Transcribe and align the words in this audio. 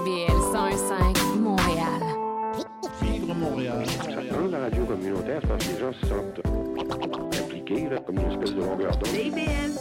CIBL 0.00 0.32
101.5 0.52 1.38
Montréal. 1.40 2.00
Vivre 3.02 3.34
Montréal. 3.34 3.84
Dans 4.32 4.46
la 4.50 4.58
radio 4.60 4.84
communautaire, 4.86 5.42
parce 5.46 5.66
que 5.66 5.72
les 5.72 5.78
gens 5.78 5.92
se 5.92 6.06
sentent 6.06 6.40
impliqués, 7.38 7.88
là, 7.90 7.98
comme 8.06 8.18
une 8.18 8.30
espèce 8.30 8.54
de 8.54 8.60
longueur 8.60 8.92
d'onde. 8.92 9.06
CIBL, 9.08 9.72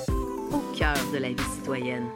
au 0.51 0.77
cœur 0.77 0.95
de 1.13 1.17
la 1.19 1.29
vie 1.29 1.35
citoyenne. 1.55 2.07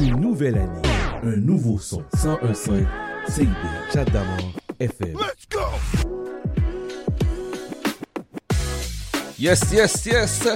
Une 0.00 0.20
nouvelle 0.20 0.58
année, 0.58 0.82
un 1.22 1.36
nouveau 1.36 1.78
son. 1.78 2.02
101.5 2.16 2.84
CIB, 3.28 3.48
Chat 3.92 4.04
d'amour, 4.06 4.52
FM. 4.80 5.16
Yes, 9.46 9.62
yes, 9.70 10.06
yes! 10.06 10.48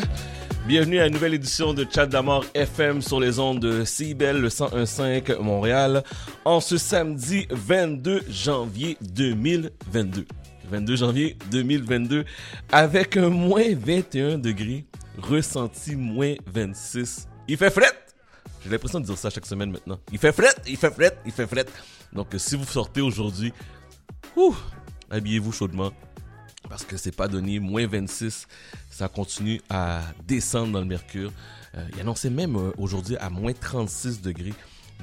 Bienvenue 0.66 0.98
à 0.98 1.06
une 1.06 1.12
nouvelle 1.12 1.34
édition 1.34 1.72
de 1.72 1.86
Chat 1.88 2.06
d'Amour 2.06 2.44
FM 2.54 3.00
sur 3.02 3.20
les 3.20 3.38
ondes 3.38 3.60
de 3.60 3.84
CIBEL, 3.84 4.40
le 4.40 4.48
101.5 4.48 5.38
Montréal, 5.38 6.02
en 6.44 6.58
ce 6.58 6.76
samedi 6.76 7.46
22 7.50 8.24
janvier 8.28 8.96
2022. 9.00 10.26
22 10.72 10.96
janvier 10.96 11.36
2022, 11.52 12.24
avec 12.72 13.16
un 13.16 13.28
moins 13.28 13.76
21 13.76 14.38
degrés, 14.38 14.84
ressenti 15.18 15.95
moins 15.95 16.34
26. 16.52 17.28
Il 17.46 17.59
fait 17.59 17.70
fret! 17.70 17.92
J'ai 18.64 18.70
l'impression 18.70 18.98
de 18.98 19.04
dire 19.06 19.16
ça 19.16 19.30
chaque 19.30 19.46
semaine 19.46 19.70
maintenant. 19.70 20.00
Il 20.10 20.18
fait 20.18 20.32
fret, 20.32 20.56
il 20.66 20.76
fait 20.76 20.90
fret, 20.90 21.16
il 21.24 21.30
fait 21.30 21.46
fret. 21.46 21.66
Donc, 22.12 22.26
si 22.38 22.56
vous 22.56 22.64
sortez 22.64 23.02
aujourd'hui, 23.02 23.52
habillez-vous 25.10 25.52
chaudement 25.52 25.92
parce 26.70 26.84
que 26.84 26.97
c'est 26.97 27.15
pas 27.15 27.29
donné. 27.29 27.59
Moins 27.59 27.87
26, 27.87 28.47
ça 28.88 29.09
continue 29.09 29.60
à 29.69 30.01
descendre 30.27 30.73
dans 30.73 30.80
le 30.80 30.87
mercure. 30.87 31.32
Euh, 31.74 31.85
il 31.93 32.01
annonçait 32.01 32.30
même 32.30 32.57
euh, 32.57 32.71
aujourd'hui 32.79 33.16
à 33.16 33.29
moins 33.29 33.52
36 33.52 34.23
degrés. 34.23 34.54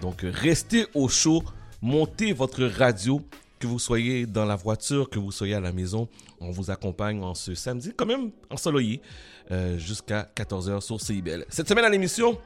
Donc, 0.01 0.23
euh, 0.23 0.31
restez 0.33 0.87
au 0.95 1.07
chaud, 1.09 1.43
montez 1.81 2.33
votre 2.33 2.63
radio, 2.65 3.21
que 3.59 3.67
vous 3.67 3.79
soyez 3.79 4.25
dans 4.25 4.45
la 4.45 4.55
voiture, 4.55 5.09
que 5.09 5.19
vous 5.19 5.31
soyez 5.31 5.55
à 5.55 5.59
la 5.59 5.71
maison. 5.71 6.07
On 6.39 6.51
vous 6.51 6.71
accompagne 6.71 7.21
en 7.23 7.33
ce 7.33 7.53
samedi, 7.55 7.91
quand 7.95 8.05
même 8.05 8.31
ensoleillé, 8.49 9.01
euh, 9.51 9.77
jusqu'à 9.77 10.29
14h 10.35 10.81
sur 10.81 11.01
CIBL. 11.01 11.45
Cette 11.49 11.67
semaine 11.67 11.85
à 11.85 11.89
l'émission, 11.89 12.37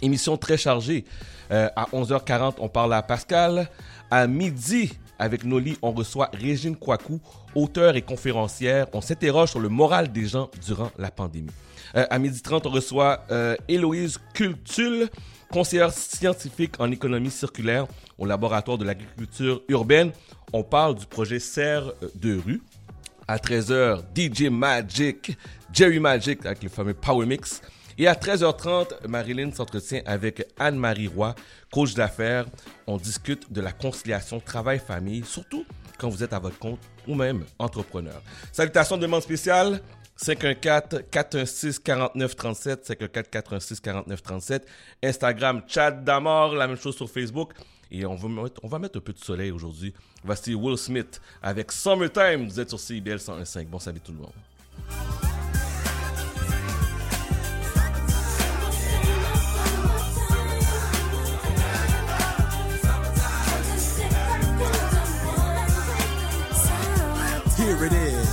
Émission 0.00 0.38
très 0.38 0.56
chargée. 0.56 1.04
À 1.50 1.86
11h40, 1.92 2.54
on 2.60 2.68
parle 2.70 2.94
à 2.94 3.02
Pascal. 3.02 3.68
À 4.10 4.26
midi, 4.26 4.90
avec 5.18 5.44
Noli, 5.44 5.76
on 5.82 5.92
reçoit 5.92 6.30
Régine 6.32 6.76
Kouakou, 6.76 7.20
auteure 7.54 7.96
et 7.96 8.02
conférencière. 8.02 8.86
On 8.92 9.00
s'interroge 9.00 9.50
sur 9.50 9.60
le 9.60 9.68
moral 9.68 10.12
des 10.12 10.26
gens 10.26 10.50
durant 10.64 10.90
la 10.98 11.10
pandémie. 11.10 11.50
Euh, 11.96 12.06
à 12.10 12.18
midi 12.18 12.42
30, 12.42 12.66
on 12.66 12.70
reçoit 12.70 13.24
euh, 13.30 13.56
Héloïse 13.68 14.18
Cultul, 14.34 15.08
conseillère 15.50 15.92
scientifique 15.92 16.74
en 16.78 16.90
économie 16.90 17.30
circulaire 17.30 17.86
au 18.18 18.26
laboratoire 18.26 18.78
de 18.78 18.84
l'agriculture 18.84 19.62
urbaine. 19.68 20.12
On 20.52 20.62
parle 20.62 20.96
du 20.96 21.06
projet 21.06 21.38
Serre 21.38 21.92
de 22.14 22.38
rue. 22.38 22.62
À 23.28 23.38
13h, 23.38 24.02
DJ 24.14 24.50
Magic, 24.50 25.36
Jerry 25.72 25.98
Magic 25.98 26.46
avec 26.46 26.62
le 26.62 26.68
fameux 26.68 26.94
Power 26.94 27.26
Mix. 27.26 27.60
Et 27.98 28.06
à 28.06 28.14
13h30, 28.14 29.08
Marilyn 29.08 29.50
s'entretient 29.52 30.02
avec 30.04 30.46
Anne-Marie 30.58 31.08
Roy, 31.08 31.34
coach 31.72 31.94
d'affaires. 31.94 32.46
On 32.86 32.98
discute 32.98 33.52
de 33.52 33.60
la 33.60 33.72
conciliation 33.72 34.38
travail-famille, 34.38 35.24
surtout 35.24 35.64
quand 35.98 36.10
vous 36.10 36.22
êtes 36.22 36.34
à 36.34 36.38
votre 36.38 36.58
compte 36.58 36.80
ou 37.08 37.14
même 37.14 37.44
entrepreneur. 37.58 38.20
Salutations 38.52 38.96
de 38.96 39.02
demande 39.02 39.22
spéciale. 39.22 39.80
514-416-4937, 40.18 42.86
514-416-4937. 42.86 44.62
Instagram, 45.02 45.60
chat 45.66 45.90
d'Amor, 45.90 46.54
la 46.54 46.66
même 46.66 46.78
chose 46.78 46.96
sur 46.96 47.10
Facebook. 47.10 47.52
Et 47.90 48.06
on 48.06 48.14
va 48.14 48.28
mettre, 48.78 48.96
un 48.96 49.00
peu 49.00 49.12
de 49.12 49.18
soleil 49.18 49.50
aujourd'hui. 49.50 49.92
Voici 50.24 50.54
Will 50.54 50.78
Smith 50.78 51.20
avec 51.42 51.70
Summertime. 51.70 52.48
Vous 52.48 52.58
êtes 52.58 52.70
sur 52.70 52.80
CIBL 52.80 53.16
101.5. 53.16 53.66
Bon 53.66 53.78
salut 53.78 54.00
tout 54.00 54.12
le 54.12 54.18
monde. 54.18 54.32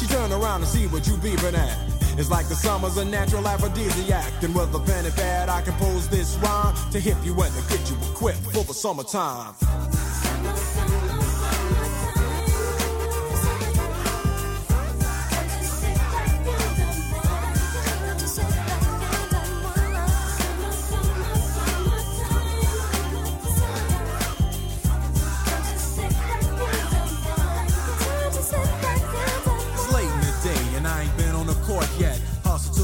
She 0.00 0.06
turn 0.06 0.32
around 0.32 0.62
and 0.62 0.66
see 0.66 0.86
what 0.86 1.06
you 1.06 1.12
beeping 1.16 1.52
at. 1.52 1.76
It's 2.18 2.30
like 2.30 2.48
the 2.48 2.54
summer's 2.54 2.96
a 2.96 3.04
natural 3.04 3.46
aphrodisiac. 3.46 4.42
And 4.42 4.54
with 4.54 4.74
a 4.74 4.80
pen 4.80 5.04
and 5.04 5.14
pad, 5.14 5.50
I 5.50 5.60
compose 5.60 6.08
this 6.08 6.36
rhyme 6.36 6.74
to 6.92 6.98
hip 6.98 7.18
you 7.22 7.34
and 7.34 7.54
to 7.54 7.62
get 7.68 7.90
you 7.90 7.96
equipped 8.10 8.38
for 8.38 8.64
the 8.64 8.72
summertime. 8.72 9.54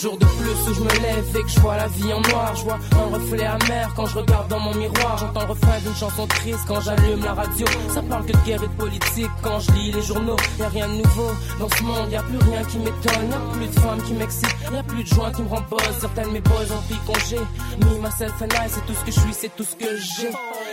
Jour 0.00 0.16
de 0.16 0.24
plus 0.24 0.70
où 0.70 0.74
je 0.74 0.80
me 0.80 1.02
lève 1.02 1.36
et 1.36 1.42
que 1.42 1.48
je 1.48 1.60
vois 1.60 1.76
la 1.76 1.88
vie 1.88 2.12
en 2.12 2.20
noir. 2.20 2.54
Je 2.56 2.64
vois 2.64 2.78
un 2.92 3.14
reflet 3.14 3.44
amer 3.44 3.92
quand 3.94 4.06
je 4.06 4.18
regarde 4.18 4.48
dans 4.48 4.60
mon 4.60 4.74
miroir. 4.74 5.18
J'entends 5.18 5.40
le 5.40 5.52
refrain 5.52 5.78
d'une 5.84 5.94
chanson 5.94 6.26
triste 6.26 6.60
quand 6.66 6.80
j'allume 6.80 7.22
la 7.22 7.34
radio. 7.34 7.66
Ça 7.92 8.02
parle 8.02 8.24
que 8.24 8.32
de 8.32 8.38
guerre 8.46 8.62
et 8.62 8.68
de 8.68 8.72
politique 8.72 9.30
quand 9.42 9.60
je 9.60 9.72
lis 9.72 9.92
les 9.92 10.02
journaux. 10.02 10.36
Y 10.58 10.62
a 10.62 10.68
rien 10.68 10.88
de 10.88 10.94
nouveau 10.94 11.30
dans 11.58 11.68
ce 11.68 11.82
monde, 11.82 12.10
y 12.10 12.16
a 12.16 12.22
plus 12.22 12.38
rien 12.38 12.64
qui 12.64 12.78
m'étonne. 12.78 13.30
Y 13.30 13.34
a 13.34 13.52
plus 13.52 13.66
de 13.66 13.80
femmes 13.80 14.02
qui 14.02 14.12
m'excitent, 14.14 14.56
y 14.72 14.76
a 14.76 14.82
plus 14.82 15.04
de 15.04 15.08
joints 15.08 15.32
qui 15.32 15.42
me 15.42 15.48
buzz. 15.48 15.98
Certaines 16.00 16.32
mes 16.32 16.40
boys 16.40 16.72
ont 16.72 16.82
pris 16.88 17.00
congé. 17.06 17.38
Me, 17.80 17.98
myself 18.00 18.40
and 18.40 18.54
I, 18.54 18.68
c'est 18.68 18.86
tout 18.86 18.94
ce 18.94 19.04
que 19.04 19.12
je 19.12 19.20
suis, 19.20 19.34
c'est 19.34 19.54
tout 19.54 19.64
ce 19.64 19.76
que 19.76 19.96
j'ai. 19.96 20.30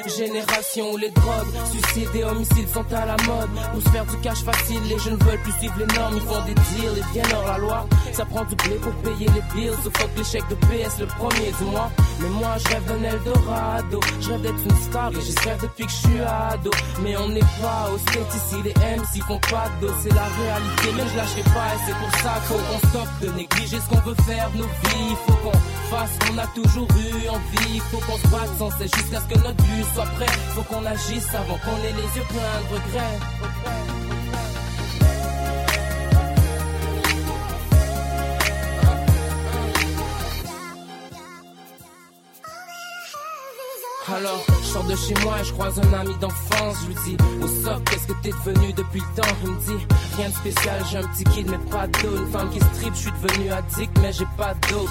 Génération 0.08 0.94
où 0.94 0.98
les 0.98 1.10
drogues, 1.10 1.54
suicides 1.72 2.16
et 2.16 2.24
homicides 2.24 2.70
sont 2.70 2.86
à 2.94 3.06
la 3.06 3.18
mode. 3.26 3.50
Pour 3.74 3.82
se 3.82 3.90
faire 3.90 4.06
du 4.06 4.18
cash 4.18 4.44
facile, 4.44 4.82
les 4.88 4.98
jeunes 5.00 5.18
veulent 5.18 5.42
plus 5.42 5.52
suivre 5.54 5.76
les 5.80 5.96
normes. 5.96 6.16
Ils 6.16 6.22
font 6.22 6.46
des 6.46 6.54
deals 6.54 6.98
et 6.98 7.14
viennent 7.14 7.34
hors 7.36 7.48
la 7.48 7.58
loi. 7.58 7.88
Ça 8.14 8.26
prend 8.26 8.44
du 8.46 8.56
blé 8.56 8.76
pour 8.76 8.94
payer 9.04 9.28
les 9.28 9.42
bills. 9.54 9.76
Sauf 9.84 9.94
que 9.94 10.18
l'échec 10.18 10.44
de 10.50 10.56
PS 10.56 11.00
le 11.00 11.08
premier 11.08 11.52
du 11.60 11.66
mois. 11.66 11.92
Mais 12.20 12.30
moi, 12.30 12.56
je 12.58 12.68
rêve 12.70 12.86
d'un 12.88 13.04
Eldorado. 13.04 14.00
Je 14.22 14.30
rêve 14.32 14.42
d'être 14.42 14.64
une 14.70 14.76
star 14.78 15.12
et 15.12 15.22
j'espère 15.22 15.58
depuis 15.58 15.86
que 15.86 15.92
je 15.92 15.98
suis 15.98 16.20
ado. 16.22 16.72
Mais 17.02 17.18
on 17.18 17.30
n'est 17.30 17.40
pas 17.62 17.90
au 17.94 17.98
state 17.98 18.36
ici, 18.36 18.56
les 18.64 18.74
MC 18.74 19.24
font 19.28 19.40
pas 19.52 19.70
de. 19.82 19.90
C'est 20.02 20.14
la 20.14 20.26
réalité, 20.26 20.88
mais 20.96 21.04
je 21.12 21.18
lâcherai 21.18 21.44
pas. 21.44 21.70
Et 21.76 21.80
c'est 21.86 21.96
pour 21.96 22.12
ça 22.22 22.34
qu'on 22.48 22.88
stoppe 22.90 23.20
de 23.22 23.38
négliger 23.38 23.78
ce 23.80 23.90
qu'on 23.90 24.02
veut 24.10 24.16
faire 24.26 24.50
de 24.52 24.58
nos 24.60 24.64
vies. 24.64 25.16
Faut 25.28 25.34
qu'on 25.44 25.58
qu'on 25.90 26.38
a 26.38 26.48
toujours 26.48 26.88
eu 26.92 27.30
envie. 27.30 27.80
Faut 27.92 28.00
qu'on 28.00 28.18
se 28.18 28.28
batte 28.28 28.58
sans 28.58 28.72
cesse 28.72 28.92
jusqu'à 28.96 29.22
ce 29.22 29.34
que 29.34 29.40
notre 29.40 29.64
but 29.64 29.86
soit 29.94 30.06
prêt. 30.06 30.26
Faut 30.56 30.64
qu'on 30.64 30.86
agisse 30.86 31.34
avant 31.34 31.58
qu'on 31.60 31.78
ait 31.84 31.94
les 31.94 32.18
yeux 32.18 32.26
pleins 32.30 32.62
de 32.62 32.76
regrets. 32.76 34.07
Alors, 44.16 44.46
je 44.62 44.68
sors 44.68 44.84
de 44.86 44.96
chez 44.96 45.14
moi 45.26 45.36
et 45.42 45.44
je 45.44 45.52
croise 45.52 45.78
un 45.80 45.94
ami 45.94 46.16
d'enfance. 46.22 46.78
Je 46.84 46.88
lui 46.88 46.96
dis, 47.06 47.18
au 47.44 47.48
soc, 47.48 47.84
qu'est-ce 47.90 48.08
que 48.08 48.14
t'es 48.24 48.30
devenu 48.30 48.72
depuis 48.72 49.02
le 49.02 49.22
temps 49.22 49.30
Il 49.44 49.52
me 49.52 49.60
dit, 49.60 49.86
rien 50.16 50.30
de 50.30 50.34
spécial, 50.34 50.82
j'ai 50.90 50.98
un 50.98 51.08
petit 51.08 51.24
kid, 51.26 51.48
mais 51.50 51.58
pas 51.70 51.88
d'eau. 51.88 52.16
Une 52.16 52.32
femme 52.32 52.50
qui 52.50 52.60
strip, 52.60 52.94
je 52.94 53.00
suis 53.00 53.12
devenu 53.12 53.52
addict, 53.52 53.92
mais 54.02 54.14
j'ai 54.14 54.28
pas 54.38 54.54
d'eau. 54.70 54.86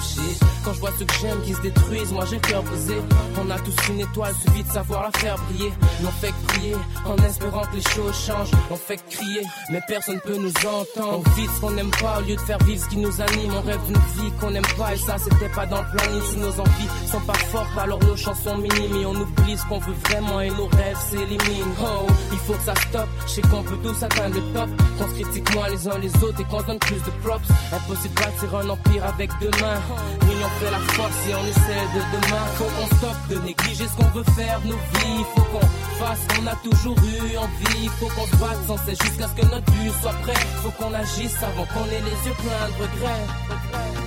Quand 0.65 0.73
je 0.75 0.81
vois 0.81 0.91
ceux 0.99 1.07
que 1.07 1.15
j'aime 1.15 1.41
qui 1.43 1.55
se 1.55 1.63
détruisent, 1.63 2.13
moi 2.13 2.25
j'ai 2.29 2.39
cœur 2.39 2.63
brisé. 2.63 2.97
On 3.41 3.51
a 3.51 3.59
tous 3.59 3.89
une 3.89 4.01
étoile, 4.01 4.35
suffit 4.45 4.65
de 4.65 4.71
savoir 4.71 5.05
la 5.05 5.19
faire 5.19 5.37
briller. 5.49 5.73
L'on 6.03 6.11
fait 6.11 6.33
que 6.33 6.47
prier, 6.49 6.77
en 7.07 7.17
espérant 7.25 7.63
que 7.63 7.77
les 7.77 7.83
choses 7.83 8.15
changent. 8.15 8.51
On 8.71 8.77
fait 8.77 9.01
crier, 9.09 9.43
mais 9.71 9.81
personne 9.89 10.21
peut 10.21 10.37
nous 10.37 10.53
entendre. 10.67 11.23
On 11.25 11.31
vit 11.31 11.47
ce 11.47 11.61
qu'on 11.61 11.71
n'aime 11.71 11.91
pas 12.03 12.19
au 12.19 12.23
lieu 12.23 12.37
de 12.37 12.41
faire 12.41 12.59
vivre 12.65 12.85
ce 12.85 12.89
qui 12.91 12.99
nous 12.99 13.21
anime. 13.21 13.55
On 13.57 13.63
rêve 13.63 13.81
d'une 13.87 14.23
vie 14.23 14.33
qu'on 14.41 14.51
n'aime 14.51 14.67
pas 14.77 14.95
et 14.95 14.99
ça 14.99 15.17
c'était 15.17 15.49
pas 15.55 15.65
dans 15.65 15.81
le 15.81 15.89
planning. 15.97 16.23
Si 16.31 16.37
nos 16.37 16.61
envies 16.61 16.89
sont 17.11 17.21
pas 17.21 17.39
fortes, 17.51 17.79
alors 17.79 18.01
nos 18.01 18.17
chansons 18.17 18.59
minimes. 18.59 19.06
On 19.07 19.15
oublie 19.15 19.57
ce 19.57 19.65
qu'on 19.67 19.79
veut 19.79 19.95
vraiment 20.11 20.41
et 20.41 20.51
nos 20.51 20.67
rêves 20.67 20.99
s'éliminent. 21.09 21.75
Oh, 21.81 22.07
il 22.33 22.39
faut 22.39 22.55
que 22.55 22.63
ça 22.63 22.75
stoppe. 22.75 23.09
Je 23.27 23.33
sais 23.35 23.43
qu'on 23.43 23.63
peut 23.63 23.79
tous 23.83 24.03
atteindre 24.03 24.35
le 24.35 24.43
top. 24.53 24.69
Qu'on 24.99 25.09
se 25.09 25.23
critique 25.23 25.55
moins 25.55 25.69
les 25.69 25.89
uns 25.89 25.99
les 25.99 26.15
autres 26.25 26.41
et 26.41 26.45
qu'on 26.45 26.63
donne 26.63 26.79
plus 26.81 26.97
de 26.97 27.11
props. 27.23 27.49
Impossible 27.73 28.15
de 28.15 28.21
bâtir 28.21 28.57
un 28.57 28.69
empire 28.69 29.05
avec 29.05 29.31
deux 29.41 29.51
mains. 29.63 29.81
L'union 30.23 30.49
fait 30.59 30.71
la 30.73 30.79
force 30.95 31.17
et 31.29 31.35
on 31.35 31.47
essaie 31.47 31.87
de 31.95 32.01
demain. 32.17 32.45
Faut 32.57 32.65
qu'on 32.65 32.97
stoppe 32.97 33.29
de 33.31 33.47
négliger 33.47 33.87
ce 33.87 33.97
qu'on 33.97 34.11
veut 34.19 34.25
faire 34.35 34.61
de 34.63 34.69
nos 34.69 34.81
vies. 34.95 35.25
Faut 35.35 35.47
qu'on 35.53 35.67
fasse 36.05 36.19
ce 36.29 36.37
qu'on 36.37 36.47
a 36.47 36.57
toujours 36.57 36.99
eu 36.99 37.37
envie. 37.37 37.89
Faut 38.01 38.09
qu'on 38.09 38.27
se 38.27 38.37
batte 38.37 38.67
sans 38.67 38.79
cesse 38.79 38.99
jusqu'à 39.03 39.29
ce 39.29 39.41
que 39.41 39.47
notre 39.47 39.71
but 39.73 39.93
soit 40.03 40.17
prêt. 40.23 40.41
Faut 40.63 40.71
qu'on 40.73 40.93
agisse 40.93 41.37
avant 41.43 41.67
qu'on 41.67 41.87
ait 41.87 42.03
les 42.03 42.19
yeux 42.27 42.37
pleins 42.43 42.69
de 42.69 42.83
regrets. 42.83 44.06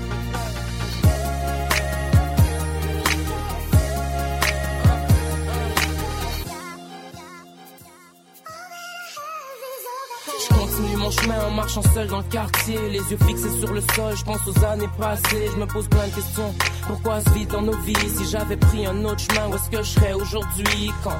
Chemin 11.12 11.46
en 11.46 11.52
marchant 11.52 11.82
seul 11.94 12.08
dans 12.08 12.20
le 12.20 12.24
quartier, 12.24 12.78
les 12.90 13.00
yeux 13.12 13.18
fixés 13.28 13.58
sur 13.60 13.74
le 13.74 13.82
sol. 13.82 14.16
Je 14.16 14.24
pense 14.24 14.40
aux 14.48 14.66
années 14.66 14.90
passées, 14.98 15.50
je 15.54 15.60
me 15.60 15.66
pose 15.66 15.88
plein 15.88 16.08
de 16.08 16.16
questions. 16.16 16.54
Pourquoi 16.88 17.22
se 17.22 17.30
vide 17.32 17.50
dans 17.50 17.62
nos 17.62 17.78
vies 17.80 17.96
Si 18.18 18.30
j'avais 18.30 18.58
pris 18.58 18.86
un 18.86 19.04
autre 19.06 19.20
chemin, 19.20 19.48
où 19.50 19.56
est-ce 19.56 19.70
que 19.70 19.84
je 19.84 19.90
serais 19.90 20.14
aujourd'hui? 20.14 20.92
Quand 21.04 21.18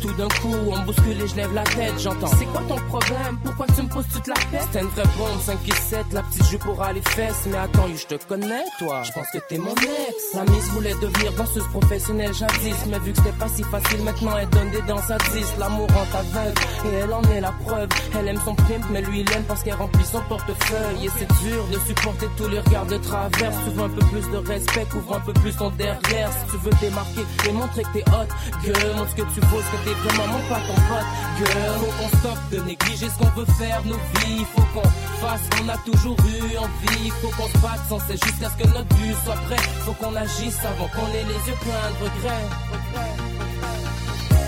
tout 0.00 0.12
d'un 0.12 0.28
coup, 0.28 0.54
on 0.70 0.78
bouscule 0.84 1.20
et 1.20 1.26
je 1.26 1.34
lève 1.34 1.52
la 1.52 1.64
tête, 1.64 1.98
j'entends. 1.98 2.28
C'est 2.38 2.44
quoi 2.46 2.62
ton 2.68 2.76
problème? 2.86 3.38
Pourquoi 3.44 3.66
tu 3.74 3.82
me 3.82 3.88
poses 3.88 4.06
toute 4.12 4.26
la 4.28 4.34
tête? 4.34 4.62
C'était 4.66 4.80
une 4.80 4.90
vraie 4.90 5.08
bombe, 5.18 5.40
5 5.40 5.58
pieds 5.58 5.74
7, 5.74 6.06
la 6.12 6.22
petite 6.22 6.44
jupe 6.46 6.66
aura 6.66 6.92
les 6.92 7.02
fesses. 7.02 7.46
Mais 7.50 7.56
attends, 7.56 7.88
je 7.94 8.06
te 8.06 8.24
connais, 8.26 8.62
toi. 8.78 9.02
Je 9.02 9.12
pense 9.12 9.26
que 9.32 9.38
t'es 9.48 9.58
mon 9.58 9.72
ex. 9.72 10.34
La 10.34 10.44
mise 10.44 10.68
voulait 10.70 10.94
devenir 10.94 11.32
danseuse 11.32 11.66
professionnelle 11.68 12.32
jadis. 12.32 12.76
Mais 12.88 12.98
vu 13.00 13.12
que 13.12 13.18
c'était 13.18 13.38
pas 13.38 13.48
si 13.48 13.64
facile, 13.64 14.02
maintenant 14.04 14.36
elle 14.38 14.48
donne 14.50 14.70
des 14.70 14.82
danses 14.82 15.10
à 15.10 15.18
10. 15.18 15.54
L'amour 15.58 15.88
rend 15.88 16.18
aveugle 16.18 16.60
et 16.86 16.94
elle 17.02 17.12
en 17.12 17.22
est 17.22 17.40
la 17.40 17.52
preuve. 17.52 17.88
Elle 18.18 18.28
aime 18.28 18.40
son 18.44 18.54
pimp, 18.54 18.84
mais 18.90 19.02
lui 19.02 19.24
parce 19.46 19.62
qu'elle 19.62 19.74
remplit 19.74 20.04
son 20.04 20.20
portefeuille. 20.22 21.06
Et 21.06 21.10
c'est 21.18 21.28
dur 21.42 21.64
de 21.72 21.78
supporter 21.86 22.28
tous 22.36 22.48
les 22.48 22.60
regards 22.60 22.86
de 22.86 22.96
travers. 22.98 23.50
Tu 23.64 23.70
veux 23.70 23.84
un 23.84 23.88
peu 23.88 24.04
plus 24.06 24.30
de 24.30 24.36
respect, 24.36 24.86
couvre 24.90 25.16
un 25.16 25.20
peu 25.20 25.32
plus 25.34 25.56
ton 25.56 25.70
derrière. 25.70 26.30
Si 26.32 26.50
tu 26.52 26.56
veux 26.58 26.70
démarquer 26.80 27.24
et 27.48 27.52
montrer 27.52 27.82
que 27.82 27.92
t'es 27.92 28.04
hot, 28.08 28.28
gueule, 28.64 28.96
montre 28.96 29.10
ce 29.10 29.16
que 29.16 29.28
tu 29.34 29.40
vaux, 29.40 29.60
ce 29.60 29.70
que 29.70 29.84
t'es 29.84 29.94
vraiment 29.94 30.26
mon 30.32 30.42
pas 30.48 30.60
ton 30.66 30.74
pote. 30.88 31.08
Girl, 31.38 31.78
faut 31.80 31.92
qu'on 31.98 32.18
stoppe 32.18 32.50
de 32.50 32.58
négliger 32.60 33.08
ce 33.08 33.18
qu'on 33.18 33.40
veut 33.40 33.52
faire 33.58 33.82
nos 33.84 34.00
vies. 34.20 34.44
Faut 34.54 34.66
qu'on 34.74 34.88
fasse 35.20 35.40
ce 35.44 35.50
qu'on 35.56 35.68
a 35.68 35.76
toujours 35.78 36.16
eu 36.26 36.56
envie. 36.56 37.10
Faut 37.22 37.30
qu'on 37.36 37.48
se 37.48 37.58
batte 37.58 37.80
sans 37.88 38.00
cesse 38.00 38.20
jusqu'à 38.24 38.50
ce 38.50 38.56
que 38.62 38.68
notre 38.68 38.94
but 38.96 39.14
soit 39.24 39.40
prêt. 39.46 39.62
Faut 39.84 39.92
qu'on 39.92 40.14
agisse 40.16 40.58
avant 40.64 40.88
qu'on 40.88 41.08
ait 41.14 41.24
les 41.24 41.40
yeux 41.48 41.58
pleins 41.60 41.90
de 41.90 42.04
regrets. 42.04 42.48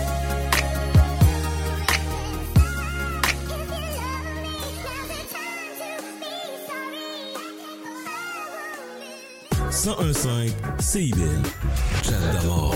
1015 9.71 10.53
CIBL. 10.79 11.41
Chat 12.03 12.11
d'abord. 12.33 12.75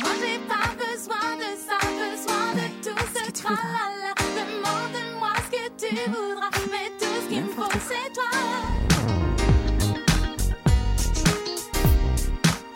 Moi 0.00 0.10
j'ai 0.18 0.38
pas 0.48 0.72
besoin 0.78 1.36
de 1.36 1.50
ça, 1.60 1.78
besoin 1.92 2.54
de 2.54 2.66
tout 2.82 3.04
ce 3.14 3.30
tralala. 3.32 4.14
tu 5.78 5.94
voudras, 6.10 6.50
mais 6.70 6.88
tout 6.98 7.16
ce 7.22 7.28
qu'il 7.28 7.42
me 7.42 7.48
faut, 7.48 7.70
c'est 7.86 8.12
toi. 8.14 8.32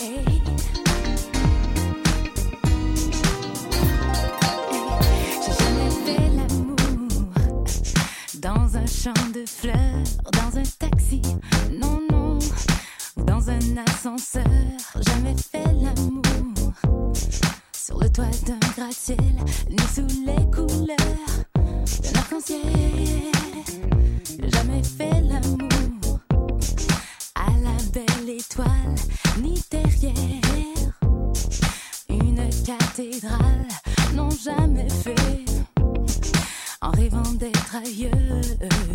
Hey. 0.01 0.43
J'ai 5.43 5.55
jamais 5.65 5.91
fait 6.05 6.29
l'amour 6.37 6.77
dans 8.35 8.77
un 8.77 8.87
champ 8.87 9.31
de 9.35 9.45
fleurs, 9.47 10.05
dans 10.33 10.59
un 10.59 10.65
taxi, 10.79 11.23
ascenseur. 13.87 14.45
Jamais 15.07 15.37
fait 15.37 15.65
l'amour 15.81 16.23
sur 17.75 17.99
le 17.99 18.11
toit 18.11 18.25
d'un 18.47 18.59
gratte-ciel, 18.77 19.19
ni 19.69 19.79
sous 19.95 20.07
les 20.25 20.51
couleurs 20.51 20.97
d'un 22.03 22.19
arc-en-ciel. 22.19 22.61
Jamais 24.43 24.83
fait 24.83 25.21
l'amour 25.23 26.21
à 27.35 27.51
la 27.63 27.77
belle 27.93 28.31
étoile, 28.31 28.95
ni 29.43 29.63
derrière 29.71 30.15
une 32.09 32.49
cathédrale. 32.65 33.69
Non, 34.15 34.29
jamais 34.31 34.89
fait 34.89 35.45
en 36.83 36.91
rêvant 36.91 37.33
d'être 37.33 37.77
ailleurs. 37.77 38.90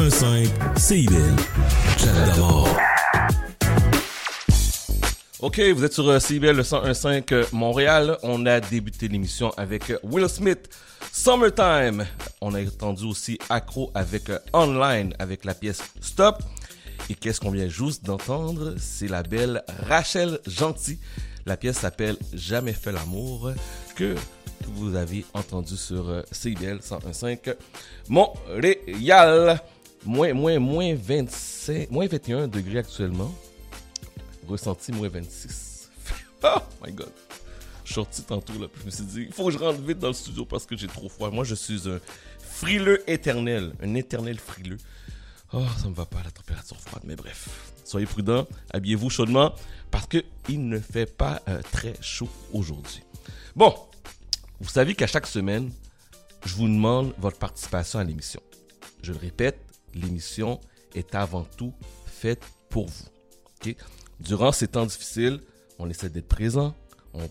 1015 0.00 0.50
CIBL. 0.78 1.36
Chat. 1.98 2.34
Ok, 5.40 5.60
vous 5.74 5.84
êtes 5.84 5.92
sur 5.92 6.08
euh, 6.08 6.18
CBL 6.18 6.56
le 6.56 6.62
101.5 6.62 7.34
euh, 7.34 7.44
Montréal. 7.52 8.16
On 8.22 8.46
a 8.46 8.60
débuté 8.60 9.08
l'émission 9.08 9.50
avec 9.58 9.90
euh, 9.90 9.98
Will 10.02 10.26
Smith, 10.30 10.70
Summertime. 11.12 12.06
On 12.40 12.54
a 12.54 12.62
entendu 12.62 13.04
aussi 13.04 13.38
Accro 13.50 13.90
avec 13.94 14.30
Online 14.54 15.12
avec 15.18 15.44
la 15.44 15.52
pièce 15.52 15.82
Stop. 16.00 16.42
Et 17.10 17.14
qu'est-ce 17.14 17.40
qu'on 17.40 17.50
vient 17.50 17.68
juste 17.68 18.02
d'entendre? 18.02 18.76
C'est 18.78 19.08
la 19.08 19.22
belle 19.22 19.62
Rachel 19.86 20.38
Gentil. 20.46 20.98
La 21.44 21.58
pièce 21.58 21.76
s'appelle 21.76 22.16
Jamais 22.32 22.72
fait 22.72 22.92
l'amour 22.92 23.52
que 23.96 24.14
vous 24.66 24.96
avez 24.96 25.26
entendu 25.34 25.76
sur 25.76 26.22
CBL 26.32 26.78
101.5 26.78 27.54
Montréal. 28.08 29.60
Moins, 30.04 30.32
moins, 30.32 30.58
moins 30.58 30.94
25, 30.94 31.90
moins 31.90 32.06
21 32.06 32.48
degrés 32.48 32.78
actuellement 32.78 33.32
ressenti 34.50 34.92
moins 34.92 35.08
26. 35.08 35.90
oh 36.42 36.58
my 36.84 36.92
god. 36.92 37.12
Je 37.84 37.92
suis 37.92 37.94
sorti 37.94 38.22
tantôt 38.22 38.52
là, 38.54 38.68
je 38.78 38.86
me 38.86 38.90
suis 38.90 39.04
dit, 39.04 39.22
il 39.28 39.32
faut 39.32 39.46
que 39.46 39.52
je 39.52 39.58
rentre 39.58 39.80
vite 39.80 39.98
dans 39.98 40.08
le 40.08 40.14
studio 40.14 40.44
parce 40.44 40.64
que 40.64 40.76
j'ai 40.76 40.86
trop 40.86 41.08
froid. 41.08 41.30
Moi, 41.30 41.44
je 41.44 41.54
suis 41.54 41.88
un 41.88 41.98
frileux 42.38 43.02
éternel, 43.10 43.72
un 43.82 43.94
éternel 43.94 44.38
frileux. 44.38 44.78
Oh, 45.52 45.64
ça 45.82 45.88
me 45.88 45.94
va 45.94 46.06
pas 46.06 46.22
la 46.22 46.30
température 46.30 46.76
froide, 46.80 47.02
mais 47.04 47.16
bref. 47.16 47.48
Soyez 47.84 48.06
prudents, 48.06 48.46
habillez-vous 48.72 49.10
chaudement 49.10 49.52
parce 49.90 50.06
que 50.06 50.22
il 50.48 50.68
ne 50.68 50.78
fait 50.78 51.06
pas 51.06 51.42
euh, 51.48 51.60
très 51.72 51.94
chaud 52.00 52.28
aujourd'hui. 52.52 53.02
Bon, 53.56 53.74
vous 54.60 54.68
savez 54.68 54.94
qu'à 54.94 55.08
chaque 55.08 55.26
semaine, 55.26 55.72
je 56.44 56.54
vous 56.54 56.68
demande 56.68 57.12
votre 57.18 57.38
participation 57.38 57.98
à 57.98 58.04
l'émission. 58.04 58.40
Je 59.02 59.12
le 59.12 59.18
répète, 59.18 59.58
l'émission 59.94 60.60
est 60.94 61.14
avant 61.14 61.44
tout 61.56 61.72
faite 62.06 62.42
pour 62.68 62.86
vous. 62.86 63.74
Durant 64.20 64.52
ces 64.52 64.68
temps 64.68 64.86
difficiles, 64.86 65.40
on 65.78 65.88
essaie 65.88 66.10
d'être 66.10 66.28
présent 66.28 66.74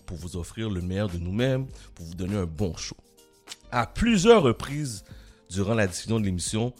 pour 0.06 0.16
vous 0.16 0.36
offrir 0.36 0.70
le 0.70 0.80
meilleur 0.80 1.08
de 1.08 1.18
nous-mêmes, 1.18 1.66
pour 1.94 2.06
vous 2.06 2.14
donner 2.14 2.36
un 2.36 2.46
bon 2.46 2.76
show. 2.76 2.96
À 3.72 3.86
plusieurs 3.86 4.42
reprises 4.42 5.04
durant 5.48 5.74
la 5.74 5.86
diffusion 5.86 6.20
de 6.20 6.24
l'émission, 6.24 6.74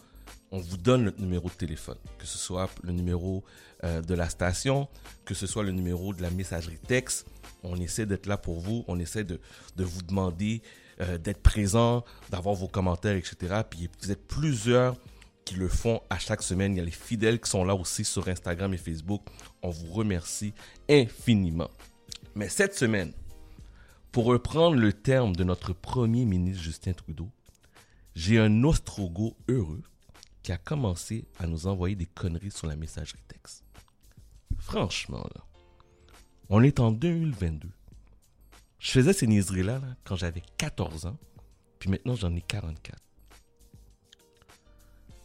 on 0.51 0.59
vous 0.59 0.77
donne 0.77 1.05
notre 1.05 1.21
numéro 1.21 1.47
de 1.47 1.53
téléphone, 1.53 1.97
que 2.17 2.25
ce 2.25 2.37
soit 2.37 2.69
le 2.83 2.91
numéro 2.91 3.43
euh, 3.83 4.01
de 4.01 4.13
la 4.13 4.29
station, 4.29 4.89
que 5.25 5.33
ce 5.33 5.47
soit 5.47 5.63
le 5.63 5.71
numéro 5.71 6.13
de 6.13 6.21
la 6.21 6.29
messagerie 6.29 6.77
texte. 6.77 7.25
On 7.63 7.77
essaie 7.77 8.05
d'être 8.05 8.25
là 8.25 8.37
pour 8.37 8.59
vous, 8.59 8.83
on 8.87 8.99
essaie 8.99 9.23
de, 9.23 9.39
de 9.77 9.83
vous 9.83 10.01
demander 10.01 10.61
euh, 10.99 11.17
d'être 11.17 11.41
présent, 11.41 12.03
d'avoir 12.29 12.53
vos 12.55 12.67
commentaires, 12.67 13.15
etc. 13.15 13.61
Puis 13.69 13.89
vous 14.01 14.11
êtes 14.11 14.27
plusieurs 14.27 14.97
qui 15.45 15.55
le 15.55 15.67
font 15.67 16.01
à 16.09 16.17
chaque 16.19 16.43
semaine. 16.43 16.73
Il 16.73 16.77
y 16.77 16.81
a 16.81 16.85
les 16.85 16.91
fidèles 16.91 17.39
qui 17.39 17.49
sont 17.49 17.63
là 17.63 17.75
aussi 17.75 18.03
sur 18.03 18.27
Instagram 18.27 18.73
et 18.73 18.77
Facebook. 18.77 19.21
On 19.61 19.69
vous 19.69 19.91
remercie 19.91 20.53
infiniment. 20.89 21.69
Mais 22.35 22.49
cette 22.49 22.75
semaine, 22.75 23.13
pour 24.11 24.25
reprendre 24.25 24.77
le 24.77 24.93
terme 24.93 25.35
de 25.35 25.43
notre 25.43 25.73
premier 25.73 26.25
ministre 26.25 26.63
Justin 26.63 26.93
Trudeau, 26.93 27.29
j'ai 28.15 28.39
un 28.39 28.63
ostrogo 28.63 29.35
heureux 29.47 29.83
qui 30.43 30.51
a 30.51 30.57
commencé 30.57 31.25
à 31.39 31.47
nous 31.47 31.67
envoyer 31.67 31.95
des 31.95 32.05
conneries 32.05 32.51
sur 32.51 32.67
la 32.67 32.75
messagerie 32.75 33.21
texte. 33.27 33.63
Franchement, 34.57 35.27
on 36.49 36.63
est 36.63 36.79
en 36.79 36.91
2022. 36.91 37.69
Je 38.79 38.91
faisais 38.91 39.13
ces 39.13 39.27
niaiseries-là 39.27 39.79
là, 39.79 39.95
quand 40.03 40.15
j'avais 40.15 40.41
14 40.57 41.05
ans, 41.05 41.17
puis 41.79 41.89
maintenant 41.89 42.15
j'en 42.15 42.35
ai 42.35 42.41
44. 42.41 42.97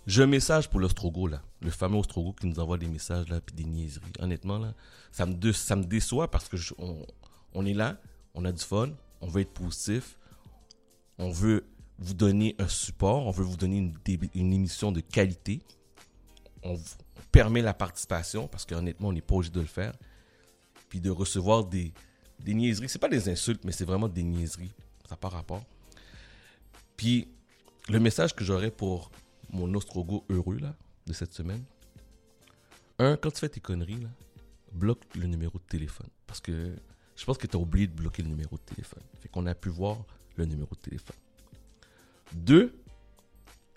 J'ai 0.06 0.22
un 0.22 0.26
message 0.26 0.70
pour 0.70 0.78
l'ostrogo, 0.78 1.26
là. 1.26 1.42
Le 1.60 1.70
fameux 1.70 1.98
ostrogo 1.98 2.32
qui 2.32 2.46
nous 2.46 2.60
envoie 2.60 2.78
des 2.78 2.86
messages, 2.86 3.28
là, 3.28 3.40
puis 3.40 3.54
des 3.56 3.64
niaiseries. 3.64 4.12
Honnêtement, 4.20 4.58
là, 4.58 4.72
ça 5.10 5.26
me, 5.26 5.84
déçoit 5.84 6.30
parce 6.30 6.48
que 6.48 6.56
on, 7.54 7.66
est 7.66 7.74
là, 7.74 7.98
on 8.34 8.44
a 8.44 8.52
du 8.52 8.62
fun, 8.62 8.90
on 9.20 9.26
veut 9.26 9.40
être 9.40 9.52
positif, 9.52 10.16
on 11.18 11.30
veut 11.30 11.66
vous 11.98 12.14
donner 12.14 12.54
un 12.58 12.68
support, 12.68 13.26
on 13.26 13.32
veut 13.32 13.44
vous 13.44 13.56
donner 13.56 13.78
une, 13.78 14.52
émission 14.52 14.92
de 14.92 15.00
qualité. 15.00 15.60
On 16.62 16.78
permet 17.32 17.62
la 17.62 17.74
participation 17.74 18.46
parce 18.46 18.64
qu'honnêtement, 18.64 19.08
on 19.08 19.12
n'est 19.12 19.20
pas 19.20 19.34
obligé 19.34 19.52
de 19.52 19.60
le 19.60 19.66
faire. 19.66 19.94
Puis 20.88 21.00
de 21.00 21.10
recevoir 21.10 21.64
des, 21.64 21.92
des 22.38 22.54
niaiseries. 22.54 22.88
C'est 22.88 23.00
pas 23.00 23.08
des 23.08 23.28
insultes, 23.28 23.64
mais 23.64 23.72
c'est 23.72 23.84
vraiment 23.84 24.08
des 24.08 24.22
niaiseries. 24.22 24.72
Ça 25.08 25.14
n'a 25.14 25.16
pas 25.16 25.30
rapport. 25.30 25.64
Puis 26.96 27.28
le 27.88 27.98
message 27.98 28.36
que 28.36 28.44
j'aurais 28.44 28.70
pour 28.70 29.10
mon 29.50 29.72
ostrogo 29.74 30.24
heureux 30.28 30.58
là, 30.58 30.74
de 31.06 31.12
cette 31.12 31.32
semaine. 31.34 31.64
Un, 32.98 33.16
quand 33.16 33.30
tu 33.30 33.40
fais 33.40 33.48
tes 33.48 33.60
conneries, 33.60 34.00
là, 34.00 34.08
bloque 34.72 35.04
le 35.14 35.26
numéro 35.26 35.58
de 35.58 35.64
téléphone. 35.64 36.08
Parce 36.26 36.40
que 36.40 36.74
je 37.16 37.24
pense 37.24 37.38
que 37.38 37.46
tu 37.46 37.56
as 37.56 37.60
oublié 37.60 37.86
de 37.86 37.92
bloquer 37.94 38.22
le 38.22 38.28
numéro 38.28 38.56
de 38.56 38.62
téléphone. 38.62 39.02
Fait 39.20 39.28
qu'on 39.28 39.46
a 39.46 39.54
pu 39.54 39.68
voir 39.68 40.04
le 40.36 40.44
numéro 40.46 40.74
de 40.74 40.80
téléphone. 40.80 41.16
Deux, 42.32 42.74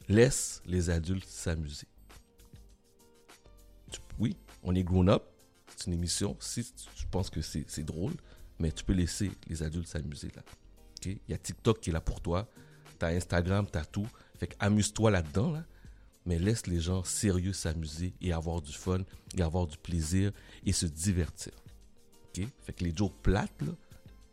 laisse 0.08 0.62
les 0.66 0.90
adultes 0.90 1.28
s'amuser. 1.28 1.88
Tu- 3.92 4.00
Oui, 4.20 4.36
on 4.64 4.76
est 4.76 4.84
grown-up. 4.84 5.24
C'est 5.76 5.88
une 5.88 5.94
émission. 5.94 6.36
Si 6.40 6.64
tu- 6.64 6.90
je 6.96 7.06
pense 7.10 7.30
que 7.30 7.42
c'est 7.42 7.84
drôle, 7.84 8.14
mais 8.60 8.72
tu 8.72 8.84
peux 8.84 8.94
laisser 8.94 9.32
les 9.48 9.64
adultes 9.64 9.88
s'amuser 9.88 10.30
là. 10.36 10.42
Il 11.06 11.18
y 11.30 11.34
a 11.34 11.38
TikTok 11.38 11.80
qui 11.80 11.92
est 11.92 11.94
là 11.94 12.02
pour 12.02 12.20
toi. 12.22 12.50
T'as 12.98 13.10
Instagram, 13.16 13.66
t'as 13.72 13.86
tout. 13.86 14.08
Fait 14.40 14.56
amuse-toi 14.60 15.12
là-dedans, 15.12 15.52
là. 15.52 15.66
Mais 16.26 16.38
laisse 16.38 16.68
les 16.68 16.80
gens 16.80 17.04
sérieux 17.04 17.54
s'amuser 17.54 18.14
et 18.22 18.34
avoir 18.34 18.62
du 18.62 18.74
fun, 18.74 19.02
et 19.38 19.42
avoir 19.42 19.68
du 19.68 19.78
plaisir 19.78 20.32
et 20.66 20.74
se 20.74 20.86
divertir. 20.86 21.54
OK? 22.26 22.46
Fait 22.62 22.74
que 22.74 22.84
les 22.84 22.96
jokes 22.96 23.22
plates, 23.22 23.64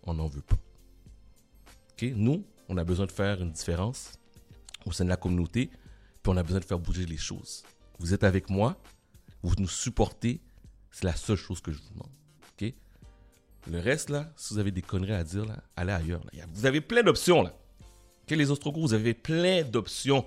on 0.02 0.14
n'en 0.14 0.26
veut 0.26 0.42
pas. 0.42 0.56
Nous, 2.02 2.44
on 2.68 2.76
a 2.76 2.84
besoin 2.84 3.06
de 3.06 3.12
faire 3.12 3.40
une 3.40 3.52
différence 3.52 4.12
au 4.84 4.92
sein 4.92 5.04
de 5.04 5.08
la 5.08 5.16
communauté, 5.16 5.70
puis 6.22 6.32
on 6.32 6.36
a 6.36 6.42
besoin 6.42 6.60
de 6.60 6.64
faire 6.64 6.78
bouger 6.78 7.06
les 7.06 7.16
choses. 7.16 7.62
Vous 7.98 8.12
êtes 8.12 8.24
avec 8.24 8.50
moi, 8.50 8.76
vous 9.42 9.54
nous 9.58 9.68
supportez, 9.68 10.42
c'est 10.90 11.04
la 11.04 11.16
seule 11.16 11.36
chose 11.36 11.60
que 11.60 11.72
je 11.72 11.78
vous 11.78 11.90
demande. 11.94 12.10
Le 13.68 13.80
reste, 13.80 14.10
là, 14.10 14.32
si 14.36 14.54
vous 14.54 14.60
avez 14.60 14.70
des 14.70 14.82
conneries 14.82 15.12
à 15.12 15.24
dire, 15.24 15.44
là, 15.44 15.60
allez 15.74 15.92
ailleurs. 15.92 16.22
Vous 16.54 16.66
avez 16.66 16.80
plein 16.80 17.02
d'options, 17.02 17.42
là. 17.42 17.52
OK, 18.28 18.36
les 18.36 18.50
Ostrogos, 18.50 18.80
vous 18.80 18.94
avez 18.94 19.14
plein 19.14 19.62
d'options 19.62 20.26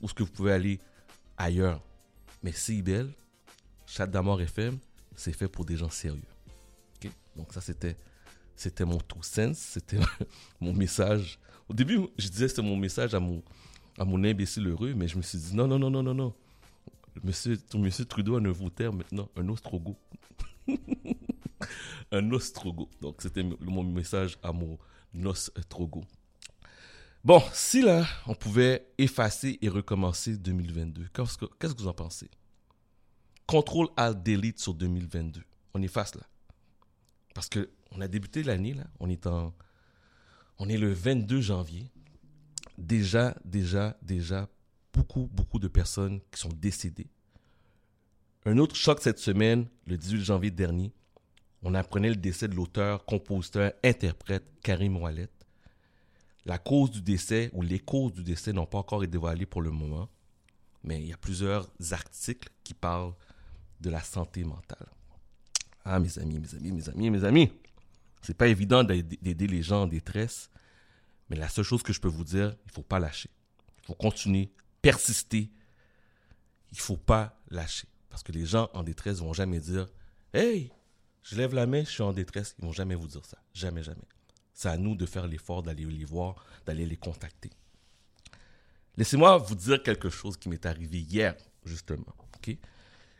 où 0.00 0.08
ce 0.08 0.14
que 0.14 0.22
vous 0.22 0.30
pouvez 0.30 0.52
aller 0.52 0.80
ailleurs. 1.36 1.82
Mais 2.42 2.50
CIBL, 2.50 3.10
Chat 3.86 4.06
d'Amour 4.06 4.40
FM, 4.40 4.78
c'est 5.14 5.34
fait 5.34 5.46
pour 5.46 5.66
des 5.66 5.76
gens 5.76 5.90
sérieux. 5.90 6.22
OK? 6.96 7.10
Donc 7.36 7.52
ça, 7.52 7.60
c'était, 7.60 7.94
c'était 8.54 8.86
mon 8.86 8.96
tout 8.96 9.22
sens, 9.22 9.58
c'était 9.58 9.98
mon 10.62 10.72
message. 10.72 11.38
Au 11.68 11.74
début, 11.74 12.06
je 12.16 12.26
disais 12.28 12.46
que 12.46 12.52
c'était 12.52 12.62
mon 12.62 12.76
message 12.76 13.12
à 13.12 13.20
mon, 13.20 13.42
à 13.98 14.06
mon 14.06 14.24
imbécile 14.24 14.68
heureux, 14.68 14.94
mais 14.94 15.06
je 15.06 15.18
me 15.18 15.22
suis 15.22 15.36
dit 15.36 15.54
non, 15.54 15.68
non, 15.68 15.78
non, 15.78 15.90
non, 15.90 16.02
non, 16.02 16.14
non. 16.14 16.32
Monsieur, 17.22 17.58
monsieur 17.74 18.06
Trudeau 18.06 18.36
a 18.36 18.40
un 18.40 18.68
terme 18.70 18.96
maintenant, 18.96 19.28
un 19.36 19.46
ostrogo. 19.50 19.94
un 22.12 22.30
ostrogo. 22.30 22.88
Donc 23.02 23.20
c'était 23.20 23.42
mon 23.42 23.84
message 23.84 24.38
à 24.42 24.52
mon 24.52 24.78
ostrogo. 25.22 26.02
Bon, 27.26 27.42
si 27.52 27.82
là, 27.82 28.06
on 28.28 28.36
pouvait 28.36 28.86
effacer 28.98 29.58
et 29.60 29.68
recommencer 29.68 30.36
2022, 30.36 31.08
qu'est-ce 31.12 31.36
que, 31.36 31.76
vous 31.76 31.88
en 31.88 31.92
pensez? 31.92 32.30
Contrôle 33.48 33.88
Alt 33.96 34.22
Delete 34.22 34.60
sur 34.60 34.74
2022. 34.74 35.42
On 35.74 35.82
efface 35.82 36.14
là. 36.14 36.22
Parce 37.34 37.48
que 37.48 37.68
on 37.90 38.00
a 38.00 38.06
débuté 38.06 38.44
l'année 38.44 38.74
là, 38.74 38.84
on 39.00 39.10
est 39.10 39.26
en 39.26 39.52
on 40.60 40.68
est 40.68 40.76
le 40.78 40.92
22 40.92 41.40
janvier. 41.40 41.90
Déjà 42.78 43.36
déjà 43.44 43.98
déjà 44.02 44.48
beaucoup 44.92 45.28
beaucoup 45.32 45.58
de 45.58 45.66
personnes 45.66 46.20
qui 46.30 46.38
sont 46.38 46.52
décédées. 46.52 47.10
Un 48.44 48.56
autre 48.58 48.76
choc 48.76 49.00
cette 49.02 49.18
semaine, 49.18 49.66
le 49.88 49.96
18 49.96 50.22
janvier 50.22 50.52
dernier, 50.52 50.92
on 51.64 51.74
apprenait 51.74 52.10
le 52.10 52.14
décès 52.14 52.46
de 52.46 52.54
l'auteur, 52.54 53.04
compositeur, 53.04 53.72
interprète 53.82 54.44
Karim 54.62 54.96
Ouellet. 54.96 55.28
La 56.46 56.58
cause 56.58 56.90
du 56.92 57.02
décès 57.02 57.50
ou 57.52 57.60
les 57.62 57.80
causes 57.80 58.12
du 58.14 58.22
décès 58.22 58.52
n'ont 58.52 58.66
pas 58.66 58.78
encore 58.78 59.02
été 59.02 59.10
dévoilées 59.10 59.46
pour 59.46 59.60
le 59.62 59.70
moment, 59.70 60.08
mais 60.84 61.00
il 61.00 61.08
y 61.08 61.12
a 61.12 61.16
plusieurs 61.16 61.68
articles 61.90 62.48
qui 62.62 62.72
parlent 62.72 63.14
de 63.80 63.90
la 63.90 64.00
santé 64.00 64.44
mentale. 64.44 64.86
Ah, 65.84 65.98
mes 65.98 66.18
amis, 66.18 66.38
mes 66.38 66.54
amis, 66.54 66.72
mes 66.72 66.88
amis, 66.88 67.10
mes 67.10 67.24
amis, 67.24 67.52
c'est 68.22 68.36
pas 68.36 68.46
évident 68.48 68.84
d'aid- 68.84 69.18
d'aider 69.20 69.46
les 69.48 69.62
gens 69.62 69.82
en 69.82 69.86
détresse, 69.86 70.48
mais 71.28 71.36
la 71.36 71.48
seule 71.48 71.64
chose 71.64 71.82
que 71.82 71.92
je 71.92 72.00
peux 72.00 72.08
vous 72.08 72.24
dire, 72.24 72.56
il 72.64 72.70
faut 72.72 72.82
pas 72.82 73.00
lâcher. 73.00 73.30
Il 73.82 73.86
faut 73.86 73.94
continuer, 73.94 74.52
persister. 74.82 75.50
Il 76.72 76.78
faut 76.78 76.96
pas 76.96 77.40
lâcher. 77.50 77.88
Parce 78.08 78.22
que 78.22 78.32
les 78.32 78.46
gens 78.46 78.70
en 78.72 78.82
détresse 78.84 79.18
vont 79.18 79.32
jamais 79.32 79.60
dire 79.60 79.88
Hey, 80.32 80.70
je 81.22 81.36
lève 81.36 81.54
la 81.54 81.66
main, 81.66 81.82
je 81.84 81.90
suis 81.90 82.02
en 82.02 82.12
détresse. 82.12 82.54
Ils 82.58 82.64
vont 82.64 82.72
jamais 82.72 82.94
vous 82.94 83.08
dire 83.08 83.24
ça. 83.24 83.38
Jamais, 83.52 83.82
jamais. 83.82 84.02
C'est 84.56 84.70
à 84.70 84.78
nous 84.78 84.94
de 84.96 85.04
faire 85.04 85.26
l'effort 85.26 85.62
d'aller 85.62 85.84
les 85.84 86.06
voir, 86.06 86.34
d'aller 86.64 86.86
les 86.86 86.96
contacter. 86.96 87.50
Laissez-moi 88.96 89.36
vous 89.36 89.54
dire 89.54 89.82
quelque 89.82 90.08
chose 90.08 90.38
qui 90.38 90.48
m'est 90.48 90.64
arrivé 90.64 90.98
hier, 90.98 91.36
justement. 91.62 92.16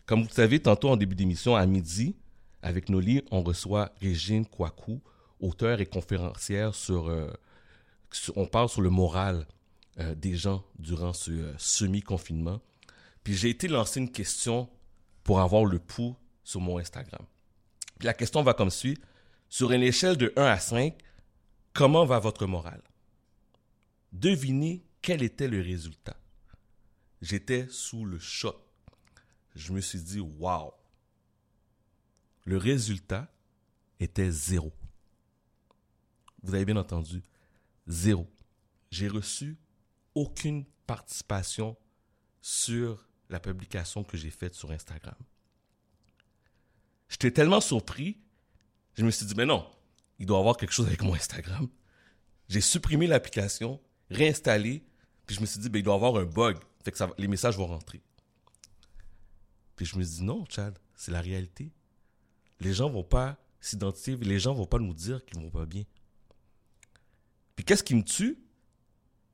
Comme 0.06 0.22
vous 0.22 0.28
le 0.28 0.32
savez, 0.32 0.60
tantôt 0.60 0.88
en 0.88 0.96
début 0.96 1.14
d'émission, 1.14 1.56
à 1.56 1.66
midi, 1.66 2.16
avec 2.62 2.88
Noli, 2.88 3.22
on 3.30 3.42
reçoit 3.42 3.92
Régine 4.00 4.46
Kouakou, 4.46 5.02
auteure 5.38 5.80
et 5.80 5.86
conférencière 5.86 6.74
sur, 6.74 7.08
euh, 7.08 7.30
On 8.34 8.46
parle 8.46 8.70
sur 8.70 8.80
le 8.80 8.88
moral 8.88 9.46
euh, 9.98 10.14
des 10.14 10.36
gens 10.36 10.64
durant 10.78 11.12
ce 11.12 11.32
euh, 11.32 11.54
semi-confinement. 11.58 12.60
Puis 13.24 13.34
j'ai 13.34 13.50
été 13.50 13.68
lancer 13.68 14.00
une 14.00 14.10
question 14.10 14.70
pour 15.22 15.40
avoir 15.40 15.66
le 15.66 15.80
pouls 15.80 16.16
sur 16.44 16.62
mon 16.62 16.78
Instagram. 16.78 17.26
Puis 17.98 18.06
la 18.06 18.14
question 18.14 18.42
va 18.42 18.54
comme 18.54 18.70
suit. 18.70 18.96
Sur 19.48 19.72
une 19.72 19.82
échelle 19.82 20.16
de 20.16 20.32
1 20.36 20.44
à 20.44 20.58
5, 20.58 20.94
comment 21.76 22.06
va 22.06 22.18
votre 22.18 22.46
morale? 22.46 22.82
Devinez 24.12 24.82
quel 25.02 25.22
était 25.22 25.46
le 25.46 25.60
résultat. 25.60 26.16
J'étais 27.20 27.68
sous 27.68 28.04
le 28.06 28.18
choc. 28.18 28.56
Je 29.54 29.72
me 29.72 29.80
suis 29.80 30.00
dit, 30.00 30.20
waouh! 30.20 30.72
Le 32.44 32.56
résultat 32.56 33.30
était 34.00 34.30
zéro. 34.30 34.72
Vous 36.42 36.54
avez 36.54 36.64
bien 36.64 36.76
entendu, 36.76 37.22
zéro. 37.86 38.26
J'ai 38.90 39.08
reçu 39.08 39.58
aucune 40.14 40.64
participation 40.86 41.76
sur 42.40 43.06
la 43.28 43.40
publication 43.40 44.02
que 44.02 44.16
j'ai 44.16 44.30
faite 44.30 44.54
sur 44.54 44.70
Instagram. 44.70 45.16
J'étais 47.08 47.32
tellement 47.32 47.60
surpris, 47.60 48.16
je 48.94 49.04
me 49.04 49.10
suis 49.10 49.26
dit, 49.26 49.34
mais 49.34 49.46
non, 49.46 49.68
il 50.18 50.26
doit 50.26 50.38
avoir 50.38 50.56
quelque 50.56 50.72
chose 50.72 50.86
avec 50.86 51.02
mon 51.02 51.14
Instagram. 51.14 51.68
J'ai 52.48 52.60
supprimé 52.60 53.06
l'application, 53.06 53.80
réinstallé, 54.10 54.84
puis 55.26 55.36
je 55.36 55.40
me 55.40 55.46
suis 55.46 55.60
dit, 55.60 55.68
ben, 55.68 55.80
il 55.80 55.82
doit 55.82 55.94
avoir 55.94 56.16
un 56.16 56.24
bug, 56.24 56.58
fait 56.84 56.92
que 56.92 57.04
les 57.18 57.28
messages 57.28 57.56
vont 57.56 57.66
rentrer. 57.66 58.00
Puis 59.74 59.86
je 59.86 59.98
me 59.98 60.02
suis 60.02 60.18
dit, 60.18 60.24
non, 60.24 60.44
Chad, 60.48 60.78
c'est 60.94 61.10
la 61.10 61.20
réalité. 61.20 61.70
Les 62.60 62.72
gens 62.72 62.88
vont 62.88 63.04
pas 63.04 63.36
s'identifier, 63.60 64.16
les 64.16 64.38
gens 64.38 64.54
vont 64.54 64.66
pas 64.66 64.78
nous 64.78 64.94
dire 64.94 65.24
qu'ils 65.24 65.40
vont 65.40 65.50
pas 65.50 65.66
bien. 65.66 65.84
Puis 67.56 67.64
qu'est-ce 67.64 67.82
qui 67.82 67.94
me 67.94 68.02
tue? 68.02 68.38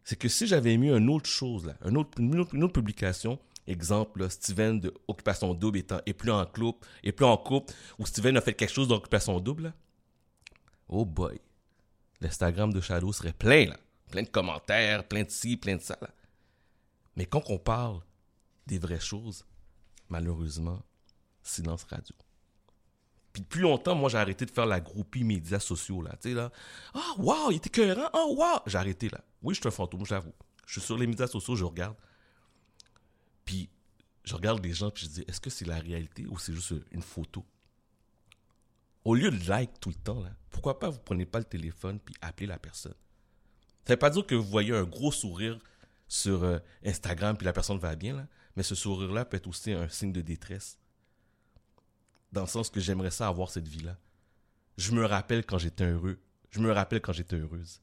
C'est 0.04 0.16
que 0.16 0.28
si 0.28 0.46
j'avais 0.46 0.76
mis 0.76 0.90
une 0.90 1.10
autre 1.10 1.28
chose, 1.28 1.66
là, 1.66 1.76
une 1.84 1.96
autre, 1.98 2.72
publication, 2.72 3.38
exemple, 3.66 4.28
Steven 4.30 4.80
de 4.80 4.92
Occupation 5.06 5.54
Double 5.54 5.78
étant, 5.78 6.00
est 6.06 6.12
plus 6.12 6.32
en 6.32 6.44
couple, 6.44 6.88
est 7.04 7.12
plus 7.12 7.24
en 7.24 7.36
couple, 7.36 7.72
ou 7.98 8.06
Steven 8.06 8.36
a 8.36 8.40
fait 8.40 8.54
quelque 8.54 8.72
chose 8.72 8.88
d'Occupation 8.88 9.38
Double, 9.38 9.64
là, 9.64 9.74
oh 10.92 11.04
boy, 11.04 11.40
l'Instagram 12.20 12.72
de 12.72 12.80
Shadow 12.80 13.12
serait 13.12 13.32
plein, 13.32 13.66
là. 13.66 13.76
Plein 14.10 14.22
de 14.22 14.28
commentaires, 14.28 15.08
plein 15.08 15.22
de 15.22 15.30
ci, 15.30 15.56
plein 15.56 15.76
de 15.76 15.80
ça, 15.80 15.96
là. 16.00 16.10
Mais 17.16 17.26
quand 17.26 17.42
on 17.48 17.58
parle 17.58 18.00
des 18.66 18.78
vraies 18.78 19.00
choses, 19.00 19.44
malheureusement, 20.08 20.82
silence 21.42 21.84
radio. 21.84 22.14
Puis 23.32 23.42
depuis 23.42 23.60
longtemps, 23.60 23.94
moi, 23.94 24.10
j'ai 24.10 24.18
arrêté 24.18 24.44
de 24.44 24.50
faire 24.50 24.66
la 24.66 24.80
groupie 24.80 25.24
médias 25.24 25.60
sociaux, 25.60 26.02
là. 26.02 26.12
Tu 26.20 26.28
sais, 26.28 26.34
là. 26.34 26.52
Ah, 26.94 27.14
wow, 27.18 27.50
il 27.50 27.56
était 27.56 27.70
cohérent. 27.70 28.10
Ah, 28.12 28.26
wow. 28.26 28.60
J'ai 28.66 28.78
arrêté, 28.78 29.08
là. 29.08 29.24
Oui, 29.42 29.54
je 29.54 29.60
suis 29.60 29.68
un 29.68 29.72
fantôme, 29.72 30.04
j'avoue. 30.04 30.34
Je 30.66 30.72
suis 30.72 30.86
sur 30.86 30.98
les 30.98 31.06
médias 31.06 31.26
sociaux, 31.26 31.56
je 31.56 31.64
regarde. 31.64 31.96
Puis, 33.44 33.70
je 34.24 34.34
regarde 34.34 34.62
les 34.62 34.72
gens, 34.72 34.90
puis 34.90 35.06
je 35.06 35.10
dis, 35.10 35.24
est-ce 35.26 35.40
que 35.40 35.50
c'est 35.50 35.64
la 35.64 35.78
réalité 35.78 36.26
ou 36.26 36.38
c'est 36.38 36.52
juste 36.52 36.74
une 36.90 37.02
photo? 37.02 37.44
Au 39.04 39.14
lieu 39.14 39.30
de 39.30 39.48
like 39.48 39.80
tout 39.80 39.88
le 39.88 39.96
temps, 39.96 40.22
pourquoi 40.50 40.78
pas 40.78 40.90
vous 40.90 41.00
prenez 41.00 41.26
pas 41.26 41.38
le 41.38 41.44
téléphone 41.44 41.98
puis 41.98 42.14
appelez 42.20 42.46
la 42.46 42.58
personne? 42.58 42.94
Ça 43.84 43.94
veut 43.94 43.98
pas 43.98 44.10
dire 44.10 44.24
que 44.24 44.34
vous 44.34 44.48
voyez 44.48 44.74
un 44.74 44.84
gros 44.84 45.10
sourire 45.10 45.58
sur 46.06 46.44
euh, 46.44 46.58
Instagram 46.84 47.36
puis 47.36 47.44
la 47.44 47.52
personne 47.52 47.78
va 47.78 47.96
bien, 47.96 48.14
là. 48.14 48.28
Mais 48.54 48.62
ce 48.62 48.74
sourire-là 48.74 49.24
peut 49.24 49.38
être 49.38 49.46
aussi 49.46 49.72
un 49.72 49.88
signe 49.88 50.12
de 50.12 50.20
détresse. 50.20 50.78
Dans 52.30 52.42
le 52.42 52.46
sens 52.46 52.70
que 52.70 52.80
j'aimerais 52.80 53.10
ça 53.10 53.26
avoir 53.26 53.50
cette 53.50 53.66
vie-là. 53.66 53.96
Je 54.76 54.92
me 54.92 55.04
rappelle 55.04 55.44
quand 55.44 55.58
j'étais 55.58 55.84
heureux. 55.84 56.18
Je 56.50 56.60
me 56.60 56.70
rappelle 56.70 57.00
quand 57.00 57.12
j'étais 57.12 57.36
heureuse. 57.36 57.80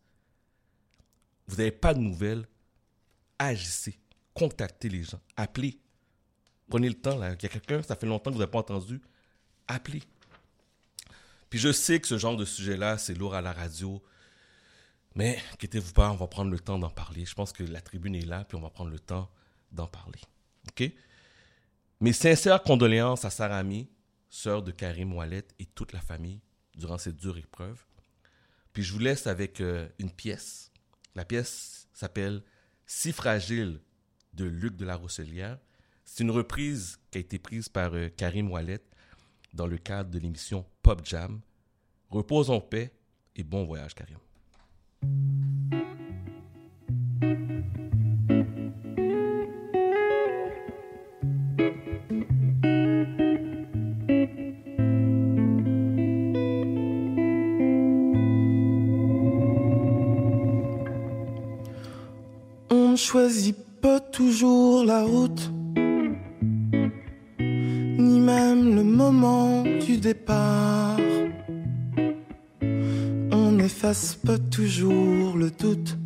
Vous 1.48 1.58
n'avez 1.58 1.72
pas 1.72 1.94
de 1.96 2.00
nouvelles, 2.00 2.48
agissez. 3.40 4.00
Contactez 4.36 4.90
les 4.90 5.04
gens. 5.04 5.20
Appelez. 5.36 5.80
Prenez 6.70 6.88
le 6.88 6.96
temps, 6.96 7.18
là. 7.18 7.34
Il 7.34 7.42
y 7.42 7.46
a 7.46 7.50
quelqu'un, 7.50 7.82
ça 7.82 7.96
fait 7.96 8.06
longtemps 8.06 8.30
que 8.30 8.36
vous 8.36 8.40
n'avez 8.40 8.52
pas 8.52 8.60
entendu. 8.60 9.02
Appelez. 9.68 10.04
Puis 11.50 11.60
je 11.60 11.72
sais 11.72 12.00
que 12.00 12.08
ce 12.08 12.18
genre 12.18 12.38
de 12.38 12.46
sujet-là, 12.46 12.98
c'est 12.98 13.14
lourd 13.14 13.36
à 13.36 13.42
la 13.42 13.54
radio. 13.54 14.02
Mais 15.16 15.40
inquiétez-vous 15.54 15.94
pas, 15.94 16.12
on 16.12 16.16
va 16.16 16.28
prendre 16.28 16.52
le 16.52 16.60
temps 16.60 16.80
d'en 16.80 16.90
parler. 16.90 17.26
Je 17.26 17.34
pense 17.34 17.52
que 17.52 17.64
la 17.64 17.82
tribune 17.82 18.16
est 18.16 18.26
là, 18.26 18.46
puis 18.46 18.58
on 18.58 18.62
va 18.62 18.70
prendre 18.70 18.92
le 18.92 19.00
temps 19.00 19.30
d'en 19.72 19.88
parler. 19.88 20.22
OK? 20.70 20.92
Mes 22.02 22.14
sincères 22.14 22.64
condoléances 22.64 23.26
à 23.26 23.30
Sarami, 23.30 23.90
sœur 24.30 24.64
de 24.64 24.72
Karim 24.72 25.14
Ouellet 25.14 25.46
et 25.60 25.66
toute 25.66 25.92
la 25.92 26.02
famille 26.02 26.42
durant 26.76 26.98
cette 26.98 27.18
dure 27.18 27.38
épreuve. 27.38 27.84
Puis 28.72 28.84
je 28.84 28.94
vous 28.94 29.00
laisse 29.00 29.28
avec 29.28 29.60
euh, 29.60 29.90
une 29.98 30.12
pièce. 30.12 30.72
La 31.16 31.26
pièce 31.26 31.88
s'appelle 31.92 32.44
Si 32.86 33.12
fragile 33.12 33.82
de 34.34 34.46
Luc 34.46 34.76
de 34.76 34.86
la 34.86 34.96
Rosselière. 34.96 35.58
C'est 36.06 36.24
une 36.24 36.32
reprise 36.32 37.00
qui 37.12 37.18
a 37.18 37.22
été 37.22 37.40
prise 37.40 37.68
par 37.68 37.94
euh, 37.94 38.10
Karim 38.10 38.52
Ouellet 38.52 38.82
dans 39.54 39.68
le 39.68 39.78
cadre 39.78 40.10
de 40.10 40.20
l'émission 40.20 40.66
Pop 40.82 41.02
Jam. 41.04 41.40
Repose 42.10 42.50
en 42.50 42.60
paix 42.60 42.92
et 43.36 43.44
bon 43.44 43.66
voyage, 43.66 43.94
Karim. 43.94 44.18
On 62.72 62.92
ne 62.92 62.96
choisit 62.96 63.58
pas 63.82 64.00
toujours 64.00 64.84
la 64.84 65.04
route, 65.04 65.52
moment 69.12 69.64
du 69.64 69.98
départ. 69.98 70.98
On 73.32 73.52
n'efface 73.52 74.16
pas 74.16 74.38
toujours 74.38 75.36
le 75.36 75.50
doute. 75.50 75.98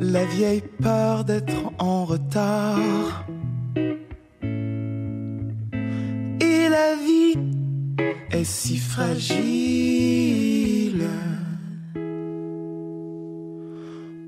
La 0.00 0.24
vieille 0.24 0.64
peur 0.82 1.24
d'être 1.24 1.72
en 1.78 2.04
retard. 2.04 3.26
Et 6.40 6.68
la 6.68 6.96
vie 7.06 7.38
est 8.32 8.44
si 8.44 8.78
fragile. 8.78 9.84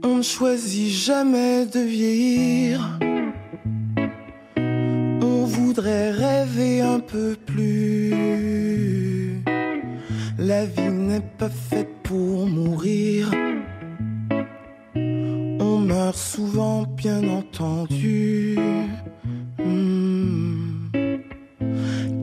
On 0.04 0.18
ne 0.18 0.22
choisit 0.22 0.90
jamais 0.90 1.66
de 1.66 1.80
vieillir. 1.80 2.98
On 5.74 5.80
voudrait 5.80 6.12
rêver 6.12 6.82
un 6.82 7.00
peu 7.00 7.34
plus. 7.46 8.14
La 10.38 10.66
vie 10.66 10.92
n'est 10.92 11.28
pas 11.36 11.48
faite 11.48 11.90
pour 12.04 12.46
mourir. 12.46 13.28
On 14.94 15.78
meurt 15.78 16.16
souvent, 16.16 16.84
bien 16.84 17.26
entendu. 17.26 18.56
Hmm. 19.58 20.90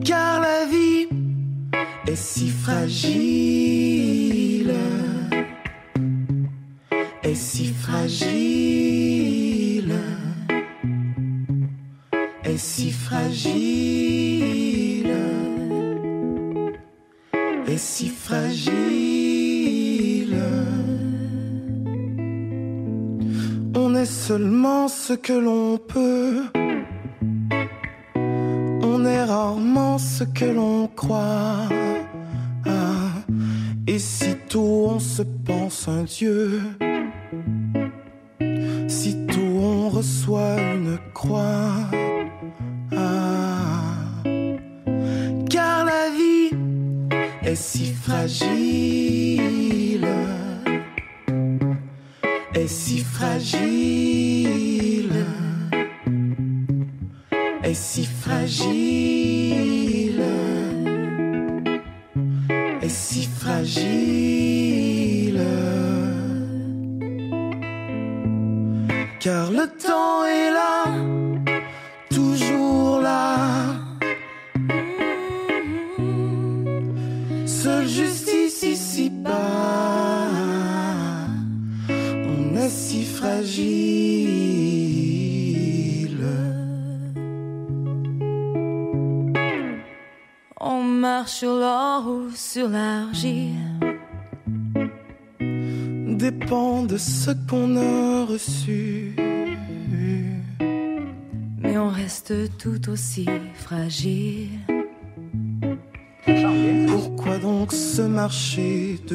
Car 0.02 0.40
la 0.40 0.64
vie 0.64 1.08
est 2.06 2.16
si 2.16 2.48
fragile 2.48 3.61
seulement 24.32 24.88
ce 24.88 25.12
que 25.12 25.34
l'on 25.34 25.76
peut. 25.76 26.44
On 28.82 29.04
est 29.04 29.24
rarement 29.24 29.98
ce 29.98 30.24
que 30.24 30.46
l'on 30.46 30.86
croit. 30.86 31.68
Ah, 32.64 33.12
et 33.86 33.98
sitôt 33.98 34.92
on 34.94 35.00
se 35.00 35.20
pense 35.20 35.86
un 35.86 36.04
Dieu. 36.04 36.62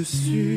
Dessus 0.08 0.57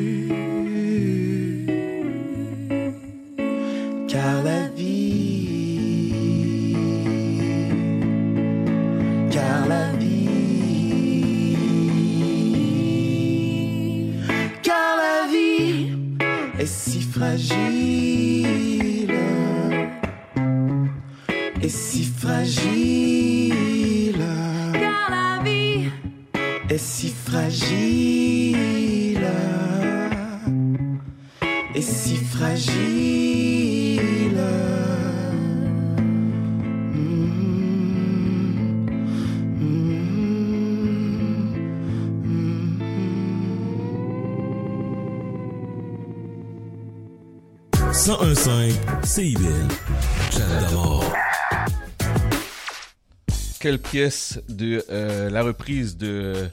Quelle 53.71 53.79
pièce 53.79 54.37
de 54.49 54.83
euh, 54.89 55.29
la 55.29 55.43
reprise 55.43 55.95
de 55.95 56.49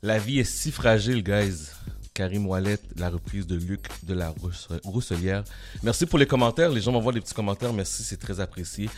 La 0.00 0.16
vie 0.20 0.38
est 0.38 0.44
si 0.44 0.70
fragile, 0.70 1.24
guys. 1.24 1.70
Karim 2.14 2.46
Ouellet, 2.46 2.78
la 2.96 3.08
reprise 3.10 3.48
de 3.48 3.56
Luc 3.56 3.88
de 4.04 4.14
la 4.14 4.28
Rousse- 4.28 4.68
Rousselière. 4.84 5.42
Merci 5.82 6.06
pour 6.06 6.20
les 6.20 6.26
commentaires. 6.26 6.70
Les 6.70 6.80
gens 6.80 6.92
m'envoient 6.92 7.12
des 7.12 7.20
petits 7.20 7.34
commentaires. 7.34 7.72
Merci, 7.72 8.04
c'est 8.04 8.16
très 8.16 8.38
apprécié. 8.38 8.88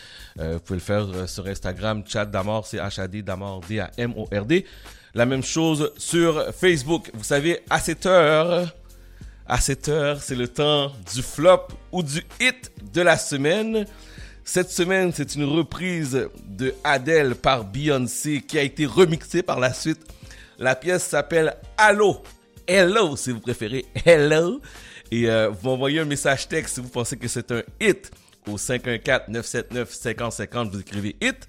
Euh, 0.40 0.54
vous 0.56 0.60
pouvez 0.60 0.76
le 0.78 0.84
faire 0.84 1.08
euh, 1.08 1.26
sur 1.26 1.46
Instagram, 1.46 2.02
chat 2.06 2.26
d'Amor, 2.26 2.66
c'est 2.66 2.76
H-A-D 2.76 3.22
d'Amor, 3.22 3.62
D-A-M-O-R-D. 3.66 4.66
La 5.14 5.24
même 5.24 5.42
chose 5.42 5.90
sur 5.96 6.52
Facebook. 6.54 7.10
Vous 7.14 7.24
savez, 7.24 7.60
à 7.70 7.80
cette 7.80 8.04
heure, 8.04 8.70
à 9.46 9.58
cette 9.58 9.88
heure, 9.88 10.22
c'est 10.22 10.34
le 10.36 10.48
temps 10.48 10.92
du 11.14 11.22
flop 11.22 11.66
ou 11.92 12.02
du 12.02 12.22
hit 12.42 12.70
de 12.92 13.00
la 13.00 13.16
semaine. 13.16 13.86
Cette 14.44 14.70
semaine, 14.70 15.12
c'est 15.14 15.36
une 15.36 15.44
reprise 15.44 16.28
de 16.44 16.74
Adele 16.82 17.36
par 17.36 17.64
Beyoncé 17.64 18.40
qui 18.40 18.58
a 18.58 18.62
été 18.62 18.86
remixée 18.86 19.42
par 19.42 19.60
la 19.60 19.72
suite. 19.72 20.00
La 20.58 20.74
pièce 20.74 21.04
s'appelle 21.04 21.54
Hello. 21.78 22.24
Hello, 22.66 23.14
si 23.16 23.30
vous 23.30 23.38
préférez. 23.40 23.84
Hello. 24.04 24.60
Et 25.12 25.30
euh, 25.30 25.48
vous 25.48 25.68
m'envoyez 25.68 26.00
un 26.00 26.04
message 26.04 26.48
texte 26.48 26.74
si 26.74 26.80
vous 26.80 26.88
pensez 26.88 27.16
que 27.16 27.28
c'est 27.28 27.52
un 27.52 27.62
hit 27.80 28.10
au 28.48 28.56
514-979-5050. 28.56 30.70
Vous 30.70 30.80
écrivez 30.80 31.14
hit. 31.20 31.46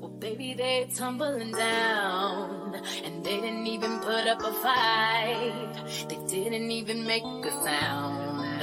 Well, 0.00 0.10
baby, 0.18 0.54
they're 0.54 0.86
tumbling 0.86 1.52
down. 1.52 2.74
And 3.04 3.22
they 3.22 3.40
didn't 3.40 3.66
even 3.66 4.00
put 4.00 4.26
up 4.26 4.40
a 4.40 4.52
fight. 4.52 6.08
They 6.08 6.18
didn't 6.26 6.70
even 6.70 7.06
make 7.06 7.22
a 7.22 7.50
sound. 7.62 8.62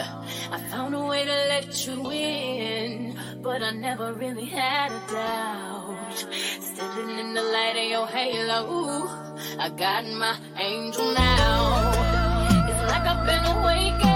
I 0.52 0.60
found 0.72 0.96
a 0.96 1.00
way 1.06 1.24
to 1.24 1.38
let 1.54 1.88
you 1.88 2.12
in, 2.12 3.18
but 3.42 3.62
I 3.62 3.72
never 3.72 4.14
really 4.14 4.46
had 4.46 4.92
a 4.92 5.02
doubt. 5.12 6.26
Standing 6.60 7.20
in 7.20 7.34
the 7.34 7.44
light 7.44 7.78
of 7.78 7.90
your 7.90 8.08
halo, 8.08 9.08
I 9.60 9.70
got 9.70 10.06
my 10.06 10.36
angel 10.58 11.14
now. 11.14 11.92
It's 12.68 12.92
like 12.92 13.06
I've 13.06 13.26
been 13.26 13.46
awakened. 13.58 14.11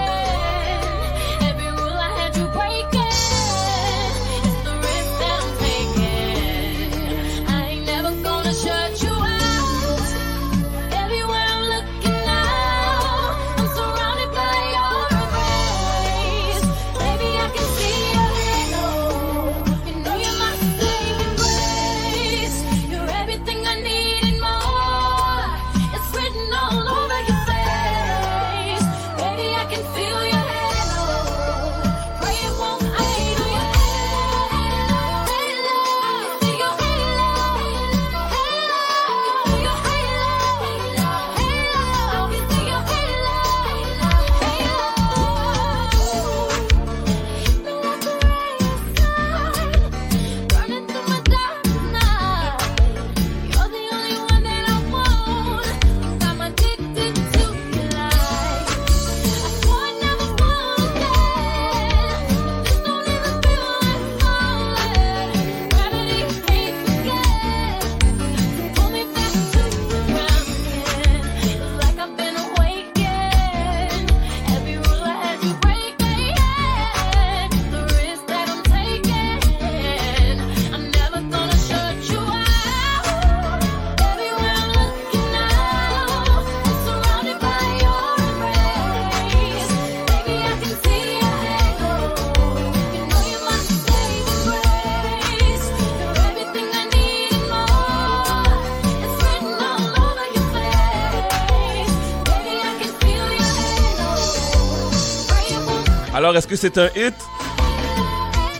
Alors, 106.26 106.38
est-ce 106.38 106.48
que 106.48 106.56
c'est 106.56 106.76
un 106.76 106.88
hit 106.96 107.14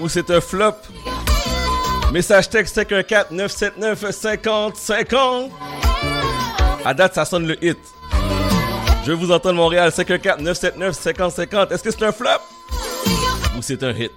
ou 0.01 0.09
c'est 0.09 0.31
un 0.31 0.41
flop? 0.41 0.77
Message 2.13 2.49
texte 2.49 2.77
514-979-5050. 2.77 5.51
À 6.85 6.95
date, 6.95 7.17
ça 7.17 7.25
sonne 7.25 7.49
le 7.49 7.65
hit. 7.65 7.77
Je 9.05 9.11
vous 9.11 9.33
entends 9.33 9.53
Montréal 9.53 9.91
514-979-5050. 9.91 11.73
Est-ce 11.73 11.83
que 11.83 11.91
c'est 11.91 12.05
un 12.05 12.13
flop 12.13 12.39
ou 13.59 13.63
c'est 13.63 13.83
un 13.83 13.91
hit? 13.91 14.13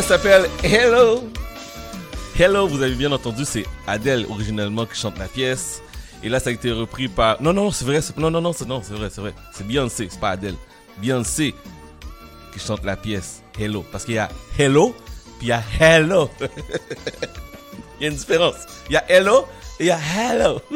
Pièce 0.00 0.08
s'appelle 0.08 0.48
Hello. 0.62 1.30
Hello, 2.38 2.66
vous 2.66 2.80
avez 2.80 2.94
bien 2.94 3.12
entendu, 3.12 3.44
c'est 3.44 3.66
Adele 3.86 4.24
originellement 4.30 4.86
qui 4.86 4.98
chante 4.98 5.18
la 5.18 5.26
pièce. 5.26 5.82
Et 6.22 6.30
là, 6.30 6.40
ça 6.40 6.48
a 6.48 6.52
été 6.54 6.72
repris 6.72 7.08
par. 7.08 7.42
Non, 7.42 7.52
non, 7.52 7.70
c'est 7.70 7.84
vrai. 7.84 8.00
Non, 8.16 8.30
non, 8.30 8.40
non, 8.40 8.54
c'est 8.54 8.66
non, 8.66 8.80
c'est 8.82 8.94
vrai, 8.94 9.10
c'est 9.10 9.20
vrai. 9.20 9.34
C'est 9.52 9.66
Beyoncé, 9.66 10.08
c'est 10.10 10.20
pas 10.20 10.30
Adele. 10.30 10.54
Beyoncé 10.98 11.54
qui 12.52 12.60
chante 12.60 12.82
la 12.82 12.96
pièce 12.96 13.42
Hello. 13.58 13.84
Parce 13.92 14.04
qu'il 14.04 14.14
y 14.14 14.18
a 14.18 14.30
Hello, 14.58 14.94
puis 15.38 15.48
il 15.48 15.50
y 15.50 15.52
a 15.52 15.62
Hello. 15.78 16.30
il 18.00 18.04
y 18.04 18.06
a 18.06 18.08
une 18.08 18.16
différence. 18.16 18.56
Il 18.88 18.94
y 18.94 18.96
a 18.96 19.04
Hello 19.10 19.46
et 19.78 19.84
il 19.84 19.86
y 19.86 19.90
a 19.90 19.98
Hello. 19.98 20.60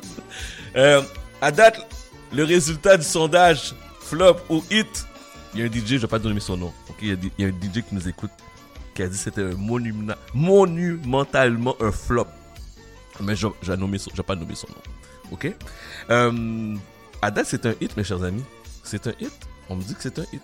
Euh, 0.77 1.03
à 1.41 1.53
date, 1.53 1.87
le 2.33 2.43
résultat 2.43 2.97
du 2.97 3.05
sondage 3.05 3.77
flop 4.01 4.39
ou 4.51 4.65
hit, 4.73 5.07
il 5.55 5.61
y 5.61 5.63
a 5.63 5.67
un 5.67 5.69
DJ, 5.69 5.87
je 5.87 5.97
vais 5.99 6.09
pas 6.09 6.19
donner 6.19 6.41
son 6.41 6.57
nom. 6.57 6.73
ok? 6.91 6.97
Il 7.01 7.31
y 7.39 7.45
a 7.45 7.47
un 7.47 7.51
DJ 7.51 7.85
qui 7.89 7.95
nous 7.95 8.09
écoute 8.09 8.33
qui 8.94 9.02
a 9.02 9.09
dit 9.09 9.16
que 9.16 9.22
c'était 9.22 9.44
monumentalement 10.35 11.76
un 11.80 11.90
flop. 11.92 12.26
Mais 13.20 13.35
vais 13.35 13.48
pas 14.26 14.35
nommer 14.37 14.54
son 14.54 14.68
nom. 14.68 14.83
Ok? 15.30 15.52
Euh, 16.11 16.76
À 17.22 17.30
date, 17.30 17.46
c'est 17.48 17.64
un 17.66 17.74
hit, 17.80 17.96
mes 17.96 18.04
chers 18.04 18.22
amis. 18.22 18.44
C'est 18.83 19.07
un 19.07 19.12
hit. 19.20 19.33
On 19.68 19.76
me 19.76 19.83
dit 19.83 19.94
que 19.94 20.02
c'est 20.02 20.18
un 20.18 20.24
hit. 20.33 20.42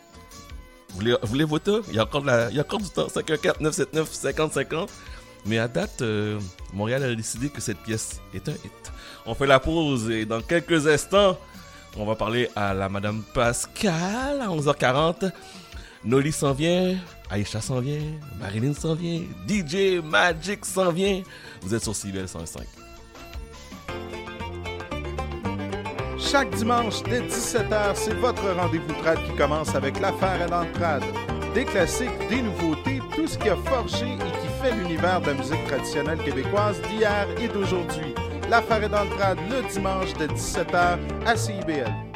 Vous 0.91 0.97
voulez, 0.97 1.15
voulez 1.23 1.45
voter? 1.45 1.81
Il 1.89 1.95
y, 1.95 1.99
a 1.99 2.03
encore 2.05 2.25
il 2.51 2.57
y 2.57 2.59
a 2.59 2.63
encore 2.63 2.81
du 2.81 2.89
temps. 2.91 3.07
514-979-5050. 3.07 4.89
Mais 5.47 5.59
à 5.59 5.69
date, 5.69 6.03
euh, 6.03 6.39
Montréal 6.73 7.03
a 7.05 7.15
décidé 7.15 7.49
que 7.49 7.61
cette 7.61 7.79
pièce 7.79 8.21
est 8.35 8.49
un 8.49 8.53
hit. 8.53 8.93
On 9.27 9.35
fait 9.35 9.47
la 9.47 9.61
pause 9.61 10.11
et 10.11 10.25
dans 10.25 10.41
quelques 10.41 10.87
instants, 10.87 11.39
on 11.97 12.05
va 12.07 12.15
parler 12.15 12.49
à 12.57 12.75
la 12.75 12.89
Madame 12.89 13.23
Pascal 13.35 14.41
à 14.41 14.49
11h40. 14.49 15.31
Noli 16.05 16.33
s'en 16.33 16.53
vient, 16.53 16.97
Aïcha 17.31 17.61
s'en 17.61 17.81
vient, 17.81 18.01
Marilyn 18.41 18.75
s'en 18.75 18.95
vient, 18.95 19.21
DJ 19.49 20.03
Magic 20.03 20.65
s'en 20.65 20.91
vient. 20.91 21.23
Vous 21.63 21.75
êtes 21.75 21.83
sur 21.83 21.95
CBL 21.95 22.27
105. 22.27 22.63
Chaque 26.19 26.51
dimanche 26.57 27.03
dès 27.05 27.21
17h, 27.21 27.95
c'est 27.95 28.15
votre 28.15 28.43
rendez-vous 28.51 28.93
trad 29.03 29.19
qui 29.25 29.35
commence 29.37 29.75
avec 29.75 30.01
l'affaire 30.01 30.43
à 30.43 30.47
l'entrade. 30.47 31.05
Des 31.55 31.65
classiques, 31.65 32.29
des 32.29 32.43
nouveautés, 32.43 33.01
tout 33.15 33.27
ce 33.27 33.39
qui 33.39 33.49
a 33.49 33.57
forgé 33.57 34.07
et 34.07 34.17
qui 34.41 34.49
fait 34.63 34.75
l'univers 34.75 35.21
de 35.21 35.29
la 35.29 35.35
musique 35.35 35.65
traditionnelle 35.67 36.19
québécoise 36.19 36.81
d'hier 36.83 37.27
et 37.41 37.49
d'aujourd'hui. 37.49 38.15
L'affaire 38.49 38.83
est 38.83 38.89
dans 38.89 39.05
le 39.05 39.73
dimanche 39.73 40.13
de 40.15 40.27
17h 40.27 40.99
à 41.27 41.37
CIBL. 41.37 42.10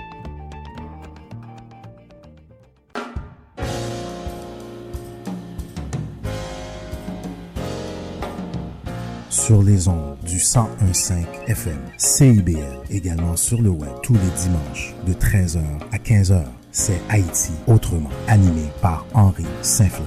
Sur 9.34 9.62
les 9.64 9.88
ondes 9.88 10.16
du 10.24 10.36
1015 10.36 11.12
FM 11.48 11.78
CIBL, 11.96 12.78
également 12.88 13.34
sur 13.36 13.60
le 13.60 13.68
web 13.70 13.90
tous 14.02 14.14
les 14.14 14.30
dimanches 14.42 14.94
de 15.06 15.12
13h 15.12 15.58
à 15.90 15.98
15h. 15.98 16.44
C'est 16.70 17.00
Haïti 17.08 17.52
autrement, 17.66 18.10
animé 18.28 18.62
par 18.80 19.04
Henri 19.12 19.44
Saint-Fleur. 19.62 20.06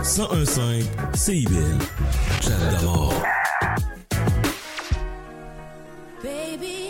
1015 0.04 0.86
CIBL. 1.16 1.80
Chat 2.40 2.52
d'amour. 2.72 3.14
Baby, 6.22 6.83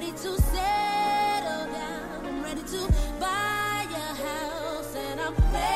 ready 0.00 0.12
to 0.12 0.40
settle 0.40 1.66
down. 1.72 2.26
I'm 2.26 2.42
ready 2.42 2.62
to 2.62 2.92
buy 3.20 3.86
a 3.90 4.14
house, 4.14 4.96
and 4.96 5.20
I'm 5.20 5.34
ready 5.52 5.69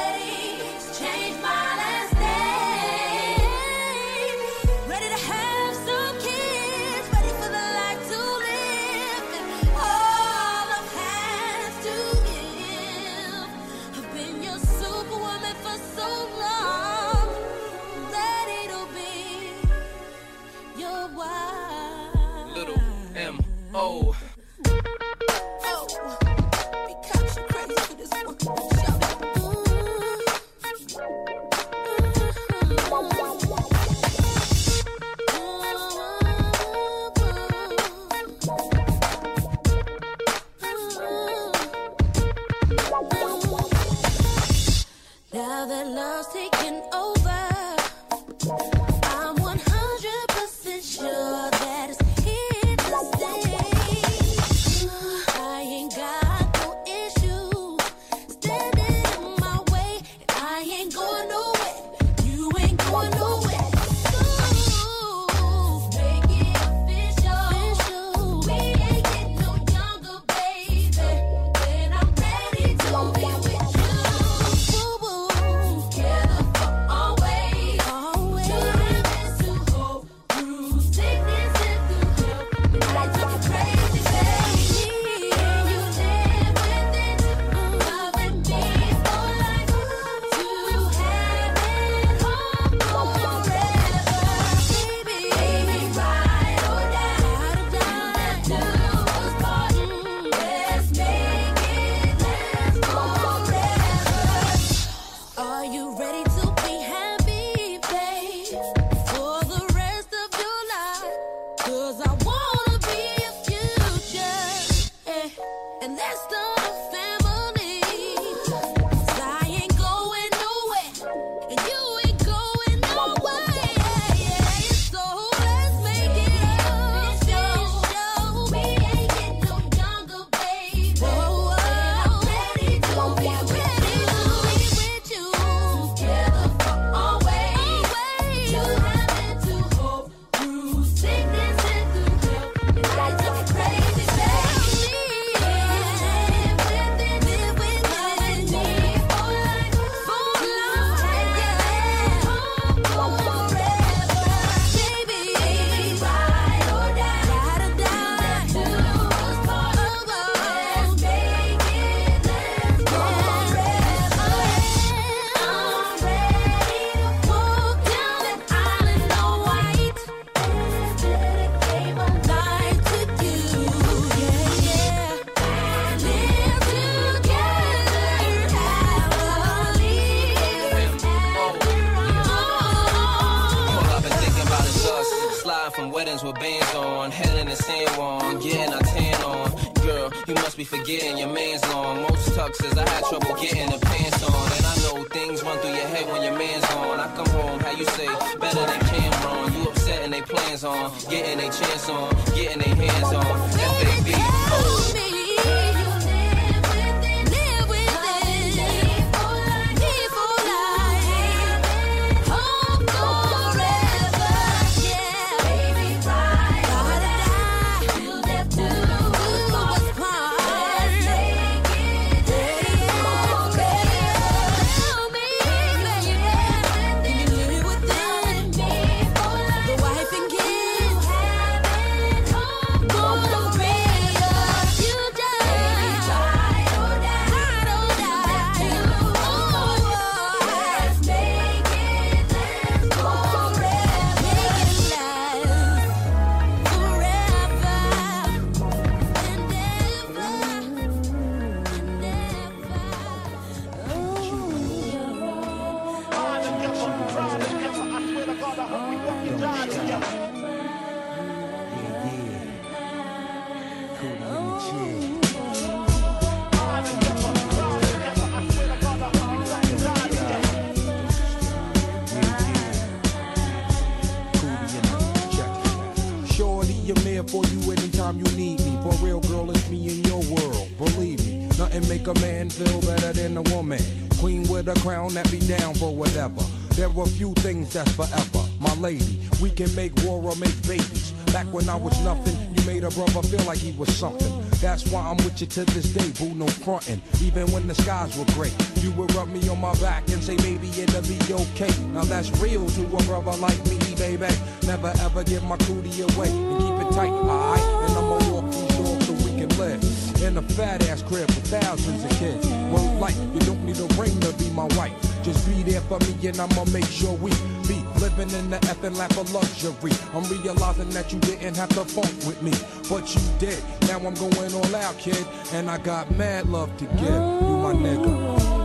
to 295.55 295.65
this 295.67 295.92
day, 295.92 296.11
boo, 296.19 296.35
no 296.35 296.46
frontin'. 296.46 297.00
Even 297.23 297.46
when 297.52 297.69
the 297.69 297.75
skies 297.77 298.19
were 298.19 298.25
gray, 298.35 298.50
you 298.81 298.90
would 298.92 299.15
rub 299.15 299.29
me 299.29 299.48
on 299.48 299.61
my 299.61 299.73
back 299.75 300.02
and 300.11 300.21
say, 300.21 300.35
maybe 300.38 300.67
it'll 300.83 301.00
be 301.02 301.17
okay. 301.33 301.71
Now 301.92 302.02
that's 302.02 302.29
real 302.40 302.67
to 302.67 302.83
a 302.83 303.02
brother 303.05 303.37
like 303.38 303.65
me, 303.67 303.79
baby. 303.94 304.27
Never 304.67 304.92
ever 304.98 305.23
give 305.23 305.44
my 305.44 305.57
cootie 305.59 306.02
away 306.02 306.29
and 306.29 306.59
keep 306.59 306.75
it 306.85 306.92
tight, 306.92 307.09
alright? 307.09 307.61
And 307.88 307.92
I'ma 307.98 308.33
walk 308.33 308.50
these 308.50 308.77
doors 308.77 309.07
so 309.07 309.13
we 309.13 309.31
can 309.38 309.48
live 309.57 310.23
in 310.25 310.38
a 310.38 310.42
fat 310.42 310.88
ass 310.88 311.02
crib 311.02 311.29
with 311.29 311.46
thousands 311.46 312.02
of 312.02 312.11
kids. 312.19 312.48
Word 312.73 312.98
like 312.98 313.15
you 313.15 313.40
don't 313.40 313.65
need 313.65 313.79
a 313.79 313.87
ring 313.94 314.19
to 314.21 314.33
be 314.33 314.50
my 314.50 314.67
wife. 314.75 314.92
Just 315.23 315.46
be 315.46 315.63
there 315.63 315.81
for 315.83 316.00
me 316.00 316.27
and 316.27 316.40
I'ma 316.40 316.65
make 316.73 316.87
sure 316.87 317.13
we 317.19 317.31
be 317.69 317.81
living 318.00 318.31
in 318.31 318.50
the 318.50 318.59
effing 318.69 318.96
lap 318.96 319.17
of 319.17 319.33
luxury. 319.33 319.92
I'm 320.13 320.25
realizing 320.25 320.90
that 320.90 321.13
you 321.13 321.19
didn't 321.21 321.57
have 321.57 321.71
to 321.71 321.85
funk 321.85 322.13
with 322.27 322.42
me, 322.42 322.52
but 322.90 323.09
you 323.15 323.23
did. 323.38 323.63
Now 323.88 323.96
I'm 324.07 324.15
going 324.15 324.52
all 324.55 324.77
out, 324.77 324.98
kid, 324.98 325.25
and 325.55 325.71
I 325.71 325.79
got 325.79 326.11
mad 326.17 326.48
love 326.48 326.77
to 326.79 326.85
give. 326.85 327.00
You 327.00 327.57
my 327.63 327.73
nigga. 327.73 328.63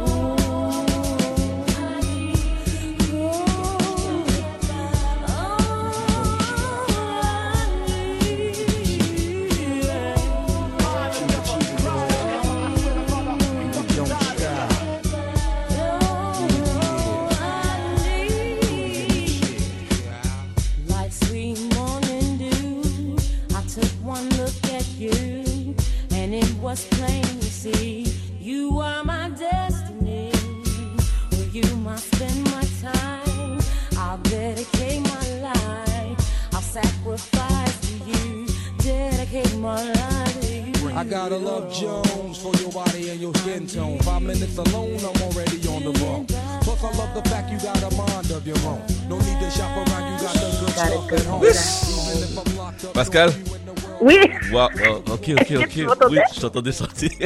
Ok, 55.34 55.52
ok, 55.52 55.78
ok. 55.90 56.10
Oui, 56.10 56.20
je 56.36 56.40
t'entendais 56.42 56.72
sortir. 56.72 57.10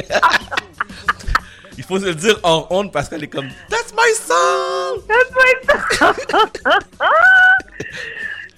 Il 1.78 1.84
faut 1.84 2.00
se 2.00 2.06
le 2.06 2.14
dire 2.16 2.40
en 2.44 2.68
honte 2.70 2.92
parce 2.92 3.10
qu'elle 3.10 3.24
est 3.24 3.28
comme 3.28 3.50
That's 3.70 3.92
my 3.94 4.14
song! 4.14 5.02
That's 5.08 5.32
my 5.36 5.54
song! 5.98 6.50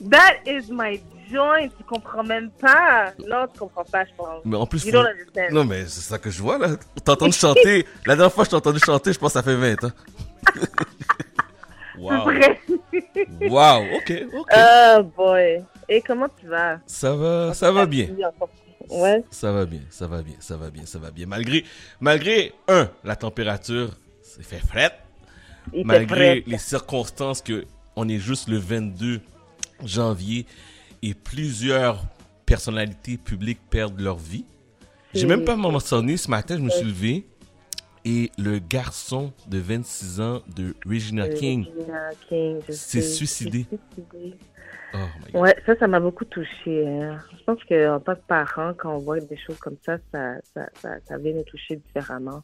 That 0.09 0.33
is 0.45 0.69
my 0.69 1.01
joint. 1.31 1.69
Tu 1.77 1.83
comprends 1.85 2.23
même 2.23 2.51
pas. 2.51 3.13
Non, 3.25 3.47
tu 3.51 3.59
comprends 3.59 3.85
pas, 3.85 4.03
je 4.05 4.11
pense. 4.17 4.41
Mais 4.43 4.57
en 4.57 4.65
plus, 4.65 4.83
You 4.85 4.91
faut- 4.91 4.97
don't 4.97 5.07
understand. 5.07 5.51
non, 5.51 5.63
mais 5.63 5.85
c'est 5.87 6.01
ça 6.01 6.17
que 6.19 6.29
je 6.29 6.41
vois 6.41 6.57
là. 6.57 6.69
T'entends 7.03 7.31
chanter. 7.31 7.85
La 8.05 8.15
dernière 8.15 8.33
fois 8.33 8.43
que 8.43 8.47
je 8.47 8.51
t'ai 8.51 8.57
entendu 8.57 8.79
chanter, 8.85 9.13
je 9.13 9.19
pense 9.19 9.33
que 9.33 9.39
ça 9.39 9.43
fait 9.43 9.55
20 9.55 9.83
ans. 9.85 9.91
wow. 11.97 12.29
Wow, 13.49 13.81
ok, 13.95 14.11
ok. 14.33 14.49
Oh 14.55 15.03
boy. 15.15 15.63
Et 15.87 16.01
comment 16.01 16.27
tu 16.39 16.47
vas? 16.47 16.79
Ça 16.85 17.15
va, 17.15 17.53
ça 17.53 17.71
va 17.71 17.85
bien. 17.85 18.07
Ouais. 18.89 19.23
Ça 19.31 19.51
va 19.51 19.65
bien, 19.65 19.81
ça 19.89 20.07
va 20.07 20.21
bien, 20.21 20.35
ça 20.39 20.57
va 20.57 20.69
bien, 20.69 20.85
ça 20.85 20.99
va 20.99 21.11
bien. 21.11 21.25
Malgré, 21.25 21.63
malgré 21.99 22.53
un, 22.67 22.89
la 23.03 23.15
température, 23.15 23.91
c'est 24.21 24.43
fait 24.43 24.59
fret. 24.59 24.91
Il 25.73 25.85
Malgré 25.85 26.43
les 26.45 26.57
circonstances 26.57 27.41
que 27.41 27.65
on 27.95 28.07
est 28.07 28.19
juste 28.19 28.47
le 28.49 28.57
22 28.57 29.21
janvier 29.83 30.45
et 31.01 31.13
plusieurs 31.13 32.03
personnalités 32.45 33.17
publiques 33.17 33.61
perdent 33.69 33.99
leur 33.99 34.17
vie. 34.17 34.45
J'ai 35.13 35.25
même 35.25 35.45
pas 35.45 35.55
mentionné 35.55 36.17
ce 36.17 36.29
matin, 36.29 36.57
je 36.57 36.61
me 36.61 36.69
suis 36.69 36.85
levé 36.85 37.25
et 38.03 38.31
le 38.37 38.59
garçon 38.59 39.33
de 39.47 39.57
26 39.57 40.21
ans 40.21 40.41
de 40.55 40.75
Regina 40.85 41.27
King 41.27 41.65
s'est 42.69 43.01
suicidé. 43.01 43.65
Oh. 44.93 45.37
Ouais, 45.39 45.55
ça, 45.65 45.75
ça 45.77 45.87
m'a 45.87 45.99
beaucoup 45.99 46.25
touché. 46.25 46.87
hein. 46.87 47.17
Je 47.37 47.43
pense 47.43 47.63
qu'en 47.65 47.99
tant 47.99 48.15
que 48.15 48.25
parent, 48.27 48.73
quand 48.77 48.95
on 48.95 48.99
voit 48.99 49.19
des 49.19 49.37
choses 49.37 49.57
comme 49.59 49.77
ça, 49.85 49.97
ça, 50.13 50.35
ça, 50.53 50.67
ça, 50.81 50.89
ça 51.07 51.17
vient 51.17 51.33
nous 51.33 51.43
toucher 51.43 51.75
différemment. 51.77 52.41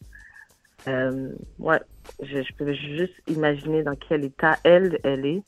Euh, 0.88 1.30
ouais, 1.60 1.80
je, 2.22 2.42
je 2.42 2.54
peux 2.58 2.74
juste 2.74 3.14
imaginer 3.28 3.84
dans 3.84 3.96
quel 3.96 4.26
état 4.26 4.58
elle, 4.64 5.00
elle 5.04 5.26
est. 5.26 5.44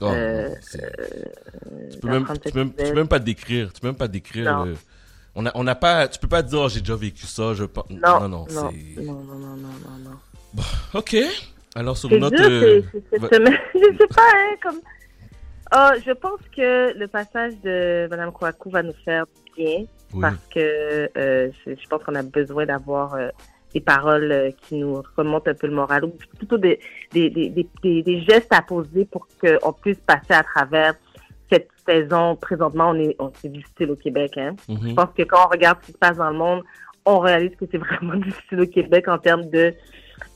Oh, 0.00 0.06
Euh, 0.06 0.48
euh, 0.50 1.88
tu 1.92 1.98
peux 2.00 2.08
même, 2.08 2.26
tu 2.26 2.52
peux 2.52 2.58
même, 2.58 2.70
tu 2.70 2.74
peux 2.76 2.82
nouvelle. 2.82 2.94
même 2.96 3.08
pas 3.08 3.18
décrire, 3.18 3.72
tu 3.72 3.80
peux 3.80 3.86
même 3.86 3.96
pas 3.96 4.08
décrire. 4.08 4.64
Le- 4.64 4.76
on 5.34 5.46
a, 5.46 5.52
on 5.54 5.64
n'a 5.64 5.74
pas, 5.74 6.08
tu 6.08 6.18
peux 6.18 6.28
pas 6.28 6.42
dire, 6.42 6.58
oh, 6.60 6.68
j'ai 6.68 6.80
déjà 6.80 6.96
vécu 6.96 7.26
ça, 7.26 7.54
je. 7.54 7.64
Non, 7.64 7.72
non, 7.90 8.20
non, 8.20 8.28
non, 8.28 8.28
non, 8.28 8.46
c'est. 8.46 9.02
non, 9.02 9.12
non, 9.14 9.34
non, 9.34 9.56
non, 9.56 9.98
non. 10.04 10.10
Bon, 10.52 10.62
ok. 10.94 11.16
Alors 11.74 11.96
sur 11.96 12.10
notre. 12.10 12.36
dur, 12.36 12.46
euh, 12.50 12.82
cette 13.10 13.34
semaine. 13.34 13.56
je 13.74 13.96
sais 13.98 14.06
pas, 14.08 14.22
hein, 14.34 14.56
comme... 14.62 14.80
Ah, 15.74 15.94
je 16.04 16.12
pense 16.12 16.40
que 16.54 16.96
le 16.96 17.06
passage 17.08 17.54
de 17.64 18.06
Mme 18.10 18.30
Kouakou 18.32 18.70
va 18.70 18.82
nous 18.82 18.92
faire 19.04 19.24
bien 19.56 19.84
Oui. 20.12 20.20
parce 20.20 20.46
que 20.54 21.08
euh, 21.16 21.50
je, 21.66 21.72
je 21.74 21.88
pense 21.88 22.02
qu'on 22.04 22.14
a 22.14 22.22
besoin 22.22 22.66
d'avoir 22.66 23.14
euh, 23.14 23.28
des 23.72 23.80
paroles 23.80 24.30
euh, 24.30 24.50
qui 24.62 24.74
nous 24.76 25.02
remontent 25.16 25.50
un 25.50 25.54
peu 25.54 25.66
le 25.66 25.72
moral 25.74 26.04
ou 26.04 26.10
plutôt 26.36 26.58
des, 26.58 26.78
des, 27.12 27.30
des, 27.30 27.48
des, 27.48 27.66
des- 27.82 28.02
des 28.02 28.20
gestes 28.20 28.52
à 28.52 28.60
poser 28.60 29.06
pour 29.06 29.26
qu'on 29.40 29.72
puisse 29.72 29.96
passer 30.06 30.34
à 30.34 30.42
travers 30.42 30.94
cette 31.50 31.68
saison, 31.86 32.36
présentement, 32.36 32.90
on 32.90 32.98
est, 33.00 33.16
on, 33.18 33.32
c'est 33.40 33.50
difficile 33.50 33.90
au 33.92 33.96
Québec. 33.96 34.32
Hein. 34.36 34.54
Mhm. 34.68 34.90
Je 34.90 34.94
pense 34.94 35.08
que 35.16 35.22
quand 35.22 35.46
on 35.46 35.48
regarde 35.50 35.78
ce 35.82 35.86
qui 35.86 35.92
se 35.92 35.98
passe 35.98 36.16
dans 36.18 36.30
le 36.30 36.36
monde, 36.36 36.62
on 37.06 37.18
réalise 37.18 37.56
que 37.56 37.64
c'est 37.70 37.78
vraiment 37.86 38.16
difficile 38.16 38.60
au 38.60 38.66
Québec 38.66 39.08
en 39.08 39.16
termes 39.18 39.48
de, 39.48 39.72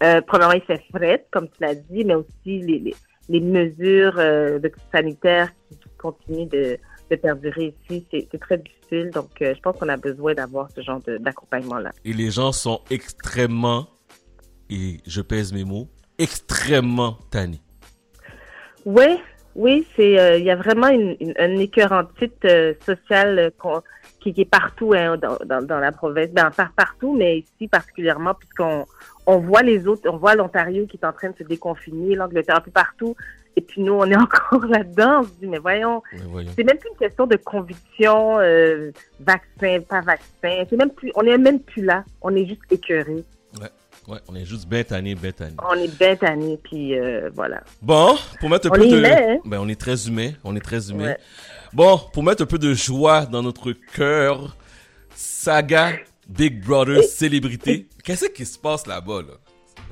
euh, 0.02 0.20
premièrement, 0.26 0.54
il 0.54 0.62
fait 0.62 0.82
fret, 0.94 1.26
comme 1.30 1.48
tu 1.48 1.56
l'as 1.60 1.74
dit, 1.74 2.04
mais 2.06 2.14
aussi 2.14 2.58
les, 2.60 2.78
les, 2.78 2.94
les 3.28 3.40
mesures 3.40 4.18
euh, 4.18 4.58
de- 4.58 4.72
sanitaires 4.92 5.50
qui, 5.68 5.78
qui 5.78 5.88
continuent 5.98 6.48
de, 6.48 6.78
de 7.10 7.16
perdurer 7.16 7.74
ici. 7.90 8.06
C'est, 8.10 8.38
très 8.38 8.58
difficile. 8.58 9.10
Donc, 9.10 9.30
euh, 9.42 9.54
je 9.54 9.60
pense 9.60 9.76
qu'on 9.78 9.88
a 9.88 9.96
besoin 9.96 10.34
d'avoir 10.34 10.70
ce 10.70 10.80
genre 10.80 11.00
d'accompagnement-là. 11.00 11.90
Et 12.04 12.12
les 12.12 12.30
gens 12.30 12.52
sont 12.52 12.80
extrêmement, 12.90 13.88
et 14.70 14.98
je 15.06 15.20
pèse 15.20 15.52
mes 15.52 15.64
mots, 15.64 15.88
extrêmement 16.18 17.18
tannés. 17.30 17.60
Oui, 18.84 19.18
oui, 19.56 19.86
c'est 19.96 20.18
euh, 20.18 20.38
il 20.38 20.44
y 20.44 20.50
a 20.50 20.56
vraiment 20.56 20.88
une, 20.88 21.16
une, 21.20 21.34
un 21.38 21.56
écœurantite 21.56 22.44
euh, 22.44 22.74
sociale 22.84 23.50
qui, 24.20 24.32
qui 24.32 24.42
est 24.42 24.44
partout 24.44 24.92
hein, 24.94 25.16
dans, 25.16 25.38
dans, 25.44 25.66
dans 25.66 25.78
la 25.78 25.92
province, 25.92 26.30
ben 26.30 26.50
par, 26.50 26.72
partout, 26.72 27.16
mais 27.16 27.38
ici 27.38 27.66
particulièrement 27.66 28.34
puisqu'on 28.34 28.86
on 29.26 29.38
voit 29.38 29.62
les 29.62 29.86
autres, 29.86 30.08
on 30.10 30.16
voit 30.16 30.34
l'Ontario 30.34 30.86
qui 30.86 30.96
est 30.96 31.06
en 31.06 31.12
train 31.12 31.30
de 31.30 31.36
se 31.36 31.42
déconfiner, 31.44 32.14
l'Angleterre 32.14 32.56
un 32.56 32.60
peu 32.60 32.70
partout, 32.70 33.16
et 33.56 33.60
puis 33.60 33.80
nous 33.82 33.92
on 33.94 34.04
est 34.04 34.16
encore 34.50 34.64
là-dedans. 34.66 35.20
On 35.20 35.24
se 35.24 35.30
dit 35.40 35.46
mais 35.46 35.58
voyons, 35.58 36.02
voyons. 36.28 36.50
c'est 36.56 36.64
même 36.64 36.78
plus 36.78 36.90
une 36.90 36.96
question 36.98 37.26
de 37.26 37.36
conviction, 37.36 38.38
euh, 38.38 38.90
vaccin, 39.20 39.80
pas 39.88 40.00
vaccin, 40.00 40.64
c'est 40.68 40.76
même 40.76 40.90
plus, 40.90 41.10
on 41.14 41.22
est 41.22 41.36
même 41.38 41.60
plus 41.60 41.82
là, 41.84 42.04
on 42.22 42.34
est 42.34 42.46
juste 42.46 42.62
écœuré, 42.70 43.24
Ouais, 43.60 43.68
ouais, 44.08 44.18
on 44.28 44.34
est 44.36 44.44
juste 44.44 44.68
bien 44.68 44.84
tannés, 44.84 45.14
bien 45.14 45.32
tannés. 45.32 45.56
on 45.68 45.74
est 45.74 45.98
bien 45.98 46.14
tanné, 46.16 46.58
puis 46.62 46.98
euh, 46.98 47.30
voilà. 47.34 47.62
Bon, 47.82 48.16
pour 48.40 48.50
mettre 48.50 48.66
un 48.66 48.70
On 48.70 48.74
peu 48.74 48.84
est 48.84 48.90
de... 48.90 48.98
humain, 48.98 49.16
hein? 49.28 49.38
Ben, 49.44 49.58
on 49.60 49.68
est 49.68 49.80
très 49.80 50.06
humain, 50.06 50.32
on 50.44 50.54
est 50.54 50.60
très 50.60 50.90
humain. 50.90 51.06
Ouais. 51.06 51.18
Bon, 51.72 51.98
pour 52.12 52.22
mettre 52.22 52.42
un 52.42 52.46
peu 52.46 52.58
de 52.58 52.74
joie 52.74 53.26
dans 53.26 53.42
notre 53.42 53.72
cœur, 53.72 54.56
saga 55.14 55.92
Big 56.28 56.62
Brother 56.64 57.02
célébrité. 57.04 57.86
Qu'est-ce 58.06 58.26
qui 58.26 58.46
se 58.46 58.56
passe 58.56 58.86
là-bas, 58.86 59.22
là? 59.22 59.34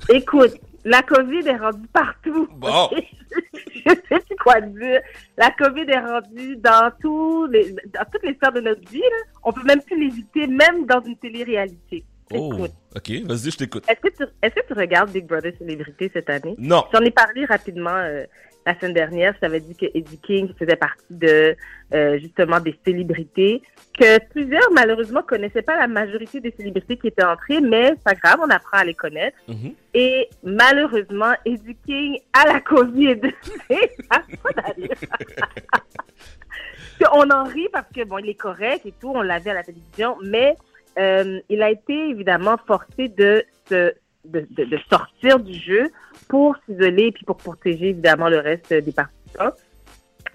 Écoute, 0.08 0.52
la 0.84 1.02
COVID 1.02 1.48
est 1.48 1.56
rendue 1.56 1.88
partout. 1.92 2.46
Bon. 2.52 2.88
Je 3.74 3.90
sais 4.08 4.20
plus 4.20 4.36
quoi 4.40 4.60
dire. 4.60 5.00
La 5.36 5.50
COVID 5.50 5.84
est 5.88 5.98
rendue 5.98 6.54
dans, 6.58 6.92
tous 7.00 7.46
les, 7.46 7.72
dans 7.72 8.04
toutes 8.12 8.22
les 8.22 8.34
sphères 8.34 8.52
de 8.52 8.60
notre 8.60 8.88
vie. 8.88 9.00
Là. 9.00 9.16
On 9.42 9.52
peut 9.52 9.64
même 9.64 9.82
plus 9.82 9.98
l'éviter, 9.98 10.46
même 10.46 10.86
dans 10.86 11.00
une 11.00 11.16
télé-réalité. 11.16 12.04
Oh, 12.32 12.52
Écoute, 12.54 12.70
ok, 12.94 13.10
vas-y, 13.24 13.50
je 13.50 13.56
t'écoute. 13.56 13.84
est-ce 13.88 14.00
que, 14.00 14.16
tu, 14.16 14.22
est-ce 14.42 14.54
que 14.54 14.66
tu 14.68 14.72
regardes 14.74 15.10
Big 15.10 15.26
Brother 15.26 15.52
Célébrité 15.58 16.08
cette 16.14 16.30
année? 16.30 16.54
Non. 16.56 16.84
J'en 16.92 17.00
ai 17.00 17.10
parlé 17.10 17.44
rapidement 17.46 17.96
euh, 17.96 18.24
la 18.66 18.78
semaine 18.78 18.94
dernière. 18.94 19.34
Je 19.34 19.40
t'avais 19.40 19.60
dit 19.60 19.74
que 19.74 19.86
Eddie 19.94 20.18
King 20.18 20.52
faisait 20.58 20.76
partie 20.76 21.04
de, 21.10 21.56
euh, 21.92 22.18
justement, 22.18 22.60
des 22.60 22.78
célébrités 22.84 23.62
que 23.98 24.18
plusieurs, 24.30 24.70
malheureusement, 24.72 25.22
connaissaient 25.22 25.62
pas 25.62 25.78
la 25.78 25.86
majorité 25.86 26.40
des 26.40 26.52
célébrités 26.56 26.96
qui 26.96 27.08
étaient 27.08 27.24
entrées, 27.24 27.60
mais 27.60 27.90
c'est 27.90 28.02
pas 28.02 28.14
grave, 28.14 28.40
on 28.42 28.50
apprend 28.50 28.78
à 28.78 28.84
les 28.84 28.94
connaître. 28.94 29.36
Mhm. 29.46 29.74
Et 29.94 30.28
malheureusement, 30.42 31.34
Eddie 31.44 31.76
King 31.86 32.18
a 32.32 32.52
la 32.52 32.60
COVID. 32.60 33.20
On 37.12 37.30
en 37.30 37.44
rit 37.44 37.68
parce 37.72 37.88
que 37.94 38.04
bon, 38.04 38.18
il 38.18 38.28
est 38.28 38.34
correct 38.34 38.86
et 38.86 38.92
tout, 38.92 39.10
on 39.10 39.22
l'a 39.22 39.38
vu 39.38 39.50
à 39.50 39.54
la 39.54 39.62
télévision, 39.62 40.16
mais 40.22 40.56
euh, 40.98 41.40
il 41.48 41.62
a 41.62 41.70
été 41.70 41.92
évidemment 42.10 42.56
forcé 42.66 43.08
de 43.08 43.44
se 43.68 43.92
de, 44.24 44.78
sortir 44.90 45.38
du 45.40 45.54
jeu 45.54 45.90
pour 46.28 46.56
s'isoler 46.64 47.12
puis 47.12 47.24
pour 47.24 47.36
protéger 47.36 47.90
évidemment 47.90 48.28
le 48.28 48.38
reste 48.38 48.72
des 48.72 48.92
participants. 48.92 49.52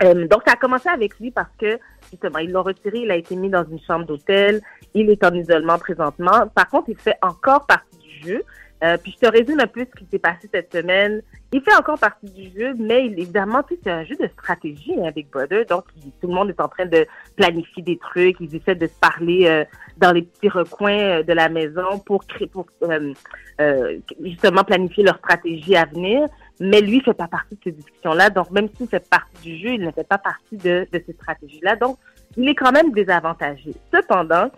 Euh, 0.04 0.28
donc 0.28 0.44
ça 0.46 0.54
a 0.54 0.56
commencé 0.56 0.88
avec 0.88 1.20
lui 1.20 1.32
parce 1.32 1.52
que 1.60 1.80
justement 2.12 2.40
ils 2.40 2.52
l'ont 2.52 2.64
retiré, 2.64 3.00
il 3.00 3.12
a 3.12 3.16
été 3.16 3.36
mis 3.36 3.50
dans 3.50 3.66
une 3.66 3.80
chambre 3.80 4.06
d'hôtel, 4.06 4.62
il 4.94 5.10
est 5.10 5.24
en 5.24 5.34
isolement 5.34 5.78
présentement. 5.78 6.48
Par 6.54 6.70
contre, 6.70 6.90
il 6.90 6.98
fait 6.98 7.18
encore 7.22 7.66
partie 7.66 7.98
du 7.98 8.30
jeu. 8.30 8.44
Euh, 8.84 8.96
puis 8.98 9.14
je 9.22 9.28
te 9.28 9.32
résume 9.32 9.60
un 9.60 9.68
peu 9.68 9.82
ce 9.86 10.00
qui 10.00 10.06
s'est 10.10 10.20
passé 10.20 10.50
cette 10.54 10.74
semaine. 10.74 11.22
Il 11.52 11.62
fait 11.62 11.76
encore 11.76 12.00
partie 12.00 12.30
du 12.30 12.50
jeu, 12.58 12.74
mais 12.78 13.08
il- 13.08 13.20
évidemment, 13.20 13.62
tu 13.64 13.74
sais, 13.76 13.82
c'est 13.84 13.92
un 13.92 14.04
jeu 14.06 14.16
de 14.16 14.28
stratégie 14.28 14.94
hein, 15.04 15.12
Big 15.14 15.30
Brother. 15.30 15.66
Donc, 15.66 15.84
il- 15.98 16.12
tout 16.22 16.28
le 16.28 16.34
monde 16.34 16.50
est 16.50 16.62
en 16.62 16.70
train 16.70 16.86
de 16.86 17.06
planifier 17.36 17.84
des 17.84 17.98
trucs. 17.98 18.38
Ils 18.40 18.56
essaient 18.56 18.76
de 18.76 18.88
se 18.88 19.00
parler 19.02 19.48
euh, 19.48 19.66
dans 19.98 20.12
les 20.14 20.22
petits 20.22 20.48
recoins 20.48 20.98
euh, 21.20 21.24
de 21.24 21.34
la 21.34 21.50
maison 21.50 22.00
pour 22.06 22.26
créer, 22.26 22.48
pour 22.48 22.68
euh, 22.84 23.14
euh, 23.60 23.98
justement 24.24 24.64
planifier 24.64 25.04
leur 25.04 25.18
stratégie 25.18 25.76
à 25.76 25.84
venir. 25.86 26.28
Mais 26.62 26.80
lui, 26.80 26.98
il 26.98 27.04
fait 27.04 27.14
pas 27.14 27.28
partie 27.28 27.56
de 27.56 27.62
ces 27.66 27.72
discussions-là. 27.72 28.30
Donc, 28.30 28.50
même 28.52 28.70
s'il 28.78 28.88
fait 28.88 29.10
partie 29.10 29.42
du 29.44 29.58
jeu, 29.58 29.74
il 29.74 29.82
ne 29.82 29.92
fait 29.92 30.08
pas 30.08 30.18
partie 30.20 30.56
de, 30.56 30.88
de 30.92 31.04
ces 31.06 31.14
stratégies-là. 31.14 31.76
Donc, 31.76 31.98
il 32.38 32.48
est 32.48 32.56
quand 32.56 32.72
même 32.72 32.92
désavantagé. 32.94 33.74
Cependant, 33.94 34.50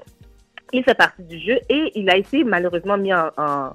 il 0.73 0.83
fait 0.83 0.93
partie 0.95 1.23
du 1.23 1.39
jeu 1.39 1.57
et 1.69 1.91
il 1.95 2.09
a 2.09 2.17
été 2.17 2.43
malheureusement 2.43 2.97
mis 2.97 3.13
en, 3.13 3.29
en, 3.37 3.71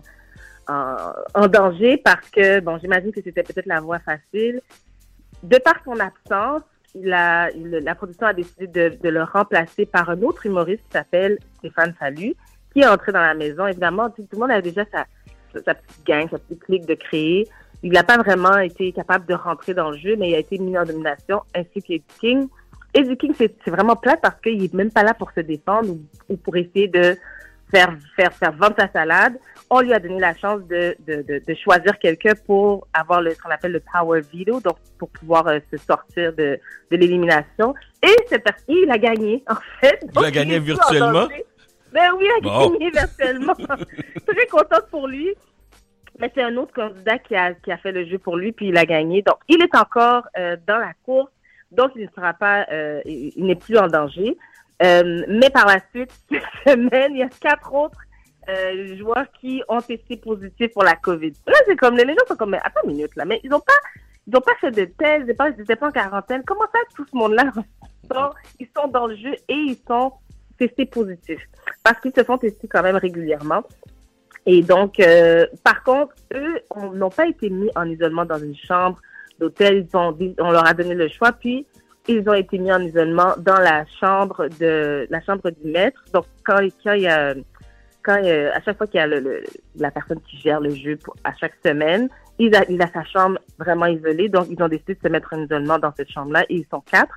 en, 0.69 1.49
danger 1.49 1.97
parce 1.99 2.29
que, 2.31 2.61
bon, 2.61 2.79
j'imagine 2.79 3.13
que 3.13 3.23
c'était 3.23 3.43
peut-être 3.43 3.67
la 3.67 3.81
voie 3.81 3.99
facile. 4.01 4.61
De 5.43 5.59
par 5.59 5.77
son 5.85 5.99
absence, 6.01 6.63
il 6.95 7.13
a, 7.13 7.51
il- 7.51 7.71
la 7.71 7.95
production 7.95 8.27
a 8.27 8.33
décidé 8.33 8.67
de, 8.67 8.97
de 9.01 9.09
le 9.09 9.23
remplacer 9.23 9.87
par 9.87 10.11
un 10.11 10.21
autre 10.23 10.47
humoriste 10.47 10.83
qui 10.85 10.93
s'appelle 10.93 11.39
Stéphane 11.59 11.95
Fallu, 11.99 12.35
qui 12.73 12.81
est 12.81 12.87
entré 12.87 13.13
dans 13.13 13.21
la 13.21 13.35
maison. 13.35 13.67
Évidemment, 13.67 14.11
tout, 14.11 14.27
le 14.31 14.39
monde 14.39 14.51
a 14.51 14.61
déjà 14.61 14.85
sa, 14.91 15.07
sa, 15.65 15.75
petite 15.75 16.07
gang, 16.07 16.29
sa 16.31 16.39
petite 16.39 16.63
clique 16.65 16.87
de 16.87 16.95
créer. 16.95 17.49
Il 17.83 17.93
n'a 17.93 18.03
pas 18.03 18.17
vraiment 18.17 18.59
été 18.59 18.93
capable 18.93 19.27
de 19.27 19.35
rentrer 19.35 19.75
dans 19.75 19.91
le 19.91 19.99
jeu, 19.99 20.17
mais 20.17 20.31
il 20.31 20.35
a 20.35 20.39
été 20.39 20.59
mis 20.59 20.77
en 20.77 20.85
domination, 20.85 21.43
ainsi 21.55 21.83
qu'Eddie 21.83 22.05
King. 22.19 22.49
Eddie 22.95 23.17
King, 23.19 23.35
c'est 23.39 23.71
vraiment 23.71 23.95
plate 23.95 24.21
parce 24.23 24.41
qu'il 24.41 24.65
est 24.65 24.75
même 24.75 24.91
pas 24.91 25.03
là 25.03 25.13
pour 25.13 25.31
se 25.33 25.41
défendre 25.41 25.95
ou 26.31 26.37
pour 26.39 26.57
essayer 26.57 26.89
de 26.89 27.17
faire, 27.71 27.95
faire, 28.17 28.33
faire 28.33 28.53
vendre 28.53 28.75
sa 28.79 28.89
salade. 28.89 29.35
On 29.69 29.81
lui 29.81 29.93
a 29.93 29.99
donné 29.99 30.21
la 30.21 30.35
chance 30.37 30.61
de, 30.69 30.95
de, 31.07 31.23
de, 31.23 31.43
de 31.45 31.55
choisir 31.55 31.99
quelqu'un 31.99 32.35
pour 32.47 32.87
avoir 32.95 33.21
le, 33.21 33.33
ce 33.33 33.39
qu'on 33.43 33.51
appelle 33.51 33.73
le 33.73 33.83
power 33.93 34.21
veto, 34.21 34.61
donc 34.61 34.77
pour 34.99 35.09
pouvoir 35.09 35.47
euh, 35.49 35.59
se 35.73 35.77
sortir 35.79 36.33
de, 36.35 36.59
de 36.91 36.97
l'élimination. 36.97 37.75
Et 38.03 38.15
cette 38.29 38.45
personne, 38.45 38.65
il 38.69 38.91
a 38.91 38.99
gagné, 38.99 39.43
en 39.51 39.57
fait. 39.81 39.99
Il 40.15 40.25
a 40.25 40.31
gagné 40.31 40.59
virtuellement? 40.61 41.27
Ben 41.93 42.11
oui, 42.17 42.27
il 42.27 42.31
a 42.31 42.41
Bon. 42.43 42.71
gagné 42.71 42.91
virtuellement. 42.91 43.55
Très 44.27 44.47
contente 44.47 44.87
pour 44.91 45.09
lui. 45.09 45.35
Mais 46.19 46.31
c'est 46.35 46.43
un 46.43 46.57
autre 46.57 46.73
candidat 46.73 47.19
qui 47.19 47.35
a, 47.37 47.53
qui 47.55 47.71
a 47.73 47.77
fait 47.77 47.93
le 47.93 48.07
jeu 48.07 48.19
pour 48.19 48.37
lui, 48.37 48.53
puis 48.53 48.69
il 48.69 48.77
a 48.79 48.87
gagné. 48.87 49.23
Donc, 49.23 49.37
il 49.49 49.61
est 49.63 49.75
encore 49.77 50.23
euh, 50.39 50.57
dans 50.67 50.79
la 50.79 50.93
course. 51.05 51.31
Donc, 51.73 51.91
il 51.97 52.05
ne 52.05 52.11
sera 52.15 52.33
pas, 52.33 52.67
euh, 52.73 53.01
il, 53.05 53.33
il 53.37 53.45
n'est 53.47 53.55
plus 53.57 53.77
en 53.77 53.87
danger. 53.89 54.37
Euh, 54.83 55.25
mais 55.29 55.51
par 55.51 55.67
la 55.67 55.79
suite, 55.91 56.11
cette 56.31 56.43
semaine, 56.79 57.13
il 57.13 57.19
y 57.19 57.23
a 57.23 57.29
quatre 57.29 57.73
autres 57.73 57.99
euh, 58.49 58.97
joueurs 58.97 59.27
qui 59.41 59.63
ont 59.69 59.81
testé 59.81 60.17
positif 60.17 60.73
pour 60.73 60.85
la 60.85 60.95
COVID. 60.97 61.33
Là, 61.47 61.55
c'est 61.67 61.77
comme, 61.77 61.97
les 61.97 62.07
gens 62.07 62.27
sont 62.29 62.37
comme, 62.37 62.51
mais 62.51 62.61
attends 62.63 62.81
une 62.85 62.91
minute, 62.91 63.15
là, 63.17 63.25
mais 63.25 63.41
ils 63.43 63.51
n'ont 63.51 63.61
pas, 63.61 63.73
ils 64.27 64.33
n'ont 64.35 64.41
pas 64.41 64.55
fait 64.61 64.71
de 64.71 64.85
test, 64.85 65.25
ils 65.27 65.59
n'étaient 65.59 65.77
pas, 65.77 65.89
en 65.89 65.93
quarantaine. 65.93 66.43
Comment 66.47 66.67
ça, 66.73 66.79
tout 66.95 67.07
ce 67.11 67.17
monde-là, 67.17 67.51
ils 68.61 68.69
sont 68.77 68.89
dans 68.89 69.07
le 69.07 69.17
jeu 69.17 69.35
et 69.49 69.55
ils 69.55 69.79
sont 69.89 70.13
testés 70.59 70.87
positifs? 70.87 71.43
Parce 71.83 72.01
qu'ils 72.01 72.13
se 72.17 72.23
font 72.23 72.39
tester 72.39 72.69
quand 72.69 72.83
même 72.83 72.97
régulièrement. 72.97 73.63
Et 74.45 74.63
donc, 74.63 75.01
euh, 75.01 75.47
par 75.65 75.83
contre, 75.83 76.15
eux 76.33 76.61
on- 76.71 76.93
n'ont 76.93 77.11
pas 77.11 77.27
été 77.27 77.51
mis 77.51 77.69
en 77.75 77.85
isolement 77.89 78.25
dans 78.25 78.39
une 78.39 78.55
chambre 78.55 79.01
d'hôtel. 79.41 79.87
Ils 79.91 79.97
ont, 79.97 80.17
on 80.39 80.51
leur 80.53 80.67
a 80.67 80.73
donné 80.73 80.95
le 80.95 81.09
choix, 81.09 81.33
puis 81.33 81.67
ils 82.09 82.29
ont 82.29 82.35
été 82.35 82.59
mis 82.59 82.73
en 82.73 82.81
isolement 82.81 83.35
dans 83.39 83.59
la 83.59 83.85
chambre 84.01 84.49
de 84.61 85.07
la 85.11 85.21
chambre 85.23 85.51
du 85.51 85.71
maître. 85.71 86.05
Donc, 86.13 86.25
quand, 86.45 86.61
il 86.61 86.73
y 87.03 87.09
a, 87.09 87.35
quand 88.03 88.17
il 88.19 88.27
y 88.27 88.31
a- 88.31 88.55
à 88.55 88.61
chaque 88.63 88.77
fois 88.79 88.87
qu'il 88.87 88.99
y 88.99 89.03
a 89.03 89.07
le, 89.07 89.21
le- 89.21 89.43
la 89.77 89.91
personne 89.91 90.21
qui 90.21 90.37
gère 90.39 90.61
le 90.61 90.71
jeu 90.71 90.97
pour, 90.97 91.17
à 91.25 91.35
chaque 91.35 91.55
semaine, 91.65 92.09
il 92.39 92.55
a, 92.55 92.65
il 92.69 92.81
a 92.83 92.87
sa 92.93 93.03
chambre 93.05 93.39
vraiment 93.59 93.87
isolée. 93.87 94.29
Donc, 94.29 94.47
ils 94.51 94.63
ont 94.63 94.69
décidé 94.69 94.95
de 94.95 95.01
se 95.01 95.09
mettre 95.09 95.33
en 95.35 95.43
isolement 95.43 95.79
dans 95.79 95.93
cette 95.97 96.11
chambre-là 96.11 96.45
et 96.49 96.57
ils 96.57 96.67
sont 96.71 96.81
quatre. 96.81 97.17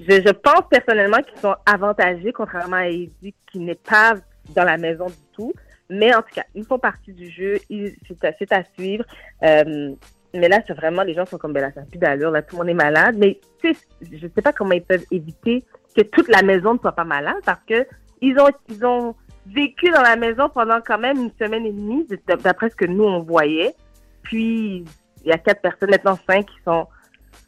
Je, 0.00 0.12
je 0.24 0.30
pense 0.32 0.62
personnellement 0.70 1.18
qu'ils 1.22 1.40
sont 1.40 1.56
avantagés, 1.66 2.32
contrairement 2.32 2.76
à 2.76 2.86
Eddie, 2.88 3.34
qui 3.50 3.58
n'est 3.58 3.74
pas 3.74 4.14
dans 4.54 4.64
la 4.64 4.76
maison 4.76 5.06
du 5.06 5.26
tout. 5.34 5.52
Mais 5.90 6.14
en 6.14 6.20
tout 6.22 6.34
cas, 6.34 6.44
ils 6.54 6.64
font 6.64 6.78
partie 6.78 7.12
du 7.12 7.28
jeu. 7.30 7.56
C'est 7.68 8.52
à, 8.52 8.58
à 8.58 8.62
suivre. 8.78 9.04
Euh, 9.42 9.90
mais 10.34 10.48
là, 10.48 10.60
c'est 10.66 10.74
vraiment, 10.74 11.02
les 11.02 11.14
gens 11.14 11.24
sont 11.24 11.38
comme, 11.38 11.52
ben 11.52 11.60
là, 11.62 11.72
ça 11.72 11.82
plus 11.82 11.98
d'allure. 11.98 12.30
Là, 12.30 12.42
tout 12.42 12.56
le 12.56 12.62
monde 12.62 12.70
est 12.70 12.74
malade. 12.74 13.16
Mais 13.18 13.40
tu 13.62 13.72
sais, 13.72 13.80
je 14.12 14.26
sais 14.26 14.42
pas 14.42 14.52
comment 14.52 14.72
ils 14.72 14.82
peuvent 14.82 15.06
éviter 15.10 15.64
que 15.96 16.02
toute 16.02 16.28
la 16.28 16.42
maison 16.42 16.74
ne 16.74 16.78
soit 16.78 16.92
pas 16.92 17.04
malade 17.04 17.38
parce 17.44 17.62
que 17.66 17.86
ils 18.20 18.38
ont, 18.38 18.48
ils 18.68 18.84
ont 18.84 19.14
vécu 19.46 19.90
dans 19.90 20.02
la 20.02 20.16
maison 20.16 20.48
pendant 20.48 20.80
quand 20.80 20.98
même 20.98 21.18
une 21.18 21.32
semaine 21.40 21.64
et 21.64 21.72
demie, 21.72 22.06
d'après 22.26 22.68
ce 22.68 22.76
que 22.76 22.84
nous, 22.84 23.04
on 23.04 23.22
voyait. 23.22 23.74
Puis, 24.22 24.84
il 25.24 25.28
y 25.28 25.32
a 25.32 25.38
quatre 25.38 25.62
personnes, 25.62 25.90
maintenant 25.90 26.18
cinq, 26.28 26.46
qui 26.46 26.62
sont 26.64 26.86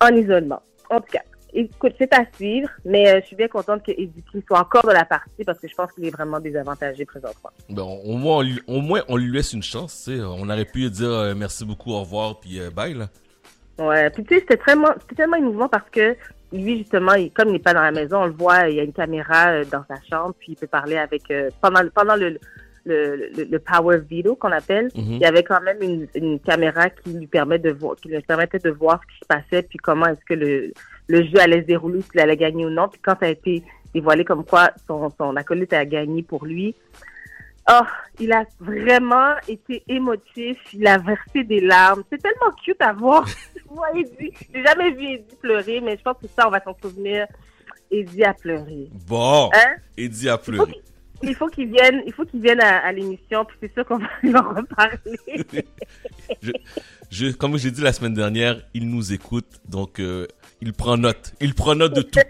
en 0.00 0.08
isolement. 0.14 0.62
En 0.88 1.00
tout 1.00 1.12
cas, 1.12 1.22
écoute, 1.52 1.92
c'est 1.98 2.12
à 2.14 2.24
suivre, 2.34 2.68
mais 2.84 3.08
euh, 3.08 3.20
je 3.20 3.26
suis 3.26 3.36
bien 3.36 3.48
contente 3.48 3.84
que 3.84 3.92
soit 4.46 4.58
encore 4.58 4.86
de 4.86 4.92
la 4.92 5.04
partie 5.04 5.44
parce 5.44 5.58
que 5.58 5.68
je 5.68 5.74
pense 5.74 5.92
qu'il 5.92 6.04
est 6.06 6.10
vraiment 6.10 6.40
désavantagé 6.40 7.04
présentement. 7.04 7.50
Ben, 7.68 7.82
au, 7.82 8.16
moins, 8.16 8.38
on 8.38 8.42
lui, 8.42 8.60
au 8.66 8.80
moins, 8.80 9.02
on 9.08 9.16
lui 9.16 9.32
laisse 9.32 9.52
une 9.52 9.62
chance. 9.62 10.08
On 10.08 10.48
aurait 10.48 10.64
pu 10.64 10.88
dire 10.90 11.10
euh, 11.10 11.34
merci 11.36 11.64
beaucoup, 11.64 11.92
au 11.92 12.00
revoir, 12.00 12.40
puis 12.40 12.60
euh, 12.60 12.70
bye, 12.70 12.94
là. 12.94 13.08
Ouais, 13.78 14.10
puis 14.10 14.24
tu 14.24 14.34
sais, 14.34 14.40
c'était 14.40 14.62
tellement, 14.64 15.36
émouvant 15.36 15.68
parce 15.68 15.88
que 15.90 16.14
lui, 16.52 16.78
justement, 16.78 17.14
il, 17.14 17.30
comme 17.30 17.48
il 17.48 17.52
n'est 17.52 17.58
pas 17.58 17.72
dans 17.72 17.82
la 17.82 17.92
maison, 17.92 18.22
on 18.22 18.26
le 18.26 18.32
voit, 18.32 18.68
il 18.68 18.76
y 18.76 18.80
a 18.80 18.82
une 18.82 18.92
caméra 18.92 19.64
dans 19.64 19.84
sa 19.88 19.96
chambre, 20.10 20.34
puis 20.38 20.52
il 20.52 20.56
peut 20.56 20.66
parler 20.66 20.96
avec... 20.96 21.22
pendant 21.62 21.80
pendant 21.94 22.16
le, 22.16 22.38
le, 22.84 23.16
le, 23.36 23.44
le 23.44 23.58
power 23.58 23.98
video 23.98 24.34
qu'on 24.36 24.52
appelle, 24.52 24.90
Mhm. 24.94 25.12
il 25.12 25.18
y 25.18 25.24
avait 25.24 25.42
quand 25.42 25.60
même 25.60 25.78
une, 25.82 26.06
une 26.14 26.40
caméra 26.40 26.90
qui 26.90 27.12
lui 27.12 27.26
permet 27.26 27.58
de 27.58 27.70
voir, 27.70 27.96
qui 27.96 28.08
lui 28.08 28.20
permettait 28.20 28.58
de 28.58 28.70
voir 28.70 29.00
ce 29.02 29.14
qui 29.14 29.20
se 29.20 29.26
passait, 29.26 29.62
puis 29.62 29.78
comment 29.78 30.06
est-ce 30.06 30.24
que 30.26 30.34
le, 30.34 30.72
le 31.10 31.24
jeu 31.24 31.38
allait 31.40 31.62
se 31.62 31.66
dérouler, 31.66 32.02
s'il 32.02 32.20
allait 32.20 32.36
gagner 32.36 32.64
ou 32.64 32.70
non. 32.70 32.88
Puis 32.88 33.00
quand 33.02 33.18
ça 33.18 33.26
a 33.26 33.30
été 33.30 33.62
dévoilé 33.92 34.24
comme 34.24 34.44
quoi 34.44 34.70
son, 34.86 35.10
son 35.18 35.34
acolyte 35.36 35.72
a 35.72 35.84
gagné 35.84 36.22
pour 36.22 36.46
lui, 36.46 36.74
oh, 37.68 37.82
il 38.20 38.32
a 38.32 38.44
vraiment 38.60 39.34
été 39.48 39.82
émotif, 39.88 40.56
il 40.72 40.86
a 40.86 40.98
versé 40.98 41.42
des 41.44 41.60
larmes. 41.60 42.04
C'est 42.10 42.22
tellement 42.22 42.52
cute 42.64 42.80
à 42.80 42.92
voir. 42.92 43.26
Moi, 43.74 43.88
Eddie, 43.96 44.32
j'ai 44.54 44.62
jamais 44.64 44.90
vu 44.92 45.04
Eddie 45.14 45.36
pleurer, 45.40 45.80
mais 45.80 45.96
je 45.96 46.02
pense 46.02 46.16
que 46.18 46.28
ça, 46.28 46.46
on 46.46 46.50
va 46.50 46.60
s'en 46.62 46.76
souvenir. 46.80 47.26
Eddie 47.90 48.22
a 48.24 48.32
pleuré. 48.34 48.88
Bon, 49.08 49.50
Hein? 49.52 49.74
Eddie 49.96 50.28
a 50.28 50.38
pleuré. 50.38 50.80
Il 51.22 51.34
faut 51.34 51.48
qu'il 51.48 51.70
vienne, 51.70 52.02
il 52.06 52.12
faut 52.12 52.24
qu'il 52.24 52.40
vienne 52.40 52.60
à, 52.62 52.78
à 52.78 52.92
l'émission, 52.92 53.44
puis 53.44 53.56
c'est 53.60 53.72
sûr 53.74 53.84
qu'on 53.86 53.98
va 53.98 54.06
lui 54.22 54.34
en 54.34 54.48
reparler. 54.54 55.44
Je, 56.42 56.52
je- 57.10 57.32
comme 57.32 57.58
j'ai 57.58 57.70
dit 57.70 57.82
la 57.82 57.92
semaine 57.92 58.14
dernière, 58.14 58.60
il 58.72 58.88
nous 58.88 59.12
écoute, 59.12 59.46
donc 59.68 59.98
euh, 60.00 60.26
il 60.62 60.72
prend 60.72 60.96
note. 60.96 61.32
Il 61.40 61.54
prend 61.54 61.74
note 61.74 61.94
de 61.94 62.02
tout. 62.02 62.20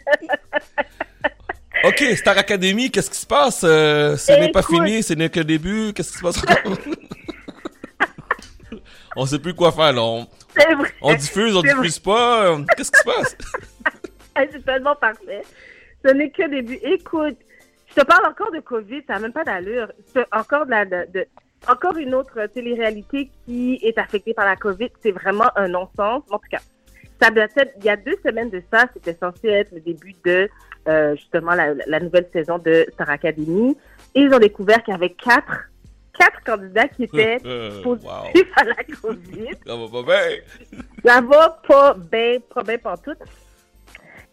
Ok, 1.82 2.05
Star 2.16 2.36
Academy, 2.36 2.91
qu'est-ce 2.91 3.09
qui 3.09 3.16
se 3.16 3.26
passe? 3.26 3.62
Euh, 3.64 4.14
Ce 4.18 4.32
n'est 4.32 4.51
pas 4.51 4.61
fini, 4.62 5.03
ce 5.03 5.14
n'est 5.14 5.30
que 5.30 5.38
le 5.38 5.47
début. 5.47 5.95
Qu'est-ce 5.95 6.12
qui 6.12 6.18
se 6.18 6.22
passe 6.22 6.43
On 9.16 9.24
sait 9.26 9.38
plus 9.38 9.55
quoi 9.55 9.72
faire 9.72 9.93
là. 9.93 10.03
On, 10.03 10.26
vrai. 10.55 10.93
on 11.01 11.14
diffuse, 11.14 11.57
on 11.57 11.61
vrai. 11.61 11.72
diffuse 11.74 11.99
pas. 11.99 12.57
Qu'est-ce 12.76 12.91
qui 12.93 12.99
se 12.99 13.05
passe? 13.05 13.36
Ah, 14.34 14.43
C'est 14.53 14.62
tellement 14.64 14.95
parfait. 14.97 15.43
Ce 16.05 16.12
n'est 16.12 16.30
que 16.30 16.43
le 16.43 16.62
début. 16.62 16.78
Écoute, 16.82 17.38
je 17.91 18.01
te 18.01 18.07
parle 18.07 18.26
encore 18.26 18.51
de 18.53 18.61
COVID, 18.61 19.03
ça 19.07 19.14
n'a 19.14 19.20
même 19.20 19.32
pas 19.32 19.45
d'allure. 19.45 19.88
C'est 20.12 20.26
encore 20.32 20.64
de 20.66 20.70
la, 20.70 20.84
de, 20.84 21.07
de- 21.12 21.26
encore 21.68 21.97
une 21.97 22.14
autre 22.14 22.47
télé-réalité 22.47 23.30
qui 23.45 23.78
est 23.82 23.99
affectée 23.99 24.32
par 24.34 24.47
la 24.47 24.57
COVID. 24.57 24.88
C'est 25.03 25.11
vraiment 25.12 25.51
un 25.57 25.68
non-sens. 25.68 26.22
En 26.30 26.38
tout 26.38 26.49
cas, 26.51 26.61
ça 27.20 27.30
datait, 27.30 27.72
il 27.78 27.84
y 27.84 27.91
a 27.91 27.97
deux 27.97 28.16
semaines 28.24 28.49
de 28.51 28.62
ça, 28.72 28.86
c'était 28.95 29.14
censé 29.20 29.49
être 29.49 29.72
le 29.72 29.80
début 29.80 30.14
de 30.24 30.49
euh, 30.88 31.14
justement 31.16 31.53
la, 31.55 31.74
la 31.86 32.01
nouvelle 32.01 32.28
saison 32.32 32.59
de 32.59 32.86
Star 32.95 33.11
Academy. 33.11 33.76
Et 34.14 34.20
ils 34.22 34.32
ont 34.32 34.38
découvert 34.38 34.82
qu'il 34.82 34.93
y 34.93 34.97
avait 34.97 35.11
quatre, 35.11 35.68
quatre 36.18 36.43
candidats 36.45 36.88
qui 36.88 37.05
étaient 37.05 37.38
Euh, 37.45 37.82
positifs 37.82 38.53
à 38.57 38.64
la 38.64 38.74
COVID. 39.03 39.49
Ça 39.66 39.76
va 39.76 39.88
pas 39.88 40.03
bien. 40.03 40.36
Ça 41.05 41.20
va 41.20 41.61
pas 41.68 41.95
bien, 41.95 42.38
pas 42.55 42.62
bien 42.62 42.78
pantoute. 42.78 43.18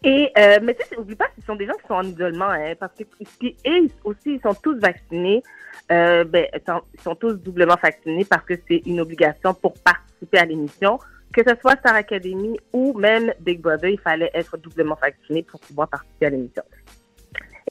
Et, 0.04 0.30
euh, 0.38 0.58
mais 0.62 0.74
tu 0.74 0.86
sais, 0.86 0.96
oublie 0.96 1.16
pas, 1.16 1.26
ce 1.38 1.44
sont 1.44 1.56
des 1.56 1.66
gens 1.66 1.72
qui 1.74 1.86
sont 1.88 1.94
en 1.94 2.04
isolement, 2.04 2.50
hein, 2.50 2.74
parce 2.78 2.92
que, 2.96 3.02
puis, 3.38 3.56
et 3.64 3.90
aussi, 4.04 4.34
ils 4.34 4.40
sont 4.40 4.54
tous 4.54 4.78
vaccinés, 4.78 5.42
euh, 5.90 6.22
ben, 6.24 6.46
ils 6.54 7.02
sont- 7.02 7.14
tous 7.16 7.34
doublement 7.34 7.74
vaccinés 7.82 8.24
parce 8.24 8.44
que 8.44 8.54
c'est 8.68 8.82
une 8.86 9.00
obligation 9.00 9.54
pour 9.54 9.74
participer 9.82 10.38
à 10.38 10.44
l'émission. 10.44 10.98
Que 11.32 11.42
ce 11.46 11.54
soit 11.60 11.76
Star 11.78 11.94
Academy 11.96 12.58
ou 12.72 12.96
même 12.98 13.32
Big 13.40 13.60
Brother, 13.60 13.90
il 13.90 13.98
fallait 14.00 14.30
être 14.34 14.56
doublement 14.56 14.96
vacciné 15.00 15.42
pour 15.42 15.60
pouvoir 15.60 15.88
participer 15.88 16.26
à 16.26 16.30
l'émission. 16.30 16.62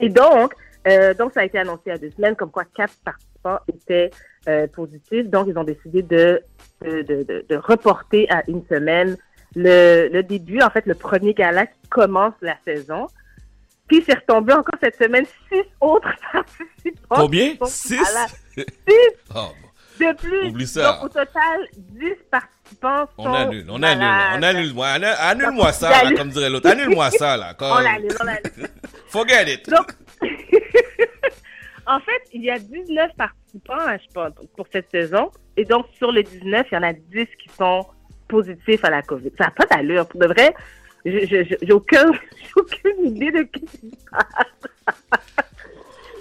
Et 0.00 0.08
donc, 0.10 0.52
euh, 0.86 1.12
donc 1.14 1.32
ça 1.32 1.40
a 1.40 1.44
été 1.44 1.58
annoncé 1.58 1.82
il 1.86 1.88
y 1.88 1.92
a 1.92 1.98
deux 1.98 2.10
semaines, 2.10 2.36
comme 2.36 2.50
quoi 2.50 2.64
quatre 2.64 2.94
participants 3.04 3.58
étaient 3.68 4.10
euh, 4.48 4.66
positifs. 4.68 5.26
Donc, 5.28 5.46
ils 5.48 5.58
ont 5.58 5.64
décidé 5.64 6.02
de, 6.02 6.40
de, 6.82 7.02
de- 7.02 7.44
de 7.48 7.56
reporter 7.56 8.30
à 8.30 8.42
une 8.48 8.64
semaine 8.66 9.16
le, 9.54 10.08
le 10.12 10.22
début, 10.22 10.60
en 10.62 10.70
fait, 10.70 10.86
le 10.86 10.94
premier 10.94 11.34
gala 11.34 11.66
qui 11.66 11.88
commence 11.88 12.34
la 12.40 12.56
saison. 12.64 13.06
Puis, 13.86 14.04
c'est 14.06 14.14
retombé 14.14 14.52
encore 14.52 14.78
cette 14.82 14.96
semaine 14.96 15.24
six 15.50 15.62
autres 15.80 16.12
participants. 16.32 17.16
Combien? 17.16 17.54
Six? 17.64 17.98
Six 18.56 18.64
Oh, 19.34 19.52
de 19.98 20.12
plus. 20.16 20.48
Oublie 20.48 20.66
ça. 20.66 20.92
Donc, 20.92 21.04
au 21.04 21.08
total, 21.08 21.66
10 21.76 22.14
participants 22.30 23.06
on 23.16 23.24
sont 23.24 23.32
annule, 23.32 23.66
on 23.68 23.82
annule, 23.82 24.04
on 24.04 24.42
annule, 24.42 24.74
moi, 24.74 24.88
annule, 24.88 25.14
annule-moi 25.18 25.72
ça, 25.72 26.04
là, 26.04 26.12
comme 26.14 26.28
dirait 26.30 26.50
l'autre. 26.50 26.68
Annule-moi 26.68 27.10
ça, 27.10 27.36
là. 27.36 27.54
Comme... 27.58 27.70
On 27.70 27.78
l'annule, 27.78 28.12
on 28.20 28.24
l'annule. 28.24 28.68
Forget 29.08 29.54
it. 29.54 29.68
Donc, 29.68 29.92
en 31.86 32.00
fait, 32.00 32.22
il 32.32 32.42
y 32.42 32.50
a 32.50 32.58
19 32.58 33.12
participants 33.16 33.74
hein, 33.78 33.96
je 34.06 34.12
pense, 34.12 34.32
pour 34.56 34.66
cette 34.70 34.90
saison. 34.90 35.30
Et 35.56 35.64
donc, 35.64 35.86
sur 35.96 36.12
les 36.12 36.22
19, 36.22 36.66
il 36.70 36.74
y 36.74 36.78
en 36.78 36.82
a 36.82 36.92
10 36.92 37.26
qui 37.42 37.48
sont 37.56 37.86
positifs 38.28 38.84
à 38.84 38.90
la 38.90 39.02
COVID. 39.02 39.30
Ça 39.38 39.44
n'a 39.44 39.50
pas 39.50 39.64
d'allure. 39.66 40.06
Pour 40.06 40.20
de 40.20 40.26
vrai, 40.26 40.54
je- 41.04 41.10
je- 41.26 41.44
je- 41.44 41.56
j'ai 41.62 41.72
aucun, 41.72 42.10
j'ai 42.42 42.50
aucune 42.56 43.06
idée 43.16 43.30
de 43.32 43.42
qui. 43.42 43.66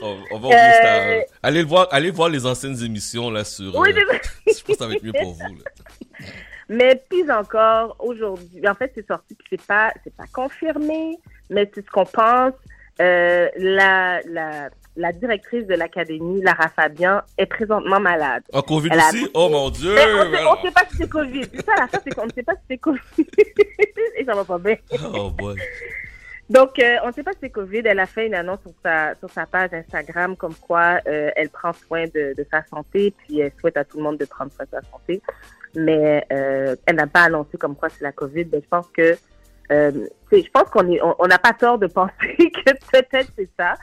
On, 0.01 0.15
on 0.31 0.39
va 0.39 0.49
Euh. 0.49 1.21
Allez 1.41 1.61
le 1.61 1.67
voir, 1.67 1.87
allez 1.91 2.11
voir 2.11 2.29
les 2.29 2.45
anciennes 2.45 2.79
émissions, 2.83 3.31
là, 3.31 3.43
sur. 3.43 3.75
Oui, 3.75 3.89
euh, 3.91 4.17
je 4.45 4.51
pense 4.53 4.61
que 4.63 4.73
ça 4.75 4.87
va 4.87 4.93
être 4.93 5.03
mieux 5.03 5.11
pour 5.13 5.33
vous, 5.33 5.39
là. 5.55 6.25
Mais 6.69 7.01
plus 7.09 7.31
encore, 7.31 7.95
aujourd'hui, 7.99 8.67
en 8.67 8.75
fait, 8.75 8.91
c'est 8.93 9.07
sorti, 9.07 9.35
puis 9.35 9.47
c'est 9.51 9.61
pas, 9.65 9.91
c'est 10.03 10.13
pas 10.13 10.25
confirmé, 10.33 11.17
mais 11.49 11.71
c'est 11.73 11.85
ce 11.85 11.89
qu'on 11.89 12.05
pense. 12.05 12.51
Euh, 12.99 13.47
la, 13.55 14.19
la, 14.25 14.69
la 14.97 15.11
directrice 15.13 15.65
de 15.67 15.75
l'académie, 15.75 16.41
Lara 16.41 16.67
Fabian, 16.69 17.21
est 17.37 17.45
présentement 17.45 17.99
malade. 17.99 18.43
En 18.51 18.61
Covid 18.61 18.89
Elle 18.91 18.99
a- 18.99 19.07
aussi? 19.09 19.29
Oh 19.33 19.47
mon 19.49 19.69
dieu! 19.69 19.93
Mais 19.95 20.05
on 20.13 20.31
sait, 20.33 20.45
on 20.45 20.61
sait 20.65 20.71
pas 20.71 20.81
si 20.89 20.97
c'est 20.97 21.09
Covid. 21.09 21.43
C'est 21.53 21.65
ça 21.65 21.73
la 21.77 21.87
fin, 21.87 21.99
c'est 22.03 22.13
qu'on 22.15 22.25
ne 22.25 22.31
sait 22.31 22.43
pas 22.43 22.53
si 22.55 22.61
c'est 22.69 22.77
Covid. 22.77 22.99
Et 24.17 24.25
ça 24.25 24.33
va 24.33 24.43
pas 24.43 24.57
bien. 24.57 24.75
Oh 25.13 25.29
boy. 25.29 25.55
Donc, 26.49 26.79
euh, 26.79 26.95
on 27.03 27.07
ne 27.07 27.11
sait 27.11 27.23
pas 27.23 27.33
si 27.33 27.39
c'est 27.41 27.49
Covid. 27.49 27.81
Elle 27.85 27.99
a 27.99 28.05
fait 28.05 28.25
une 28.27 28.33
annonce 28.35 28.61
sur 28.61 28.71
sa, 28.83 29.13
sur 29.15 29.29
sa 29.29 29.45
page 29.45 29.73
Instagram 29.73 30.35
comme 30.35 30.55
quoi 30.55 30.99
euh, 31.07 31.29
elle 31.35 31.49
prend 31.49 31.73
soin 31.73 32.05
de, 32.05 32.33
de 32.37 32.45
sa 32.49 32.63
santé, 32.65 33.13
puis 33.17 33.39
elle 33.41 33.51
souhaite 33.59 33.77
à 33.77 33.83
tout 33.83 33.97
le 33.97 34.03
monde 34.03 34.17
de 34.17 34.25
prendre 34.25 34.51
soin 34.51 34.65
de 34.65 34.71
sa 34.71 34.81
santé. 34.89 35.21
Mais 35.75 36.25
euh, 36.31 36.75
elle 36.85 36.95
n'a 36.95 37.07
pas 37.07 37.23
annoncé 37.23 37.57
comme 37.57 37.75
quoi 37.75 37.89
c'est 37.89 38.03
la 38.03 38.11
Covid. 38.13 38.47
Mais 38.51 38.61
je 38.61 38.67
pense 38.67 38.87
que 38.89 39.15
je 39.69 40.49
pense 40.53 40.69
qu'on 40.69 40.87
on 41.19 41.27
n'a 41.27 41.37
pas 41.37 41.51
tort 41.53 41.77
de 41.77 41.87
penser 41.87 42.13
que 42.37 42.71
peut-être 42.91 43.29
c'est 43.37 43.49
ça. 43.59 43.73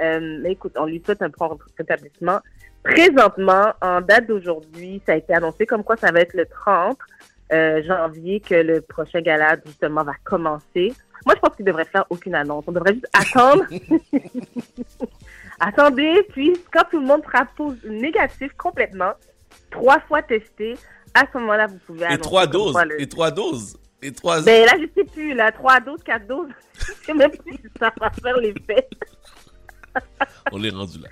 Euh, 0.00 0.38
mais 0.42 0.52
écoute, 0.52 0.72
on 0.76 0.86
lui 0.86 1.02
souhaite 1.04 1.22
un 1.22 1.30
prompt 1.30 1.58
rétablissement. 1.78 2.40
Présentement, 2.82 3.72
en 3.80 4.00
date 4.00 4.26
d'aujourd'hui, 4.26 5.00
ça 5.06 5.12
a 5.12 5.16
été 5.16 5.32
annoncé 5.34 5.66
comme 5.66 5.84
quoi 5.84 5.96
ça 5.96 6.10
va 6.12 6.20
être 6.20 6.34
le 6.34 6.46
30 6.46 6.98
euh, 7.52 7.82
janvier 7.82 8.40
que 8.40 8.54
le 8.54 8.80
prochain 8.80 9.20
gala 9.20 9.56
justement 9.64 10.02
va 10.04 10.12
commencer. 10.24 10.92
Moi, 11.24 11.34
je 11.36 11.40
pense 11.40 11.56
qu'il 11.56 11.64
devrait 11.64 11.84
faire 11.86 12.04
aucune 12.10 12.34
annonce. 12.34 12.64
On 12.66 12.72
devrait 12.72 12.94
juste 12.94 13.08
attendre. 13.14 13.64
Attendez, 15.60 16.22
puis 16.30 16.52
quand 16.72 16.82
tout 16.90 17.00
le 17.00 17.06
monde 17.06 17.22
sera 17.24 17.46
négatif 17.84 18.52
complètement, 18.58 19.12
trois 19.70 20.00
fois 20.00 20.22
testé, 20.22 20.74
à 21.14 21.24
ce 21.32 21.38
moment-là, 21.38 21.66
vous 21.68 21.78
pouvez 21.86 22.02
Et 22.02 22.06
annoncer 22.06 22.20
trois 22.20 22.42
comme 22.42 22.52
doses. 22.52 22.72
quoi 22.72 22.84
le- 22.84 23.00
Et 23.00 23.08
trois 23.08 23.30
doses. 23.30 23.78
Et 24.02 24.12
trois. 24.12 24.42
Ben 24.42 24.66
là, 24.66 24.72
je 24.78 24.86
sais 25.00 25.04
plus, 25.08 25.32
là, 25.34 25.50
trois 25.52 25.80
doses, 25.80 26.02
quatre 26.02 26.26
doses, 26.26 26.50
je 26.78 26.92
sais 27.06 27.14
même 27.14 27.30
plus 27.30 27.54
si 27.54 27.62
ça 27.78 27.90
va 27.98 28.10
faire 28.10 28.36
l'effet. 28.36 28.86
On 30.52 30.62
est 30.62 30.70
rendu 30.70 30.98
là. 30.98 31.08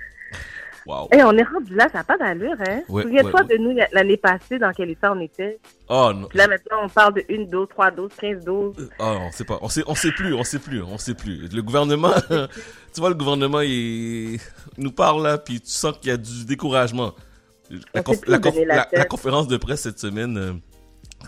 Wow. 0.85 1.07
Et 1.13 1.23
on 1.23 1.31
est 1.37 1.43
rendu 1.43 1.73
là, 1.75 1.87
ça 1.89 1.99
n'a 1.99 2.03
pas 2.03 2.17
d'allure, 2.17 2.57
hein? 2.67 2.81
Ouais, 2.89 3.03
Souviens-toi 3.03 3.31
ouais, 3.31 3.47
ouais. 3.47 3.57
de 3.57 3.63
nous 3.63 3.77
l'année 3.93 4.17
passée, 4.17 4.59
dans 4.59 4.73
quel 4.73 4.89
état 4.89 5.13
on 5.13 5.19
était? 5.21 5.57
Oh 5.87 6.11
non. 6.13 6.27
Puis 6.27 6.37
là, 6.37 6.47
maintenant, 6.49 6.79
on 6.83 6.89
parle 6.89 7.13
de 7.13 7.23
une 7.29 7.49
dose, 7.49 7.69
trois 7.69 7.89
doses, 7.89 8.11
quinze 8.19 8.43
doses. 8.43 8.89
Oh, 8.99 9.17
on 9.21 9.31
sait 9.31 9.45
pas. 9.45 9.59
On 9.61 9.69
sait, 9.69 9.83
on 9.87 9.95
sait 9.95 10.11
plus. 10.11 10.33
On 10.33 10.43
sait 10.43 10.59
plus. 10.59 10.81
On 10.83 10.97
sait 10.97 11.13
plus. 11.13 11.47
Le 11.47 11.61
gouvernement, 11.61 12.11
tu 12.93 12.99
vois, 12.99 13.07
le 13.09 13.15
gouvernement, 13.15 13.61
il, 13.61 14.33
il 14.33 14.39
nous 14.77 14.91
parle 14.91 15.23
là, 15.23 15.37
puis 15.37 15.61
tu 15.61 15.69
sens 15.69 15.97
qu'il 15.99 16.09
y 16.09 16.13
a 16.13 16.17
du 16.17 16.43
découragement. 16.43 17.13
La, 17.93 18.01
conf- 18.01 18.25
conf- 18.25 19.07
conférence 19.07 19.47
de 19.47 19.55
presse 19.55 19.81
cette 19.83 19.99
semaine, 19.99 20.37
euh, 20.37 20.51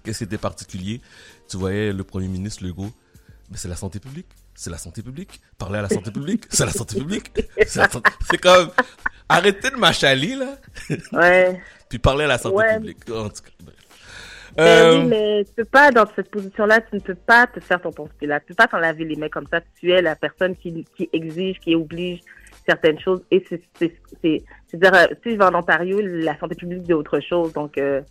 qu'est-ce 0.03 0.17
qui 0.17 0.23
était 0.25 0.37
particulier? 0.37 0.99
Tu 1.49 1.55
voyais 1.55 1.93
le 1.93 2.03
premier 2.03 2.27
ministre 2.27 2.61
Legault. 2.65 2.91
Mais 3.49 3.55
c'est 3.57 3.69
la 3.69 3.77
santé 3.77 3.99
publique. 3.99 4.27
C'est 4.55 4.69
la 4.69 4.77
santé 4.77 5.03
publique. 5.03 5.39
Parler 5.57 5.79
à 5.79 5.81
la 5.83 5.89
santé 5.89 6.11
publique. 6.11 6.45
C'est 6.49 6.65
la 6.65 6.71
santé 6.71 6.97
publique. 6.99 7.31
C'est 7.59 7.67
santé- 7.91 8.09
c'est 8.31 8.37
comme, 8.37 8.71
arrêtez 9.29 9.69
de 9.69 9.75
m'achaler, 9.75 10.35
là. 10.35 10.55
Ouais. 11.11 11.61
Puis 11.89 11.99
parler 11.99 12.23
à 12.23 12.27
la 12.27 12.37
santé 12.37 12.55
Ouais. 12.55 12.75
publique. 12.77 12.97
En 13.11 13.29
tout 13.29 13.43
cas. 13.43 13.71
Ben 14.57 14.63
Euh, 14.63 14.99
oui, 15.01 15.05
mais 15.09 15.43
tu 15.43 15.51
peux 15.55 15.65
pas, 15.65 15.91
dans 15.91 16.05
cette 16.15 16.31
position-là, 16.31 16.79
tu 16.79 16.95
ne 16.95 17.01
peux 17.01 17.15
pas 17.15 17.45
te 17.47 17.59
faire 17.59 17.81
ton 17.81 17.91
ponce 17.91 18.09
là. 18.21 18.39
Tu 18.39 18.45
peux 18.47 18.53
pas 18.55 18.67
t'en 18.67 18.77
laver 18.77 19.03
les 19.03 19.17
mains 19.17 19.27
comme 19.27 19.47
ça. 19.51 19.59
Tu 19.77 19.91
es 19.91 20.01
la 20.01 20.15
personne 20.15 20.55
qui, 20.55 20.85
qui 20.95 21.09
exige, 21.11 21.59
qui 21.59 21.75
oblige 21.75 22.21
certaines 22.65 22.97
choses. 22.99 23.21
Et 23.31 23.45
c'est, 23.49 23.61
c'est, 23.77 23.93
c'est, 24.23 24.43
je 24.71 24.77
veux 24.77 24.79
dire, 24.79 24.93
euh, 24.93 25.07
si 25.23 25.31
je 25.33 25.37
vais 25.37 25.43
en 25.43 25.55
Ontario, 25.55 25.99
la 26.01 26.39
santé 26.39 26.55
publique, 26.55 26.83
c'est 26.87 26.93
autre 26.93 27.19
chose. 27.19 27.51
Donc, 27.51 27.77
euh, 27.77 28.01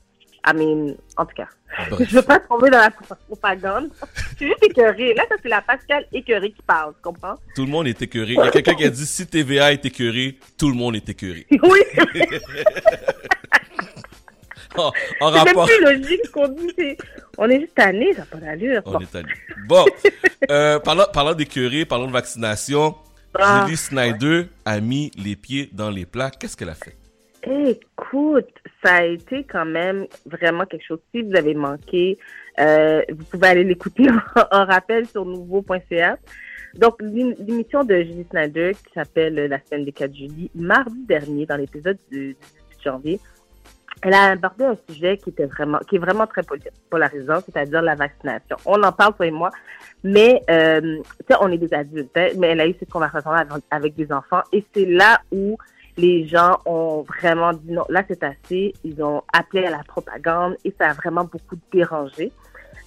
I 0.46 0.52
mean, 0.54 0.94
en 1.16 1.24
tout 1.26 1.34
cas. 1.34 1.48
Bref. 1.90 2.08
Je 2.08 2.14
veux 2.16 2.22
pas 2.22 2.38
tomber 2.38 2.70
dans 2.70 2.78
la 2.78 2.90
propagande. 2.90 3.88
Je 4.32 4.36
suis 4.36 4.46
juste 4.46 4.62
écœurée. 4.62 5.14
Là, 5.14 5.24
ça, 5.28 5.34
c'est 5.42 5.48
la 5.48 5.62
Pascal 5.62 6.06
écœurée 6.12 6.52
qui 6.52 6.62
parle, 6.62 6.92
tu 6.94 7.00
comprends? 7.02 7.36
Tout 7.56 7.64
le 7.64 7.70
monde 7.70 7.86
est 7.88 8.00
écœuré. 8.00 8.32
Il 8.34 8.36
y 8.36 8.40
a 8.40 8.50
quelqu'un 8.50 8.74
qui 8.74 8.84
a 8.84 8.90
dit 8.90 9.06
si 9.06 9.26
TVA 9.26 9.72
est 9.72 9.84
écœuré, 9.84 10.38
tout 10.58 10.68
le 10.68 10.74
monde 10.74 10.96
est 10.96 11.08
écœuré. 11.08 11.46
Oui. 11.62 11.80
en, 14.76 14.82
en 15.20 15.32
C'est 15.32 15.44
même 15.44 15.46
rapport. 15.48 15.66
plus 15.66 15.80
logique 15.82 16.30
qu'on 16.32 16.48
dit. 16.48 16.72
c'est- 16.78 16.96
On 17.38 17.48
est 17.50 17.60
juste 17.60 17.74
tanné, 17.74 18.12
ça 18.12 18.20
n'a 18.20 18.26
pas 18.26 18.36
d'allure. 18.38 18.82
On 18.86 18.92
Bon. 18.92 19.00
est 19.00 19.14
allé. 19.16 19.28
Bon, 19.66 19.84
euh, 20.50 20.78
parlant, 20.78 21.06
parlant 21.12 21.34
parlant 21.86 22.06
de 22.06 22.12
vaccination, 22.12 22.94
Ah, 23.36 23.64
Julie 23.64 23.76
Snyder 23.76 24.44
a 24.64 24.78
mis 24.78 25.10
les 25.16 25.34
pieds 25.34 25.68
dans 25.72 25.90
les 25.90 26.06
plats. 26.06 26.30
Qu'est-ce 26.30 26.56
qu'elle 26.56 26.68
a 26.68 26.76
fait? 26.76 26.96
Écoute, 27.42 28.46
ça 28.84 28.96
a 28.96 29.04
été 29.04 29.44
quand 29.44 29.64
même 29.64 30.06
vraiment 30.26 30.66
quelque 30.66 30.84
chose. 30.84 31.00
Si 31.14 31.22
vous 31.22 31.34
avez 31.36 31.54
manqué, 31.54 32.18
euh, 32.60 33.02
vous 33.10 33.24
pouvez 33.24 33.48
aller 33.48 33.64
l'écouter 33.64 34.06
en, 34.50 34.64
rappel 34.64 35.06
sur 35.06 35.24
nouveau.ca. 35.24 36.18
Donc, 36.74 37.00
l'ém- 37.00 37.34
l'émission 37.38 37.84
de 37.84 37.96
Julie 37.96 38.26
Snyder 38.30 38.72
qui 38.74 38.92
s'appelle 38.92 39.34
La 39.34 39.58
semaine 39.60 39.84
des 39.84 39.92
4 39.92 40.14
juillet, 40.14 40.50
mardi 40.54 41.04
dernier, 41.06 41.46
dans 41.46 41.56
l'épisode 41.56 41.98
du 42.10 42.36
18 42.70 42.82
janvier, 42.84 43.20
elle 44.02 44.12
a 44.12 44.30
abordé 44.32 44.64
un 44.64 44.76
sujet 44.88 45.16
qui 45.16 45.30
était 45.30 45.46
vraiment, 45.46 45.78
qui 45.88 45.96
est 45.96 46.00
vraiment 46.00 46.26
très 46.26 46.42
polarisant, 46.90 47.40
c'est-à-dire 47.40 47.80
la 47.80 47.94
vaccination. 47.94 48.56
On 48.66 48.82
en 48.82 48.92
parle, 48.92 49.14
toi 49.14 49.26
et 49.26 49.30
moi, 49.30 49.50
mais, 50.02 50.42
euh, 50.50 50.98
on 51.40 51.50
est 51.50 51.58
des 51.58 51.72
adultes, 51.72 52.10
hein, 52.16 52.28
mais 52.36 52.48
elle 52.48 52.60
a 52.60 52.66
eu 52.66 52.74
cette 52.78 52.90
conversation-là 52.90 53.46
avec, 53.48 53.64
avec 53.70 53.94
des 53.94 54.12
enfants 54.12 54.42
et 54.52 54.64
c'est 54.74 54.84
là 54.84 55.20
où 55.32 55.56
les 55.96 56.26
gens 56.26 56.58
ont 56.66 57.02
vraiment 57.02 57.52
dit 57.52 57.72
non, 57.72 57.84
là 57.88 58.02
c'est 58.08 58.22
assez. 58.22 58.74
Ils 58.84 59.02
ont 59.02 59.22
appelé 59.32 59.66
à 59.66 59.70
la 59.70 59.82
propagande 59.84 60.56
et 60.64 60.74
ça 60.78 60.90
a 60.90 60.92
vraiment 60.92 61.24
beaucoup 61.24 61.56
dérangé. 61.72 62.32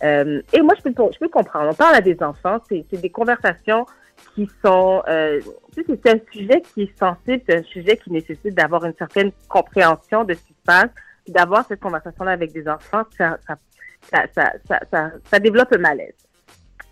Euh, 0.03 0.41
et 0.53 0.61
moi, 0.61 0.75
je 0.77 0.83
peux, 0.89 0.93
je 1.11 1.19
peux 1.19 1.29
comprendre. 1.29 1.69
On 1.71 1.73
parle 1.73 1.95
à 1.95 2.01
des 2.01 2.21
enfants, 2.21 2.59
c'est 2.69 2.85
des 2.91 3.09
conversations 3.09 3.85
qui 4.35 4.49
sont... 4.63 5.01
Euh, 5.07 5.41
c'est 5.75 6.09
un 6.09 6.19
sujet 6.31 6.61
qui 6.61 6.83
est 6.83 6.99
sensible, 6.99 7.41
c'est 7.47 7.57
un 7.57 7.63
sujet 7.63 7.97
qui 7.97 8.11
nécessite 8.11 8.53
d'avoir 8.55 8.83
une 8.85 8.93
certaine 8.95 9.31
compréhension 9.47 10.23
de 10.23 10.33
ce 10.33 10.39
qui 10.39 10.53
se 10.53 10.63
passe, 10.65 10.89
d'avoir 11.27 11.65
cette 11.67 11.79
conversation-là 11.79 12.31
avec 12.31 12.51
des 12.51 12.67
enfants, 12.67 13.03
ça, 13.17 13.37
ça, 13.45 13.55
ça, 14.91 15.11
ça 15.23 15.39
développe 15.39 15.71
un 15.73 15.77
malaise. 15.77 16.15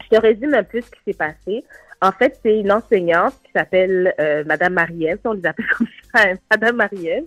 Je 0.03 0.15
te 0.15 0.21
résume 0.21 0.53
un 0.53 0.63
peu 0.63 0.81
ce 0.81 0.89
qui 0.91 0.99
s'est 1.05 1.17
passé. 1.17 1.63
En 2.01 2.11
fait, 2.11 2.39
c'est 2.43 2.59
une 2.59 2.71
enseignante 2.71 3.35
qui 3.43 3.51
s'appelle 3.53 4.13
euh, 4.19 4.43
Madame 4.45 4.73
Marielle, 4.73 5.19
on 5.25 5.33
les 5.33 5.45
appelle 5.45 5.67
comme 5.77 5.87
ça, 6.13 6.23
hein, 6.29 6.33
Madame 6.51 6.75
Marielle. 6.75 7.25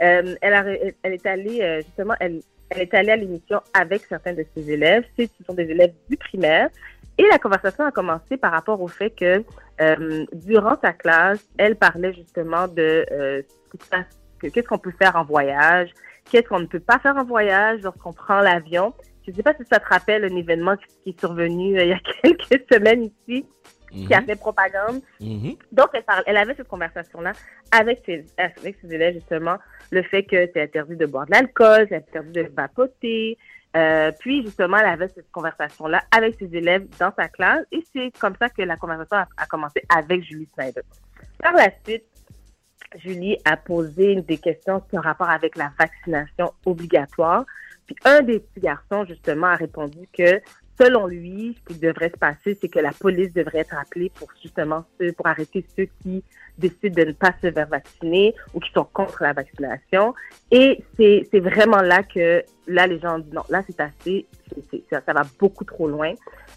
Euh, 0.00 0.34
elle, 0.40 0.54
a, 0.54 0.64
elle 1.02 1.12
est 1.12 1.26
allée, 1.26 1.60
euh, 1.62 1.80
justement, 1.82 2.14
elle, 2.18 2.40
elle 2.70 2.82
est 2.82 2.94
allée 2.94 3.12
à 3.12 3.16
l'émission 3.16 3.60
avec 3.74 4.02
certains 4.06 4.32
de 4.32 4.44
ses 4.56 4.70
élèves. 4.70 5.04
Ce 5.18 5.24
sont 5.46 5.54
des 5.54 5.70
élèves 5.70 5.92
du 6.08 6.16
primaire. 6.16 6.68
Et 7.18 7.24
la 7.30 7.38
conversation 7.38 7.84
a 7.84 7.92
commencé 7.92 8.36
par 8.36 8.52
rapport 8.52 8.80
au 8.80 8.88
fait 8.88 9.10
que 9.10 9.44
euh, 9.80 10.24
durant 10.32 10.76
sa 10.82 10.92
classe, 10.92 11.44
elle 11.58 11.76
parlait 11.76 12.14
justement 12.14 12.68
de 12.68 13.04
euh, 13.12 13.42
qu'est-ce 14.40 14.66
qu'on 14.66 14.78
peut 14.78 14.92
faire 14.98 15.16
en 15.16 15.24
voyage, 15.24 15.90
qu'est-ce 16.30 16.48
qu'on 16.48 16.60
ne 16.60 16.66
peut 16.66 16.80
pas 16.80 16.98
faire 16.98 17.16
en 17.16 17.24
voyage 17.24 17.82
lorsqu'on 17.82 18.12
prend 18.12 18.40
l'avion. 18.40 18.94
Je 19.26 19.30
ne 19.30 19.36
sais 19.36 19.42
pas 19.42 19.54
si 19.54 19.64
ça 19.70 19.78
te 19.78 19.88
rappelle 19.88 20.24
un 20.24 20.36
événement 20.36 20.76
qui, 20.76 20.86
qui 21.04 21.10
est 21.10 21.20
survenu 21.20 21.78
euh, 21.78 21.84
il 21.84 21.88
y 21.90 21.92
a 21.92 22.00
quelques 22.22 22.72
semaines 22.72 23.10
ici, 23.28 23.44
qui 23.92 24.14
a 24.14 24.22
fait 24.22 24.36
propagande. 24.36 25.02
Mhm. 25.20 25.56
Donc, 25.70 25.88
elle, 25.92 26.02
parle, 26.02 26.22
elle 26.26 26.36
avait 26.36 26.54
cette 26.54 26.68
conversation-là 26.68 27.32
avec 27.70 28.02
ses, 28.06 28.24
avec 28.38 28.76
ses 28.80 28.94
élèves, 28.94 29.14
justement, 29.14 29.56
le 29.90 30.02
fait 30.02 30.24
que 30.24 30.48
c'est 30.52 30.62
interdit 30.62 30.96
de 30.96 31.06
boire 31.06 31.26
de 31.26 31.32
l'alcool, 31.32 31.86
c'est 31.88 31.96
interdit 31.96 32.32
de 32.32 32.50
vapoter. 32.54 33.38
Euh, 33.74 34.12
puis, 34.20 34.42
justement, 34.42 34.78
elle 34.78 34.86
avait 34.86 35.08
cette 35.08 35.30
conversation-là 35.30 36.02
avec 36.14 36.36
ses 36.38 36.54
élèves 36.54 36.86
dans 36.98 37.12
sa 37.16 37.28
classe 37.28 37.64
et 37.72 37.82
c'est 37.92 38.12
comme 38.18 38.34
ça 38.38 38.48
que 38.50 38.62
la 38.62 38.76
conversation 38.76 39.16
a, 39.16 39.26
a 39.36 39.46
commencé 39.46 39.82
avec 39.88 40.22
Julie 40.22 40.48
Snyder. 40.54 40.82
Par 41.38 41.54
la 41.54 41.70
suite, 41.84 42.04
Julie 42.96 43.38
a 43.44 43.56
posé 43.56 44.20
des 44.22 44.38
questions 44.38 44.80
qui 44.80 44.98
ont 44.98 45.00
rapport 45.00 45.30
avec 45.30 45.56
la 45.56 45.72
vaccination 45.78 46.52
obligatoire. 46.66 47.44
Puis 47.86 47.96
un 48.04 48.20
des 48.22 48.40
petits 48.40 48.60
garçons, 48.60 49.04
justement, 49.06 49.48
a 49.48 49.56
répondu 49.56 50.06
que 50.12 50.40
selon 50.80 51.06
lui, 51.06 51.56
ce 51.68 51.74
qui 51.74 51.80
devrait 51.80 52.10
se 52.10 52.16
passer, 52.18 52.56
c'est 52.60 52.68
que 52.68 52.78
la 52.78 52.92
police 52.92 53.32
devrait 53.32 53.60
être 53.60 53.76
appelée 53.76 54.10
pour 54.14 54.28
justement 54.42 54.84
ceux, 55.00 55.12
pour 55.12 55.26
arrêter 55.26 55.64
ceux 55.76 55.86
qui 56.02 56.24
décident 56.58 56.94
de 57.02 57.08
ne 57.08 57.12
pas 57.12 57.32
se 57.42 57.50
faire 57.50 57.66
vacciner 57.68 58.34
ou 58.54 58.60
qui 58.60 58.70
sont 58.72 58.84
contre 58.84 59.22
la 59.22 59.32
vaccination. 59.32 60.14
Et 60.50 60.82
c'est 60.96 61.26
c'est 61.30 61.40
vraiment 61.40 61.80
là 61.82 62.02
que, 62.02 62.42
là, 62.66 62.86
les 62.86 62.98
gens 63.00 63.18
dit 63.18 63.30
non, 63.32 63.42
là, 63.48 63.62
c'est 63.66 63.80
assez, 63.80 64.26
c'est- 64.48 64.62
c'est- 64.70 64.82
ça, 64.90 65.00
ça 65.04 65.12
va 65.12 65.22
beaucoup 65.38 65.64
trop 65.64 65.88
loin. 65.88 66.12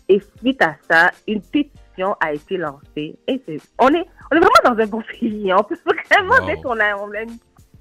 Et 0.10 0.22
suite 0.40 0.62
à 0.62 0.76
ça, 0.90 1.12
une 1.28 1.42
pétition 1.42 2.16
a 2.20 2.34
été 2.34 2.58
lancée. 2.58 3.16
Et 3.28 3.42
c'est, 3.46 3.58
on 3.80 3.88
est, 3.90 4.06
on 4.32 4.36
est 4.36 4.40
vraiment 4.40 4.64
dans 4.66 4.78
un 4.84 4.86
bon 4.88 5.02
pays. 5.20 5.54
On 5.54 5.64
peut 5.64 5.78
vraiment 6.12 6.36
Wow. 6.40 6.46
dire 6.46 6.62
qu'on 6.62 6.80
a, 6.80 6.96
on 6.98 7.10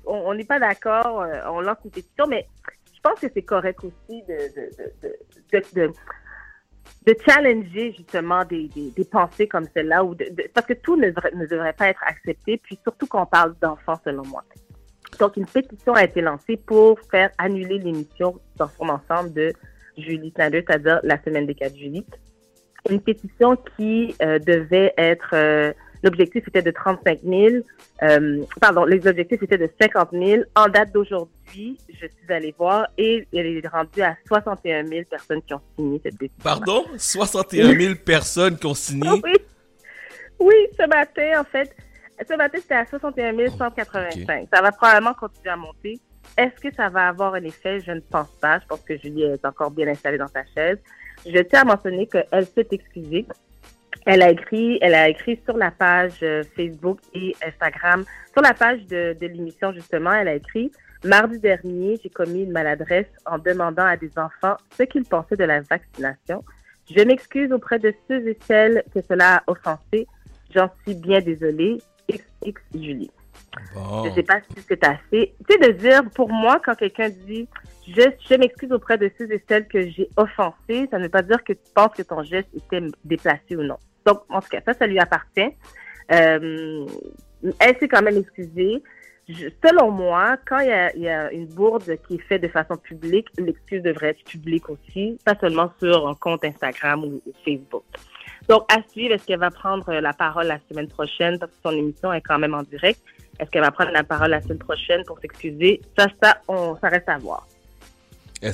on 0.07 0.15
on 0.31 0.35
n'est 0.35 0.45
pas 0.45 0.59
d'accord, 0.61 1.23
euh, 1.23 1.41
on 1.51 1.61
lance 1.61 1.79
une 1.85 1.91
pétition, 1.91 2.27
mais 2.29 2.47
je 2.95 3.01
pense 3.03 3.19
que 3.21 3.27
c'est 3.35 3.43
correct 3.43 3.81
aussi 3.85 4.23
de, 4.23 4.39
de, 4.55 4.71
de, 5.53 5.63
de, 5.89 5.93
de, 7.07 7.15
challenger 7.27 7.95
justement 7.97 8.45
des, 8.45 8.69
des, 8.75 9.05
pensées 9.05 9.47
comme 9.47 9.67
celle-là, 9.75 10.05
ou 10.05 10.15
parce 10.53 10.67
que 10.67 10.75
tout 10.75 10.97
ne, 10.97 11.09
ne 11.09 11.47
devrait 11.47 11.73
pas 11.73 11.89
être 11.89 12.03
accepté, 12.07 12.59
puis 12.59 12.79
surtout 12.83 13.07
quand 13.07 13.23
on 13.23 13.27
parle 13.27 13.55
d'enfants, 13.61 14.01
selon 14.05 14.25
moi. 14.27 14.43
Donc, 15.19 15.37
une 15.37 15.47
pétition 15.47 15.95
a 15.95 16.05
été 16.05 16.21
lancée 16.21 16.57
pour 16.57 16.99
faire 17.11 17.31
annuler 17.39 17.79
l'émission 17.79 18.41
dans 18.57 18.69
son 18.69 18.89
ensemble 18.89 19.33
de 19.33 19.53
Julie 19.97 20.33
Snyder, 20.35 20.65
c'est-à-dire 20.67 21.01
la 21.05 21.23
semaine 21.23 21.47
des 21.47 21.55
4 21.55 21.77
juillet. 21.77 22.05
Une 22.91 23.01
pétition 23.01 23.57
qui 23.77 24.15
euh, 24.23 24.39
devait 24.39 24.93
être... 24.99 25.31
euh, 25.35 25.73
L'objectif 26.05 26.47
était 26.49 26.61
de 26.63 26.71
35 26.71 27.21
000. 27.25 27.65
euh, 28.03 28.43
pardon, 28.61 28.85
les 28.85 29.07
objectifs 29.07 29.43
étaient 29.43 29.57
de 29.59 29.71
50 29.81 30.11
000. 30.13 30.43
En 30.55 30.69
date 30.69 30.93
d'aujourd'hui, 30.93 31.79
je 31.89 32.07
suis 32.07 32.29
allée 32.33 32.55
voir 32.59 32.87
et 32.99 33.27
elle 33.33 33.47
est 33.47 33.67
rendue 33.67 34.03
à 34.03 34.15
61 34.29 34.85
000 34.87 35.05
personnes 35.11 35.41
qui 35.43 35.55
ont 35.55 35.63
signé 35.77 36.01
cette 36.05 36.19
pétition. 36.19 36.43
Pardon? 36.45 36.85
61 36.99 37.75
000 37.75 37.95
personnes 38.05 38.57
qui 38.59 38.67
ont 38.67 38.75
signé? 38.75 39.09
Oui. 39.25 39.33
Oui, 40.41 40.55
ce 40.79 40.87
matin, 40.87 41.41
en 41.41 41.45
fait, 41.45 41.75
ce 42.29 42.37
matin, 42.37 42.59
c'était 42.61 42.75
à 42.75 42.85
61 42.87 43.49
185. 43.57 44.49
Ça 44.53 44.61
va 44.61 44.73
probablement 44.73 45.15
continuer 45.15 45.51
à 45.51 45.57
monter. 45.57 45.99
Est-ce 46.37 46.61
que 46.61 46.75
ça 46.75 46.89
va 46.89 47.09
avoir 47.09 47.35
un 47.35 47.45
effet? 47.45 47.81
Je 47.81 47.93
ne 47.93 48.01
pense 48.01 48.29
pas. 48.43 48.59
Je 48.59 48.67
pense 48.67 48.81
que 48.81 48.99
Julie 48.99 49.23
est 49.23 49.45
encore 49.47 49.71
bien 49.71 49.87
installée 49.89 50.19
dans 50.19 50.29
sa 50.29 50.45
chaise. 50.55 50.79
Je 51.25 51.39
tiens 51.41 51.63
à 51.63 51.65
mentionner 51.65 52.07
qu'elle 52.09 52.47
s'est 52.47 52.67
excusée. 52.73 53.25
Elle 54.07 54.23
a 54.23 54.31
écrit, 54.31 54.79
elle 54.81 54.95
a 54.95 55.09
écrit 55.09 55.41
sur 55.45 55.57
la 55.57 55.71
page 55.71 56.19
euh, 56.23 56.43
Facebook 56.57 56.99
et 57.15 57.35
Instagram, 57.47 58.05
sur 58.33 58.43
la 58.43 58.55
page 58.55 58.85
de, 58.87 59.17
de 59.21 59.27
l'émission 59.27 59.73
justement, 59.73 60.13
elle 60.13 60.29
a 60.29 60.35
écrit 60.35 60.71
Mardi 61.05 61.39
dernier, 61.39 62.01
j'ai 62.03 62.09
commis 62.09 62.45
une 62.45 62.53
maladresse 62.53 63.07
en 63.27 63.37
demandant 63.37 63.85
à 63.85 63.97
des 63.97 64.11
enfants 64.19 64.57
ce 64.77 64.85
qu'ils 64.85 65.05
pensaient 65.05 65.37
de 65.37 65.45
la 65.45 65.61
vaccination. 65.61 66.43
Je 66.91 67.03
m'excuse 67.03 67.53
auprès 67.53 67.79
de 67.79 67.93
ceux 68.09 68.27
et 68.27 68.39
celles 68.47 68.83
que 68.95 69.01
cela 69.07 69.37
a 69.37 69.43
offensé. 69.47 70.07
J'en 70.55 70.71
suis 70.83 70.95
bien 70.95 71.21
désolée. 71.21 71.79
XX 72.09 72.55
Julie. 72.75 73.11
Je 74.05 74.15
sais 74.15 74.23
pas 74.23 74.41
si 74.41 74.63
c'est 74.69 74.85
assez. 74.85 75.35
Tu 75.49 75.55
sais, 75.55 75.59
de 75.59 75.73
dire, 75.73 76.03
pour 76.15 76.31
moi, 76.31 76.61
quand 76.65 76.75
quelqu'un 76.75 77.09
dit 77.09 77.49
je, 77.87 78.03
je 78.29 78.35
m'excuse 78.35 78.73
auprès 78.73 78.99
de 78.99 79.11
ceux 79.19 79.31
et 79.31 79.43
celles 79.49 79.67
que 79.69 79.89
j'ai 79.91 80.09
offensés, 80.17 80.89
ça 80.91 80.99
ne 80.99 81.05
veut 81.05 81.11
pas 81.11 81.23
dire 81.23 81.43
que 81.45 81.53
tu 81.53 81.73
penses 81.75 81.93
que 81.97 82.03
ton 82.03 82.23
geste 82.23 82.49
était 82.55 82.85
déplacé 83.05 83.57
ou 83.57 83.63
non. 83.63 83.77
Donc, 84.07 84.23
en 84.29 84.41
tout 84.41 84.49
cas, 84.49 84.61
ça, 84.65 84.75
ça 84.75 84.87
lui 84.87 84.99
appartient. 84.99 85.51
Euh, 86.13 86.87
elle 87.59 87.79
s'est 87.79 87.89
quand 87.89 88.03
même 88.03 88.19
excusée. 88.19 88.83
Selon 89.65 89.91
moi, 89.91 90.37
quand 90.47 90.59
il 90.59 90.69
y, 90.69 90.73
a, 90.73 90.95
il 90.95 91.03
y 91.03 91.09
a 91.09 91.33
une 91.33 91.47
bourde 91.47 91.97
qui 92.07 92.17
est 92.17 92.23
faite 92.29 92.43
de 92.43 92.49
façon 92.49 92.77
publique, 92.77 93.29
l'excuse 93.39 93.83
devrait 93.83 94.11
être 94.11 94.25
publique 94.25 94.69
aussi, 94.69 95.19
pas 95.25 95.35
seulement 95.41 95.73
sur 95.79 96.07
un 96.07 96.15
compte 96.15 96.45
Instagram 96.45 97.05
ou, 97.05 97.23
ou 97.27 97.33
Facebook. 97.43 97.85
Donc, 98.49 98.71
à 98.71 98.83
suivre, 98.91 99.15
est-ce 99.15 99.25
qu'elle 99.25 99.41
va 99.41 99.51
prendre 99.51 99.91
la 99.95 100.13
parole 100.13 100.47
la 100.47 100.59
semaine 100.71 100.89
prochaine? 100.89 101.39
Parce 101.39 101.53
que 101.53 101.59
son 101.63 101.71
émission 101.71 102.13
est 102.13 102.21
quand 102.21 102.39
même 102.39 102.53
en 102.53 102.63
direct? 102.63 103.01
Est-ce 103.39 103.51
qu'elle 103.51 103.63
va 103.63 103.71
prendre 103.71 103.91
la 103.93 104.05
parole 104.05 104.31
la 104.31 104.41
semaine 104.41 104.59
prochaine 104.59 105.03
pour 105.07 105.19
s'excuser? 105.21 105.81
Ça, 105.99 106.07
ça, 106.23 106.39
on, 106.49 106.77
ça 106.81 106.89
reste 106.89 107.09
à 107.09 107.19
voir. 107.19 107.47
Que- 108.41 108.51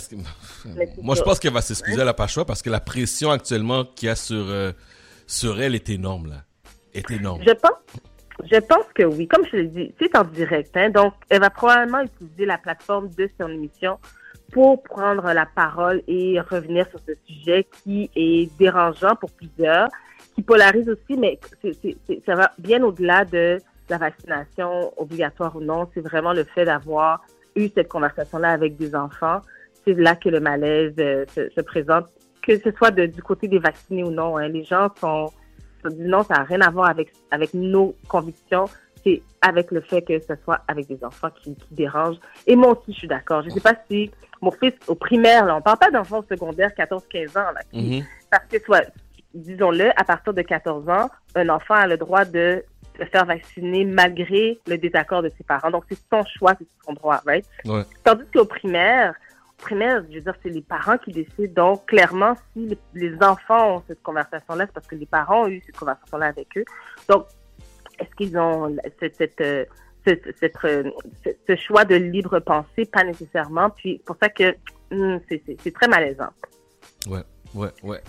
Moi, 1.03 1.15
je 1.17 1.23
pense 1.23 1.39
qu'elle 1.39 1.53
va 1.53 1.61
s'excuser, 1.63 1.97
pas 2.17 2.25
le 2.25 2.29
choix, 2.29 2.45
parce 2.45 2.63
que 2.63 2.71
la 2.71 2.81
pression 2.81 3.31
actuellement 3.31 3.85
qu'il 3.85 4.07
y 4.09 4.11
a 4.11 4.17
sur, 4.17 4.37
euh, 4.49 4.73
sur 5.27 5.61
elle 5.61 5.75
est 5.75 5.89
énorme, 5.91 6.29
là. 6.29 6.37
Est 6.95 7.11
énorme. 7.11 7.43
Je 7.47 7.53
pense, 7.53 7.79
je 8.51 8.59
pense 8.59 8.85
que 8.95 9.05
oui. 9.05 9.29
Comme 9.29 9.45
je 9.51 9.57
l'ai 9.59 9.67
dit, 9.69 9.95
c'est 10.01 10.17
en 10.17 10.25
direct. 10.25 10.77
Hein, 10.77 10.91
donc, 10.91 11.15
elle 11.29 11.41
va 11.41 11.51
probablement 11.51 12.01
utiliser 12.01 12.47
la 12.47 12.59
plateforme 12.59 13.09
de 13.11 13.29
son 13.41 13.49
émission 13.49 13.99
pour 14.53 14.83
prendre 14.83 15.33
la 15.33 15.47
parole 15.47 16.03
et 16.09 16.41
revenir 16.41 16.87
sur 16.91 16.99
ce 17.07 17.13
sujet 17.27 17.67
qui 17.85 18.11
est 18.17 18.51
dérangeant 18.59 19.15
pour 19.15 19.31
plusieurs, 19.31 19.89
qui 20.35 20.43
polarise 20.43 20.89
aussi, 20.89 21.17
mais 21.17 21.39
ça 22.27 22.35
va 22.35 22.51
bien 22.59 22.83
au-delà 22.83 23.25
de 23.25 23.61
la 23.91 23.99
vaccination 23.99 24.93
obligatoire 24.97 25.55
ou 25.57 25.61
non. 25.61 25.89
C'est 25.95 26.01
vraiment 26.01 26.33
le 26.33 26.45
fait 26.45 26.65
d'avoir 26.65 27.23
eu 27.57 27.69
cette 27.75 27.89
conversation-là 27.89 28.51
avec 28.53 28.77
des 28.77 28.95
enfants. 28.95 29.41
C'est 29.85 29.95
là 29.95 30.15
que 30.17 30.29
le 30.29 30.41
malaise 30.41 30.95
euh, 30.99 31.25
se, 31.35 31.49
se 31.51 31.61
présente, 31.61 32.07
que 32.43 32.59
ce 32.59 32.71
soit 32.73 32.91
de- 32.91 33.07
du 33.07 33.23
côté 33.23 33.49
des 33.49 33.59
vaccinés 33.59 34.05
ou 34.05 34.11
non. 34.11 34.37
hein. 34.37 34.49
Les 34.49 34.65
gens 34.65 34.89
sont, 35.01 35.31
non, 35.99 36.23
ça 36.23 36.35
n'a 36.35 36.43
rien 36.45 36.61
à 36.61 36.71
voir 36.71 36.89
avec, 36.91 37.13
avec 37.31 37.53
nos 37.55 37.95
convictions. 38.09 38.67
c'est 39.03 39.23
avec 39.41 39.71
le 39.71 39.81
fait 39.81 40.03
que 40.03 40.19
ce 40.21 40.35
soit 40.45 40.61
avec 40.69 40.87
des 40.87 41.03
enfants 41.03 41.31
qui, 41.43 41.55
qui 41.55 41.75
dérangent. 41.75 42.21
Et 42.47 42.55
moi 42.55 42.73
aussi, 42.73 42.93
je 42.93 42.99
suis 42.99 43.09
d'accord. 43.09 43.43
Je 43.43 43.49
sais 43.49 43.61
pas 43.61 43.75
si 43.91 44.11
mon 44.43 44.51
fils 44.51 44.75
au 44.89 44.95
primaire, 44.95 45.47
là, 45.47 45.57
on 45.57 45.63
parle 45.63 45.79
pas 45.79 45.91
d'enfants 45.91 46.23
secondaires 46.29 46.71
14-15 46.77 47.31
ans, 47.39 47.51
là, 47.55 47.63
qui- 47.73 48.01
Mhm. 48.01 48.05
parce 48.31 48.45
que 48.51 48.59
soit, 48.61 48.83
disons-le, 49.33 49.89
à 49.99 50.05
partir 50.05 50.35
de 50.35 50.43
14 50.43 50.87
ans, 50.91 51.09
un 51.35 51.49
enfant 51.49 51.75
a 51.75 51.87
le 51.87 51.97
droit 51.97 52.27
de 52.27 52.63
se 53.05 53.11
faire 53.11 53.25
vacciner 53.27 53.85
malgré 53.85 54.59
le 54.67 54.77
désaccord 54.79 55.23
de 55.23 55.31
ses 55.37 55.45
parents. 55.45 55.71
Donc, 55.71 55.85
c'est 55.89 55.99
son 56.13 56.25
choix, 56.39 56.55
c'est 56.59 56.67
son 56.85 56.93
droit, 56.93 57.21
right? 57.27 57.45
Ouais. 57.65 57.83
Tandis 58.05 58.25
qu'au 58.33 58.45
primaire, 58.45 59.15
au 59.59 59.63
primaire, 59.63 60.03
je 60.11 60.15
veux 60.17 60.21
dire, 60.21 60.35
c'est 60.43 60.51
les 60.51 60.63
parents 60.63 60.99
qui 60.99 61.13
décident. 61.13 61.53
Donc, 61.73 61.87
clairement, 61.87 62.35
si 62.53 62.67
les, 62.67 62.79
les 62.95 63.23
enfants 63.23 63.77
ont 63.77 63.83
cette 63.89 64.03
conversation-là, 64.03 64.67
c'est 64.67 64.73
parce 64.73 64.87
que 64.87 64.95
les 64.97 65.07
parents 65.07 65.45
ont 65.45 65.49
eu 65.49 65.63
cette 65.67 65.77
conversation-là 65.77 66.27
avec 66.27 66.49
eux. 66.57 66.65
Donc, 67.09 67.27
est-ce 67.99 68.11
qu'ils 68.17 68.37
ont 68.39 68.75
cette, 68.99 69.17
cette, 69.17 69.41
euh, 69.41 69.65
cette- 70.07 70.35
cette, 70.39 70.57
euh, 70.65 70.91
ce, 71.25 71.31
ce 71.47 71.57
choix 71.57 71.85
de 71.85 71.95
libre 71.97 72.39
pensée? 72.41 72.87
Pas 72.91 73.05
nécessairement. 73.05 73.71
Puis, 73.71 74.01
pour 74.07 74.17
ça 74.21 74.29
que 74.31 74.55
c'est- 74.91 75.43
c'est 75.47 75.57
c'est 75.63 75.75
très 75.75 75.89
malaisant. 75.89 76.31
Ouais, 77.07 77.21
ouais, 77.55 77.69
ouais. 77.83 78.01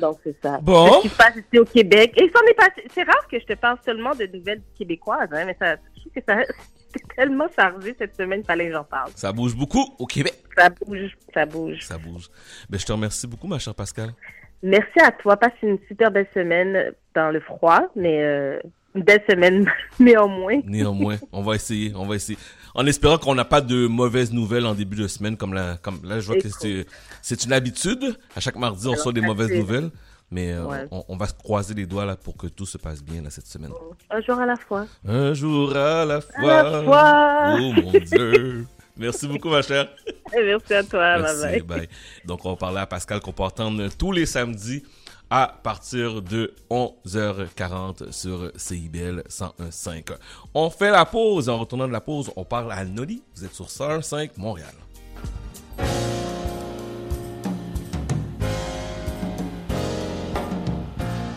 Donc, 0.00 0.18
c'est 0.24 0.36
ça. 0.42 0.58
Bon. 0.60 1.00
Ce 1.00 1.02
qui 1.02 1.08
se 1.08 1.16
passe 1.16 1.36
ici 1.36 1.58
au 1.58 1.64
Québec. 1.64 2.12
Et 2.16 2.30
ça 2.34 2.40
n'est 2.44 2.54
pas. 2.54 2.68
C'est 2.92 3.02
rare 3.02 3.26
que 3.30 3.38
je 3.38 3.44
te 3.44 3.54
parle 3.54 3.78
seulement 3.84 4.14
de 4.14 4.26
nouvelles 4.26 4.62
québécoises, 4.76 5.28
hein, 5.32 5.44
mais 5.46 5.56
ça, 5.58 5.76
je 5.94 6.00
trouve 6.00 6.12
que 6.12 6.20
ça, 6.26 6.36
c'est 6.92 7.14
tellement 7.16 7.46
chargé 7.54 7.94
cette 7.98 8.16
semaine, 8.16 8.44
fallait 8.44 8.66
que 8.66 8.72
j'en 8.72 8.84
parle. 8.84 9.10
Ça 9.14 9.32
bouge 9.32 9.56
beaucoup 9.56 9.84
au 9.98 10.06
Québec. 10.06 10.34
Ça 10.56 10.68
bouge, 10.70 11.16
ça 11.32 11.46
bouge. 11.46 11.80
Ça 11.82 11.98
bouge. 11.98 12.28
Ben, 12.68 12.78
je 12.78 12.86
te 12.86 12.92
remercie 12.92 13.26
beaucoup, 13.26 13.46
ma 13.46 13.58
chère 13.58 13.74
Pascal. 13.74 14.10
Merci 14.62 15.00
à 15.00 15.12
toi. 15.12 15.36
Passe 15.36 15.52
une 15.62 15.78
super 15.88 16.10
belle 16.10 16.28
semaine 16.32 16.92
dans 17.14 17.30
le 17.30 17.40
froid, 17.40 17.82
mais 17.94 18.22
euh, 18.22 18.60
une 18.94 19.02
belle 19.02 19.22
semaine 19.28 19.70
néanmoins. 20.00 20.60
Néanmoins, 20.64 21.16
on 21.32 21.42
va 21.42 21.56
essayer, 21.56 21.92
on 21.94 22.06
va 22.06 22.14
essayer. 22.16 22.38
En 22.74 22.86
espérant 22.86 23.18
qu'on 23.18 23.34
n'a 23.34 23.44
pas 23.44 23.60
de 23.60 23.86
mauvaises 23.86 24.32
nouvelles 24.32 24.66
en 24.66 24.74
début 24.74 24.96
de 24.96 25.06
semaine, 25.06 25.36
comme 25.36 25.54
là, 25.54 25.76
comme 25.80 26.00
là, 26.04 26.18
je 26.20 26.26
vois 26.26 26.36
que 26.36 26.48
c'est, 26.48 26.86
c'est 27.22 27.44
une 27.44 27.52
habitude. 27.52 28.16
À 28.34 28.40
chaque 28.40 28.56
mardi, 28.56 28.86
on 28.88 28.92
reçoit 28.92 29.12
des 29.12 29.20
mauvaises 29.20 29.52
nouvelles. 29.52 29.90
Mais 30.30 30.52
euh, 30.52 30.64
Ouais. 30.64 30.86
on, 30.90 31.04
on 31.08 31.16
va 31.16 31.26
se 31.28 31.34
croiser 31.34 31.74
les 31.74 31.86
doigts 31.86 32.04
là 32.04 32.16
pour 32.16 32.36
que 32.36 32.48
tout 32.48 32.66
se 32.66 32.76
passe 32.78 33.02
bien 33.02 33.22
là, 33.22 33.30
cette 33.30 33.46
semaine. 33.46 33.70
Un 34.10 34.20
jour 34.22 34.38
à 34.40 34.46
la 34.46 34.56
fois. 34.56 34.86
Un 35.06 35.34
jour 35.34 35.76
à 35.76 36.04
la 36.04 36.20
fois. 36.20 36.62
la 36.62 36.82
fois. 36.82 37.56
Oh 37.60 37.72
mon 37.80 37.92
Dieu. 37.92 38.66
Merci 38.96 39.28
beaucoup, 39.28 39.50
ma 39.50 39.62
chère. 39.62 39.88
Merci 40.34 40.74
à 40.74 40.82
toi. 40.82 41.18
Merci, 41.18 41.42
bye 41.42 41.60
bye. 41.62 41.78
bye. 41.78 41.88
Donc, 42.24 42.44
on 42.44 42.50
va 42.50 42.56
parler 42.56 42.78
à 42.78 42.86
Pascal 42.86 43.20
qu'on 43.20 43.32
peut 43.32 43.42
entendre 43.42 43.86
tous 43.96 44.10
les 44.12 44.24
samedis 44.26 44.82
à 45.36 45.52
partir 45.64 46.22
de 46.22 46.54
11h40 46.70 48.12
sur 48.12 48.52
CIBL 48.54 49.24
101.5. 49.28 50.12
On 50.54 50.70
fait 50.70 50.92
la 50.92 51.04
pause. 51.04 51.48
En 51.48 51.58
retournant 51.58 51.88
de 51.88 51.92
la 51.92 52.00
pause, 52.00 52.30
on 52.36 52.44
parle 52.44 52.70
à 52.70 52.84
Noli. 52.84 53.20
Vous 53.34 53.44
êtes 53.44 53.52
sur 53.52 53.66
101.5 53.66 54.30
Montréal. 54.36 54.72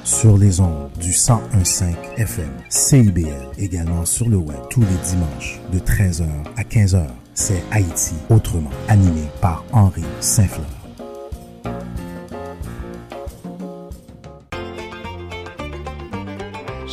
Sur 0.03 0.37
les 0.37 0.59
ondes 0.59 0.91
du 0.99 1.07
1015 1.07 1.83
FM, 2.17 2.51
CIBL, 2.69 3.49
également 3.57 4.05
sur 4.05 4.29
le 4.29 4.37
web 4.37 4.59
tous 4.69 4.81
les 4.81 4.97
dimanches 5.09 5.59
de 5.73 5.79
13h 5.79 6.27
à 6.55 6.61
15h. 6.61 7.03
C'est 7.33 7.63
Haïti 7.71 8.13
autrement, 8.29 8.69
animé 8.89 9.23
par 9.41 9.63
Henri 9.73 10.03
Saint-Fleur. 10.19 10.76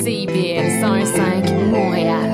CIBL 0.00 0.80
105 0.80 1.50
Montréal. 1.70 2.30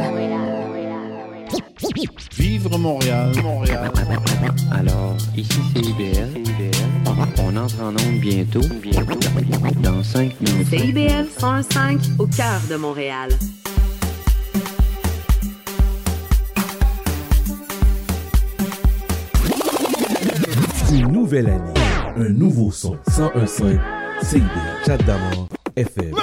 Vivre 2.36 2.78
Montréal, 2.78 3.32
Montréal. 3.42 3.90
Alors, 4.70 5.16
ici 5.36 5.60
c'est 5.72 5.80
IBL. 5.80 6.28
On 7.38 7.56
entre 7.56 7.80
en 7.82 7.88
onde 7.88 8.20
bientôt. 8.20 8.60
Bientôt. 8.82 9.18
Dans 9.82 10.02
5 10.02 10.40
minutes. 10.40 10.68
CIBL 10.68 11.26
105 11.38 12.00
au 12.18 12.26
cœur 12.26 12.60
de 12.70 12.76
Montréal. 12.76 13.30
Une 20.92 21.12
nouvelle 21.12 21.48
année, 21.48 21.80
un 22.16 22.28
nouveau 22.28 22.70
son. 22.70 22.96
1015 23.08 23.78
CIBL, 24.22 24.48
Chat 24.86 24.98
d'amour, 24.98 25.48
FM. 25.76 26.14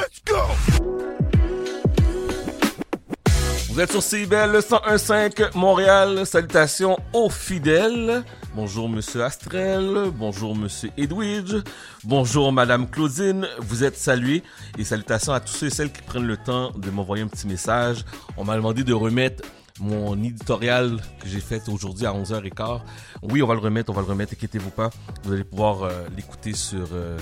Vous 3.72 3.80
êtes 3.80 3.92
sur 3.92 4.04
CIBL 4.04 4.58
101.5 4.58 5.58
Montréal. 5.58 6.26
Salutations 6.26 6.98
aux 7.14 7.30
fidèles. 7.30 8.22
Bonjour 8.54 8.90
Monsieur 8.90 9.24
Astrel. 9.24 10.12
Bonjour 10.14 10.58
Monsieur 10.58 10.90
Edwidge. 10.98 11.56
Bonjour 12.04 12.52
Madame 12.52 12.90
Claudine. 12.90 13.48
Vous 13.60 13.86
êtes 13.86 13.96
salués. 13.96 14.44
Et 14.78 14.84
salutations 14.84 15.32
à 15.32 15.40
tous 15.40 15.54
ceux 15.54 15.68
et 15.68 15.70
celles 15.70 15.90
qui 15.90 16.02
prennent 16.02 16.28
le 16.28 16.36
temps 16.36 16.72
de 16.72 16.90
m'envoyer 16.90 17.24
un 17.24 17.28
petit 17.28 17.48
message. 17.48 18.04
On 18.36 18.44
m'a 18.44 18.58
demandé 18.58 18.84
de 18.84 18.94
remettre 18.94 19.42
mon 19.80 20.22
éditorial 20.22 20.98
que 21.22 21.30
j'ai 21.30 21.40
fait 21.40 21.70
aujourd'hui 21.70 22.06
à 22.06 22.12
11h15. 22.12 22.82
Oui, 23.22 23.42
on 23.42 23.48
va 23.48 23.54
le 23.54 23.62
remettre, 23.62 23.90
on 23.90 23.94
va 23.94 24.02
le 24.02 24.08
remettre, 24.08 24.34
inquiétez-vous 24.34 24.72
pas. 24.72 24.90
Vous 25.24 25.32
allez 25.32 25.46
pouvoir 25.46 25.84
euh, 25.84 26.04
l'écouter 26.18 26.52
sur 26.54 26.90
euh, 26.92 27.18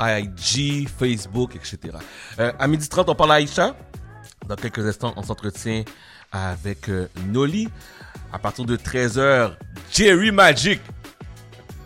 IG, 0.00 0.88
Facebook, 0.88 1.54
etc. 1.54 1.96
Euh, 2.40 2.50
à 2.58 2.66
midi 2.66 2.88
30, 2.88 3.08
on 3.10 3.14
parle 3.14 3.30
à 3.30 3.34
Aïcha. 3.34 3.76
Dans 4.48 4.56
quelques 4.56 4.86
instants, 4.86 5.14
on 5.16 5.22
s'entretient 5.22 5.84
avec 6.32 6.88
euh, 6.88 7.08
Noli. 7.26 7.68
À 8.32 8.38
partir 8.38 8.64
de 8.64 8.76
13h, 8.76 9.56
Jerry 9.92 10.30
Magic. 10.30 10.80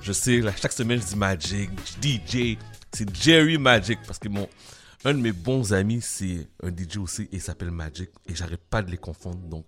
Je 0.02 0.12
sais, 0.12 0.40
chaque 0.56 0.72
semaine, 0.72 1.00
je 1.00 1.06
dis 1.06 1.16
Magic, 1.16 1.70
DJ. 2.02 2.56
C'est 2.92 3.14
Jerry 3.14 3.58
Magic 3.58 3.98
parce 4.06 4.18
que 4.18 4.28
mon, 4.28 4.48
un 5.04 5.12
de 5.12 5.18
mes 5.18 5.32
bons 5.32 5.72
amis, 5.72 6.00
c'est 6.00 6.48
un 6.62 6.70
DJ 6.70 6.96
aussi 6.96 7.22
et 7.24 7.28
il 7.36 7.40
s'appelle 7.40 7.70
Magic 7.70 8.10
et 8.26 8.34
j'arrête 8.34 8.62
pas 8.70 8.82
de 8.82 8.90
les 8.90 8.96
confondre. 8.96 9.38
Donc, 9.48 9.66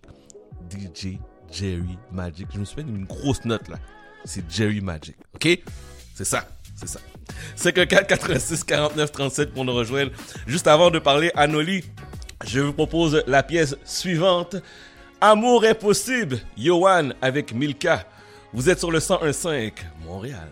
DJ 0.71 1.19
Jerry 1.53 1.99
Magic. 2.11 2.49
Je 2.53 2.59
me 2.59 2.65
suis 2.65 2.77
fait 2.77 2.83
une 2.83 3.05
grosse 3.05 3.45
note 3.45 3.69
là. 3.69 3.77
C'est 4.25 4.51
Jerry 4.51 4.81
Magic. 4.81 5.17
OK? 5.35 5.49
C'est 6.15 6.25
ça. 6.25 6.49
C'est 6.75 6.89
ça. 6.89 7.01
54 7.57 8.07
86 8.07 8.65
49 8.65 9.13
37 9.13 9.53
pour 9.53 9.65
nous 9.65 9.75
rejoindre. 9.75 10.13
Juste 10.47 10.67
avant 10.67 10.91
de 10.91 10.99
parler 10.99 11.31
à 11.35 11.47
Noli, 11.47 11.85
je 12.45 12.61
vous 12.61 12.73
propose 12.73 13.23
la 13.27 13.43
pièce 13.43 13.77
suivante. 13.85 14.57
Amour 15.21 15.65
est 15.67 15.75
possible. 15.75 16.39
Johan 16.57 17.11
avec 17.21 17.53
Milka. 17.53 18.07
Vous 18.53 18.69
êtes 18.71 18.79
sur 18.79 18.91
le 18.91 18.99
101.5 18.99 19.73
Montréal. 20.05 20.49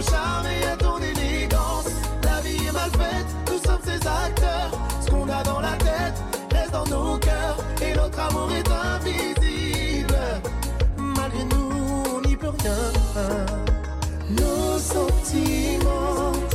ton 0.00 0.10
charme 0.10 0.46
et 0.46 0.66
à 0.66 0.76
ton 0.76 0.98
élégance. 0.98 1.86
La 2.22 2.40
vie 2.40 2.66
est 2.66 2.72
mal 2.72 2.90
faite, 2.90 3.26
nous 3.48 3.58
sommes 3.58 3.80
ses 3.84 4.06
acteurs. 4.06 4.70
Ce 5.00 5.10
qu'on 5.10 5.28
a 5.28 5.42
dans 5.42 5.60
la 5.60 5.76
tête 5.76 6.22
reste 6.52 6.72
dans 6.72 6.86
nos 6.86 7.18
cœurs. 7.18 7.58
Et 7.82 7.94
notre 7.94 8.20
amour 8.20 8.50
est 8.52 8.68
invisible. 8.68 10.14
Malgré 10.96 11.44
nous, 11.44 12.14
on 12.16 12.20
n'y 12.26 12.36
peut 12.36 12.52
rien. 12.62 13.46
Nos 14.30 14.78
sentiments. 14.78 16.49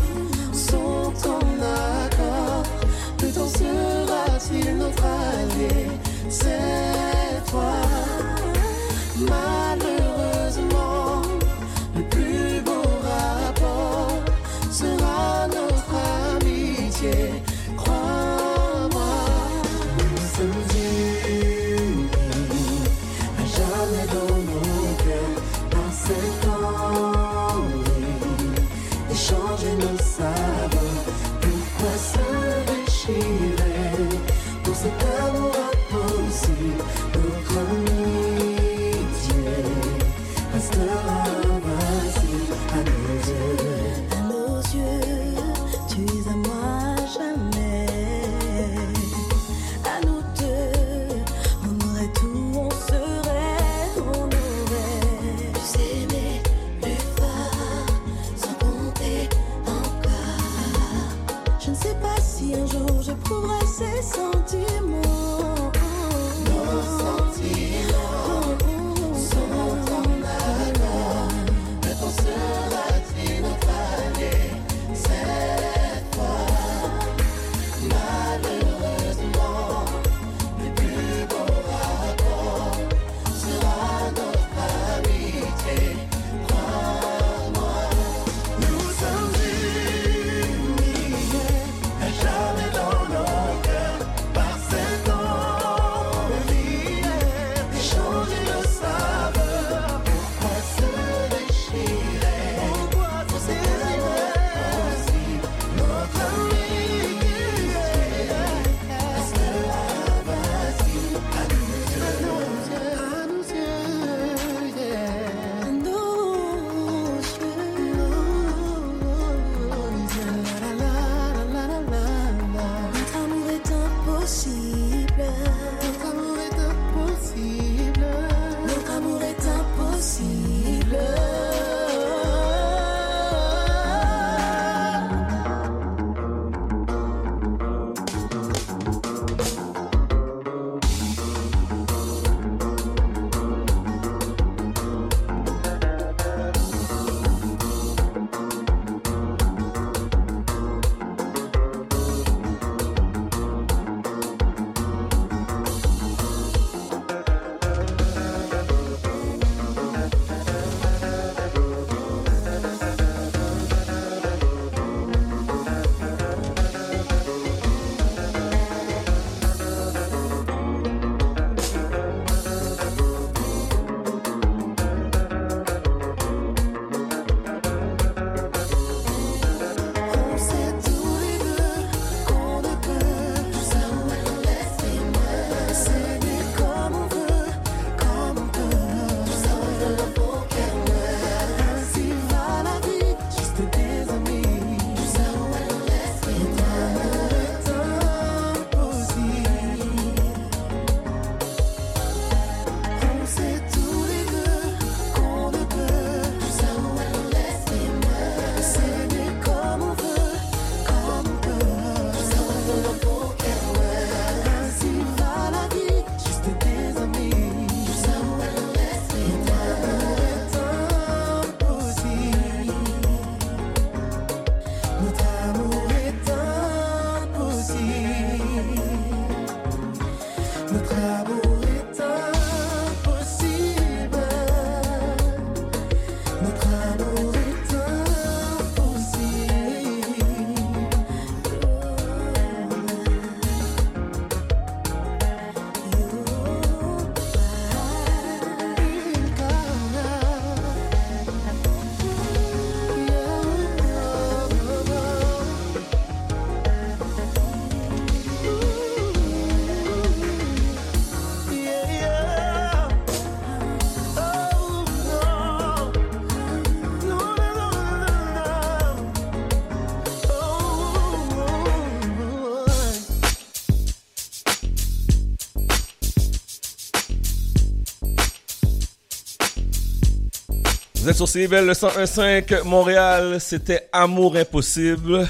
Vous 281.05 281.11
êtes 281.11 281.17
sur 281.17 281.27
CIBEL, 281.27 281.67
le 281.67 281.73
101.5 281.73 282.63
Montréal. 282.63 283.39
C'était 283.39 283.87
Amour 283.91 284.37
Impossible 284.37 285.27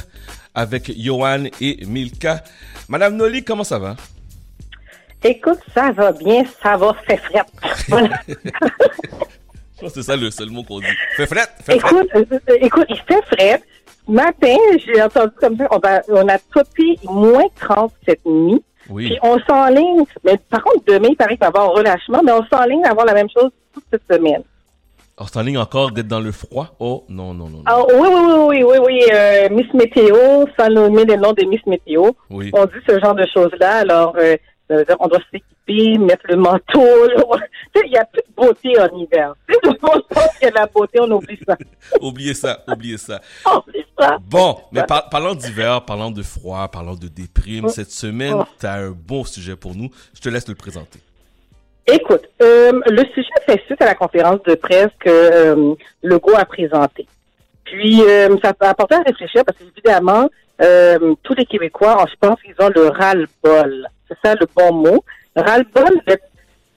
avec 0.54 0.90
Johan 0.98 1.48
et 1.60 1.86
Milka. 1.86 2.42
Madame 2.88 3.18
Noli, 3.18 3.44
comment 3.44 3.66
ça 3.66 3.78
va? 3.78 3.98
Écoute, 5.22 5.60
ça 5.74 5.92
va 5.92 6.14
bien, 6.14 6.46
ça 6.64 6.78
va, 6.78 6.96
fait 7.06 7.18
frette. 7.18 7.48
Je 7.90 8.36
pense 9.82 9.92
que 9.92 10.02
c'est 10.02 10.04
ça 10.04 10.16
le 10.16 10.32
seul 10.32 10.50
mot 10.50 10.64
qu'on 10.64 10.80
dit. 10.80 10.86
Fait 11.18 11.28
frette, 11.28 11.52
fait 11.62 11.76
Écoute, 11.76 12.08
euh, 12.16 12.24
euh, 12.32 12.58
écoute, 12.62 12.86
il 12.88 13.02
fait 13.06 13.22
frette. 13.36 13.64
Matin, 14.08 14.56
j'ai 14.78 15.04
entendu 15.04 15.34
comme 15.42 15.58
ça, 15.58 15.68
on, 16.08 16.28
a 16.30 16.40
topé 16.54 16.98
moins 17.04 17.48
30 17.60 17.92
cette 18.08 18.26
nuit. 18.26 18.64
Oui. 18.88 19.08
Puis 19.10 19.20
on 19.22 19.38
s'enligne, 19.40 20.06
mais 20.24 20.38
par 20.50 20.64
contre, 20.64 20.86
demain, 20.88 21.10
il 21.10 21.18
paraît 21.18 21.36
qu'il 21.36 21.40
va 21.40 21.48
y 21.48 21.50
avoir 21.50 21.66
un 21.66 21.74
relâchement, 21.74 22.22
mais 22.24 22.32
on 22.32 22.46
s'enligne 22.46 22.86
à 22.86 22.92
avoir 22.92 23.06
la 23.06 23.14
même 23.14 23.28
chose 23.30 23.52
toute 23.74 23.84
cette 23.92 24.04
semaine. 24.10 24.42
Oh, 25.18 25.24
c'est 25.32 25.40
en 25.40 25.44
ligne 25.44 25.58
encore 25.58 25.92
d'être 25.92 26.08
dans 26.10 26.20
le 26.20 26.32
froid? 26.34 26.76
Oh, 26.80 27.06
non, 27.08 27.34
non, 27.34 27.46
non. 27.48 27.60
non. 27.60 27.64
Ah, 27.68 27.82
oui, 27.88 27.94
oui, 28.10 28.10
oui, 28.12 28.64
oui, 28.64 28.64
oui, 28.64 28.78
oui. 28.86 29.00
euh, 29.14 29.48
Miss 29.50 29.74
Météo, 29.74 30.46
sans 30.60 30.70
nommer 30.70 31.06
le 31.06 31.16
nom 31.16 31.32
de 31.32 31.46
Miss 31.46 31.66
Météo. 31.66 32.12
Oui. 32.30 32.52
On 32.54 32.66
dit 32.66 32.72
ce 32.88 33.00
genre 33.00 33.16
de 33.16 33.26
choses-là. 33.34 33.78
Alors, 33.78 34.14
euh, 34.18 34.36
ça 34.70 34.76
veut 34.76 34.84
dire 34.84 34.98
on 35.00 35.08
doit 35.08 35.22
s'équiper, 35.32 35.98
mettre 36.00 36.26
le 36.28 36.36
manteau. 36.36 37.08
là. 37.08 37.24
Tu 37.74 37.82
sais, 37.82 37.88
Il 37.88 37.94
y 37.94 37.98
a 37.98 38.04
plus 38.06 38.22
de 38.28 38.34
beauté 38.36 38.78
en 38.80 38.88
hiver. 38.98 39.34
Tout 39.48 39.60
le 39.64 39.70
monde 39.82 40.04
pense 40.10 40.30
qu'il 40.38 40.44
y 40.44 40.48
a 40.48 40.52
de 40.52 40.56
la 40.56 40.66
beauté, 40.68 41.00
on 41.02 41.12
oublie 41.12 41.40
ça. 41.48 41.58
oubliez 42.02 42.34
ça, 42.34 42.64
oubliez 42.68 42.98
ça. 42.98 43.22
Oublie 43.46 43.86
ça. 43.98 44.18
Bon, 44.30 44.58
mais 44.74 44.84
par- 44.84 45.10
parlant 45.10 45.34
d'hiver, 45.36 45.84
parlant 45.86 46.12
de 46.12 46.24
froid, 46.24 46.68
parlant 46.68 46.96
de 46.96 47.08
déprime, 47.08 47.68
cette 47.70 47.92
semaine, 47.92 48.44
tu 48.60 48.66
as 48.66 48.74
un 48.74 48.92
bon 48.92 49.24
sujet 49.24 49.56
pour 49.56 49.76
nous. 49.76 49.90
Je 50.14 50.20
te 50.22 50.28
laisse 50.30 50.48
le 50.50 50.56
présenter. 50.56 51.00
Écoute, 51.88 52.24
euh, 52.42 52.72
le 52.88 53.04
sujet 53.14 53.30
fait 53.46 53.62
suite 53.68 53.82
à 53.82 53.86
la 53.86 53.96
conférence 53.96 54.42
de 54.44 54.56
presse 54.56 54.90
que 55.00 55.10
euh, 55.10 55.76
Legault 56.02 56.36
a 56.36 56.46
présentée. 56.46 57.06
Puis, 57.64 58.02
euh, 58.02 58.36
ça 58.44 58.54
m'a 58.60 58.70
apporté 58.70 58.96
à 58.96 59.02
réfléchir 59.02 59.44
parce 59.46 59.58
qu'évidemment, 59.58 60.28
euh, 60.62 61.14
tous 61.22 61.36
les 61.36 61.46
Québécois, 61.46 62.06
je 62.10 62.16
pense 62.20 62.42
qu'ils 62.42 62.56
ont 62.60 62.72
le 62.74 62.88
ras-le-bol. 62.88 63.88
C'est 64.08 64.18
ça 64.24 64.34
le 64.34 64.48
bon 64.56 64.74
mot. 64.74 65.04
Ras-le-bol 65.36 66.02
d'être 66.08 66.26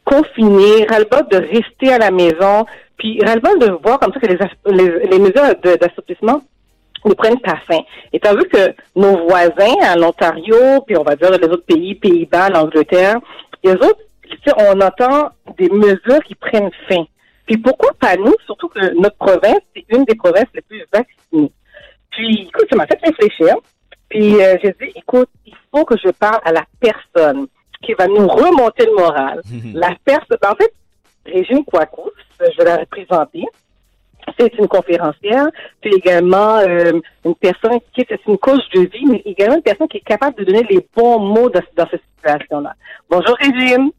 confiné, 0.04 0.86
ras-le-bol 0.88 1.26
de 1.30 1.36
rester 1.36 1.92
à 1.92 1.98
la 1.98 2.10
maison, 2.10 2.66
puis 2.98 3.20
ras-le-bol 3.24 3.58
de 3.60 3.78
voir 3.82 3.98
comme 3.98 4.12
ça 4.12 4.20
que 4.20 4.26
les, 4.26 4.38
les, 4.66 5.06
les 5.06 5.18
mesures 5.18 5.54
d'assouplissement 5.80 6.42
nous 7.04 7.14
prennent 7.14 7.40
pas 7.40 7.58
fin. 7.66 7.80
Étant 8.12 8.34
vu 8.34 8.44
que 8.48 8.74
nos 8.96 9.26
voisins 9.26 9.74
à 9.82 9.96
l'Ontario, 9.96 10.82
puis 10.86 10.96
on 10.96 11.02
va 11.02 11.16
dire 11.16 11.30
les 11.30 11.48
autres 11.48 11.64
pays, 11.64 11.94
Pays-Bas, 11.94 12.50
l'Angleterre, 12.50 13.18
les 13.62 13.72
autres, 13.72 14.00
on 14.56 14.80
entend 14.80 15.30
des 15.56 15.68
mesures 15.68 16.22
qui 16.24 16.34
prennent 16.34 16.70
fin. 16.88 17.04
Puis 17.46 17.56
pourquoi 17.56 17.92
pas 17.98 18.16
nous, 18.16 18.34
surtout 18.44 18.68
que 18.68 18.94
notre 19.00 19.16
province, 19.16 19.60
c'est 19.74 19.84
une 19.88 20.04
des 20.04 20.14
provinces 20.14 20.48
les 20.54 20.60
plus 20.60 20.84
vaccinées. 20.92 21.52
Puis, 22.10 22.48
écoute, 22.48 22.66
ça 22.70 22.76
m'a 22.76 22.86
fait 22.86 23.00
réfléchir. 23.02 23.56
Puis 24.08 24.42
euh, 24.42 24.56
j'ai 24.62 24.74
dit, 24.80 24.92
écoute, 24.94 25.28
il 25.46 25.54
faut 25.70 25.84
que 25.84 25.96
je 26.02 26.10
parle 26.10 26.40
à 26.44 26.52
la 26.52 26.64
personne 26.80 27.46
qui 27.82 27.92
va 27.94 28.06
nous 28.06 28.26
remonter 28.26 28.86
le 28.86 28.94
moral. 28.94 29.40
la 29.74 29.94
personne, 30.04 30.38
en 30.46 30.54
fait, 30.54 30.72
Régine 31.26 31.64
Kouakous, 31.64 32.12
je 32.40 32.56
vais 32.58 32.64
la 32.64 32.76
représenter. 32.78 33.44
C'est 34.38 34.52
une 34.58 34.68
conférencière, 34.68 35.46
c'est 35.82 35.90
également 35.90 36.58
euh, 36.58 36.92
une 37.24 37.34
personne 37.34 37.78
qui 37.94 38.02
est 38.02 38.06
c'est 38.08 38.26
une 38.26 38.36
coach 38.36 38.60
de 38.74 38.80
vie, 38.80 39.06
mais 39.06 39.22
également 39.24 39.56
une 39.56 39.62
personne 39.62 39.88
qui 39.88 39.96
est 39.98 40.06
capable 40.06 40.36
de 40.36 40.44
donner 40.44 40.66
les 40.68 40.86
bons 40.94 41.18
mots 41.18 41.48
dans, 41.48 41.62
dans 41.74 41.88
cette 41.90 42.02
situation-là. 42.16 42.74
Bonjour 43.08 43.36
Régine. 43.40 43.90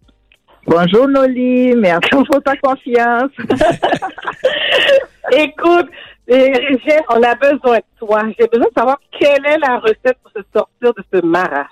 Bonjour 0.66 1.08
Noli, 1.08 1.74
merci 1.76 2.10
pour 2.12 2.42
ta 2.44 2.56
confiance. 2.58 3.32
Écoute, 5.32 5.88
Régine, 6.28 7.02
on 7.10 7.24
a 7.24 7.36
besoin 7.36 7.78
de 7.78 7.84
toi. 7.98 8.22
J'ai 8.40 8.48
besoin 8.48 8.68
de 8.68 8.74
savoir 8.78 9.00
quelle 9.20 9.46
est 9.46 9.58
la 9.58 9.80
recette 9.80 10.18
pour 10.22 10.32
se 10.36 10.42
sortir 10.54 10.94
de 10.94 11.04
ce 11.14 11.26
maras. 11.26 11.68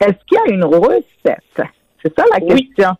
Est-ce 0.00 0.12
qu'il 0.26 0.38
y 0.38 0.50
a 0.50 0.54
une 0.54 0.64
recette? 0.64 1.42
C'est 2.02 2.14
ça 2.16 2.24
la 2.32 2.38
Oui. 2.44 2.66
question. 2.68 2.90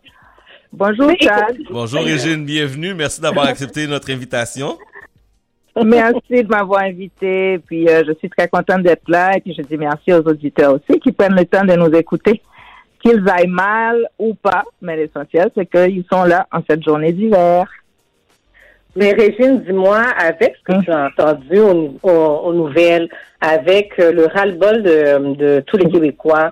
Bonjour 0.73 1.11
Chad. 1.19 1.57
Bonjour 1.71 2.01
Régine, 2.03 2.45
bienvenue. 2.45 2.93
Merci 2.93 3.21
d'avoir 3.21 3.47
accepté 3.49 3.87
notre 3.87 4.11
invitation. 4.11 4.77
Merci 5.81 6.43
de 6.43 6.47
m'avoir 6.47 6.81
invité. 6.83 7.57
Puis 7.59 7.87
euh, 7.87 8.03
je 8.05 8.13
suis 8.19 8.29
très 8.29 8.47
contente 8.49 8.83
d'être 8.83 9.07
là. 9.07 9.37
Et 9.37 9.41
puis 9.41 9.53
je 9.57 9.61
dis 9.61 9.77
merci 9.77 10.11
aux 10.13 10.21
auditeurs 10.27 10.73
aussi 10.75 10.99
qui 10.99 11.11
prennent 11.13 11.35
le 11.35 11.45
temps 11.45 11.63
de 11.63 11.73
nous 11.73 11.93
écouter. 11.95 12.41
Qu'ils 13.01 13.23
aillent 13.29 13.47
mal 13.47 14.07
ou 14.17 14.33
pas, 14.33 14.63
mais 14.81 14.97
l'essentiel, 14.97 15.49
c'est 15.55 15.65
qu'ils 15.65 16.03
sont 16.11 16.23
là 16.25 16.47
en 16.51 16.59
cette 16.69 16.83
journée 16.83 17.13
d'hiver. 17.13 17.65
Mais 18.95 19.13
Régine, 19.13 19.61
dis-moi, 19.63 19.99
avec 20.17 20.55
ce 20.57 20.63
que 20.73 20.83
tu 20.83 20.91
as 20.91 21.05
entendu 21.05 21.59
aux, 21.59 21.95
aux- 22.03 22.09
aux 22.47 22.53
nouvelles, 22.53 23.07
avec 23.39 23.97
euh, 23.99 24.11
le 24.11 24.25
ras-le-bol 24.25 24.83
de, 24.83 25.35
de 25.35 25.59
tous 25.61 25.77
les 25.77 25.89
Québécois, 25.89 26.51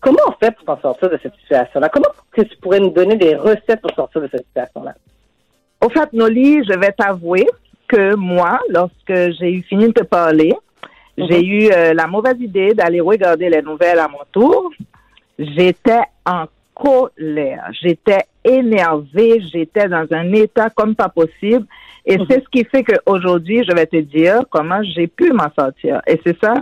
comment 0.00 0.18
on 0.28 0.32
fait 0.44 0.50
pour 0.56 0.66
s'en 0.66 0.80
sortir 0.82 1.08
de 1.08 1.18
cette 1.22 1.34
situation-là? 1.36 1.88
Comment 1.88 2.08
que 2.32 2.42
tu 2.42 2.56
pourrais 2.58 2.80
nous 2.80 2.90
donner 2.90 3.16
des 3.16 3.36
recettes 3.36 3.80
pour 3.80 3.94
sortir 3.94 4.20
de 4.20 4.28
cette 4.30 4.44
situation-là? 4.48 4.94
Au 5.80 5.88
fait, 5.88 6.12
Noli, 6.12 6.62
je 6.64 6.78
vais 6.78 6.92
t'avouer 6.92 7.46
que 7.88 8.14
moi, 8.14 8.58
lorsque 8.68 9.30
j'ai 9.38 9.52
eu 9.52 9.62
fini 9.62 9.86
de 9.86 9.92
te 9.92 10.04
parler, 10.04 10.52
j'ai 11.16 11.42
eu 11.44 11.70
euh, 11.72 11.94
la 11.94 12.06
mauvaise 12.06 12.40
idée 12.40 12.74
d'aller 12.74 13.00
regarder 13.00 13.48
les 13.48 13.62
nouvelles 13.62 13.98
à 13.98 14.08
mon 14.08 14.20
tour. 14.32 14.70
J'étais 15.38 16.00
en 16.26 16.44
colère, 16.74 17.70
j'étais 17.80 18.22
énervée, 18.44 19.40
j'étais 19.52 19.88
dans 19.88 20.06
un 20.10 20.32
état 20.32 20.70
comme 20.70 20.94
pas 20.94 21.08
possible. 21.08 21.66
Et 22.04 22.16
c'est 22.28 22.42
ce 22.42 22.48
qui 22.50 22.64
fait 22.64 22.82
qu'aujourd'hui, 22.82 23.64
je 23.68 23.74
vais 23.74 23.86
te 23.86 23.96
dire 23.96 24.40
comment 24.50 24.82
j'ai 24.82 25.06
pu 25.06 25.32
m'en 25.32 25.50
sortir. 25.56 26.00
Et 26.06 26.20
c'est 26.24 26.36
ça, 26.40 26.54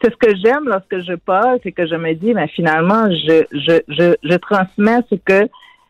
c'est 0.00 0.12
ce 0.12 0.16
que 0.16 0.36
j'aime 0.36 0.64
lorsque 0.68 1.00
je 1.00 1.14
parle, 1.14 1.58
c'est 1.62 1.72
que 1.72 1.86
je 1.86 1.96
me 1.96 2.12
dis, 2.14 2.32
mais 2.34 2.46
finalement, 2.48 3.10
je, 3.10 3.44
je, 3.52 3.80
je, 3.88 4.14
je 4.22 4.36
transmets 4.36 5.00
ce 5.10 5.16
que 5.16 5.48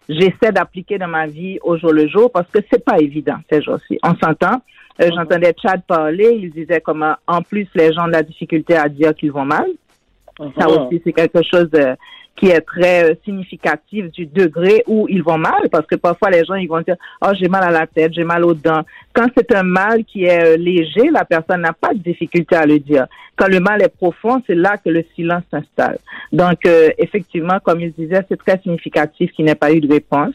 j'essaie 0.09 0.53
d'appliquer 0.53 0.99
dans 0.99 1.09
ma 1.09 1.27
vie 1.27 1.59
au 1.63 1.77
jour 1.77 1.93
le 1.93 2.09
jour 2.09 2.31
parce 2.33 2.49
que 2.51 2.61
c'est 2.71 2.83
pas 2.85 2.99
évident 2.99 3.37
ces 3.51 3.61
jours-ci. 3.63 3.99
On 4.03 4.15
s'entend? 4.17 4.63
Euh, 5.03 5.11
J'entendais 5.15 5.53
Chad 5.61 5.83
parler, 5.87 6.39
il 6.41 6.51
disait 6.53 6.81
comment 6.81 7.15
en 7.27 7.43
plus 7.43 7.67
les 7.75 7.93
gens 7.93 8.05
ont 8.05 8.09
de 8.09 8.13
la 8.13 8.23
difficulté 8.23 8.77
à 8.77 8.89
dire 8.89 9.15
qu'ils 9.15 9.33
vont 9.33 9.45
mal. 9.45 9.67
Ça 10.59 10.67
Mhm. 10.69 10.87
aussi, 10.87 11.03
c'est 11.05 11.13
quelque 11.13 11.43
chose 11.43 11.69
euh, 11.75 11.95
qui 12.37 12.49
est 12.49 12.61
très 12.61 13.11
euh, 13.11 13.15
significatif 13.25 14.11
du 14.11 14.27
degré 14.27 14.83
où 14.87 15.07
ils 15.09 15.23
vont 15.23 15.39
mal, 15.39 15.69
parce 15.71 15.87
que 15.87 15.95
parfois 15.95 16.31
les 16.31 16.45
gens 16.45 16.55
ils 16.55 16.69
vont 16.69 16.81
dire 16.81 16.97
oh 17.23 17.31
j'ai 17.39 17.49
mal 17.49 17.63
à 17.63 17.71
la 17.71 17.87
tête, 17.87 18.13
j'ai 18.13 18.25
mal 18.25 18.45
aux 18.45 18.55
dents. 18.55 18.83
Quand 19.13 19.29
c'est 19.37 19.55
un 19.55 19.63
mal 19.63 20.05
qui 20.05 20.25
est 20.25 20.55
euh, 20.55 20.57
léger, 20.57 21.11
la 21.13 21.25
personne 21.25 21.61
n'a 21.61 21.73
pas 21.73 21.95
de 21.95 21.99
difficulté 21.99 22.57
à 22.57 22.67
le 22.67 22.79
dire. 22.79 23.07
Quand 23.37 23.49
le 23.49 23.61
mal 23.61 23.83
est 23.83 23.89
profond, 23.89 24.43
c'est 24.47 24.55
là 24.55 24.77
que 24.77 24.91
le 24.91 25.05
silence 25.15 25.45
s'installe. 25.51 25.99
Donc 26.33 26.67
euh, 26.67 26.91
effectivement, 26.99 27.59
comme 27.63 27.81
il 27.81 27.93
disait, 27.93 28.25
c'est 28.29 28.39
très 28.39 28.59
significatif 28.61 29.31
qu'il 29.33 29.45
n'ait 29.45 29.55
pas 29.55 29.73
eu 29.73 29.81
de 29.81 29.93
réponse. 29.93 30.35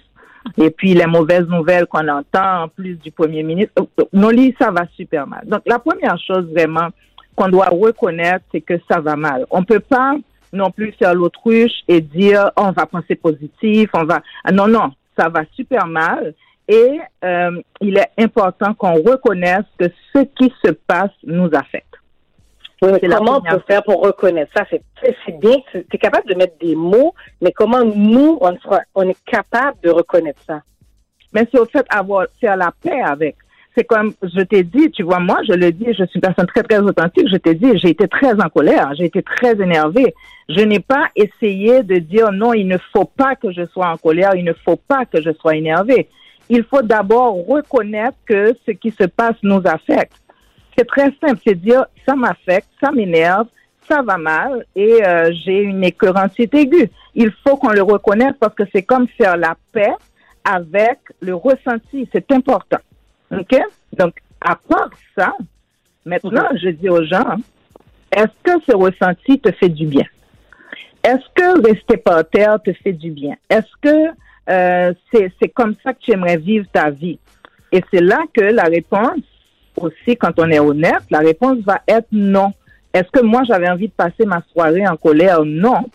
Et 0.57 0.69
puis 0.69 0.93
les 0.93 1.05
mauvaises 1.05 1.47
nouvelles 1.47 1.85
qu'on 1.85 2.07
entend 2.07 2.63
en 2.63 2.67
plus 2.69 2.95
du 2.95 3.11
premier 3.11 3.43
ministre, 3.43 3.73
euh, 3.77 4.03
Noli, 4.13 4.55
ça 4.57 4.71
va 4.71 4.85
super 4.95 5.27
mal. 5.27 5.41
Donc 5.45 5.61
la 5.65 5.79
première 5.79 6.17
chose 6.17 6.45
vraiment 6.51 6.87
qu'on 7.35 7.49
doit 7.49 7.67
reconnaître, 7.67 8.43
c'est 8.51 8.61
que 8.61 8.75
ça 8.89 8.99
va 8.99 9.15
mal. 9.15 9.45
On 9.51 9.63
peut 9.63 9.79
pas 9.79 10.15
non 10.53 10.71
plus 10.71 10.91
faire 10.93 11.13
l'autruche 11.13 11.83
et 11.87 12.01
dire 12.01 12.51
oh, 12.57 12.63
on 12.65 12.71
va 12.71 12.85
penser 12.85 13.15
positif, 13.15 13.89
on 13.93 14.03
va 14.03 14.21
Ah, 14.43 14.51
non 14.51 14.67
non, 14.67 14.91
ça 15.17 15.29
va 15.29 15.43
super 15.53 15.87
mal 15.87 16.33
et 16.67 16.99
euh, 17.23 17.61
il 17.81 17.97
est 17.97 18.11
important 18.17 18.73
qu'on 18.73 18.95
reconnaisse 18.95 19.65
que 19.77 19.85
ce 20.13 20.19
qui 20.23 20.53
se 20.63 20.71
passe 20.71 21.11
nous 21.23 21.49
affecte. 21.53 21.85
Oui, 22.81 22.91
mais 22.93 23.09
comment 23.09 23.37
on 23.37 23.41
peut 23.41 23.61
faire 23.67 23.83
pour 23.83 24.01
reconnaître 24.01 24.51
ça? 24.55 24.65
C'est 24.69 24.81
c'est 25.25 25.37
bien, 25.39 25.57
tu 25.71 25.85
es 25.91 25.97
capable 25.97 26.29
de 26.29 26.35
mettre 26.35 26.57
des 26.59 26.75
mots, 26.75 27.13
mais 27.41 27.51
comment 27.51 27.83
nous, 27.83 28.37
on, 28.39 28.57
sera, 28.59 28.79
on 28.95 29.09
est 29.09 29.17
capable 29.25 29.77
de 29.83 29.89
reconnaître 29.89 30.41
ça? 30.47 30.61
mais 31.33 31.47
c'est 31.51 31.59
au 31.59 31.65
fait 31.65 31.85
avoir 31.89 32.27
faire 32.39 32.57
la 32.57 32.71
paix 32.81 33.01
avec. 33.01 33.35
C'est 33.75 33.83
comme 33.83 34.13
je 34.23 34.41
t'ai 34.41 34.63
dit, 34.63 34.91
tu 34.91 35.03
vois, 35.03 35.19
moi 35.19 35.39
je 35.47 35.53
le 35.53 35.71
dis, 35.71 35.85
je 35.87 36.03
suis 36.05 36.15
une 36.15 36.21
personne 36.21 36.47
très 36.47 36.63
très 36.63 36.79
authentique. 36.79 37.27
Je 37.31 37.37
t'ai 37.37 37.55
dit, 37.55 37.77
j'ai 37.77 37.89
été 37.89 38.07
très 38.07 38.33
en 38.33 38.49
colère, 38.49 38.93
j'ai 38.97 39.05
été 39.05 39.21
très 39.21 39.61
énervée. 39.61 40.13
Je 40.49 40.61
n'ai 40.61 40.79
pas 40.79 41.09
essayé 41.15 41.83
de 41.83 41.97
dire 41.97 42.31
non, 42.31 42.53
il 42.53 42.67
ne 42.67 42.77
faut 42.91 43.05
pas 43.05 43.35
que 43.35 43.51
je 43.51 43.65
sois 43.67 43.89
en 43.89 43.97
colère, 43.97 44.35
il 44.35 44.43
ne 44.43 44.53
faut 44.53 44.75
pas 44.75 45.05
que 45.05 45.21
je 45.21 45.31
sois 45.33 45.55
énervée. 45.55 46.07
Il 46.49 46.63
faut 46.63 46.81
d'abord 46.81 47.45
reconnaître 47.45 48.17
que 48.25 48.55
ce 48.65 48.71
qui 48.71 48.89
se 48.91 49.05
passe 49.05 49.35
nous 49.43 49.61
affecte. 49.65 50.13
C'est 50.75 50.87
très 50.87 51.13
simple, 51.21 51.39
c'est 51.45 51.55
dire 51.55 51.85
ça 52.05 52.15
m'affecte, 52.15 52.67
ça 52.81 52.91
m'énerve, 52.91 53.47
ça 53.89 54.01
va 54.01 54.17
mal 54.17 54.65
et 54.75 55.05
euh, 55.05 55.31
j'ai 55.43 55.61
une 55.61 55.83
écœurantite 55.83 56.53
aiguë. 56.53 56.89
Il 57.15 57.31
faut 57.43 57.57
qu'on 57.57 57.71
le 57.71 57.81
reconnaisse 57.81 58.35
parce 58.39 58.55
que 58.55 58.63
c'est 58.71 58.83
comme 58.83 59.07
faire 59.07 59.35
la 59.35 59.55
paix 59.73 59.93
avec 60.43 60.99
le 61.21 61.35
ressenti. 61.35 62.07
C'est 62.11 62.31
important. 62.31 62.77
OK? 63.31 63.59
Donc, 63.97 64.15
à 64.41 64.55
part 64.55 64.89
ça, 65.17 65.35
maintenant, 66.05 66.47
je 66.61 66.69
dis 66.69 66.89
aux 66.89 67.03
gens, 67.03 67.35
est-ce 68.11 68.33
que 68.43 68.63
ce 68.67 68.75
ressenti 68.75 69.39
te 69.39 69.51
fait 69.51 69.69
du 69.69 69.85
bien? 69.85 70.05
Est-ce 71.03 71.25
que 71.33 71.61
rester 71.65 71.97
par 71.97 72.27
terre 72.27 72.59
te 72.61 72.73
fait 72.73 72.93
du 72.93 73.11
bien? 73.11 73.35
Est-ce 73.49 73.71
que 73.81 74.09
euh, 74.49 74.93
c'est 75.11 75.31
c'est 75.39 75.49
comme 75.49 75.75
ça 75.83 75.93
que 75.93 75.99
tu 75.99 76.11
aimerais 76.11 76.37
vivre 76.37 76.65
ta 76.71 76.89
vie? 76.89 77.19
Et 77.71 77.83
c'est 77.91 78.01
là 78.01 78.19
que 78.33 78.41
la 78.41 78.63
réponse, 78.63 79.21
aussi, 79.77 80.17
quand 80.17 80.37
on 80.39 80.49
est 80.49 80.59
honnête, 80.59 81.03
la 81.09 81.19
réponse 81.19 81.59
va 81.59 81.81
être 81.87 82.07
non. 82.11 82.51
Est-ce 82.93 83.09
que 83.11 83.23
moi, 83.23 83.43
j'avais 83.47 83.69
envie 83.69 83.87
de 83.87 83.93
passer 83.93 84.25
ma 84.25 84.41
soirée 84.51 84.87
en 84.87 84.97
colère? 84.97 85.45
Non. 85.45 85.85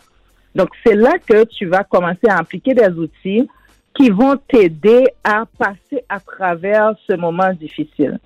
Donc, 0.55 0.69
c'est 0.85 0.95
là 0.95 1.13
que 1.25 1.43
tu 1.43 1.65
vas 1.65 1.83
commencer 1.83 2.27
à 2.29 2.37
appliquer 2.37 2.73
des 2.73 2.87
outils 2.87 3.47
qui 3.95 4.09
vont 4.09 4.37
t'aider 4.47 5.05
à 5.23 5.45
passer 5.57 6.03
à 6.09 6.19
travers 6.19 6.93
ce 7.07 7.15
moment 7.15 7.51
difficile. 7.53 8.19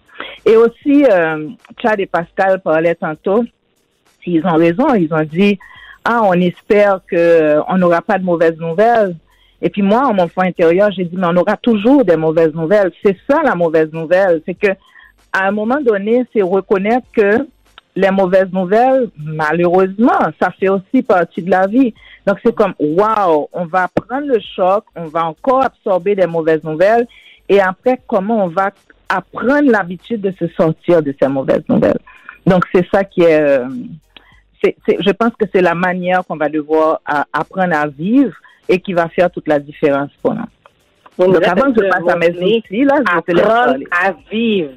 Et 0.46 0.56
aussi, 0.58 1.06
euh, 1.06 1.50
Chad 1.82 2.00
et 2.00 2.06
Pascal 2.06 2.60
parlaient 2.60 2.96
tantôt, 2.96 3.44
ils 4.26 4.46
ont 4.46 4.56
raison, 4.56 4.94
ils 4.94 5.14
ont 5.14 5.24
dit, 5.24 5.60
ah, 6.04 6.22
on 6.24 6.34
espère 6.34 7.02
que 7.08 7.60
on 7.68 7.78
n'aura 7.78 8.02
pas 8.02 8.18
de 8.18 8.24
mauvaises 8.24 8.58
nouvelles. 8.58 9.16
Et 9.62 9.70
puis 9.70 9.82
moi, 9.82 10.08
en 10.08 10.14
mon 10.14 10.28
fond 10.28 10.42
intérieur, 10.42 10.92
j'ai 10.92 11.06
dit, 11.06 11.18
mais 11.18 11.28
on 11.28 11.36
aura 11.36 11.58
toujours 11.58 12.06
des 12.06 12.16
mauvaises 12.16 12.54
nouvelles. 12.54 12.92
C'est 13.04 13.18
ça 13.30 13.42
la 13.44 13.56
mauvaise 13.56 13.92
nouvelle, 13.92 14.42
c'est 14.46 14.54
que 14.54 14.70
à 15.32 15.48
un 15.48 15.52
moment 15.52 15.80
donné, 15.82 16.26
c'est 16.34 16.42
reconnaître 16.42 17.06
que 17.14 17.46
les 17.96 18.12
mauvaises 18.12 18.52
nouvelles, 18.52 19.10
malheureusement, 19.18 20.20
ça 20.40 20.52
fait 20.52 20.70
aussi 20.70 21.02
partie 21.04 21.42
de 21.42 21.52
la 21.52 21.68
vie. 21.68 21.94
Donc 22.30 22.38
c'est 22.46 22.54
comme, 22.54 22.76
waouh, 22.80 23.48
on 23.54 23.66
va 23.66 23.88
prendre 23.88 24.28
le 24.28 24.40
choc, 24.56 24.84
on 24.96 25.06
va 25.06 25.26
encore 25.26 25.64
absorber 25.64 26.14
des 26.14 26.28
mauvaises 26.28 26.64
nouvelles, 26.64 27.08
et 27.48 27.60
après, 27.60 28.00
comment 28.06 28.44
on 28.44 28.48
va 28.50 28.70
apprendre 29.10 29.72
l'habitude 29.72 30.22
de 30.22 30.32
se 30.38 30.48
sortir 30.50 31.02
de 31.02 31.12
ces 31.20 31.28
mauvaises 31.28 31.64
nouvelles? 31.68 31.98
Donc 32.46 32.66
c'est 32.72 32.86
ça 32.94 33.04
qui 33.04 33.22
est, 33.22 33.42
euh, 33.42 33.68
je 34.64 35.12
pense 35.12 35.32
que 35.40 35.46
c'est 35.52 35.62
la 35.62 35.74
manière 35.74 36.24
qu'on 36.28 36.36
va 36.36 36.50
devoir 36.50 37.02
à- 37.04 37.26
apprendre 37.34 37.76
à 37.76 37.88
vivre 37.88 38.36
et 38.68 38.80
qui 38.80 38.94
va 38.94 39.10
faire 39.10 39.32
toute 39.32 39.48
la 39.48 39.58
différence 39.58 40.12
pour 40.22 40.36
nous. 40.36 40.44
Donc 41.18 41.42
là, 41.42 41.54
avant 41.54 41.74
que 41.74 41.84
je 41.84 41.90
passe 41.90 42.08
à 42.08 42.16
mes 42.16 42.30
outils, 42.30 42.84
là, 42.84 42.98
je 42.98 43.16
vais 43.16 43.34
te 43.34 43.42
parler. 43.42 43.88
à 43.90 44.12
vivre. 44.32 44.74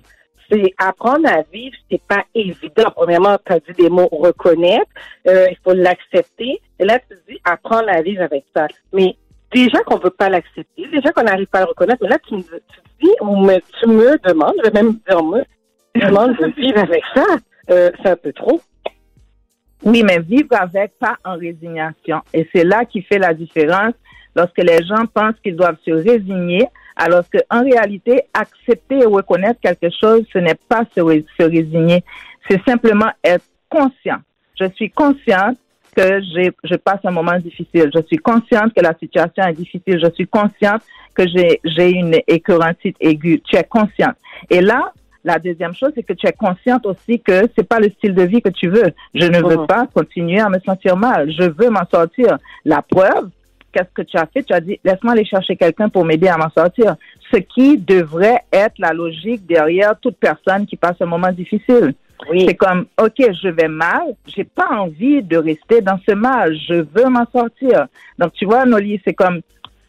C'est 0.51 0.75
apprendre 0.79 1.29
à 1.29 1.43
vivre, 1.53 1.77
c'est 1.91 2.03
pas 2.03 2.25
évident. 2.35 2.91
Premièrement, 2.95 3.37
tu 3.45 3.53
as 3.53 3.61
dit 3.61 3.73
des 3.79 3.89
mots 3.91 4.09
reconnaître, 4.11 4.91
euh, 5.29 5.47
il 5.51 5.57
faut 5.65 5.73
l'accepter. 5.73 6.61
Et 6.83 6.85
là, 6.85 6.99
tu 6.99 7.17
dis 7.29 7.39
apprendre 7.45 7.89
à 7.89 8.03
vivre 8.03 8.23
avec 8.23 8.45
ça. 8.55 8.67
Mais 8.93 9.15
déjà 9.53 9.79
qu'on 9.85 9.99
veut 9.99 10.11
pas 10.11 10.29
l'accepter, 10.29 10.89
déjà 10.93 11.13
qu'on 11.13 11.23
n'arrive 11.23 11.47
pas 11.47 11.59
à 11.59 11.63
le 11.63 11.69
reconnaître, 11.69 12.03
mais 12.03 12.09
là, 12.09 12.19
tu 12.27 12.35
me 12.35 12.43
tu 12.43 12.81
dis, 13.01 13.11
ou 13.21 13.37
me, 13.37 13.61
tu 13.81 13.87
me 13.87 14.19
demandes, 14.29 14.55
je 14.59 14.69
vais 14.69 14.83
même 14.83 14.95
dire 15.09 15.23
me, 15.23 15.45
tu 15.95 16.01
demandes 16.07 16.37
de 16.37 16.47
vivre 16.61 16.81
avec 16.81 17.05
ça. 17.15 17.25
Euh, 17.71 17.91
c'est 18.03 18.11
un 18.11 18.17
peu 18.17 18.33
trop. 18.33 18.61
Oui, 19.85 20.03
mais 20.03 20.19
vivre 20.19 20.49
avec, 20.59 20.99
pas 20.99 21.17
en 21.25 21.37
résignation. 21.37 22.21
Et 22.35 22.49
c'est 22.53 22.65
là 22.65 22.85
qui 22.85 23.03
fait 23.03 23.19
la 23.19 23.33
différence 23.33 23.95
lorsque 24.35 24.59
les 24.59 24.83
gens 24.85 25.07
pensent 25.07 25.39
qu'ils 25.41 25.55
doivent 25.57 25.79
se 25.85 25.93
résigner, 25.93 26.67
alors 26.97 27.23
qu'en 27.31 27.63
réalité, 27.63 28.23
accepter 28.35 28.99
et 28.99 29.07
reconnaître 29.07 29.61
quelque 29.61 29.89
chose, 30.01 30.25
ce 30.33 30.39
n'est 30.39 30.59
pas 30.69 30.83
se, 30.97 31.01
ré- 31.01 31.25
se 31.39 31.45
résigner. 31.45 32.03
C'est 32.49 32.61
simplement 32.65 33.11
être 33.23 33.45
conscient. 33.71 34.19
Je 34.59 34.67
suis 34.75 34.91
consciente 34.91 35.59
que 35.97 36.21
j'ai, 36.35 36.51
je 36.65 36.75
passe 36.77 37.01
un 37.05 37.11
moment 37.11 37.39
difficile. 37.39 37.91
Je 37.95 38.03
suis 38.07 38.17
consciente 38.17 38.73
que 38.75 38.81
la 38.83 38.95
situation 38.99 39.45
est 39.45 39.53
difficile. 39.53 40.01
Je 40.03 40.11
suis 40.13 40.27
consciente 40.27 40.83
que 41.15 41.25
j'ai, 41.29 41.61
j'ai 41.65 41.91
une 41.91 42.17
écœurantite 42.27 42.97
aiguë. 43.01 43.41
Tu 43.45 43.57
es 43.57 43.65
consciente. 43.65 44.17
Et 44.51 44.61
là, 44.61 44.93
la 45.25 45.39
deuxième 45.39 45.75
chose, 45.75 45.93
c'est 45.95 46.03
que 46.03 46.15
tu 46.15 46.27
es 46.27 46.33
consciente 46.33 46.87
aussi 46.87 47.21
que 47.21 47.43
c'est 47.57 47.69
pas 47.69 47.79
le 47.79 47.91
style 47.91 48.15
de 48.15 48.23
vie 48.23 48.41
que 48.43 48.49
tu 48.49 48.69
veux. 48.69 48.91
Je 49.15 49.27
ne 49.27 49.39
veux 49.47 49.59
Mhm. 49.59 49.67
pas 49.67 49.87
continuer 49.95 50.41
à 50.41 50.49
me 50.49 50.59
sentir 50.61 50.97
mal. 50.97 51.31
Je 51.31 51.45
veux 51.49 51.69
m'en 51.71 51.87
sortir. 51.93 52.39
La 52.65 52.83
preuve, 52.83 53.29
qu'est-ce 53.73 53.93
que 53.95 54.03
tu 54.03 54.17
as 54.17 54.27
fait? 54.27 54.43
Tu 54.43 54.53
as 54.53 54.61
dit, 54.61 54.81
laisse-moi 54.83 55.13
aller 55.13 55.25
chercher 55.25 55.57
quelqu'un 55.57 55.89
pour 55.89 56.05
m'aider 56.05 56.29
à 56.29 56.37
m'en 56.39 56.51
sortir. 56.51 56.97
Ce 57.31 57.37
qui 57.39 57.79
devrait 57.79 58.41
être 58.53 58.75
la 58.79 58.93
logique 58.93 59.47
derrière 59.47 59.95
toute 60.01 60.17
personne 60.17 60.67
qui 60.67 60.77
passe 60.77 60.97
un 61.01 61.07
moment 61.07 61.31
difficile. 61.33 61.95
C'est 62.31 62.55
comme, 62.55 62.87
OK, 63.01 63.17
je 63.19 63.49
vais 63.49 63.69
mal, 63.69 64.15
j'ai 64.27 64.45
pas 64.45 64.69
envie 64.71 65.23
de 65.23 65.37
rester 65.37 65.81
dans 65.81 65.99
ce 66.07 66.15
mal, 66.15 66.57
je 66.69 66.75
veux 66.75 67.09
m'en 67.09 67.27
sortir. 67.31 67.87
Donc, 68.19 68.33
tu 68.33 68.45
vois, 68.45 68.65
Noli, 68.65 69.01
c'est 69.05 69.15
comme, 69.15 69.41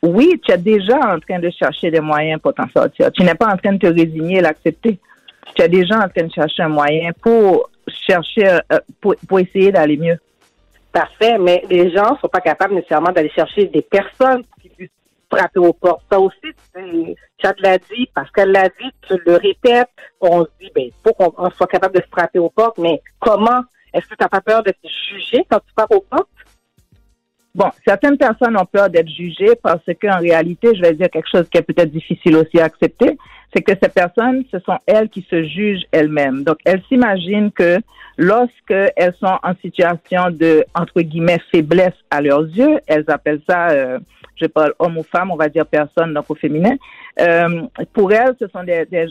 oui, 0.01 0.39
tu 0.43 0.51
es 0.51 0.57
déjà 0.57 0.97
en 0.97 1.19
train 1.19 1.39
de 1.39 1.49
chercher 1.49 1.89
des 1.91 2.01
moyens 2.01 2.41
pour 2.41 2.53
t'en 2.53 2.67
sortir. 2.75 3.11
Tu 3.11 3.23
n'es 3.23 3.35
pas 3.35 3.47
en 3.47 3.57
train 3.57 3.73
de 3.73 3.77
te 3.77 3.87
résigner 3.87 4.39
et 4.39 4.41
l'accepter. 4.41 4.99
Tu 5.55 5.61
es 5.61 5.69
déjà 5.69 5.97
en 5.97 6.09
train 6.09 6.25
de 6.25 6.31
chercher 6.31 6.63
un 6.63 6.69
moyen 6.69 7.11
pour 7.21 7.69
chercher, 7.87 8.47
euh, 8.47 8.79
pour, 8.99 9.15
pour 9.27 9.39
essayer 9.39 9.71
d'aller 9.71 9.97
mieux. 9.97 10.17
Parfait, 10.91 11.37
mais 11.39 11.63
les 11.69 11.91
gens 11.91 12.17
sont 12.19 12.27
pas 12.27 12.41
capables 12.41 12.75
nécessairement 12.75 13.11
d'aller 13.11 13.31
chercher 13.33 13.65
des 13.67 13.81
personnes 13.81 14.43
frapper 15.35 15.59
aux 15.59 15.73
portes. 15.73 16.03
Ça 16.11 16.19
aussi, 16.19 16.35
Chad 17.41 17.55
l'a 17.59 17.77
dit, 17.77 18.09
Pascal 18.13 18.51
l'a 18.51 18.69
dit, 18.69 18.89
tu 19.07 19.15
le 19.25 19.35
répètes, 19.35 19.89
on 20.21 20.43
se 20.43 20.49
dit, 20.59 20.71
ben, 20.75 20.89
faut 21.03 21.13
qu'on 21.13 21.33
on 21.37 21.49
soit 21.51 21.67
capable 21.67 21.95
de 21.95 22.03
frapper 22.11 22.39
aux 22.39 22.49
portes, 22.49 22.77
mais 22.77 23.01
comment? 23.19 23.63
Est-ce 23.93 24.07
que 24.07 24.15
tu 24.15 24.23
n'as 24.23 24.29
pas 24.29 24.41
peur 24.41 24.63
d'être 24.63 24.79
jugé 24.83 25.45
quand 25.49 25.59
tu 25.59 25.71
frappes 25.77 25.93
aux 25.93 26.01
portes? 26.01 26.27
Bon, 27.55 27.69
certaines 27.85 28.17
personnes 28.17 28.57
ont 28.57 28.65
peur 28.65 28.89
d'être 28.89 29.09
jugées 29.09 29.55
parce 29.61 29.83
qu'en 30.01 30.17
réalité, 30.17 30.73
je 30.73 30.81
vais 30.81 30.93
dire 30.93 31.09
quelque 31.11 31.29
chose 31.29 31.47
qui 31.49 31.59
est 31.59 31.61
peut-être 31.61 31.91
difficile 31.91 32.35
aussi 32.35 32.59
à 32.59 32.65
accepter, 32.65 33.15
c'est 33.53 33.61
que 33.61 33.73
ces 33.79 33.89
personnes, 33.89 34.43
ce 34.51 34.57
sont 34.59 34.79
elles 34.87 35.07
qui 35.09 35.25
se 35.29 35.43
jugent 35.43 35.85
elles-mêmes. 35.91 36.43
Donc, 36.43 36.57
elles 36.65 36.81
s'imaginent 36.89 37.51
que 37.51 37.77
lorsque 38.17 38.71
elles 38.71 39.13
sont 39.19 39.37
en 39.43 39.53
situation 39.61 40.31
de, 40.31 40.65
entre 40.73 41.01
guillemets, 41.01 41.39
faiblesse 41.51 41.93
à 42.09 42.21
leurs 42.21 42.41
yeux, 42.41 42.79
elles 42.87 43.05
appellent 43.07 43.43
ça, 43.47 43.69
euh, 43.69 43.99
je 44.35 44.45
parle 44.47 44.73
homme 44.79 44.97
ou 44.97 45.03
femme, 45.03 45.31
on 45.31 45.35
va 45.35 45.49
dire 45.49 45.65
personne, 45.65 46.13
donc 46.13 46.29
au 46.29 46.35
féminin, 46.35 46.75
euh, 47.19 47.61
pour 47.93 48.11
elles, 48.11 48.35
ce 48.39 48.47
sont 48.47 48.63
des, 48.63 48.85
des- 48.85 49.07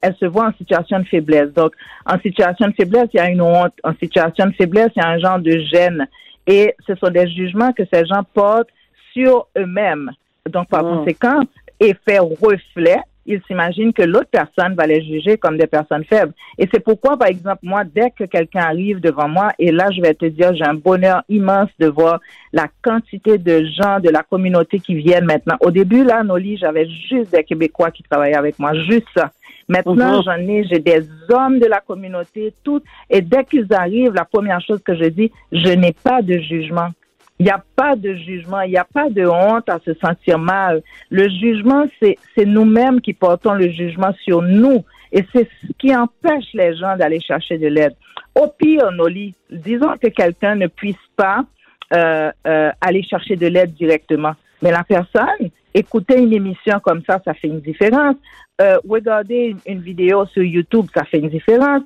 elles 0.00 0.16
se 0.18 0.26
voient 0.26 0.46
en 0.48 0.52
situation 0.54 0.98
de 1.00 1.04
faiblesse. 1.04 1.52
Donc, 1.52 1.72
en 2.06 2.18
situation 2.20 2.68
de 2.68 2.72
faiblesse, 2.72 3.08
il 3.12 3.18
y 3.18 3.20
a 3.20 3.28
une 3.28 3.42
honte. 3.42 3.74
En 3.84 3.94
situation 3.94 4.46
de 4.46 4.52
faiblesse, 4.52 4.90
il 4.96 5.02
y 5.02 5.04
a 5.04 5.08
un 5.08 5.18
genre 5.18 5.38
de 5.38 5.58
gêne. 5.72 6.06
Et 6.46 6.74
ce 6.86 6.94
sont 6.96 7.10
des 7.10 7.28
jugements 7.30 7.72
que 7.72 7.82
ces 7.92 8.04
gens 8.06 8.22
portent 8.34 8.70
sur 9.12 9.46
eux-mêmes. 9.56 10.10
Donc, 10.48 10.68
par 10.68 10.82
Mm. 10.84 10.98
conséquent, 10.98 11.40
effet 11.78 12.18
reflet, 12.18 12.98
ils 13.26 13.40
s'imaginent 13.46 13.92
que 13.92 14.02
l'autre 14.02 14.28
personne 14.30 14.74
va 14.74 14.86
les 14.86 15.02
juger 15.02 15.38
comme 15.38 15.56
des 15.56 15.66
personnes 15.66 16.04
faibles. 16.04 16.32
Et 16.58 16.68
c'est 16.72 16.80
pourquoi, 16.80 17.16
par 17.16 17.28
exemple, 17.28 17.60
moi, 17.62 17.84
dès 17.84 18.10
que 18.10 18.24
quelqu'un 18.24 18.62
arrive 18.62 19.00
devant 19.00 19.28
moi, 19.28 19.52
et 19.58 19.70
là, 19.70 19.90
je 19.90 20.00
vais 20.00 20.14
te 20.14 20.26
dire, 20.26 20.54
j'ai 20.54 20.64
un 20.64 20.74
bonheur 20.74 21.22
immense 21.28 21.70
de 21.78 21.86
voir 21.86 22.20
la 22.52 22.66
quantité 22.82 23.38
de 23.38 23.64
gens 23.78 24.00
de 24.00 24.10
la 24.10 24.22
communauté 24.22 24.80
qui 24.80 24.94
viennent 24.94 25.24
maintenant. 25.26 25.56
Au 25.60 25.70
début, 25.70 26.04
là, 26.04 26.22
Noli, 26.22 26.56
j'avais 26.56 26.88
juste 26.88 27.32
des 27.32 27.44
Québécois 27.44 27.90
qui 27.90 28.02
travaillaient 28.02 28.36
avec 28.36 28.58
moi, 28.58 28.74
juste 28.74 29.06
ça. 29.14 29.30
Maintenant, 29.68 30.18
Mhm. 30.18 30.22
j'en 30.24 30.48
ai, 30.48 30.64
j'ai 30.64 30.80
des 30.80 31.06
hommes 31.30 31.60
de 31.60 31.66
la 31.66 31.80
communauté, 31.80 32.52
tout. 32.64 32.82
Et 33.08 33.20
dès 33.20 33.44
qu'ils 33.44 33.72
arrivent, 33.72 34.12
la 34.12 34.24
première 34.24 34.60
chose 34.60 34.82
que 34.82 34.94
je 34.96 35.04
dis, 35.04 35.30
je 35.52 35.68
n'ai 35.68 35.92
pas 35.92 36.20
de 36.20 36.38
jugement. 36.38 36.88
Il 37.38 37.44
n'y 37.44 37.50
a 37.50 37.62
pas 37.76 37.96
de 37.96 38.14
jugement, 38.14 38.60
il 38.60 38.70
n'y 38.70 38.76
a 38.76 38.84
pas 38.84 39.08
de 39.08 39.26
honte 39.26 39.68
à 39.68 39.78
se 39.84 39.94
sentir 39.94 40.38
mal. 40.38 40.82
Le 41.10 41.28
jugement, 41.28 41.86
c'est 42.00 42.46
nous-mêmes 42.46 43.00
qui 43.00 43.12
portons 43.12 43.54
le 43.54 43.70
jugement 43.70 44.12
sur 44.22 44.42
nous. 44.42 44.84
Et 45.12 45.24
c'est 45.32 45.48
ce 45.60 45.72
qui 45.78 45.94
empêche 45.94 46.52
les 46.54 46.76
gens 46.76 46.96
d'aller 46.96 47.20
chercher 47.20 47.58
de 47.58 47.66
l'aide. 47.66 47.94
Au 48.34 48.48
pire, 48.48 48.92
Noli, 48.92 49.34
disons 49.50 49.94
que 50.00 50.08
quelqu'un 50.08 50.54
ne 50.54 50.68
puisse 50.68 50.96
pas 51.16 51.44
euh, 51.92 52.30
euh, 52.46 52.70
aller 52.80 53.02
chercher 53.02 53.36
de 53.36 53.46
l'aide 53.46 53.74
directement. 53.74 54.32
Mais 54.62 54.70
la 54.70 54.84
personne, 54.84 55.50
écouter 55.74 56.18
une 56.18 56.32
émission 56.32 56.78
comme 56.80 57.02
ça, 57.06 57.20
ça 57.24 57.34
fait 57.34 57.48
une 57.48 57.60
différence. 57.60 58.16
Euh, 58.60 58.78
regarder 58.88 59.54
une, 59.54 59.58
une 59.66 59.80
vidéo 59.80 60.26
sur 60.26 60.42
YouTube, 60.42 60.86
ça 60.94 61.04
fait 61.04 61.18
une 61.18 61.30
différence. 61.30 61.82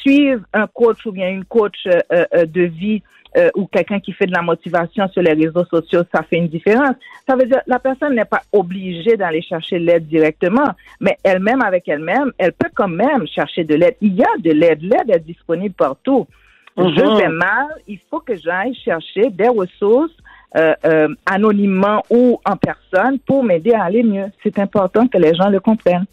Suivre 0.00 0.42
un 0.52 0.66
coach 0.66 1.04
ou 1.06 1.12
bien 1.12 1.28
une 1.28 1.44
coach 1.44 1.76
euh, 1.86 2.00
euh, 2.12 2.46
de 2.46 2.62
vie 2.62 3.02
euh, 3.36 3.50
ou 3.54 3.66
quelqu'un 3.66 4.00
qui 4.00 4.12
fait 4.12 4.26
de 4.26 4.32
la 4.32 4.42
motivation 4.42 5.08
sur 5.08 5.22
les 5.22 5.32
réseaux 5.32 5.64
sociaux, 5.64 6.02
ça 6.14 6.22
fait 6.22 6.36
une 6.36 6.48
différence. 6.48 6.94
Ça 7.28 7.36
veut 7.36 7.46
dire 7.46 7.60
la 7.66 7.78
personne 7.78 8.14
n'est 8.14 8.24
pas 8.24 8.42
obligée 8.52 9.16
d'aller 9.16 9.42
chercher 9.42 9.78
l'aide 9.78 10.06
directement, 10.06 10.70
mais 11.00 11.16
elle-même 11.22 11.62
avec 11.62 11.88
elle-même, 11.88 12.32
elle 12.38 12.52
peut 12.52 12.70
quand 12.74 12.88
même 12.88 13.26
chercher 13.26 13.64
de 13.64 13.74
l'aide. 13.74 13.96
Il 14.00 14.14
y 14.14 14.22
a 14.22 14.38
de 14.38 14.50
l'aide, 14.52 14.82
l'aide 14.82 15.10
est 15.10 15.20
disponible 15.20 15.74
partout. 15.74 16.26
Je 16.76 17.16
vais 17.16 17.28
mal, 17.28 17.66
il 17.86 17.98
faut 18.10 18.20
que 18.20 18.36
j'aille 18.36 18.74
chercher 18.74 19.30
des 19.30 19.48
ressources 19.48 20.12
euh, 20.56 20.74
euh, 20.84 21.08
anonymement 21.26 22.02
ou 22.10 22.40
en 22.44 22.56
personne 22.56 23.18
pour 23.20 23.42
m'aider 23.42 23.72
à 23.72 23.84
aller 23.84 24.02
mieux. 24.02 24.26
C'est 24.42 24.58
important 24.58 25.06
que 25.06 25.18
les 25.18 25.34
gens 25.34 25.48
le 25.48 25.60
comprennent. 25.60 26.06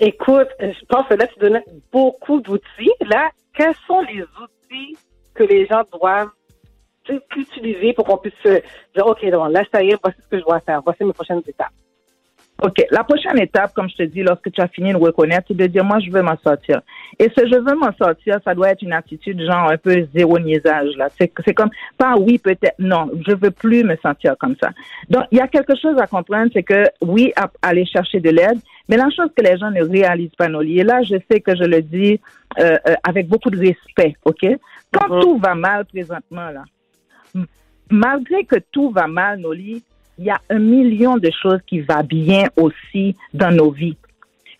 Écoute, 0.00 0.48
je 0.60 0.84
pense 0.86 1.06
que 1.06 1.14
là, 1.14 1.26
tu 1.26 1.40
donnes 1.40 1.60
beaucoup 1.92 2.40
d'outils. 2.40 2.92
Là, 3.06 3.30
quels 3.54 3.74
sont 3.86 4.00
les 4.02 4.22
outils 4.22 4.96
que 5.38 5.44
les 5.44 5.66
gens 5.66 5.82
doivent 5.92 6.30
utiliser 7.36 7.92
pour 7.94 8.04
qu'on 8.04 8.18
puisse 8.18 8.34
se 8.42 8.60
dire, 8.94 9.06
OK, 9.06 9.24
donc 9.30 9.52
là, 9.52 9.62
ça 9.72 9.82
y 9.82 9.90
est, 9.90 9.98
voici 10.02 10.18
ce 10.22 10.28
que 10.28 10.38
je 10.38 10.44
dois 10.44 10.60
faire. 10.60 10.82
Voici 10.84 11.04
mes 11.04 11.12
prochaines 11.12 11.42
étapes. 11.46 11.72
OK. 12.60 12.84
La 12.90 13.04
prochaine 13.04 13.38
étape, 13.38 13.72
comme 13.72 13.88
je 13.88 13.94
te 13.94 14.02
dis, 14.02 14.22
lorsque 14.22 14.50
tu 14.50 14.60
as 14.60 14.66
fini 14.66 14.92
de 14.92 14.96
reconnaître, 14.96 15.44
c'est 15.46 15.56
de 15.56 15.66
dire, 15.66 15.84
moi, 15.84 16.00
je 16.00 16.10
veux 16.10 16.22
m'en 16.22 16.36
sortir. 16.38 16.80
Et 17.16 17.30
ce 17.36 17.46
je 17.46 17.54
veux 17.54 17.76
m'en 17.76 17.92
sortir, 17.92 18.40
ça 18.44 18.52
doit 18.52 18.70
être 18.70 18.82
une 18.82 18.92
attitude 18.92 19.40
genre 19.40 19.70
un 19.70 19.76
peu 19.76 20.08
zéro 20.12 20.40
niaisage, 20.40 20.96
là. 20.96 21.08
C'est, 21.16 21.32
c'est 21.44 21.54
comme, 21.54 21.70
pas 21.96 22.16
oui, 22.16 22.38
peut-être, 22.38 22.74
non, 22.80 23.10
je 23.26 23.32
veux 23.32 23.52
plus 23.52 23.84
me 23.84 23.96
sentir 24.02 24.34
comme 24.38 24.56
ça. 24.60 24.70
Donc, 25.08 25.24
il 25.30 25.38
y 25.38 25.40
a 25.40 25.46
quelque 25.46 25.76
chose 25.76 25.96
à 25.98 26.08
comprendre, 26.08 26.50
c'est 26.52 26.64
que 26.64 26.82
oui, 27.00 27.32
aller 27.62 27.86
chercher 27.86 28.18
de 28.18 28.30
l'aide, 28.30 28.58
mais 28.88 28.96
la 28.96 29.08
chose 29.10 29.28
que 29.36 29.42
les 29.44 29.56
gens 29.56 29.70
ne 29.70 29.84
réalisent 29.84 30.34
pas, 30.36 30.48
Noli, 30.48 30.80
et 30.80 30.84
là, 30.84 31.00
je 31.02 31.14
sais 31.30 31.40
que 31.40 31.54
je 31.54 31.62
le 31.62 31.80
dis 31.80 32.20
euh, 32.58 32.76
euh, 32.88 32.94
avec 33.04 33.28
beaucoup 33.28 33.50
de 33.50 33.58
respect, 33.58 34.16
OK? 34.24 34.44
Quand 34.92 35.20
tout 35.20 35.38
va 35.38 35.54
mal 35.54 35.84
présentement, 35.84 36.50
là, 36.50 36.64
malgré 37.90 38.44
que 38.44 38.56
tout 38.72 38.90
va 38.90 39.06
mal, 39.06 39.40
Noli, 39.40 39.82
il 40.18 40.24
y 40.24 40.30
a 40.30 40.40
un 40.50 40.58
million 40.58 41.16
de 41.16 41.30
choses 41.30 41.60
qui 41.66 41.80
va 41.80 42.02
bien 42.02 42.44
aussi 42.56 43.14
dans 43.32 43.54
nos 43.54 43.70
vies. 43.70 43.96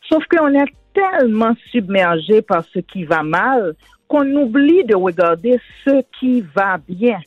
Sauf 0.08 0.24
qu'on 0.26 0.54
est 0.54 0.72
tellement 0.94 1.54
submergé 1.70 2.42
par 2.42 2.64
ce 2.64 2.78
qui 2.78 3.04
va 3.04 3.22
mal 3.22 3.74
qu'on 4.06 4.26
oublie 4.36 4.84
de 4.84 4.94
regarder 4.94 5.60
ce 5.84 6.02
qui 6.18 6.42
va 6.54 6.78
bien. 6.88 7.20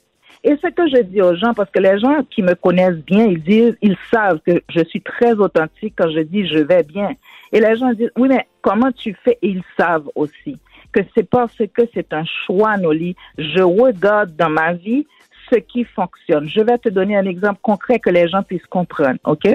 Et 0.44 0.56
ce 0.56 0.68
que 0.69 0.88
je 0.88 1.03
dis 1.03 1.22
aux 1.22 1.36
gens, 1.36 1.53
parce 1.53 1.69
que 1.69 1.80
les 1.80 1.99
gens 1.99 2.23
qui 2.32 2.41
me 2.41 2.56
connaissent 2.56 3.03
bien, 3.06 3.26
ils 3.26 3.44
disent, 3.44 3.78
ils 3.82 3.98
savent 4.10 4.40
que 4.40 4.64
je 4.69 4.84
suis 4.86 5.02
très 5.02 5.34
authentique 5.34 5.94
quand 5.95 6.10
je 6.10 6.22
dis 6.22 6.48
je 6.48 6.57
vais 6.57 6.82
bien. 6.82 7.11
Et 7.52 7.60
les 7.60 7.76
gens 7.76 7.94
disent, 7.94 8.11
oui, 8.18 8.30
mais 8.30 8.48
comment 8.61 8.91
tu 8.91 9.15
fais? 9.23 9.38
Et 9.44 9.49
ils 9.49 9.64
savent 9.78 10.10
aussi 10.15 10.57
que 10.92 11.00
c'est 11.16 11.28
parce 11.30 11.56
que 11.56 11.82
c'est 11.94 12.14
un 12.14 12.26
choix, 12.46 12.78
Noli. 12.78 13.16
Je 13.38 13.62
regarde 13.62 14.36
dans 14.36 14.50
ma 14.50 14.74
vie 14.74 15.06
ce 15.52 15.58
qui 15.58 15.84
fonctionne. 15.84 16.48
Je 16.48 16.62
vais 16.62 16.78
te 16.78 16.88
donner 16.90 17.18
un 17.18 17.26
exemple 17.26 17.60
concret 17.62 18.00
que 18.00 18.10
les 18.10 18.28
gens 18.30 18.42
puissent 18.44 18.66
comprendre, 18.68 19.20
OK? 19.26 19.46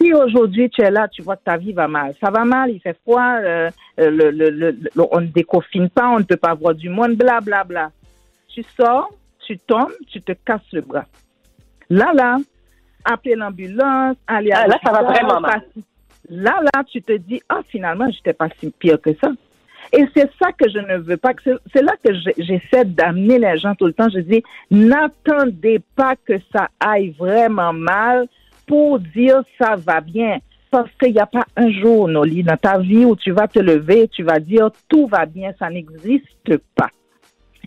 Si 0.00 0.14
aujourd'hui 0.14 0.70
tu 0.70 0.80
es 0.82 0.90
là, 0.90 1.06
tu 1.08 1.20
vois 1.22 1.36
que 1.36 1.44
ta 1.44 1.56
vie 1.58 1.72
va 1.72 1.86
mal, 1.88 2.14
ça 2.20 2.30
va 2.30 2.44
mal, 2.44 2.70
il 2.70 2.80
fait 2.80 2.96
froid, 3.02 3.36
euh, 3.40 3.68
euh, 4.00 4.10
le, 4.10 4.30
le, 4.30 4.48
le- 4.50 4.70
le- 4.70 4.90
on 5.10 5.20
ne 5.20 5.26
déconfine 5.26 5.90
pas, 5.90 6.08
on 6.08 6.18
ne 6.20 6.24
peut 6.24 6.36
pas 6.36 6.54
voir 6.54 6.74
du 6.74 6.88
monde, 6.88 7.14
bla, 7.16 7.40
bla, 7.40 7.64
bla. 7.64 7.90
Tu 8.48 8.62
sors, 8.76 9.10
tu 9.46 9.58
tombes, 9.58 9.92
tu 10.08 10.22
te 10.22 10.32
casses 10.32 10.60
le 10.72 10.80
bras. 10.82 11.04
Là, 11.90 12.12
là, 12.14 12.38
appeler 13.04 13.34
l'ambulance, 13.34 14.16
aller 14.26 14.52
à 14.52 14.60
Ah, 14.62 14.66
là, 14.68 14.78
ça 14.82 14.92
va 14.92 15.02
vraiment 15.02 15.40
mal. 15.40 15.62
Là, 16.30 16.60
là, 16.62 16.84
tu 16.84 17.02
te 17.02 17.12
dis, 17.16 17.40
ah, 17.48 17.60
finalement, 17.68 18.08
j'étais 18.10 18.32
pas 18.34 18.48
si 18.60 18.70
pire 18.70 19.00
que 19.00 19.10
ça. 19.20 19.30
Et 19.92 20.04
c'est 20.14 20.30
ça 20.40 20.52
que 20.52 20.68
je 20.68 20.78
ne 20.78 20.98
veux 20.98 21.16
pas. 21.16 21.32
C'est 21.44 21.82
là 21.82 21.92
que 22.04 22.12
j'essaie 22.36 22.84
d'amener 22.84 23.38
les 23.38 23.56
gens 23.58 23.74
tout 23.74 23.86
le 23.86 23.92
temps. 23.92 24.08
Je 24.12 24.20
dis, 24.20 24.42
n'attendez 24.70 25.80
pas 25.96 26.14
que 26.16 26.34
ça 26.52 26.68
aille 26.78 27.14
vraiment 27.18 27.72
mal 27.72 28.28
pour 28.66 28.98
dire 28.98 29.42
ça 29.58 29.76
va 29.76 30.00
bien. 30.00 30.38
Parce 30.70 30.90
qu'il 31.00 31.14
n'y 31.14 31.20
a 31.20 31.26
pas 31.26 31.46
un 31.56 31.70
jour, 31.70 32.08
Noli, 32.08 32.42
dans 32.42 32.58
ta 32.58 32.78
vie 32.78 33.06
où 33.06 33.16
tu 33.16 33.30
vas 33.30 33.48
te 33.48 33.58
lever 33.58 34.02
et 34.02 34.08
tu 34.08 34.22
vas 34.22 34.38
dire 34.38 34.70
tout 34.88 35.06
va 35.06 35.24
bien. 35.24 35.52
Ça 35.58 35.70
n'existe 35.70 36.58
pas. 36.74 36.90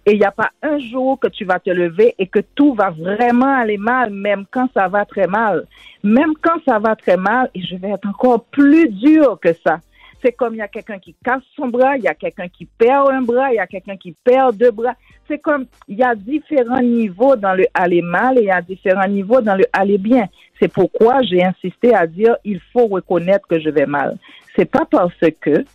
Et 0.06 0.14
il 0.14 0.20
n'y 0.20 0.26
a 0.26 0.32
pas 0.32 0.50
un 0.64 0.80
jour 0.80 1.20
que 1.20 1.28
tu 1.28 1.46
vas 1.46 1.60
te 1.60 1.70
lever 1.70 2.16
et 2.18 2.26
que 2.28 2.40
tout 2.56 2.74
va 2.74 2.90
vraiment 2.90 3.54
aller 3.56 3.78
mal, 3.78 4.10
même 4.10 4.46
quand 4.50 4.68
ça 4.74 4.88
va 4.88 5.06
très 5.06 5.28
mal. 5.28 5.66
Même 6.04 6.34
quand 6.42 6.60
ça 6.66 6.80
va 6.80 6.96
très 6.96 7.18
mal, 7.18 7.50
et 7.54 7.62
je 7.62 7.76
vais 7.76 7.90
être 7.90 8.08
encore 8.08 8.44
plus 8.46 8.90
dur 8.90 9.40
que 9.40 9.54
ça. 9.64 9.80
C'est 10.22 10.34
comme 10.34 10.54
il 10.54 10.58
y 10.58 10.62
a 10.62 10.68
quelqu'un 10.68 11.00
qui 11.00 11.16
casse 11.24 11.44
son 11.56 11.68
bras, 11.68 11.98
il 11.98 12.04
y 12.04 12.08
a 12.08 12.14
quelqu'un 12.14 12.48
qui 12.48 12.66
perd 12.66 13.10
un 13.10 13.22
bras, 13.22 13.52
il 13.52 13.56
y 13.56 13.60
a 13.60 13.68
quelqu'un 13.68 13.98
qui 13.98 14.16
perd 14.24 14.56
deux 14.56 14.72
bras. 14.72 14.94
C'est 15.28 15.40
comme, 15.40 15.66
il 15.88 15.98
y 15.98 16.04
a 16.04 16.14
différents 16.14 16.82
niveaux 16.82 17.36
dans 17.36 17.54
le 17.54 17.66
aller 17.74 18.02
mal 18.02 18.38
et 18.38 18.42
il 18.42 18.48
y 18.48 18.52
a 18.52 18.62
différents 18.62 19.08
niveaux 19.08 19.42
dans 19.42 19.56
le 19.56 19.66
aller 19.74 19.98
bien. 19.98 20.28
C'est 20.60 20.72
pourquoi 20.72 21.22
j'ai 21.24 21.44
insisté 21.44 21.96
à 21.96 22.06
dire, 22.06 22.36
il 22.44 22.60
faut 22.72 22.88
reconnaître 22.88 23.48
que 23.48 23.60
je 23.60 23.70
vais 23.70 23.88
mal. 23.88 24.18
C'est 24.56 24.70
pas 24.70 24.86
parce 24.90 25.14
que 25.40 25.66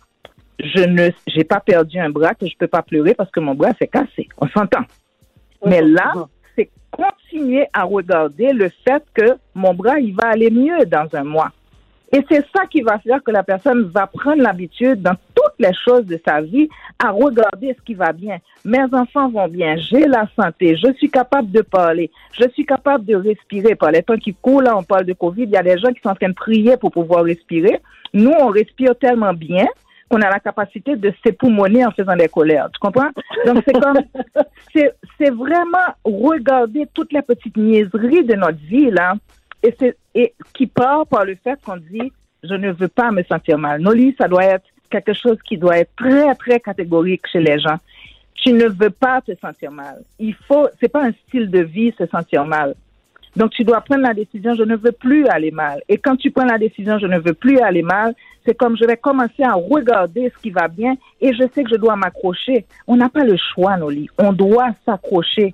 je 0.59 0.83
ne, 0.83 1.09
j'ai 1.27 1.43
pas 1.43 1.59
perdu 1.59 1.99
un 1.99 2.09
bras 2.09 2.33
que 2.33 2.47
je 2.47 2.55
peux 2.57 2.67
pas 2.67 2.81
pleurer 2.81 3.13
parce 3.13 3.29
que 3.31 3.39
mon 3.39 3.53
bras 3.53 3.73
s'est 3.79 3.87
cassé. 3.87 4.27
On 4.37 4.47
s'entend. 4.47 4.83
Mais 5.65 5.81
là, 5.81 6.13
c'est 6.55 6.69
continuer 6.91 7.67
à 7.73 7.83
regarder 7.83 8.53
le 8.53 8.69
fait 8.87 9.03
que 9.13 9.37
mon 9.53 9.73
bras, 9.73 9.99
il 9.99 10.15
va 10.15 10.29
aller 10.29 10.49
mieux 10.49 10.85
dans 10.85 11.07
un 11.13 11.23
mois. 11.23 11.51
Et 12.13 12.23
c'est 12.29 12.45
ça 12.55 12.65
qui 12.65 12.81
va 12.81 12.99
faire 12.99 13.21
que 13.21 13.31
la 13.31 13.43
personne 13.43 13.83
va 13.93 14.07
prendre 14.07 14.41
l'habitude 14.41 15.01
dans 15.01 15.15
toutes 15.35 15.59
les 15.59 15.73
choses 15.73 16.05
de 16.05 16.19
sa 16.25 16.39
vie 16.41 16.69
à 16.99 17.11
regarder 17.11 17.75
ce 17.77 17.83
qui 17.83 17.95
va 17.95 18.13
bien. 18.13 18.37
Mes 18.63 18.83
enfants 18.93 19.29
vont 19.29 19.47
bien, 19.47 19.75
j'ai 19.75 20.05
la 20.05 20.27
santé, 20.35 20.77
je 20.77 20.93
suis 20.93 21.09
capable 21.09 21.51
de 21.51 21.61
parler, 21.61 22.09
je 22.31 22.47
suis 22.49 22.65
capable 22.65 23.05
de 23.05 23.15
respirer. 23.15 23.75
Par 23.75 23.91
les 23.91 24.03
temps 24.03 24.17
qui 24.17 24.33
courent, 24.33 24.61
là, 24.61 24.77
on 24.77 24.83
parle 24.83 25.05
de 25.05 25.13
Covid, 25.13 25.43
il 25.43 25.49
y 25.49 25.57
a 25.57 25.63
des 25.63 25.77
gens 25.77 25.91
qui 25.91 26.01
sont 26.01 26.09
en 26.09 26.15
train 26.15 26.29
de 26.29 26.33
prier 26.33 26.77
pour 26.77 26.91
pouvoir 26.91 27.23
respirer. 27.25 27.81
Nous, 28.13 28.31
on 28.31 28.47
respire 28.47 28.95
tellement 28.95 29.33
bien 29.33 29.67
qu'on 30.09 30.21
a 30.21 30.29
la 30.29 30.39
capacité 30.39 30.95
de 30.95 31.13
s'époumoner 31.21 31.85
en 31.85 31.91
faisant 31.91 32.15
des 32.15 32.29
colères. 32.29 32.69
Tu 32.71 32.79
comprends? 32.79 33.09
Donc, 33.45 33.61
c'est 33.67 33.73
comme, 33.73 33.99
c'est, 34.73 34.93
c'est 35.17 35.29
vraiment 35.29 35.87
regarder 36.05 36.87
toutes 36.93 37.11
les 37.11 37.21
petites 37.21 37.57
niaiseries 37.57 38.23
de 38.23 38.35
notre 38.35 38.59
vie, 38.59 38.89
là, 38.89 39.15
et, 39.63 39.75
c'est, 39.79 39.97
et 40.15 40.33
qui 40.53 40.67
part 40.67 41.07
par 41.07 41.25
le 41.25 41.35
fait 41.35 41.59
qu'on 41.63 41.77
dit, 41.77 42.11
je 42.43 42.53
ne 42.53 42.71
veux 42.71 42.87
pas 42.87 43.11
me 43.11 43.23
sentir 43.23 43.57
mal. 43.57 43.81
Noli, 43.81 44.15
ça 44.17 44.27
doit 44.27 44.45
être 44.45 44.65
quelque 44.89 45.13
chose 45.13 45.37
qui 45.43 45.57
doit 45.57 45.77
être 45.79 45.91
très, 45.95 46.33
très 46.35 46.59
catégorique 46.59 47.27
chez 47.31 47.39
les 47.39 47.59
gens. 47.59 47.77
Tu 48.35 48.53
ne 48.53 48.67
veux 48.67 48.91
pas 48.91 49.21
te 49.21 49.31
sentir 49.35 49.71
mal. 49.71 50.03
Il 50.19 50.33
faut, 50.33 50.67
c'est 50.79 50.87
pas 50.87 51.05
un 51.05 51.11
style 51.27 51.49
de 51.49 51.59
vie 51.59 51.93
se 51.97 52.05
sentir 52.05 52.45
mal. 52.45 52.75
Donc, 53.35 53.51
tu 53.51 53.63
dois 53.63 53.81
prendre 53.81 54.01
la 54.01 54.13
décision, 54.13 54.55
je 54.55 54.63
ne 54.63 54.75
veux 54.75 54.91
plus 54.91 55.27
aller 55.27 55.51
mal. 55.51 55.81
Et 55.89 55.97
quand 55.97 56.15
tu 56.15 56.31
prends 56.31 56.45
la 56.45 56.57
décision, 56.57 56.97
je 56.97 57.05
ne 57.05 57.19
veux 57.19 57.33
plus 57.33 57.59
aller 57.59 57.83
mal, 57.83 58.15
c'est 58.45 58.55
comme 58.55 58.77
je 58.77 58.85
vais 58.85 58.97
commencer 58.97 59.43
à 59.43 59.53
regarder 59.53 60.31
ce 60.35 60.41
qui 60.41 60.49
va 60.49 60.67
bien 60.67 60.95
et 61.21 61.33
je 61.33 61.43
sais 61.53 61.63
que 61.63 61.69
je 61.69 61.75
dois 61.75 61.95
m'accrocher. 61.95 62.65
On 62.87 62.95
n'a 62.95 63.09
pas 63.09 63.23
le 63.23 63.37
choix, 63.37 63.77
Noli. 63.77 64.09
On 64.17 64.33
doit 64.33 64.69
s'accrocher. 64.85 65.53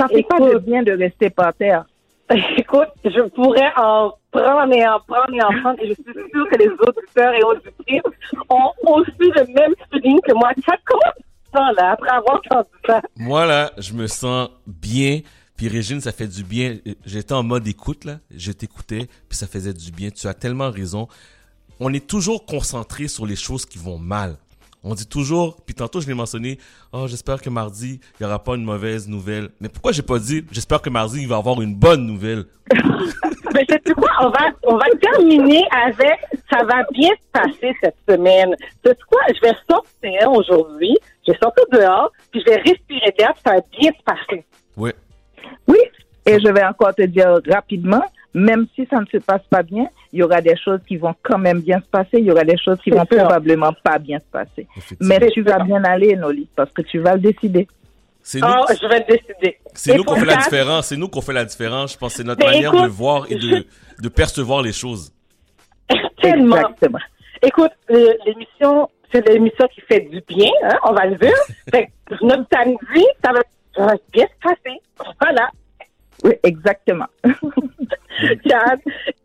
Ça 0.00 0.08
fait 0.08 0.22
pas 0.22 0.38
de 0.38 0.58
bien 0.58 0.82
de 0.82 0.92
rester 0.92 1.28
par 1.28 1.52
terre. 1.52 1.84
Écoute, 2.56 2.88
je 3.04 3.28
pourrais 3.30 3.72
en 3.76 4.12
prendre 4.30 4.72
et 4.72 4.86
en 4.86 5.00
prendre 5.00 5.32
et 5.32 5.42
en 5.42 5.60
prendre 5.60 5.80
et 5.80 5.88
je 5.88 5.94
suis 5.94 6.30
sûre 6.32 6.48
que 6.48 6.58
les 6.58 6.68
auditeurs 6.68 7.34
et 7.34 7.42
auditrices 7.42 8.02
ont 8.48 8.70
aussi 8.86 9.10
le 9.18 9.52
même 9.52 9.74
feeling 9.92 10.20
que 10.20 10.32
moi. 10.34 10.50
Ça, 10.64 10.74
sens, 11.52 11.76
là, 11.76 11.92
après 11.92 12.10
avoir 12.10 12.36
entendu 12.36 12.68
ça? 12.86 13.02
Moi, 13.16 13.46
là, 13.46 13.72
je 13.78 13.92
me 13.94 14.06
sens 14.06 14.48
bien. 14.66 15.20
Puis 15.56 15.68
Régine, 15.68 16.00
ça 16.00 16.12
fait 16.12 16.28
du 16.28 16.44
bien. 16.44 16.78
J'étais 17.04 17.34
en 17.34 17.42
mode 17.42 17.66
écoute, 17.66 18.04
là. 18.04 18.18
Je 18.30 18.52
t'écoutais, 18.52 19.08
puis 19.28 19.36
ça 19.36 19.48
faisait 19.48 19.74
du 19.74 19.90
bien. 19.90 20.10
Tu 20.10 20.28
as 20.28 20.34
tellement 20.34 20.70
raison. 20.70 21.08
On 21.80 21.92
est 21.92 22.06
toujours 22.06 22.46
concentré 22.46 23.08
sur 23.08 23.26
les 23.26 23.36
choses 23.36 23.66
qui 23.66 23.78
vont 23.78 23.98
mal. 23.98 24.36
On 24.82 24.94
dit 24.94 25.06
toujours, 25.06 25.58
puis 25.66 25.74
tantôt 25.74 26.00
je 26.00 26.06
l'ai 26.06 26.14
mentionné, 26.14 26.58
oh 26.92 27.06
j'espère 27.06 27.42
que 27.42 27.50
mardi 27.50 28.00
il 28.18 28.22
y 28.22 28.26
aura 28.26 28.42
pas 28.42 28.54
une 28.54 28.64
mauvaise 28.64 29.08
nouvelle. 29.08 29.50
Mais 29.60 29.68
pourquoi 29.68 29.92
j'ai 29.92 30.02
pas 30.02 30.18
dit, 30.18 30.44
j'espère 30.50 30.80
que 30.80 30.88
mardi 30.88 31.20
il 31.20 31.28
va 31.28 31.36
avoir 31.36 31.60
une 31.60 31.74
bonne 31.74 32.06
nouvelle. 32.06 32.46
Mais 33.54 33.66
sais-tu 33.68 33.94
quoi? 33.94 34.10
On 34.22 34.30
va, 34.30 34.50
on 34.62 34.76
va 34.76 34.86
terminer 35.02 35.64
avec 35.84 36.18
ça 36.50 36.64
va 36.64 36.82
bien 36.92 37.10
se 37.10 37.40
passer 37.40 37.74
cette 37.82 37.96
semaine. 38.08 38.54
Sais-tu 38.84 39.04
quoi? 39.04 39.20
Je 39.28 39.40
vais 39.40 39.54
sortir 39.68 40.32
aujourd'hui, 40.32 40.96
je 41.26 41.32
vais 41.32 41.38
sortir 41.38 41.64
dehors, 41.72 42.10
puis 42.30 42.40
je 42.40 42.50
vais 42.50 42.56
respirer 42.56 43.14
d'air, 43.18 43.34
puis 43.34 43.42
ça 43.44 43.54
va 43.56 43.60
bien 43.78 43.90
se 43.90 44.02
passer. 44.02 44.44
Oui. 44.76 44.92
Oui, 45.66 45.78
et 46.26 46.38
je 46.40 46.48
vais 46.52 46.64
encore 46.64 46.94
te 46.94 47.02
dire 47.02 47.38
rapidement, 47.48 48.04
même 48.34 48.66
si 48.74 48.86
ça 48.90 49.00
ne 49.00 49.06
se 49.06 49.18
passe 49.18 49.42
pas 49.50 49.62
bien, 49.62 49.86
il 50.12 50.20
y 50.20 50.22
aura 50.22 50.40
des 50.40 50.56
choses 50.56 50.80
qui 50.86 50.96
vont 50.96 51.14
quand 51.22 51.38
même 51.38 51.60
bien 51.60 51.80
se 51.80 51.88
passer, 51.88 52.18
il 52.18 52.24
y 52.24 52.30
aura 52.30 52.44
des 52.44 52.56
choses 52.58 52.78
qui 52.80 52.90
vont 52.90 53.04
sûr. 53.10 53.18
probablement 53.18 53.72
pas 53.82 53.98
bien 53.98 54.18
se 54.18 54.24
passer. 54.30 54.66
Mais 55.00 55.18
tu 55.30 55.42
vas 55.42 55.58
bien 55.64 55.82
aller, 55.84 56.16
Noli, 56.16 56.48
parce 56.54 56.70
que 56.72 56.82
tu 56.82 56.98
vas 56.98 57.14
le 57.14 57.20
décider. 57.20 57.66
C'est 58.22 58.40
nous, 58.40 58.46
Oh, 58.48 58.64
je 58.68 58.86
vais 58.86 59.00
décider. 59.08 59.58
c'est 59.74 59.96
nous 59.96 60.04
qu'on 60.04 60.16
fait 60.16 60.26
la 60.26 60.36
différence. 60.36 60.86
C'est 60.88 60.96
nous 60.96 61.08
qu'on 61.08 61.22
fait 61.22 61.32
la 61.32 61.44
différence. 61.44 61.92
Je 61.94 61.98
pense 61.98 62.12
que 62.12 62.16
c'est 62.18 62.24
notre 62.26 62.44
manière 62.44 62.72
écoute, 62.74 62.84
de 62.84 62.88
voir 62.88 63.26
et 63.30 63.36
de, 63.36 63.66
de 64.00 64.08
percevoir 64.08 64.62
les 64.62 64.72
choses. 64.72 65.12
Tellement. 66.22 66.56
Écoute, 67.42 67.72
euh, 67.90 68.12
l'émission, 68.26 68.88
c'est 69.10 69.26
l'émission 69.26 69.66
qui 69.74 69.80
fait 69.80 70.00
du 70.00 70.22
bien, 70.28 70.50
hein, 70.64 70.76
on 70.84 70.92
va 70.92 71.06
le 71.06 71.16
dire. 71.16 71.32
Fait 71.70 71.90
que 72.06 72.14
notre 72.24 72.44
samedi, 72.52 73.06
ça 73.24 73.32
va, 73.32 73.40
ça 73.74 73.86
va 73.86 73.94
bien 74.12 74.26
se 74.26 74.48
passer. 74.48 74.78
Voilà. 75.20 75.50
Oui, 76.24 76.32
exactement. 76.42 77.06
Yann, 78.44 78.78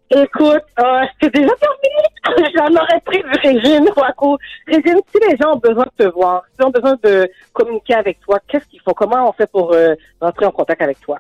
écoute, 0.09 0.63
euh, 0.79 1.01
c'est 1.21 1.33
déjà 1.33 1.53
terminé? 1.55 2.05
J'en 2.55 2.73
aurais 2.75 2.99
pris 3.05 3.21
Régine 3.43 3.89
Waco. 3.95 4.37
Régine, 4.67 4.99
si 5.13 5.19
les 5.29 5.37
gens 5.37 5.53
ont 5.53 5.59
besoin 5.59 5.85
de 5.85 5.91
te 6.05 6.09
voir, 6.09 6.43
s'ils 6.53 6.65
ont 6.65 6.71
besoin 6.71 6.97
de 7.03 7.29
communiquer 7.53 7.93
avec 7.95 8.19
toi, 8.21 8.39
qu'est-ce 8.47 8.65
qu'il 8.65 8.81
faut? 8.81 8.93
Comment 8.93 9.29
on 9.29 9.33
fait 9.33 9.49
pour 9.49 9.73
euh, 9.73 9.95
rentrer 10.21 10.45
en 10.45 10.51
contact 10.51 10.81
avec 10.81 10.99
toi? 11.01 11.19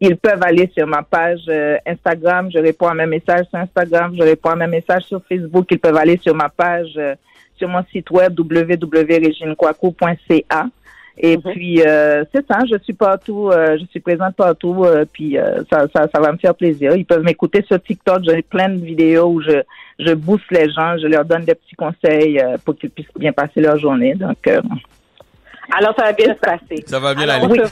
Ils 0.00 0.16
peuvent 0.16 0.42
aller 0.42 0.70
sur 0.76 0.86
ma 0.86 1.02
page 1.02 1.40
euh, 1.48 1.76
Instagram, 1.84 2.48
je 2.52 2.60
réponds 2.60 2.86
à 2.86 2.94
mes 2.94 3.06
messages 3.06 3.46
sur 3.46 3.58
Instagram, 3.58 4.14
je 4.16 4.22
réponds 4.22 4.50
à 4.50 4.56
mes 4.56 4.68
messages 4.68 5.02
sur 5.04 5.20
Facebook. 5.28 5.66
Ils 5.70 5.80
peuvent 5.80 5.96
aller 5.96 6.18
sur 6.18 6.36
ma 6.36 6.48
page, 6.48 6.92
euh, 6.96 7.16
sur 7.56 7.68
mon 7.68 7.82
site 7.90 8.08
web 8.12 8.38
www.reginekwaku.ca. 8.38 10.68
Et 11.20 11.36
puis, 11.36 11.82
euh, 11.82 12.24
c'est 12.32 12.46
ça, 12.46 12.60
je 12.70 12.78
suis 12.84 12.92
partout, 12.92 13.50
euh, 13.50 13.76
je 13.80 13.84
suis 13.86 13.98
présente 13.98 14.36
partout, 14.36 14.84
euh, 14.84 15.04
puis 15.10 15.36
euh, 15.36 15.62
ça, 15.70 15.86
ça, 15.94 16.08
ça 16.12 16.20
va 16.20 16.30
me 16.30 16.38
faire 16.38 16.54
plaisir. 16.54 16.94
Ils 16.94 17.04
peuvent 17.04 17.24
m'écouter 17.24 17.64
sur 17.66 17.82
TikTok, 17.82 18.22
j'ai 18.24 18.42
plein 18.42 18.68
de 18.68 18.84
vidéos 18.84 19.26
où 19.26 19.42
je, 19.42 19.62
je 19.98 20.14
booste 20.14 20.50
les 20.52 20.70
gens, 20.70 20.96
je 20.96 21.08
leur 21.08 21.24
donne 21.24 21.44
des 21.44 21.56
petits 21.56 21.74
conseils 21.74 22.38
euh, 22.38 22.56
pour 22.64 22.76
qu'ils 22.76 22.90
puissent 22.90 23.06
bien 23.18 23.32
passer 23.32 23.60
leur 23.60 23.78
journée. 23.78 24.14
Donc, 24.14 24.46
euh, 24.46 24.60
Alors, 25.76 25.94
ça 25.96 26.04
va 26.04 26.12
bien 26.12 26.34
se 26.34 26.40
passer. 26.40 26.84
Ça 26.86 27.00
va 27.00 27.14
bien 27.14 27.28
Alors, 27.28 27.50
aller. 27.50 27.62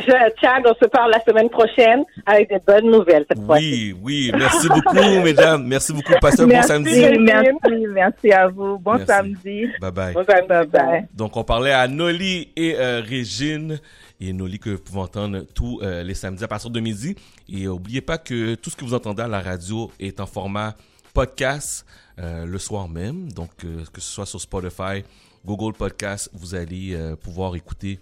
Chad, 0.00 0.64
on 0.66 0.74
se 0.74 0.86
parle 0.86 1.12
la 1.12 1.20
semaine 1.22 1.48
prochaine 1.48 2.04
avec 2.26 2.48
des 2.48 2.58
bonnes 2.66 2.90
nouvelles 2.90 3.24
cette 3.28 3.42
fois. 3.44 3.56
Oui, 3.56 3.96
oui. 4.02 4.32
Merci 4.36 4.68
beaucoup, 4.68 4.94
mesdames. 5.24 5.64
Merci 5.66 5.92
beaucoup. 5.92 6.12
Passez 6.20 6.42
un 6.42 6.46
bon 6.46 6.62
samedi. 6.62 7.06
merci, 7.20 7.86
merci 7.88 8.32
à 8.32 8.48
vous. 8.48 8.78
Bon 8.78 8.92
Merci. 8.94 9.06
samedi. 9.06 9.66
Bye 9.80 9.92
bye. 9.92 10.14
Bon 10.14 10.24
samedi. 10.24 10.48
Bye 10.48 10.66
bye. 10.66 11.08
Donc, 11.14 11.36
on 11.36 11.44
parlait 11.44 11.72
à 11.72 11.86
Noli 11.88 12.48
et 12.56 12.74
euh, 12.76 13.00
Régine. 13.00 13.78
Et 14.20 14.32
Noli 14.32 14.58
que 14.58 14.70
vous 14.70 14.78
pouvez 14.78 15.00
entendre 15.00 15.42
tous 15.54 15.80
euh, 15.82 16.02
les 16.02 16.14
samedis 16.14 16.44
à 16.44 16.48
partir 16.48 16.70
de 16.70 16.80
midi. 16.80 17.14
Et 17.48 17.64
n'oubliez 17.64 18.00
pas 18.00 18.18
que 18.18 18.54
tout 18.56 18.70
ce 18.70 18.76
que 18.76 18.84
vous 18.84 18.94
entendez 18.94 19.22
à 19.22 19.28
la 19.28 19.40
radio 19.40 19.90
est 20.00 20.20
en 20.20 20.26
format 20.26 20.74
podcast 21.14 21.86
euh, 22.18 22.44
le 22.44 22.58
soir 22.58 22.88
même. 22.88 23.32
Donc, 23.32 23.50
euh, 23.64 23.84
que 23.92 24.00
ce 24.00 24.12
soit 24.12 24.26
sur 24.26 24.40
Spotify, 24.40 25.04
Google 25.44 25.72
Podcast, 25.72 26.28
vous 26.32 26.54
allez 26.54 26.94
euh, 26.94 27.16
pouvoir 27.16 27.56
écouter 27.56 27.98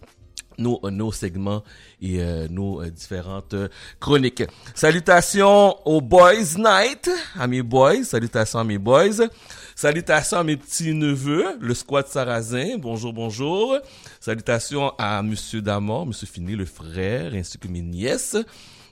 nos, 0.58 0.80
nos 0.90 1.12
segments 1.12 1.62
et 2.00 2.20
euh, 2.20 2.48
nos 2.48 2.82
euh, 2.82 2.90
différentes 2.90 3.54
euh, 3.54 3.68
chroniques. 4.00 4.44
Salutations 4.74 5.76
aux 5.86 6.00
Boys 6.00 6.56
Night, 6.56 7.10
à 7.38 7.46
mes 7.46 7.62
boys. 7.62 8.04
Salutations 8.04 8.58
à 8.58 8.64
mes 8.64 8.78
boys. 8.78 9.28
Salutations 9.74 10.38
à 10.38 10.44
mes 10.44 10.56
petits 10.56 10.94
neveux, 10.94 11.56
le 11.60 11.74
squad 11.74 12.06
sarrasin. 12.06 12.76
Bonjour, 12.78 13.12
bonjour. 13.12 13.78
Salutations 14.20 14.92
à 14.98 15.22
Monsieur 15.22 15.62
Damor, 15.62 16.06
Monsieur 16.06 16.26
Finet, 16.26 16.56
le 16.56 16.66
frère, 16.66 17.32
ainsi 17.34 17.58
que 17.58 17.68
mes 17.68 17.82
nièces. 17.82 18.36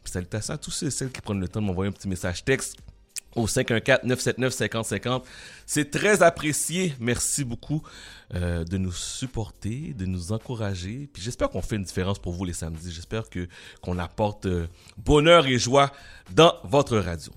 Salutations 0.04 0.54
à 0.54 0.58
tous 0.58 0.70
ceux 0.70 0.86
et 0.86 0.90
celles 0.90 1.12
qui 1.12 1.20
prennent 1.20 1.40
le 1.40 1.48
temps 1.48 1.60
de 1.60 1.66
m'envoyer 1.66 1.90
un 1.90 1.92
petit 1.92 2.08
message 2.08 2.44
texte 2.44 2.76
au 3.36 3.46
514-979-5050. 3.46 5.22
C'est 5.66 5.90
très 5.90 6.22
apprécié. 6.22 6.94
Merci 6.98 7.44
beaucoup 7.44 7.82
euh, 8.34 8.64
de 8.64 8.78
nous 8.78 8.92
supporter, 8.92 9.92
de 9.92 10.06
nous 10.06 10.30
encourager. 10.30 11.08
Puis 11.12 11.22
j'espère 11.22 11.50
qu'on 11.50 11.62
fait 11.62 11.76
une 11.76 11.82
différence 11.82 12.18
pour 12.18 12.32
vous 12.32 12.44
les 12.44 12.52
samedis. 12.52 12.92
J'espère 12.92 13.24
qu'on 13.28 13.98
apporte 13.98 14.46
euh, 14.46 14.66
bonheur 14.98 15.46
et 15.46 15.58
joie 15.58 15.90
dans 16.30 16.54
votre 16.62 16.96
radio. 16.98 17.32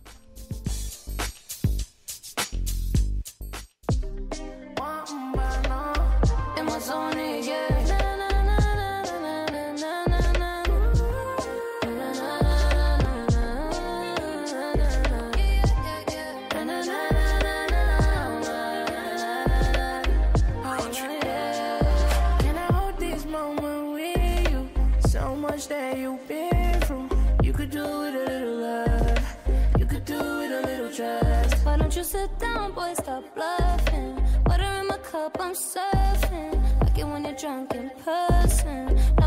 Boy? 32.74 32.94
Stop 32.96 33.24
bluffing. 33.36 34.16
Water 34.46 34.64
in 34.82 34.88
my 34.88 34.98
cup, 34.98 35.38
I'm 35.40 35.54
surfing. 35.54 36.82
Like 36.82 36.98
it 36.98 37.06
when 37.06 37.24
you're 37.24 37.34
drunk 37.34 37.76
in 37.76 37.92
person. 38.04 39.23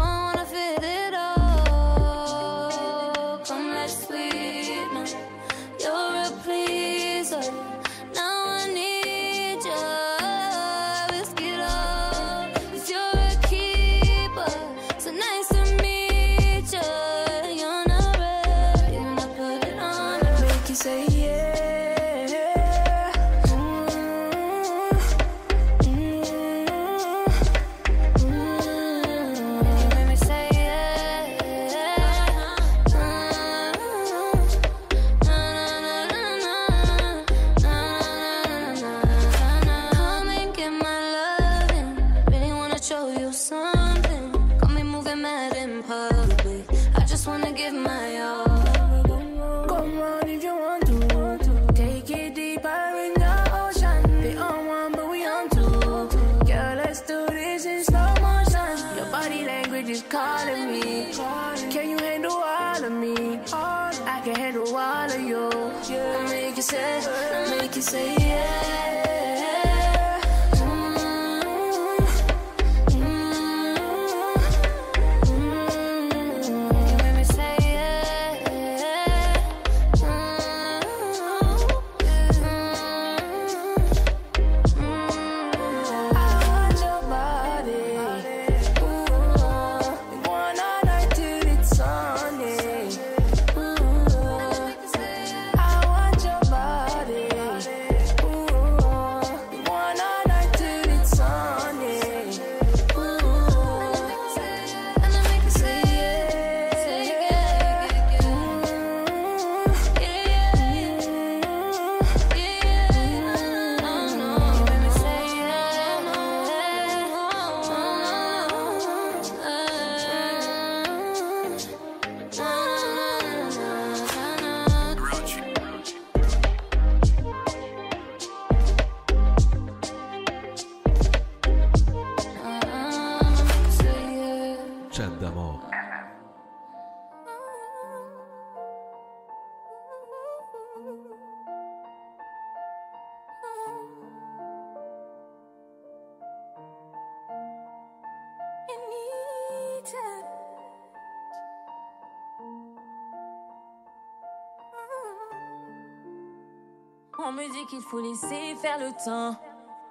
Qu'il 157.68 157.80
faut 157.80 158.00
laisser 158.00 158.54
faire 158.62 158.78
le 158.78 158.92
temps. 159.04 159.36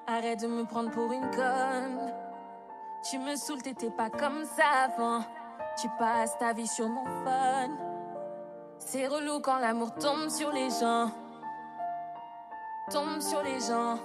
Arrête 0.07 0.39
de 0.39 0.47
me 0.47 0.64
prendre 0.64 0.91
pour 0.91 1.11
une 1.11 1.30
conne. 1.31 2.14
Tu 3.10 3.18
me 3.19 3.35
saoules, 3.35 3.61
t'étais 3.61 3.89
pas 3.89 4.10
comme 4.10 4.45
ça 4.45 4.85
avant. 4.85 5.26
Tu 5.81 5.89
passes 5.99 6.38
ta 6.38 6.53
vie 6.53 6.68
sur 6.68 6.88
mon 6.88 7.03
phone. 7.03 7.77
C'est 8.80 9.07
relou 9.07 9.41
quand 9.41 9.60
l'amour 9.60 9.93
tombe 9.95 10.30
sur 10.30 10.52
les 10.52 10.69
gens. 10.69 11.11
Tombe 12.91 13.19
sur 13.19 13.43
les 13.43 13.60
gens. 13.60 13.99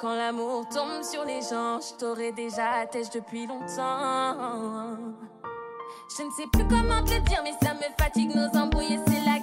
Quand 0.00 0.14
l'amour 0.14 0.66
tombe 0.68 1.02
sur 1.02 1.24
les 1.24 1.42
gens, 1.42 1.78
je 1.80 1.94
t'aurais 1.98 2.32
déjà 2.32 2.84
têche 2.86 3.10
depuis 3.10 3.46
longtemps. 3.46 4.96
Je 6.16 6.22
ne 6.22 6.30
sais 6.30 6.46
plus 6.52 6.66
comment 6.66 7.02
te 7.04 7.18
dire, 7.20 7.42
mais 7.44 7.54
ça 7.62 7.74
me 7.74 7.82
fatigue 7.96 8.34
nos 8.34 8.58
embrouilles 8.58 9.00
c'est 9.06 9.24
la 9.24 9.35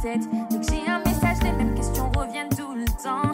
tête. 0.00 0.22
Que 0.50 0.62
j'ai 0.70 0.88
un 0.88 0.98
message, 1.00 1.42
les 1.42 1.52
mêmes 1.52 1.74
questions 1.74 2.10
reviennent 2.16 2.48
tout 2.48 2.74
le 2.74 2.84
temps. 3.02 3.31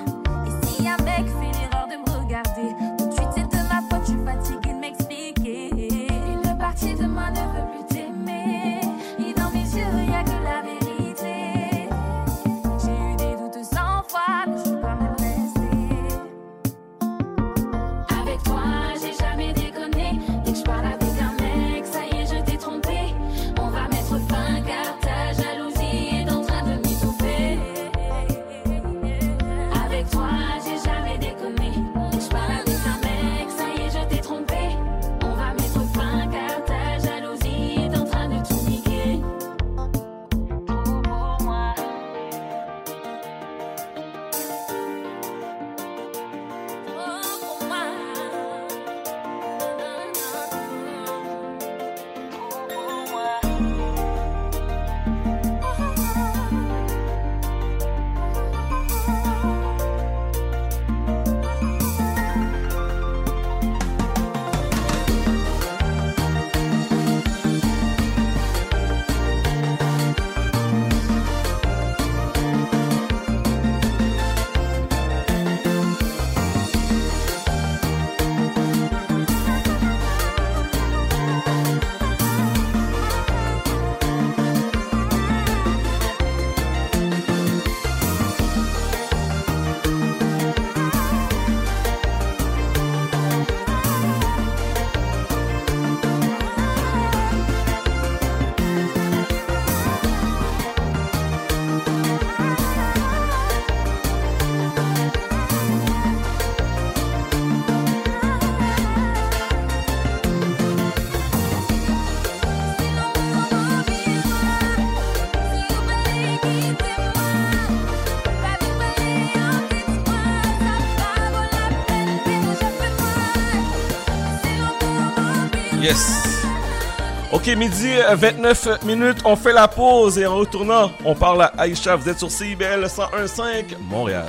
Midi 127.57 127.95
euh, 127.97 128.15
29 128.15 128.85
minutes, 128.85 129.19
on 129.25 129.37
fait 129.37 129.53
la 129.53 129.69
pause 129.69 130.19
et 130.19 130.27
en 130.27 130.37
retournant, 130.37 130.91
on 131.05 131.15
parle 131.15 131.43
à 131.43 131.53
Aïcha. 131.57 131.97
Vous 131.97 132.09
êtes 132.09 132.19
sur 132.19 132.31
CIBL 132.31 132.85
101.5 132.85 133.79
Montréal. 133.89 134.29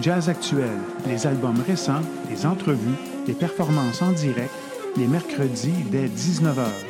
Jazz 0.00 0.28
actuel, 0.28 0.78
les 1.06 1.26
albums 1.26 1.62
récents, 1.66 2.00
les 2.30 2.46
entrevues, 2.46 2.96
les 3.26 3.34
performances 3.34 4.00
en 4.00 4.12
direct, 4.12 4.52
les 4.96 5.06
mercredis 5.06 5.84
dès 5.90 6.06
19h. 6.06 6.87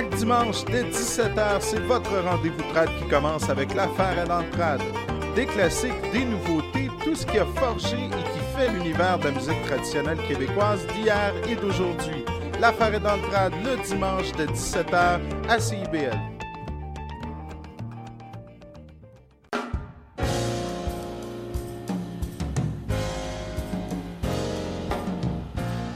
Chaque 0.00 0.16
dimanche 0.16 0.64
dès 0.64 0.84
17h, 0.84 1.60
c'est 1.60 1.80
votre 1.80 2.10
rendez-vous 2.24 2.62
trad 2.72 2.88
qui 2.98 3.06
commence 3.06 3.50
avec 3.50 3.74
l'affaire 3.74 4.18
à 4.18 4.24
l'entrade. 4.24 4.80
Des 5.36 5.44
classiques, 5.44 5.92
des 6.10 6.24
nouveautés, 6.24 6.88
tout 7.04 7.14
ce 7.14 7.26
qui 7.26 7.38
a 7.38 7.44
forgé 7.44 8.06
et 8.06 8.08
qui 8.08 8.56
fait 8.56 8.72
l'univers 8.72 9.18
de 9.18 9.24
la 9.24 9.32
musique 9.32 9.62
traditionnelle 9.66 10.16
québécoise 10.26 10.86
d'hier 10.86 11.34
et 11.46 11.54
d'aujourd'hui. 11.54 12.24
L'affaire 12.58 12.94
est 12.94 13.00
dans 13.00 13.16
le 13.16 13.22
le 13.62 13.86
dimanche 13.86 14.32
de 14.32 14.46
17h 14.46 15.20
à 15.50 15.60
CIBL. 15.60 16.18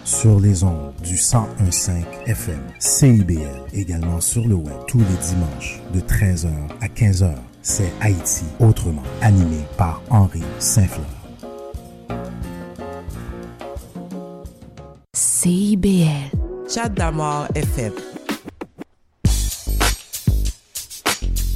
Sur 0.05 0.39
les 0.41 0.63
ondes 0.63 0.94
du 1.05 1.15
1015 1.15 1.91
FM, 2.27 2.61
CIBL, 2.79 3.63
également 3.75 4.21
sur 4.21 4.47
le 4.47 4.55
web 4.55 4.75
tous 4.89 4.99
les 4.99 5.05
dimanches 5.05 5.81
de 5.93 6.01
13h 6.01 6.49
à 6.81 6.87
15h. 6.87 7.35
C'est 7.63 7.93
Haïti 8.01 8.45
autrement, 8.59 9.03
animé 9.21 9.59
par 9.77 10.03
Henri 10.11 10.43
Saint-Fleur. 10.59 11.07
CIBL. 15.15 16.31
Chat 16.69 16.89
d'amour 16.89 17.47
FM. 17.55 17.93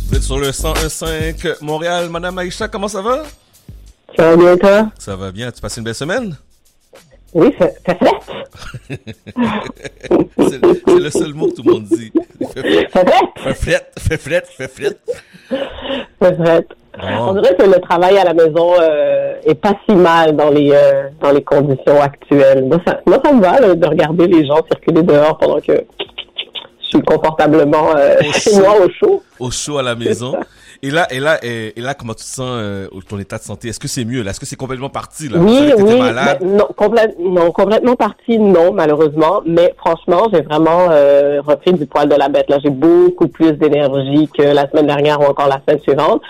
Vous 0.08 0.16
êtes 0.16 0.22
sur 0.22 0.38
le 0.38 0.50
101.5 0.50 1.62
Montréal. 1.62 2.08
Madame 2.10 2.38
Aïcha, 2.38 2.68
comment 2.68 2.88
ça 2.88 3.02
va? 3.02 3.24
Ça 4.16 4.30
va 4.30 4.36
bien, 4.36 4.56
toi? 4.56 4.90
Ça 4.98 5.16
va 5.16 5.32
bien. 5.32 5.50
Tu 5.50 5.60
passes 5.60 5.76
une 5.78 5.84
belle 5.84 5.94
semaine? 5.94 6.36
Oui, 7.34 7.54
ça, 7.58 7.68
fait. 7.84 7.96
c'est 10.38 10.62
le- 10.62 10.80
c'est 10.86 10.98
le 11.00 11.10
seul 11.10 11.34
mot 11.34 11.48
que 11.48 11.54
tout 11.56 11.62
le 11.64 11.72
monde 11.72 11.84
dit. 11.84 12.12
Fait 12.54 12.88
Fait 12.88 13.54
fret, 13.54 13.86
fait 13.98 14.16
fret, 14.16 14.42
fait 14.46 14.68
fret. 14.68 14.96
C'est 16.20 16.32
vrai. 16.36 16.66
Bon. 16.98 17.28
On 17.28 17.34
dirait 17.34 17.54
que 17.54 17.62
le 17.62 17.80
travail 17.80 18.18
à 18.18 18.24
la 18.24 18.34
maison 18.34 18.72
euh, 18.80 19.34
est 19.44 19.54
pas 19.54 19.74
si 19.88 19.94
mal 19.94 20.34
dans 20.34 20.50
les 20.50 20.72
euh, 20.72 21.08
dans 21.20 21.30
les 21.30 21.44
conditions 21.44 22.00
actuelles. 22.02 22.64
Moi, 22.64 22.80
ça, 22.86 23.00
moi, 23.06 23.20
ça 23.24 23.32
me 23.32 23.40
va 23.40 23.60
là, 23.60 23.74
de 23.74 23.86
regarder 23.86 24.26
les 24.26 24.44
gens 24.46 24.60
circuler 24.70 25.02
dehors 25.02 25.38
pendant 25.38 25.60
que 25.60 25.84
je 26.80 26.86
suis 26.88 27.02
confortablement 27.02 27.94
euh, 27.94 28.16
chez 28.34 28.58
moi 28.58 28.74
au 28.84 28.88
chaud. 28.90 29.22
Au 29.38 29.50
chaud 29.50 29.78
à 29.78 29.82
la 29.82 29.94
maison. 29.94 30.34
Et 30.82 30.90
là, 30.90 31.06
et 31.12 31.18
là, 31.18 31.38
et, 31.44 31.72
et 31.76 31.80
là, 31.80 31.94
comment 31.94 32.14
tu 32.14 32.22
te 32.22 32.28
sens 32.28 32.46
euh, 32.48 32.86
ton 33.08 33.18
état 33.18 33.36
de 33.38 33.42
santé? 33.42 33.68
Est-ce 33.68 33.80
que 33.80 33.88
c'est 33.88 34.04
mieux 34.04 34.22
là? 34.22 34.30
Est-ce 34.30 34.38
que 34.38 34.46
c'est 34.46 34.54
complètement 34.56 34.88
parti 34.90 35.28
là? 35.28 35.38
Oui, 35.40 35.72
oui, 35.76 35.98
malade? 35.98 36.38
ben, 36.40 36.56
non, 36.56 36.68
complète- 36.76 37.16
non, 37.18 37.50
complètement 37.50 37.96
partie, 37.96 38.38
non, 38.38 38.72
malheureusement. 38.72 39.42
Mais 39.44 39.74
franchement, 39.76 40.28
j'ai 40.32 40.42
vraiment 40.42 40.88
euh, 40.90 41.40
repris 41.40 41.72
du 41.72 41.84
poil 41.86 42.08
de 42.08 42.14
la 42.14 42.28
bête. 42.28 42.48
Là, 42.48 42.58
j'ai 42.62 42.70
beaucoup 42.70 43.26
plus 43.26 43.52
d'énergie 43.54 44.28
que 44.28 44.42
la 44.42 44.70
semaine 44.70 44.86
dernière 44.86 45.20
ou 45.20 45.24
encore 45.24 45.48
la 45.48 45.60
semaine 45.66 45.80
suivante. 45.80 46.22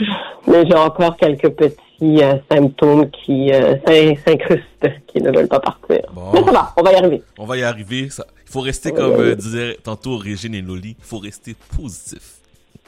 Mais 0.47 0.65
j'ai 0.67 0.75
encore 0.77 1.17
quelques 1.19 1.51
petits 1.51 2.23
euh, 2.23 2.37
symptômes 2.51 3.11
qui 3.11 3.53
euh, 3.53 3.75
s'in- 3.87 4.15
s'incrustent, 4.27 4.63
qui 5.09 5.21
ne 5.21 5.31
veulent 5.31 5.49
pas 5.49 5.61
partir. 5.61 6.01
Mais 6.33 6.43
ça 6.43 6.53
va, 6.53 6.73
on 6.77 6.83
va 6.83 6.93
y 6.93 6.97
arriver. 6.97 7.23
On 7.39 7.45
va 7.45 7.57
y 7.59 7.63
arriver. 7.65 8.09
Il 8.09 8.51
faut 8.51 8.61
rester 8.61 8.93
comme 8.93 9.35
disait 9.35 9.77
tantôt 9.85 10.17
Régine 10.17 10.55
et 10.55 10.63
Loli. 10.63 10.97
Il 10.99 11.05
faut 11.05 11.19
rester 11.19 11.55
positif. 11.77 12.38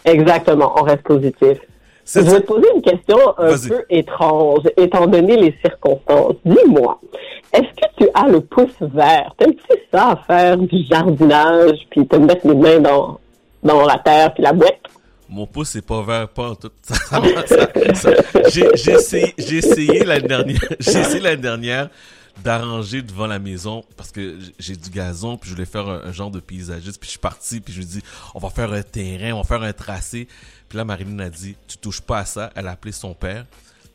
Exactement, 0.05 0.72
on 0.77 0.82
reste 0.82 1.02
positif. 1.02 1.59
Je 2.12 2.20
vais 2.20 2.40
te 2.40 2.47
poser 2.47 2.66
une 2.74 2.82
question 2.82 3.18
un 3.39 3.56
peu 3.56 3.85
étrange, 3.89 4.64
étant 4.77 5.06
donné 5.06 5.36
les 5.36 5.55
circonstances. 5.64 6.35
Dis-moi, 6.44 7.01
est-ce 7.52 7.62
que 7.62 8.05
tu 8.05 8.09
as 8.14 8.28
le 8.28 8.40
pouce 8.40 8.68
vert? 8.81 9.32
T'aimes-tu 9.39 9.78
ça 9.93 10.18
faire 10.27 10.56
du 10.56 10.85
jardinage, 10.85 11.78
puis 11.90 12.06
te 12.06 12.16
mettre 12.16 12.48
les 12.48 12.55
mains 12.55 12.81
dans, 12.81 13.20
dans 13.62 13.85
la 13.86 13.98
terre, 13.98 14.35
puis 14.35 14.43
la 14.43 14.52
boîte? 14.52 14.81
Mon 15.28 15.47
pouce 15.47 15.77
est 15.77 15.86
pas 15.86 16.02
vert, 16.02 16.28
pas 16.28 16.51
en 16.51 16.55
tout. 16.56 16.70
J'ai 18.52 18.93
essayé, 18.93 19.35
j'ai 19.39 19.59
essayé 19.59 20.05
l'année 20.05 20.27
dernière, 20.27 20.60
j'ai 20.81 20.98
essayé 20.98 21.20
l'année 21.20 21.43
dernière 21.43 21.89
d'arranger 22.44 23.02
devant 23.02 23.27
la 23.27 23.39
maison 23.39 23.82
parce 23.97 24.11
que 24.11 24.39
j'ai 24.59 24.77
du 24.77 24.90
gazon 24.90 25.36
puis 25.36 25.51
je 25.51 25.55
voulais 25.55 25.66
faire 25.66 25.89
un, 25.89 26.02
un 26.05 26.12
genre 26.12 26.31
de 26.31 26.40
paysagiste 26.40 26.98
puis 27.01 27.07
je 27.07 27.12
suis 27.12 27.19
parti 27.19 27.61
puis 27.61 27.73
je 27.73 27.78
lui 27.81 27.86
dis 27.86 28.02
on 28.35 28.39
va 28.39 28.51
faire 28.51 28.73
un 28.73 28.82
terrain, 28.82 29.32
on 29.32 29.39
va 29.39 29.44
faire 29.44 29.62
un 29.62 29.73
tracé. 29.73 30.28
Puis 30.69 30.78
là 30.78 30.85
Marilyn 30.85 31.19
a 31.20 31.28
dit 31.28 31.57
tu 31.66 31.78
touches 31.78 32.01
pas 32.01 32.19
à 32.19 32.24
ça, 32.24 32.51
elle 32.55 32.66
a 32.66 32.73
appelé 32.73 32.93
son 32.93 33.15
père. 33.15 33.44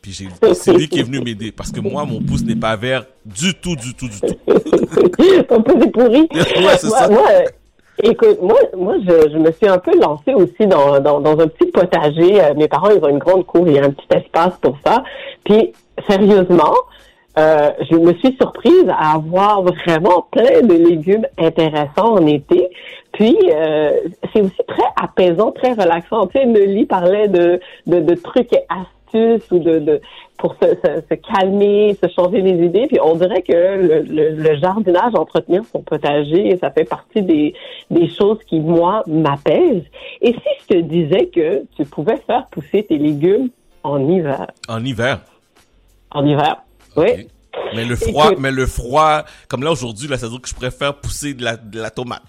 Puis 0.02 0.28
c'est 0.54 0.74
lui 0.74 0.88
qui 0.88 1.00
est 1.00 1.04
venu 1.04 1.20
m'aider 1.20 1.52
parce 1.52 1.72
que 1.72 1.80
moi 1.80 2.06
mon 2.06 2.22
pouce 2.22 2.44
n'est 2.44 2.56
pas 2.56 2.76
vert 2.76 3.06
du 3.26 3.54
tout 3.56 3.76
du 3.76 3.94
tout 3.96 4.08
du 4.08 4.20
tout. 4.20 4.36
Ton 5.50 5.64
pouce 5.64 5.84
est 5.84 5.92
pourri? 5.92 6.30
Ouais, 6.34 6.78
c'est 6.78 6.88
moi, 6.88 7.00
ça. 7.00 7.10
moi, 7.10 7.28
écoute, 8.04 8.42
moi, 8.42 8.58
moi 8.78 8.96
je, 9.00 9.32
je 9.32 9.38
me 9.38 9.52
suis 9.52 9.68
un 9.68 9.78
peu 9.78 9.98
lancée 10.00 10.34
aussi 10.34 10.68
dans, 10.68 11.00
dans, 11.00 11.20
dans 11.20 11.40
un 11.40 11.48
petit 11.48 11.72
potager. 11.72 12.44
Euh, 12.44 12.54
mes 12.56 12.68
parents, 12.68 12.92
ils 12.92 13.04
ont 13.04 13.10
une 13.10 13.20
grande 13.20 13.46
cour, 13.46 13.68
il 13.68 13.74
y 13.74 13.80
a 13.80 13.86
un 13.86 13.92
petit 13.92 14.08
espace 14.12 14.54
pour 14.62 14.78
ça. 14.86 15.04
Puis, 15.44 15.74
sérieusement, 16.08 16.74
euh, 17.38 17.72
je 17.90 17.96
me 17.96 18.14
suis 18.16 18.36
surprise 18.36 18.88
à 18.90 19.16
avoir 19.16 19.62
vraiment 19.62 20.26
plein 20.32 20.62
de 20.62 20.74
légumes 20.74 21.28
intéressants 21.38 22.14
en 22.14 22.26
été. 22.26 22.70
Puis, 23.12 23.38
euh, 23.54 23.92
c'est 24.34 24.42
aussi 24.42 24.62
très 24.68 24.88
apaisant, 25.02 25.52
très 25.52 25.74
relaxant. 25.74 26.28
Tu 26.28 26.40
sais, 26.40 26.46
Nelly 26.46 26.86
parlait 26.86 27.28
de, 27.28 27.60
de, 27.88 28.00
de 28.00 28.16
trucs 28.16 28.52
et 28.54 28.64
astuces 28.70 29.50
ou 29.52 29.60
de, 29.60 29.80
de 29.80 30.02
pour 30.38 30.56
se, 30.62 30.68
se, 30.68 31.02
se 31.10 31.14
calmer, 31.14 31.98
se 32.02 32.10
changer 32.10 32.42
les 32.42 32.66
idées. 32.66 32.88
Puis, 32.88 33.00
on 33.02 33.16
dirait 33.16 33.42
que 33.42 33.54
le, 33.54 34.02
le, 34.02 34.30
le 34.32 34.56
jardinage, 34.58 35.16
entretenir 35.16 35.64
son 35.72 35.82
potager, 35.82 36.58
ça 36.58 36.72
fait 36.72 36.84
partie 36.84 37.22
des, 37.22 37.54
des 37.90 38.10
choses 38.10 38.40
qui, 38.48 38.60
moi, 38.60 39.04
m'apaisent. 39.08 39.86
Et 40.22 40.34
si 40.34 40.50
je 40.62 40.76
te 40.76 40.82
disais 40.82 41.28
que 41.28 41.64
tu 41.78 41.86
pouvais 41.86 42.18
faire 42.28 42.48
pousser 42.48 42.84
tes 42.84 42.98
légumes 42.98 43.50
en 43.84 44.10
hiver? 44.10 44.48
En 44.68 44.84
hiver. 44.84 45.20
En 46.12 46.26
hiver, 46.26 46.58
oui. 46.98 47.28
Mais 47.74 47.86
le 47.86 47.96
froid, 47.96 48.28
Écoute. 48.28 48.40
mais 48.40 48.52
le 48.52 48.66
froid, 48.66 49.24
comme 49.48 49.64
là 49.64 49.72
aujourd'hui, 49.72 50.08
là, 50.08 50.18
ça 50.18 50.26
veut 50.28 50.34
dire 50.34 50.42
que 50.42 50.50
je 50.50 50.56
préfère 50.56 50.96
pousser 50.96 51.34
de 51.34 51.44
la, 51.44 51.56
de 51.58 51.80
la 51.80 51.90
tomate. 51.90 52.22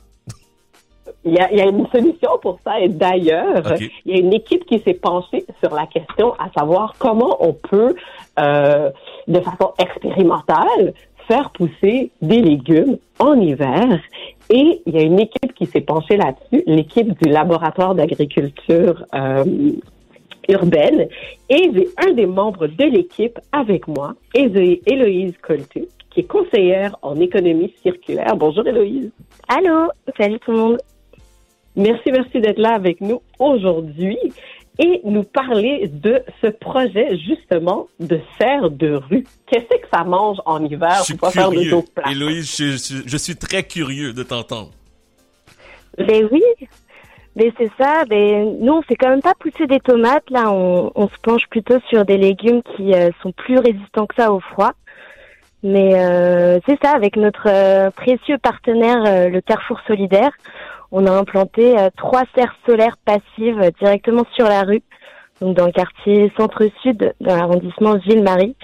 Il 1.25 1.35
y, 1.35 1.41
a, 1.41 1.51
il 1.51 1.59
y 1.59 1.61
a 1.61 1.65
une 1.65 1.87
solution 1.89 2.31
pour 2.41 2.61
ça 2.65 2.79
et 2.79 2.89
d'ailleurs, 2.89 3.75
il 4.05 4.13
y 4.15 4.15
a 4.15 4.21
une 4.21 4.33
équipe 4.33 4.65
qui 4.65 4.79
s'est 4.79 4.95
penchée 4.95 5.45
sur 5.61 5.75
la 5.75 5.87
question 5.87 6.35
à 6.35 6.49
savoir 6.57 6.95
comment 6.99 7.37
on 7.41 7.53
peut, 7.53 7.97
euh, 8.39 8.91
de 9.27 9.41
façon 9.41 9.73
expérimentale, 9.79 10.95
faire 11.27 11.51
pousser 11.51 12.13
des 12.23 12.41
légumes 12.41 12.99
en 13.19 13.35
hiver. 13.41 14.01
Et 14.51 14.83
il 14.87 14.95
y 14.95 14.99
a 14.99 15.03
une 15.03 15.19
équipe 15.19 15.53
qui 15.55 15.67
s'est 15.67 15.81
penchée 15.81 16.17
là-dessus, 16.17 16.63
l'équipe 16.67 17.21
du 17.21 17.29
laboratoire 17.29 17.97
d'agriculture 17.97 19.05
euh, 19.15 19.45
urbaine. 20.49 21.09
Et 21.49 21.71
j'ai 21.75 21.89
un 21.99 22.13
des 22.13 22.27
membres 22.27 22.67
de 22.67 22.85
l'équipe 22.85 23.39
avec 23.53 23.87
moi, 23.89 24.15
Élo- 24.35 24.81
Héloïse 24.87 25.35
Coltu, 25.43 25.85
qui 26.11 26.21
est 26.21 26.25
conseillère 26.25 26.97
en 27.03 27.19
économie 27.21 27.75
circulaire. 27.83 28.37
Bonjour 28.37 28.67
Héloïse. 28.67 29.11
Allô, 29.49 29.89
salut 30.17 30.39
tout 30.41 30.53
le 30.53 30.59
monde. 30.59 30.79
Merci, 31.77 32.11
merci 32.11 32.41
d'être 32.41 32.59
là 32.59 32.75
avec 32.75 33.01
nous 33.01 33.21
aujourd'hui 33.39 34.17
et 34.79 35.01
nous 35.05 35.23
parler 35.25 35.89
de 35.89 36.23
ce 36.43 36.49
projet 36.49 37.17
justement 37.19 37.89
de 38.01 38.19
serre 38.39 38.71
de 38.71 38.95
rue. 38.95 39.25
Qu'est-ce 39.47 39.65
que 39.79 39.87
ça 39.93 40.05
mange 40.05 40.39
en 40.47 40.63
hiver? 40.65 40.97
Je 41.01 41.05
suis 41.05 41.15
pour 41.15 41.29
pas 41.29 41.33
faire 41.33 41.49
de 41.51 41.55
curieux. 41.57 41.71
dos 41.71 41.85
plate? 41.95 42.11
Héloïse, 42.11 42.57
je, 42.57 42.65
je- 42.77 43.03
je 43.07 43.17
suis 43.17 43.37
très 43.37 43.63
curieux 43.63 44.13
de 44.13 44.23
t'entendre. 44.23 44.71
Ben 45.99 46.29
oui, 46.31 46.43
mais 47.37 47.53
c'est 47.59 47.71
ça. 47.79 48.05
Ben 48.09 48.57
nous, 48.61 48.73
on 48.73 48.83
fait 48.83 48.97
quand 48.97 49.11
même 49.11 49.21
pas 49.21 49.35
pousser 49.39 49.67
des 49.67 49.79
tomates. 49.79 50.29
Là, 50.31 50.51
on, 50.51 51.09
se 51.09 51.19
penche 51.23 51.47
plutôt 51.49 51.79
sur 51.89 52.07
des 52.07 52.17
légumes 52.17 52.63
qui 52.75 52.95
euh, 52.95 53.11
sont 53.23 53.31
plus 53.31 53.59
résistants 53.59 54.07
que 54.07 54.15
ça 54.17 54.33
au 54.33 54.41
froid. 54.41 54.73
Mais 55.63 55.95
euh, 55.97 56.59
c'est 56.67 56.79
ça, 56.83 56.93
avec 56.93 57.17
notre 57.17 57.47
euh, 57.47 57.91
précieux 57.91 58.39
partenaire, 58.39 59.29
le 59.31 59.41
Carrefour 59.41 59.81
Solidaire, 59.87 60.31
on 60.93 61.07
a 61.07 61.11
implanté 61.11 61.75
trois 61.97 62.23
serres 62.35 62.57
solaires 62.65 62.97
passives 63.05 63.71
directement 63.81 64.25
sur 64.33 64.47
la 64.47 64.63
rue, 64.63 64.83
donc 65.41 65.57
dans 65.57 65.67
le 65.67 65.73
quartier 65.73 66.33
centre-sud, 66.39 67.13
dans 67.21 67.37
l'arrondissement 67.37 67.97
Ville-Marie. 67.97 68.57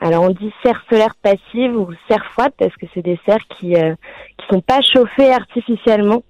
Alors 0.00 0.22
on 0.22 0.30
dit 0.30 0.52
serre 0.62 0.82
solaire 0.88 1.14
passive 1.20 1.76
ou 1.76 1.90
serre 2.08 2.24
froide 2.32 2.52
parce 2.56 2.74
que 2.76 2.86
c'est 2.94 3.02
des 3.02 3.18
serres 3.26 3.46
qui 3.58 3.74
qui 3.74 4.46
sont 4.48 4.60
pas 4.60 4.80
chauffées 4.80 5.32
artificiellement. 5.32 6.22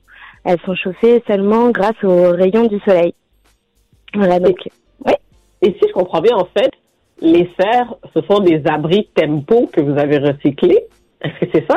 Elles 0.45 0.61
sont 0.65 0.75
chauffées 0.75 1.23
seulement 1.27 1.71
grâce 1.71 2.03
aux 2.03 2.31
rayons 2.31 2.67
du 2.67 2.79
soleil. 2.81 3.15
Voilà, 4.15 4.39
donc, 4.41 4.57
Et 5.61 5.73
si 5.73 5.89
je 5.89 5.93
comprends 5.93 6.21
bien, 6.21 6.37
en 6.37 6.47
fait, 6.57 6.71
les 7.21 7.51
serres, 7.59 7.95
ce 8.15 8.21
sont 8.23 8.41
des 8.41 8.63
abris 8.67 9.09
tempo 9.15 9.69
que 9.73 9.81
vous 9.81 9.99
avez 9.99 10.19
recyclés. 10.19 10.85
Est-ce 11.21 11.45
que 11.45 11.51
c'est 11.53 11.67
ça? 11.71 11.77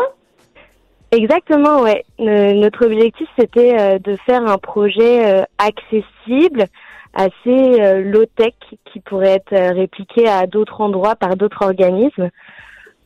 Exactement, 1.11 1.81
ouais. 1.81 2.05
Ne- 2.19 2.53
notre 2.53 2.85
objectif, 2.85 3.27
c'était 3.37 3.77
euh, 3.77 3.99
de 3.99 4.15
faire 4.25 4.45
un 4.45 4.57
projet 4.57 5.25
euh, 5.25 5.43
accessible, 5.57 6.65
assez 7.13 7.81
euh, 7.81 8.01
low-tech, 8.01 8.53
qui 8.85 8.99
pourrait 9.01 9.35
être 9.35 9.53
euh, 9.53 9.71
répliqué 9.73 10.27
à 10.27 10.47
d'autres 10.47 10.79
endroits 10.79 11.15
par 11.15 11.35
d'autres 11.35 11.65
organismes. 11.65 12.29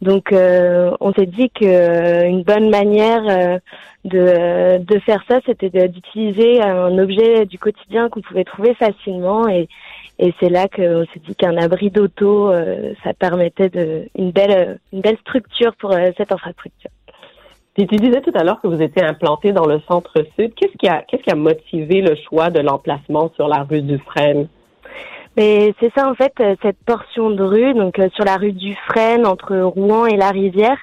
Donc, 0.01 0.31
euh, 0.31 0.91
on 0.99 1.13
s'est 1.13 1.25
dit 1.25 1.49
que 1.49 1.65
euh, 1.65 2.27
une 2.27 2.43
bonne 2.43 2.69
manière 2.69 3.23
euh, 3.27 3.59
de, 4.03 4.83
de 4.83 4.99
faire 4.99 5.23
ça, 5.27 5.39
c'était 5.45 5.69
d'utiliser 5.87 6.61
un 6.61 6.97
objet 6.99 7.45
du 7.45 7.57
quotidien 7.57 8.09
qu'on 8.09 8.21
pouvait 8.21 8.43
trouver 8.43 8.75
facilement. 8.75 9.47
Et, 9.47 9.67
et 10.19 10.33
c'est 10.39 10.49
là 10.49 10.67
qu'on 10.67 11.05
s'est 11.13 11.21
dit 11.25 11.35
qu'un 11.35 11.57
abri 11.57 11.89
d'auto, 11.89 12.51
ça 13.03 13.13
permettait 13.13 13.69
de, 13.69 14.07
une 14.15 14.31
belle, 14.31 14.79
une 14.93 15.01
belle 15.01 15.17
structure 15.19 15.75
pour 15.75 15.93
cette 16.17 16.31
infrastructure. 16.31 16.91
Puis 17.73 17.87
tu 17.87 17.97
disais 17.97 18.21
tout 18.21 18.31
à 18.35 18.43
l'heure 18.43 18.61
que 18.61 18.67
vous 18.67 18.81
étiez 18.81 19.03
implanté 19.03 19.51
dans 19.51 19.65
le 19.65 19.81
centre-sud. 19.87 20.53
Qu'est-ce 20.55 20.77
qui 20.77 20.87
a, 20.87 21.01
qu'est-ce 21.01 21.23
qui 21.23 21.31
a 21.31 21.35
motivé 21.35 22.01
le 22.01 22.15
choix 22.15 22.49
de 22.49 22.61
l'emplacement 22.61 23.31
sur 23.35 23.49
la 23.49 23.63
rue 23.63 23.81
du 23.81 23.97
Frêne? 23.97 24.47
Mais 25.37 25.73
c'est 25.79 25.91
ça 25.93 26.07
en 26.09 26.13
fait, 26.15 26.33
euh, 26.39 26.55
cette 26.61 26.77
portion 26.85 27.29
de 27.29 27.43
rue, 27.43 27.73
donc 27.73 27.99
euh, 27.99 28.07
sur 28.13 28.23
la 28.23 28.37
rue 28.37 28.53
du 28.53 28.73
Frêne, 28.87 29.25
entre 29.25 29.55
Rouen 29.57 30.05
et 30.05 30.15
la 30.15 30.29
Rivière, 30.31 30.77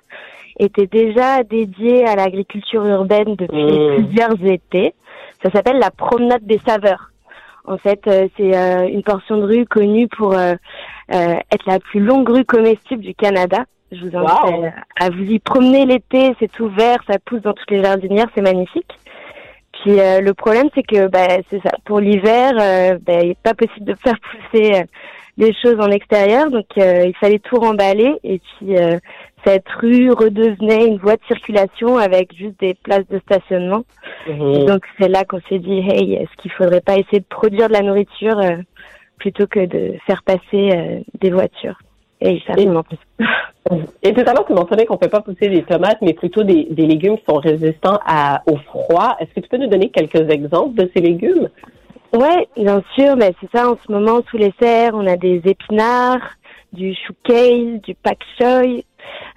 était 0.58 0.86
déjà 0.86 1.42
dédiée 1.42 2.04
à 2.06 2.16
l'agriculture 2.16 2.84
urbaine 2.84 3.34
depuis 3.36 3.62
Mmh. 3.62 3.94
plusieurs 4.04 4.44
étés. 4.44 4.94
Ça 5.42 5.50
s'appelle 5.50 5.78
la 5.78 5.90
promenade 5.90 6.44
des 6.44 6.58
saveurs. 6.58 7.10
En 7.64 7.78
fait, 7.78 8.00
euh, 8.06 8.28
c'est 8.36 8.90
une 8.92 9.02
portion 9.02 9.38
de 9.38 9.44
rue 9.44 9.66
connue 9.66 10.08
pour 10.08 10.34
être 10.34 11.66
la 11.66 11.78
plus 11.78 12.00
longue 12.00 12.28
rue 12.28 12.44
comestible 12.44 13.02
du 13.02 13.14
Canada. 13.14 13.64
Je 13.92 14.00
vous 14.06 14.16
invite 14.16 14.44
Wow. 14.44 14.64
à, 14.98 15.04
à 15.06 15.10
vous 15.10 15.22
y 15.24 15.38
promener 15.38 15.84
l'été, 15.86 16.34
c'est 16.40 16.50
tout 16.50 16.68
vert, 16.68 16.98
ça 17.06 17.18
pousse 17.18 17.42
dans 17.42 17.52
toutes 17.52 17.70
les 17.70 17.82
jardinières, 17.82 18.28
c'est 18.34 18.40
magnifique. 18.42 18.90
Puis 19.82 19.98
euh, 19.98 20.20
le 20.20 20.32
problème, 20.32 20.68
c'est 20.74 20.84
que 20.84 21.08
bah, 21.08 21.26
c'est 21.50 21.60
ça. 21.62 21.72
Pour 21.84 22.00
l'hiver, 22.00 22.52
euh, 22.60 22.98
bah, 23.04 23.20
il 23.20 23.28
n'est 23.28 23.36
pas 23.42 23.54
possible 23.54 23.84
de 23.84 23.94
faire 23.94 24.16
pousser 24.20 24.74
euh, 24.74 24.84
des 25.38 25.52
choses 25.54 25.80
en 25.80 25.90
extérieur, 25.90 26.50
donc 26.50 26.66
euh, 26.78 27.06
il 27.06 27.16
fallait 27.16 27.40
tout 27.40 27.56
remballer. 27.56 28.14
Et 28.22 28.38
puis 28.38 28.76
euh, 28.76 28.98
cette 29.44 29.68
rue 29.80 30.12
redevenait 30.12 30.86
une 30.86 30.98
voie 30.98 31.16
de 31.16 31.24
circulation 31.26 31.98
avec 31.98 32.34
juste 32.36 32.60
des 32.60 32.74
places 32.74 33.08
de 33.08 33.18
stationnement. 33.20 33.84
Et 34.28 34.64
donc 34.64 34.84
c'est 35.00 35.08
là 35.08 35.24
qu'on 35.24 35.40
s'est 35.48 35.58
dit, 35.58 35.78
hey, 35.78 36.14
est-ce 36.14 36.30
qu'il 36.38 36.52
faudrait 36.52 36.80
pas 36.80 36.96
essayer 36.96 37.20
de 37.20 37.24
produire 37.28 37.68
de 37.68 37.72
la 37.72 37.82
nourriture 37.82 38.38
euh, 38.38 38.56
plutôt 39.18 39.46
que 39.46 39.66
de 39.66 39.94
faire 40.06 40.22
passer 40.22 40.70
euh, 40.72 41.00
des 41.20 41.30
voitures? 41.30 41.78
Et 42.20 42.40
plus. 42.84 43.26
Et 44.04 44.12
tout 44.12 44.20
à 44.20 44.32
l'heure, 44.34 44.44
tu 44.44 44.52
mentionnais 44.52 44.84
qu'on 44.84 44.94
ne 44.94 44.98
peut 44.98 45.08
pas 45.08 45.20
pousser 45.20 45.48
des 45.48 45.62
tomates, 45.62 45.98
mais 46.02 46.12
plutôt 46.12 46.42
des, 46.42 46.66
légumes 46.76 47.16
qui 47.18 47.24
sont 47.24 47.36
résistants 47.36 48.00
au 48.46 48.56
froid. 48.56 49.16
Est-ce 49.20 49.32
que 49.32 49.40
tu 49.40 49.48
peux 49.48 49.58
nous 49.58 49.68
donner 49.68 49.90
quelques 49.90 50.28
exemples 50.28 50.74
de 50.74 50.90
ces 50.94 51.00
légumes? 51.00 51.48
Ouais, 52.12 52.48
bien 52.56 52.82
sûr, 52.94 53.16
mais 53.16 53.32
c'est 53.40 53.56
ça 53.56 53.70
en 53.70 53.76
ce 53.76 53.90
moment 53.90 54.20
sous 54.28 54.36
les 54.36 54.52
serres, 54.60 54.92
on 54.94 55.06
a 55.06 55.16
des 55.16 55.40
épinards, 55.44 56.36
du 56.72 56.94
chou 56.94 57.14
kale, 57.22 57.80
du 57.80 57.94
pak 57.94 58.18
choy, 58.38 58.84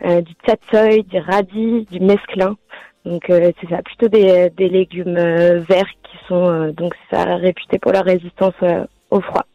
euh, 0.03 0.21
du 0.21 0.33
tsatsoy, 0.45 1.03
du 1.03 1.19
radis, 1.19 1.87
du 1.89 1.99
mesclun. 1.99 2.57
Donc 3.05 3.29
euh, 3.29 3.51
c'est 3.61 3.69
ça, 3.69 3.81
plutôt 3.83 4.09
des, 4.09 4.49
légumes 4.57 5.15
euh, 5.15 5.59
verts 5.59 5.91
qui 6.03 6.17
sont 6.27 6.73
donc 6.75 6.95
ça 7.11 7.35
réputés 7.35 7.77
pour 7.77 7.91
leur 7.91 8.03
résistance 8.03 8.55
au 9.11 9.21
froid. 9.21 9.45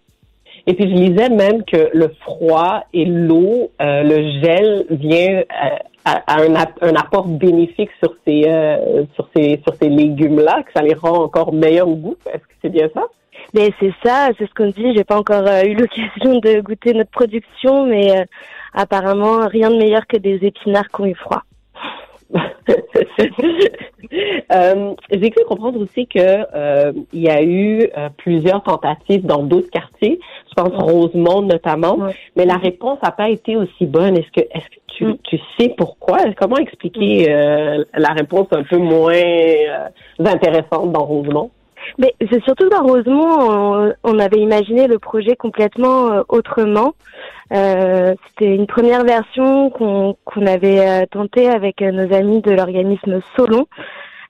Et 0.66 0.74
puis 0.74 0.85
je 0.85 0.95
lisais 0.95 1.28
même 1.28 1.65
que 1.65 1.91
le 1.93 2.09
froid 2.20 2.85
et 2.93 3.05
l'eau, 3.05 3.70
euh, 3.81 4.03
le 4.03 4.41
gel 4.43 4.87
vient 4.91 5.39
euh, 5.39 5.77
à, 6.05 6.23
à 6.27 6.43
un, 6.43 6.55
un 6.55 6.95
apport 6.95 7.27
bénéfique 7.27 7.91
sur 8.03 8.15
ces 8.27 8.45
euh, 8.47 9.05
sur 9.15 9.28
ces 9.35 9.61
sur 9.66 9.74
ces 9.81 9.89
légumes-là, 9.89 10.62
que 10.62 10.73
ça 10.74 10.82
les 10.82 10.95
rend 10.95 11.23
encore 11.23 11.53
meilleurs 11.53 11.89
au 11.89 11.97
goût. 11.97 12.16
Est-ce 12.27 12.43
que 12.43 12.55
c'est 12.62 12.70
bien 12.70 12.89
ça? 12.95 13.07
Mais 13.55 13.73
c'est 13.81 13.93
ça, 14.05 14.28
c'est 14.39 14.47
ce 14.47 14.55
qu'on 14.55 14.70
dit. 14.70 14.95
J'ai 14.95 15.05
pas 15.05 15.19
encore 15.19 15.47
euh, 15.47 15.62
eu 15.65 15.74
l'occasion 15.81 16.39
de 16.41 16.61
goûter 16.61 16.93
notre 16.95 17.11
production, 17.11 17.87
mais 17.87 18.20
euh, 18.20 18.24
apparemment 18.74 19.47
rien 19.47 19.70
de 19.70 19.77
meilleur 19.77 20.07
que 20.07 20.16
des 20.16 20.39
épinards 20.43 20.89
qui 20.89 21.01
ont 21.01 21.07
eu 21.07 21.15
froid. 21.15 21.43
Euh, 24.52 24.94
J'ai 25.12 25.31
cru 25.31 25.44
comprendre 25.44 25.81
aussi 25.81 26.09
que 26.09 26.19
euh, 26.19 26.93
il 27.12 27.20
y 27.20 27.28
a 27.28 27.43
eu 27.44 27.89
euh, 27.97 28.09
plusieurs 28.16 28.61
tentatives 28.62 29.24
dans 29.24 29.44
d'autres 29.44 29.70
quartiers, 29.70 30.19
je 30.48 30.55
pense 30.55 30.73
Rosemont 30.74 31.43
notamment, 31.43 31.97
mais 32.36 32.44
la 32.44 32.57
réponse 32.57 32.98
n'a 33.05 33.12
pas 33.12 33.28
été 33.31 33.55
aussi 33.55 33.86
bonne. 33.86 34.16
Est-ce 34.16 34.32
que 34.32 34.40
est-ce 34.40 34.69
que 34.69 34.81
tu, 34.89 35.19
tu 35.23 35.39
sais 35.59 35.73
pourquoi? 35.77 36.19
Comment 36.36 36.57
expliquer 36.57 37.32
euh, 37.32 37.85
la 37.94 38.09
réponse 38.09 38.48
un 38.51 38.65
peu 38.65 38.78
moins 38.78 39.15
euh, 39.15 39.89
intéressante 40.24 40.90
dans 40.90 41.05
Rosemont? 41.05 41.52
Mais 41.98 42.15
c'est 42.31 42.43
surtout 42.44 42.69
dans 42.69 42.82
Rosemont, 42.82 43.39
on, 43.39 43.94
on 44.05 44.19
avait 44.19 44.40
imaginé 44.40 44.86
le 44.86 44.98
projet 44.98 45.36
complètement 45.36 46.12
euh, 46.12 46.23
autrement. 46.28 46.94
Euh, 47.52 48.15
C'était 48.28 48.55
une 48.55 48.66
première 48.66 49.05
version 49.05 49.70
qu'on 49.70 50.16
qu'on 50.24 50.47
avait 50.47 50.81
euh, 50.81 51.07
tenté 51.11 51.48
avec 51.48 51.82
euh, 51.82 51.90
nos 51.90 52.15
amis 52.15 52.43
de 52.43 52.52
l'organisme 52.52 53.20
Solon. 53.36 53.66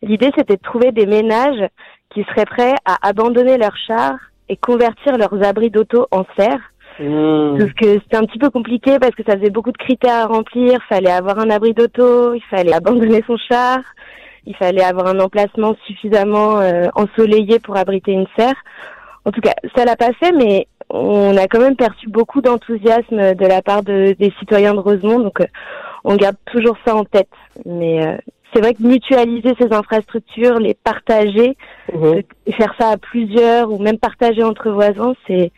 L'idée, 0.02 0.30
c'était 0.36 0.56
de 0.56 0.62
trouver 0.62 0.92
des 0.92 1.06
ménages 1.06 1.68
qui 2.10 2.24
seraient 2.24 2.46
prêts 2.46 2.74
à 2.86 2.96
abandonner 3.06 3.58
leurs 3.58 3.76
chars 3.86 4.18
et 4.48 4.56
convertir 4.56 5.18
leurs 5.18 5.42
abris 5.46 5.70
d'auto 5.70 6.06
en 6.10 6.24
serre. 6.36 6.60
Sauf 6.98 7.72
que 7.74 7.94
c'était 7.94 8.16
un 8.16 8.24
petit 8.24 8.38
peu 8.38 8.50
compliqué 8.50 8.98
parce 8.98 9.14
que 9.14 9.22
ça 9.26 9.38
faisait 9.38 9.50
beaucoup 9.50 9.72
de 9.72 9.78
critères 9.78 10.24
à 10.24 10.26
remplir. 10.26 10.80
Fallait 10.88 11.10
avoir 11.10 11.38
un 11.38 11.48
abri 11.48 11.72
d'auto, 11.72 12.34
il 12.34 12.42
fallait 12.50 12.72
abandonner 12.80 13.22
son 13.26 13.36
char, 13.36 13.78
il 14.46 14.56
fallait 14.56 14.82
avoir 14.82 15.06
un 15.06 15.20
emplacement 15.20 15.74
suffisamment 15.86 16.60
euh, 16.60 16.88
ensoleillé 16.94 17.58
pour 17.58 17.76
abriter 17.76 18.12
une 18.12 18.26
serre. 18.36 18.54
En 19.24 19.30
tout 19.32 19.40
cas, 19.40 19.54
ça 19.76 19.84
l'a 19.84 19.96
pas 19.96 20.12
fait, 20.14 20.32
mais 20.32 20.66
on 20.88 21.36
a 21.36 21.46
quand 21.46 21.60
même 21.60 21.76
perçu 21.76 22.08
beaucoup 22.08 22.40
d'enthousiasme 22.40 23.34
de 23.34 23.46
la 23.46 23.62
part 23.62 23.82
de, 23.82 24.14
des 24.18 24.32
citoyens 24.38 24.74
de 24.74 24.80
Rosemont, 24.80 25.20
donc 25.20 25.40
euh, 25.40 25.46
on 26.04 26.16
garde 26.16 26.36
toujours 26.50 26.76
ça 26.84 26.96
en 26.96 27.04
tête. 27.04 27.28
Mais 27.66 28.04
euh, 28.06 28.16
c'est 28.52 28.60
vrai 28.60 28.74
que 28.74 28.82
mutualiser 28.82 29.54
ces 29.60 29.72
infrastructures, 29.72 30.58
les 30.58 30.74
partager, 30.74 31.56
euh, 31.94 32.22
faire 32.56 32.74
ça 32.78 32.88
à 32.88 32.96
plusieurs 32.96 33.70
ou 33.70 33.78
même 33.78 33.98
partager 33.98 34.42
entre 34.42 34.70
voisins, 34.70 35.14
c'est 35.26 35.52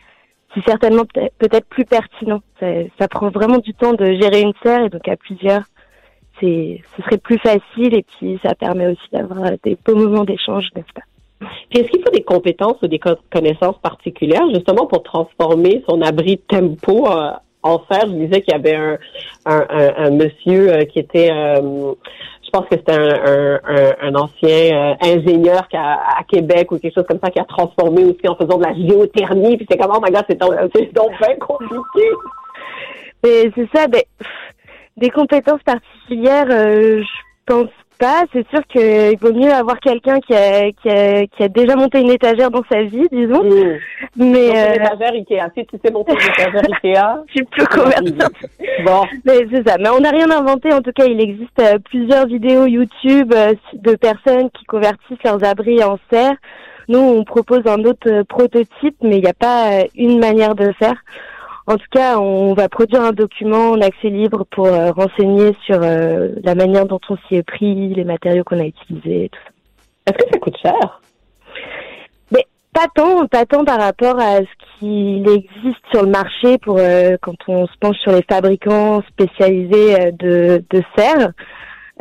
c'est 0.53 0.63
certainement 0.67 1.05
peut- 1.11 1.29
peut-être 1.39 1.65
plus 1.67 1.85
pertinent. 1.85 2.41
Ça, 2.59 2.67
ça 2.99 3.07
prend 3.07 3.29
vraiment 3.29 3.57
du 3.57 3.73
temps 3.73 3.93
de 3.93 4.05
gérer 4.05 4.41
une 4.41 4.53
serre 4.61 4.83
et 4.85 4.89
donc 4.89 5.07
à 5.07 5.15
plusieurs, 5.17 5.63
c'est 6.43 6.81
ce 6.97 7.01
serait 7.03 7.17
plus 7.17 7.37
facile 7.37 7.95
et 7.95 8.03
puis 8.03 8.37
ça 8.43 8.53
permet 8.53 8.87
aussi 8.87 9.07
d'avoir 9.11 9.51
des 9.63 9.77
beaux 9.85 9.95
moments 9.95 10.25
d'échange, 10.25 10.67
n'est-ce 10.75 10.93
pas? 10.93 11.47
Puis 11.69 11.79
est-ce 11.79 11.89
qu'il 11.89 12.03
faut 12.03 12.11
des 12.11 12.23
compétences 12.23 12.81
ou 12.81 12.87
des 12.87 12.99
co- 12.99 13.15
connaissances 13.31 13.79
particulières 13.79 14.49
justement 14.53 14.85
pour 14.85 15.03
transformer 15.03 15.83
son 15.87 16.01
abri 16.01 16.37
tempo? 16.37 17.07
Euh, 17.09 17.31
en 17.65 17.81
serre? 17.89 18.07
Je 18.07 18.25
disais 18.25 18.41
qu'il 18.41 18.53
y 18.53 18.57
avait 18.57 18.75
un, 18.75 18.97
un, 19.45 19.65
un, 19.69 19.93
un 19.95 20.09
monsieur 20.11 20.73
euh, 20.73 20.83
qui 20.83 20.99
était, 20.99 21.31
euh, 21.31 21.93
je 22.43 22.49
pense 22.51 22.67
que 22.67 22.75
c'était 22.75 22.91
un, 22.91 23.59
un, 24.01 24.15
ancien 24.15 24.49
euh, 24.49 24.93
ingénieur 24.99 25.69
qui 25.69 25.77
a, 25.77 25.93
à 26.19 26.23
Québec 26.27 26.73
ou 26.73 26.77
quelque 26.77 26.93
chose 26.93 27.05
comme 27.07 27.21
ça 27.23 27.31
qui 27.31 27.39
a 27.39 27.45
transformé 27.45 28.03
aussi 28.03 28.27
en 28.27 28.35
faisant 28.35 28.57
de 28.57 28.65
la 28.65 28.73
géothermie. 28.73 29.55
Puis 29.55 29.65
c'est 29.71 29.77
comme, 29.77 29.93
oh 29.95 30.01
my 30.03 30.11
god, 30.11 30.25
c'est 30.29 30.37
donc, 30.37 31.11
bien 31.21 31.35
compliqué. 31.39 32.09
C'est 33.23 33.69
ça, 33.73 33.87
ben, 33.87 34.01
des 34.97 35.09
compétences 35.09 35.63
particulières, 35.63 36.47
euh, 36.49 37.01
je 37.01 37.21
pense 37.45 37.69
pas. 37.99 38.23
C'est 38.33 38.47
sûr 38.49 38.61
qu'il 38.67 39.17
vaut 39.19 39.33
mieux 39.33 39.51
avoir 39.51 39.79
quelqu'un 39.79 40.19
qui 40.19 40.33
a, 40.33 40.71
qui, 40.71 40.89
a, 40.89 41.25
qui 41.27 41.43
a 41.43 41.47
déjà 41.47 41.75
monté 41.75 41.99
une 41.99 42.11
étagère 42.11 42.51
dans 42.51 42.63
sa 42.69 42.83
vie, 42.83 43.07
disons. 43.11 43.43
Mais 44.15 44.47
Donc, 44.47 44.55
euh, 44.55 44.75
une 44.75 44.81
étagère 44.81 45.13
Ikea. 45.13 45.51
Si 45.55 45.65
tu 45.65 45.77
sais 45.83 45.91
monter 45.91 46.13
une 46.13 46.19
étagère 46.19 46.61
Ikea. 46.83 47.23
tu 47.33 47.45
peux 47.45 47.65
convertir. 47.65 48.29
Bon. 48.85 49.03
Mais 49.25 49.47
c'est 49.51 49.67
ça. 49.67 49.77
Mais 49.79 49.89
on 49.89 49.99
n'a 49.99 50.09
rien 50.09 50.29
inventé. 50.31 50.73
En 50.73 50.81
tout 50.81 50.91
cas, 50.93 51.05
il 51.05 51.21
existe 51.21 51.59
euh, 51.59 51.77
plusieurs 51.85 52.27
vidéos 52.27 52.65
YouTube 52.65 53.33
euh, 53.35 53.53
de 53.73 53.95
personnes 53.95 54.49
qui 54.51 54.65
convertissent 54.65 55.23
leurs 55.23 55.43
abris 55.43 55.83
en 55.83 55.97
serre. 56.11 56.35
Nous, 56.89 56.99
on 56.99 57.23
propose 57.23 57.65
un 57.65 57.83
autre 57.85 58.09
euh, 58.09 58.23
prototype, 58.23 58.95
mais 59.01 59.17
il 59.17 59.23
n'y 59.23 59.29
a 59.29 59.33
pas 59.33 59.71
euh, 59.71 59.83
une 59.95 60.19
manière 60.19 60.55
de 60.55 60.71
faire. 60.73 60.95
En 61.65 61.77
tout 61.77 61.87
cas, 61.91 62.19
on 62.19 62.53
va 62.53 62.67
produire 62.67 63.01
un 63.01 63.13
document 63.13 63.71
en 63.71 63.81
accès 63.81 64.09
libre 64.09 64.45
pour 64.51 64.67
euh, 64.67 64.91
renseigner 64.91 65.55
sur 65.65 65.79
euh, 65.81 66.29
la 66.43 66.55
manière 66.55 66.85
dont 66.85 66.99
on 67.09 67.15
s'y 67.27 67.35
est 67.35 67.43
pris, 67.43 67.93
les 67.93 68.03
matériaux 68.03 68.43
qu'on 68.43 68.59
a 68.59 68.65
utilisés, 68.65 69.29
tout 69.31 69.39
ça. 69.45 69.51
Est-ce 70.11 70.25
que 70.25 70.29
ça 70.33 70.39
coûte 70.39 70.57
cher? 70.61 71.01
Mais 72.31 72.45
pas 72.73 72.87
tant, 72.93 73.25
pas 73.27 73.45
tant 73.45 73.63
par 73.63 73.79
rapport 73.79 74.19
à 74.19 74.39
ce 74.39 74.79
qu'il 74.79 75.25
existe 75.29 75.79
sur 75.93 76.03
le 76.03 76.09
marché 76.09 76.57
pour 76.57 76.77
euh, 76.79 77.15
quand 77.21 77.35
on 77.47 77.65
se 77.67 77.77
penche 77.79 77.97
sur 77.99 78.11
les 78.11 78.25
fabricants 78.29 79.01
spécialisés 79.09 80.11
de, 80.19 80.61
de 80.69 80.83
serres. 80.97 81.31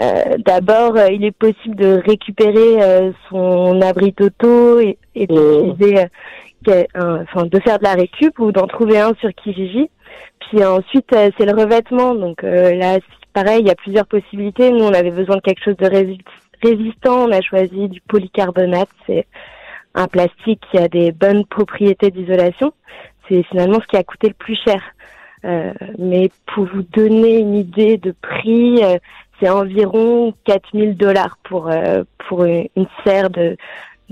Euh, 0.00 0.36
D'abord, 0.44 0.96
euh, 0.96 1.08
il 1.12 1.24
est 1.24 1.36
possible 1.36 1.76
de 1.76 2.00
récupérer 2.04 2.82
euh, 2.82 3.12
son 3.28 3.80
abri 3.82 4.12
d'auto 4.18 4.80
et, 4.80 4.98
et 5.14 5.26
d'utiliser 5.28 5.98
euh, 6.00 6.04
que- 6.04 6.08
enfin, 6.68 7.46
de 7.46 7.60
faire 7.60 7.78
de 7.78 7.84
la 7.84 7.94
récup 7.94 8.38
ou 8.38 8.52
d'en 8.52 8.66
trouver 8.66 8.98
un 8.98 9.14
sur 9.20 9.32
Kijiji. 9.34 9.90
Puis 10.40 10.64
ensuite, 10.64 11.12
euh, 11.14 11.30
c'est 11.38 11.46
le 11.46 11.52
revêtement. 11.52 12.14
Donc 12.14 12.44
euh, 12.44 12.74
là, 12.74 12.98
pareil, 13.32 13.60
il 13.60 13.68
y 13.68 13.70
a 13.70 13.74
plusieurs 13.74 14.06
possibilités. 14.06 14.70
Nous, 14.70 14.84
on 14.84 14.92
avait 14.92 15.10
besoin 15.10 15.36
de 15.36 15.40
quelque 15.40 15.64
chose 15.64 15.76
de 15.76 15.86
rési- 15.86 16.20
résistant. 16.62 17.26
On 17.28 17.32
a 17.32 17.40
choisi 17.40 17.88
du 17.88 18.00
polycarbonate. 18.02 18.88
C'est 19.06 19.26
un 19.94 20.08
plastique 20.08 20.62
qui 20.70 20.78
a 20.78 20.88
des 20.88 21.12
bonnes 21.12 21.44
propriétés 21.46 22.10
d'isolation. 22.10 22.72
C'est 23.28 23.42
finalement 23.44 23.80
ce 23.80 23.86
qui 23.86 23.96
a 23.96 24.04
coûté 24.04 24.28
le 24.28 24.34
plus 24.34 24.58
cher. 24.64 24.80
Euh, 25.44 25.72
mais 25.98 26.30
pour 26.54 26.66
vous 26.66 26.82
donner 26.82 27.38
une 27.38 27.56
idée 27.56 27.96
de 27.96 28.14
prix, 28.20 28.82
euh, 28.84 28.98
c'est 29.40 29.48
environ 29.48 30.34
4000 30.44 30.96
dollars 30.96 31.36
pour 31.42 31.68
euh, 31.68 32.04
pour 32.28 32.44
une, 32.44 32.68
une 32.76 32.86
serre 33.04 33.28
de, 33.30 33.56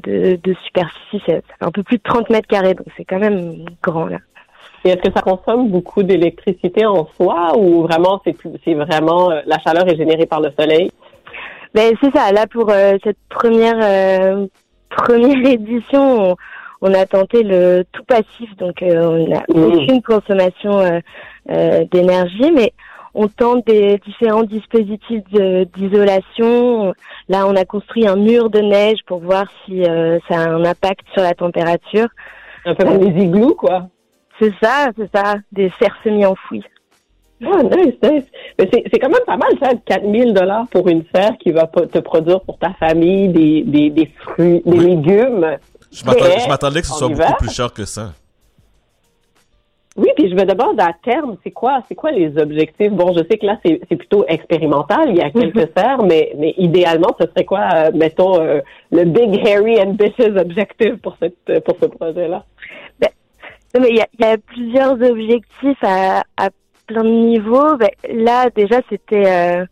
de 0.02 0.38
de 0.42 0.54
superficie. 0.64 1.22
C'est 1.26 1.42
un 1.60 1.70
peu 1.70 1.82
plus 1.82 1.98
de 1.98 2.02
30 2.02 2.30
mètres 2.30 2.48
carrés, 2.48 2.74
donc 2.74 2.86
c'est 2.96 3.04
quand 3.04 3.18
même 3.18 3.64
grand 3.82 4.06
là. 4.06 4.18
Et 4.84 4.88
est-ce 4.90 5.02
que 5.02 5.12
ça 5.14 5.20
consomme 5.20 5.68
beaucoup 5.68 6.02
d'électricité 6.02 6.86
en 6.86 7.06
soi 7.16 7.56
ou 7.58 7.82
vraiment 7.82 8.20
c'est 8.24 8.34
c'est 8.64 8.74
vraiment 8.74 9.30
euh, 9.30 9.40
la 9.46 9.58
chaleur 9.58 9.86
est 9.88 9.96
générée 9.96 10.26
par 10.26 10.40
le 10.40 10.50
soleil? 10.58 10.90
Ben 11.74 11.92
c'est 12.02 12.12
ça. 12.14 12.32
Là 12.32 12.46
pour 12.46 12.70
euh, 12.70 12.96
cette 13.04 13.18
première 13.28 13.78
euh, 13.82 14.46
première 14.90 15.44
édition, 15.46 16.30
on, 16.30 16.36
on 16.80 16.94
a 16.94 17.04
tenté 17.06 17.42
le 17.42 17.84
tout 17.92 18.04
passif, 18.04 18.56
donc 18.56 18.82
euh, 18.82 19.04
on 19.06 19.28
n'a 19.28 19.42
Mhm. 19.48 19.64
aucune 19.64 20.02
consommation 20.02 21.00
d'énergie, 21.92 22.52
mais 22.54 22.72
on 23.14 23.28
tente 23.28 23.66
des 23.66 23.98
différents 23.98 24.44
dispositifs 24.44 25.22
d'isolation. 25.74 26.94
Là, 27.28 27.46
on 27.46 27.56
a 27.56 27.64
construit 27.64 28.06
un 28.06 28.16
mur 28.16 28.50
de 28.50 28.60
neige 28.60 28.98
pour 29.06 29.20
voir 29.20 29.46
si 29.64 29.84
euh, 29.84 30.18
ça 30.28 30.40
a 30.40 30.48
un 30.48 30.64
impact 30.64 31.06
sur 31.12 31.22
la 31.22 31.34
température. 31.34 32.08
Un 32.64 32.74
peu 32.74 32.84
comme 32.84 32.98
des 32.98 33.22
igloos, 33.22 33.54
quoi. 33.54 33.88
C'est 34.38 34.52
ça, 34.62 34.88
c'est 34.96 35.10
ça, 35.14 35.36
des 35.52 35.70
serres 35.78 35.96
semi-enfouies. 36.02 36.64
Ah, 37.44 37.62
nice, 37.62 37.94
nice. 38.02 38.24
Mais 38.58 38.68
c'est, 38.72 38.98
quand 38.98 39.08
même 39.08 39.24
pas 39.26 39.36
mal, 39.36 39.50
ça, 39.62 39.70
4000 39.86 40.34
dollars 40.34 40.66
pour 40.70 40.88
une 40.88 41.04
serre 41.14 41.36
qui 41.38 41.52
va 41.52 41.66
te 41.66 41.98
produire 41.98 42.40
pour 42.42 42.58
ta 42.58 42.72
famille 42.74 43.28
des, 43.28 43.62
des, 43.62 43.90
des 43.90 44.10
fruits, 44.20 44.62
des 44.64 44.78
légumes. 44.78 45.56
Je 45.90 46.04
m'attendais, 46.04 46.80
que 46.82 46.86
ce 46.86 46.94
soit 46.94 47.08
hiver. 47.08 47.28
beaucoup 47.28 47.44
plus 47.44 47.54
cher 47.54 47.72
que 47.72 47.84
ça. 47.84 48.12
Oui, 49.96 50.08
puis 50.16 50.30
je 50.30 50.34
me 50.34 50.44
demande 50.44 50.80
à 50.80 50.92
terme, 51.02 51.36
c'est 51.42 51.50
quoi, 51.50 51.82
c'est 51.88 51.96
quoi 51.96 52.12
les 52.12 52.38
objectifs? 52.38 52.92
Bon, 52.92 53.12
je 53.12 53.24
sais 53.28 53.38
que 53.38 53.46
là, 53.46 53.58
c'est, 53.64 53.80
c'est 53.88 53.96
plutôt 53.96 54.24
expérimental, 54.28 55.10
il 55.10 55.16
y 55.16 55.20
a 55.20 55.30
quelques 55.30 55.68
serres, 55.76 56.02
mais, 56.04 56.32
mais 56.38 56.54
idéalement, 56.58 57.14
ce 57.20 57.26
serait 57.26 57.44
quoi, 57.44 57.68
euh, 57.74 57.90
mettons, 57.92 58.40
euh, 58.40 58.60
le 58.92 59.04
big, 59.04 59.44
hairy, 59.46 59.80
ambitious 59.80 60.36
objectif 60.36 60.94
pour 61.02 61.16
cette, 61.20 61.64
pour 61.64 61.76
ce 61.80 61.86
projet-là? 61.86 62.44
Non, 63.74 63.82
mais 63.82 63.90
il 63.90 63.96
y 63.96 64.00
a, 64.00 64.06
y 64.18 64.32
a 64.32 64.36
plusieurs 64.36 64.92
objectifs 65.00 65.82
à, 65.82 66.24
à 66.36 66.50
plein 66.86 67.04
de 67.04 67.08
niveaux. 67.08 67.76
Ben, 67.76 67.90
là, 68.08 68.50
déjà, 68.50 68.80
c'était 68.88 69.26
euh, 69.26 69.64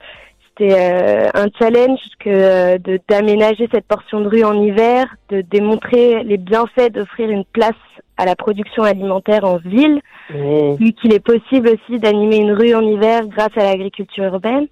c'était 0.59 0.75
euh, 0.79 1.29
un 1.35 1.47
challenge 1.59 2.01
que 2.19 2.29
euh, 2.29 2.79
de 2.79 3.01
d'aménager 3.09 3.69
cette 3.73 3.87
portion 3.87 4.21
de 4.21 4.29
rue 4.29 4.45
en 4.45 4.61
hiver, 4.61 5.07
de 5.29 5.41
démontrer 5.41 6.23
les 6.25 6.37
bienfaits 6.37 6.93
d'offrir 6.93 7.31
une 7.31 7.45
place 7.45 7.73
à 8.17 8.25
la 8.25 8.35
production 8.35 8.83
alimentaire 8.83 9.45
en 9.45 9.59
ville, 9.59 10.01
vu 10.31 10.93
qu'il 10.93 11.13
est 11.13 11.25
possible 11.25 11.69
aussi 11.69 12.01
d'animer 12.01 12.39
une 12.39 12.53
rue 12.53 12.75
en 12.75 12.83
hiver 12.83 13.27
grâce 13.29 13.57
à 13.57 13.63
l'agriculture 13.63 14.25
urbaine. 14.25 14.67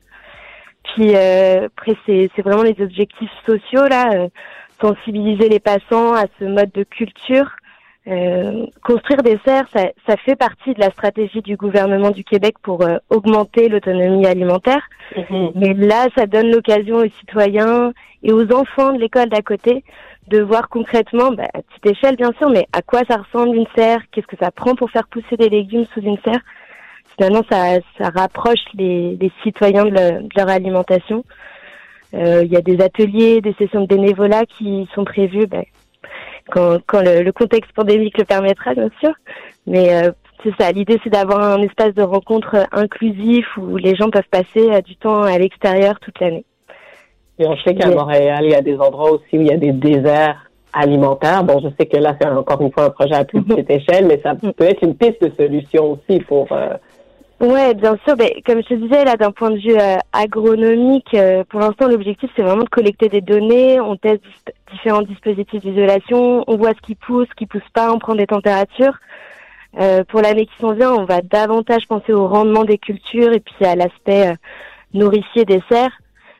Puis 0.83 1.15
euh, 1.15 1.67
après, 1.67 1.97
c'est 2.07 2.31
c'est 2.35 2.43
vraiment 2.43 2.63
les 2.63 2.77
objectifs 2.81 3.31
sociaux 3.47 3.87
là, 3.89 4.13
euh, 4.13 4.29
sensibiliser 4.81 5.49
les 5.49 5.61
passants 5.61 6.15
à 6.15 6.25
ce 6.39 6.45
mode 6.45 6.71
de 6.73 6.83
culture. 6.83 7.51
Euh, 8.09 8.67
construire 8.85 9.23
des 9.25 9.37
serres, 9.45 9.67
ça, 9.75 9.89
ça 10.07 10.17
fait 10.17 10.37
partie 10.37 10.75
de 10.75 10.81
la 10.81 10.91
stratégie 10.91 11.43
du 11.43 11.57
gouvernement 11.57 12.11
du 12.13 12.23
Québec 12.23 12.55
pour 12.63 12.83
euh, 12.83 12.99
augmenter 13.11 13.69
l'autonomie 13.69 14.27
alimentaire. 14.27 14.83
Mais 15.57 15.75
là, 15.75 16.07
ça 16.17 16.27
donne 16.27 16.51
l'occasion 16.53 16.97
aux 16.99 17.09
citoyens 17.19 17.93
et 18.23 18.33
aux 18.33 18.53
enfants 18.53 18.93
de 18.93 19.01
l'école 19.01 19.29
d'à 19.29 19.43
côté 19.43 19.83
de 20.29 20.41
voir 20.41 20.69
concrètement, 20.69 21.31
bah, 21.33 21.45
à 21.55 21.63
petite 21.63 21.87
échelle 21.99 22.17
bien 22.17 22.33
sûr, 22.39 22.49
mais 22.51 22.67
à 22.73 22.83
quoi 22.83 23.03
ça 23.09 23.17
ressemble 23.17 23.57
une 23.57 23.67
serre, 23.77 24.01
qu'est-ce 24.13 24.27
que 24.27 24.37
ça 24.41 24.51
prend 24.51 24.75
pour 24.75 24.91
faire 24.91 25.07
pousser 25.09 25.37
des 25.37 25.49
légumes 25.49 25.85
sous 25.95 26.01
une 26.01 26.19
serre. 26.25 26.41
Finalement, 27.17 27.43
ça, 27.51 27.81
ça 27.99 28.11
rapproche 28.11 28.65
les, 28.75 29.17
les 29.21 29.33
citoyens 29.43 29.85
de, 29.85 29.91
le- 29.91 30.23
de 30.23 30.29
leur 30.37 30.49
alimentation. 30.49 31.25
Euh, 32.15 32.43
Il 32.45 32.53
y 32.53 32.57
a 32.57 32.61
des 32.61 32.81
ateliers, 32.81 33.41
des 33.41 33.55
sessions 33.55 33.81
de 33.83 33.87
bénévolat 33.87 34.45
qui 34.47 34.89
sont 34.95 35.05
prévues 35.05 35.47
ben, 35.47 35.65
quand, 36.51 36.79
quand 36.87 37.03
le, 37.03 37.23
le 37.23 37.33
contexte 37.33 37.73
pandémique 37.73 38.19
le 38.19 38.25
permettra, 38.25 38.75
bien 38.75 38.91
sûr. 39.01 39.13
Mais 39.67 39.95
euh, 39.95 40.11
c'est 40.43 40.55
ça, 40.59 40.73
l'idée 40.73 40.99
c'est 41.03 41.11
d'avoir 41.11 41.41
un 41.43 41.63
espace 41.63 41.95
de 41.95 42.03
rencontre 42.03 42.67
inclusif 42.73 43.47
où 43.57 43.77
les 43.77 43.95
gens 43.95 44.11
peuvent 44.11 44.29
passer 44.31 44.71
euh, 44.71 44.81
du 44.81 44.97
temps 44.97 45.23
à 45.23 45.37
l'extérieur 45.39 45.99
toute 46.01 46.19
l'année. 46.21 46.45
Et 47.39 47.47
on 47.47 47.57
sait 47.59 47.75
qu'à 47.75 47.91
Montréal, 47.91 48.45
il 48.45 48.51
y 48.51 48.55
a 48.55 48.63
des 48.63 48.79
endroits 48.79 49.13
aussi 49.13 49.39
où 49.39 49.41
il 49.43 49.49
y 49.49 49.53
a 49.53 49.57
des 49.57 49.73
déserts 49.73 50.51
alimentaires. 50.73 51.45
Bon, 51.45 51.61
je 51.61 51.69
sais 51.79 51.87
que 51.87 51.97
là, 51.97 52.17
c'est 52.21 52.29
encore 52.29 52.61
une 52.63 52.73
fois 52.73 52.85
un 52.85 52.91
projet 52.91 53.15
à 53.15 53.25
plus 53.25 53.43
petite 53.43 53.71
échelle, 53.71 54.07
mais 54.07 54.21
ça 54.23 54.35
peut 54.35 54.65
être 54.65 54.83
une 54.83 54.97
piste 54.97 55.23
de 55.23 55.33
solution 55.37 55.93
aussi 55.93 56.21
pour... 56.21 56.51
euh, 56.53 56.75
Ouais, 57.39 57.75
bien 57.75 57.97
sûr. 58.07 58.17
Ben, 58.17 58.31
comme 58.47 58.63
je 58.63 58.69
te 58.69 58.75
disais, 58.75 59.05
là, 59.05 59.17
d'un 59.17 59.31
point 59.31 59.51
de 59.51 59.59
vue 59.59 59.77
euh, 59.79 59.97
agronomique, 60.13 61.13
euh, 61.15 61.45
pour 61.49 61.61
l'instant, 61.61 61.87
l'objectif, 61.87 62.31
c'est 62.35 62.43
vraiment 62.43 62.65
de 62.65 62.69
collecter 62.69 63.09
des 63.09 63.21
données. 63.21 63.79
On 63.81 63.97
teste 63.97 64.23
dis- 64.23 64.53
différents 64.73 65.03
dispositifs 65.03 65.61
d'isolation. 65.61 66.45
On 66.47 66.57
voit 66.57 66.71
ce 66.71 66.81
qui 66.81 66.95
pousse, 66.95 67.29
ce 67.29 67.35
qui 67.35 67.47
pousse 67.47 67.69
pas. 67.75 67.93
On 67.93 67.99
prend 67.99 68.15
des 68.15 68.27
températures. 68.27 68.95
Euh, 69.79 70.03
pour 70.05 70.23
l'année 70.23 70.47
qui 70.47 70.57
s'en 70.59 70.73
vient, 70.73 70.93
on 70.95 71.05
va 71.05 71.21
davantage 71.21 71.87
penser 71.87 72.15
au 72.15 72.27
rendement 72.27 72.65
des 72.65 72.79
cultures 72.79 73.35
et 73.35 73.41
puis 73.41 73.67
à 73.67 73.77
l'aspect 73.77 74.29
euh, 74.29 74.35
nourricier 74.95 75.45
des 75.45 75.61
serres, 75.69 75.93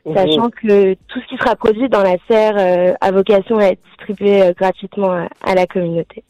Mhm. 0.05 0.15
sachant 0.15 0.49
que 0.49 0.93
tout 0.93 1.19
ce 1.21 1.27
qui 1.27 1.37
sera 1.37 1.55
produit 1.55 1.89
dans 1.89 2.01
la 2.01 2.15
serre 2.29 2.55
euh, 2.57 2.93
a 3.01 3.11
vocation 3.11 3.57
à 3.59 3.65
être 3.65 3.79
distribué 3.89 4.41
euh, 4.41 4.53
gratuitement 4.57 5.11
à, 5.11 5.27
à 5.43 5.53
la 5.53 5.67
communauté. 5.67 6.23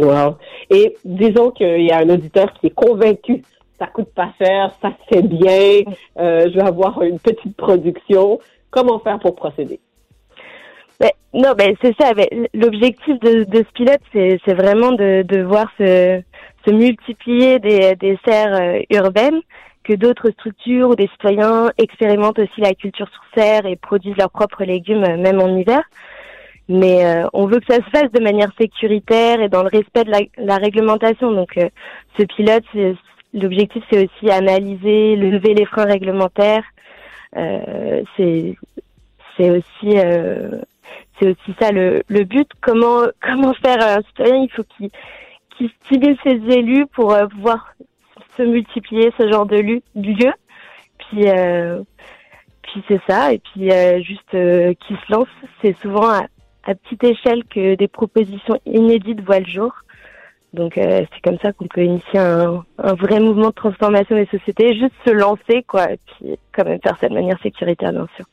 Wow. 0.00 0.36
Et 0.70 0.96
disons 1.04 1.50
qu'il 1.50 1.82
y 1.82 1.90
a 1.90 1.98
un 1.98 2.08
auditeur 2.08 2.52
qui 2.54 2.68
est 2.68 2.74
convaincu, 2.74 3.42
ça 3.78 3.86
coûte 3.86 4.12
pas 4.14 4.30
cher, 4.40 4.72
ça 4.82 4.90
se 4.90 5.14
fait 5.14 5.22
bien, 5.22 5.82
euh, 6.18 6.48
je 6.50 6.54
vais 6.54 6.66
avoir 6.66 7.02
une 7.02 7.18
petite 7.18 7.56
production. 7.56 8.40
Comment 8.70 8.98
faire 8.98 9.18
pour 9.18 9.34
procéder? 9.34 9.80
Ben, 11.00 11.10
non, 11.32 11.52
ben 11.56 11.74
c'est 11.80 11.94
ça. 12.00 12.12
ben, 12.12 12.26
L'objectif 12.54 13.18
de, 13.20 13.44
de 13.44 13.58
ce 13.58 13.72
pilote, 13.72 14.00
c'est 14.12 14.54
vraiment 14.54 14.92
de, 14.92 15.22
de 15.22 15.42
voir 15.42 15.70
se, 15.78 16.20
se 16.66 16.70
multiplier 16.72 17.60
des, 17.60 17.94
des 17.94 18.18
serres 18.26 18.54
euh, 18.60 18.80
urbaines, 18.90 19.40
que 19.84 19.94
d'autres 19.94 20.30
structures 20.30 20.90
ou 20.90 20.96
des 20.96 21.08
citoyens 21.08 21.70
expérimentent 21.78 22.40
aussi 22.40 22.60
la 22.60 22.74
culture 22.74 23.08
sur 23.08 23.22
serre 23.34 23.64
et 23.64 23.76
produisent 23.76 24.18
leurs 24.18 24.30
propres 24.30 24.64
légumes, 24.64 25.04
euh, 25.04 25.16
même 25.16 25.40
en 25.40 25.56
hiver. 25.56 25.82
Mais 26.68 27.06
euh, 27.06 27.26
on 27.32 27.46
veut 27.46 27.60
que 27.60 27.72
ça 27.72 27.76
se 27.82 27.88
fasse 27.90 28.12
de 28.12 28.22
manière 28.22 28.50
sécuritaire 28.60 29.40
et 29.40 29.48
dans 29.48 29.62
le 29.62 29.70
respect 29.70 30.04
de 30.04 30.10
la, 30.10 30.20
la 30.36 30.56
réglementation. 30.56 31.32
Donc, 31.32 31.56
euh, 31.56 31.68
ce 32.18 32.24
pilote, 32.24 32.64
l'objectif, 33.32 33.82
c'est 33.90 34.04
aussi 34.04 34.30
analyser, 34.30 35.16
lever 35.16 35.54
les 35.54 35.66
freins 35.66 35.84
réglementaires. 35.84 36.64
Euh, 37.36 38.02
c'est 38.16 38.56
aussi 39.38 39.98
euh, 39.98 40.60
c'est 41.18 41.30
aussi 41.30 41.54
ça 41.60 41.70
le, 41.72 42.02
le 42.08 42.24
but. 42.24 42.48
Comment 42.60 43.02
comment 43.22 43.54
faire 43.54 43.80
un 43.80 44.02
citoyen 44.02 44.42
Il 44.42 44.50
faut 44.50 44.64
qu'il 44.64 44.90
qu'il 45.56 45.70
stimule 45.84 46.16
ses 46.22 46.40
élus 46.52 46.86
pour 46.86 47.12
euh, 47.12 47.26
pouvoir 47.26 47.72
se 48.36 48.42
multiplier 48.42 49.12
ce 49.18 49.30
genre 49.30 49.46
de 49.46 49.56
lieux. 49.56 49.82
Puis 49.94 51.28
euh, 51.28 51.82
puis 52.62 52.82
c'est 52.88 53.00
ça. 53.08 53.32
Et 53.32 53.38
puis 53.38 53.70
euh, 53.70 54.00
juste 54.02 54.34
euh, 54.34 54.74
qui 54.86 54.94
se 54.94 55.12
lance. 55.12 55.28
C'est 55.62 55.76
souvent 55.78 56.08
à, 56.08 56.26
à 56.64 56.74
petite 56.74 57.04
échelle 57.04 57.44
que 57.44 57.74
des 57.74 57.88
propositions 57.88 58.58
inédites 58.66 59.20
voient 59.20 59.40
le 59.40 59.46
jour. 59.46 59.72
Donc 60.58 60.76
euh, 60.76 61.04
c'est 61.12 61.22
comme 61.22 61.38
ça 61.38 61.52
qu'on 61.52 61.66
peut 61.66 61.84
initier 61.84 62.18
un, 62.18 62.64
un 62.78 62.94
vrai 62.94 63.20
mouvement 63.20 63.48
de 63.48 63.54
transformation 63.54 64.16
des 64.16 64.26
sociétés, 64.26 64.74
juste 64.74 64.94
se 65.06 65.10
lancer 65.12 65.62
quoi, 65.66 65.92
et 65.92 65.98
puis 66.06 66.36
quand 66.52 66.64
même 66.64 66.80
faire 66.82 66.98
ça 67.00 67.08
de 67.08 67.14
manière 67.14 67.40
sécuritaire 67.40 67.92
bien 67.92 68.06
sûr. 68.16 68.26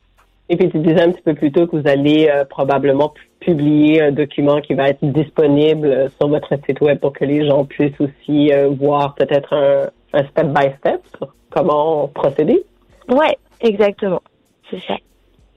Et 0.50 0.58
puis 0.58 0.70
tu 0.70 0.80
disais 0.80 1.02
un 1.02 1.12
petit 1.12 1.22
peu 1.22 1.34
plus 1.36 1.52
tôt 1.52 1.66
que 1.68 1.76
vous 1.76 1.88
allez 1.88 2.28
euh, 2.30 2.44
probablement 2.46 3.10
pu- 3.10 3.30
publier 3.40 4.02
un 4.02 4.12
document 4.12 4.60
qui 4.60 4.74
va 4.74 4.90
être 4.90 5.04
disponible 5.06 5.88
euh, 5.88 6.10
sur 6.18 6.28
votre 6.28 6.54
site 6.66 6.82
web 6.82 7.00
pour 7.00 7.14
que 7.14 7.26
les 7.26 7.48
gens 7.48 7.64
puissent 7.66 8.00
aussi 8.02 8.52
euh, 8.52 8.70
voir 8.70 9.16
peut-être 9.16 9.54
un, 9.54 9.90
un 10.14 10.24
step 10.26 10.48
by 10.48 10.68
step 10.80 11.02
sur 11.18 11.34
comment 11.52 12.08
procéder. 12.08 12.64
Ouais, 13.10 13.38
exactement, 13.62 14.22
c'est 14.70 14.82
ça. 14.82 14.96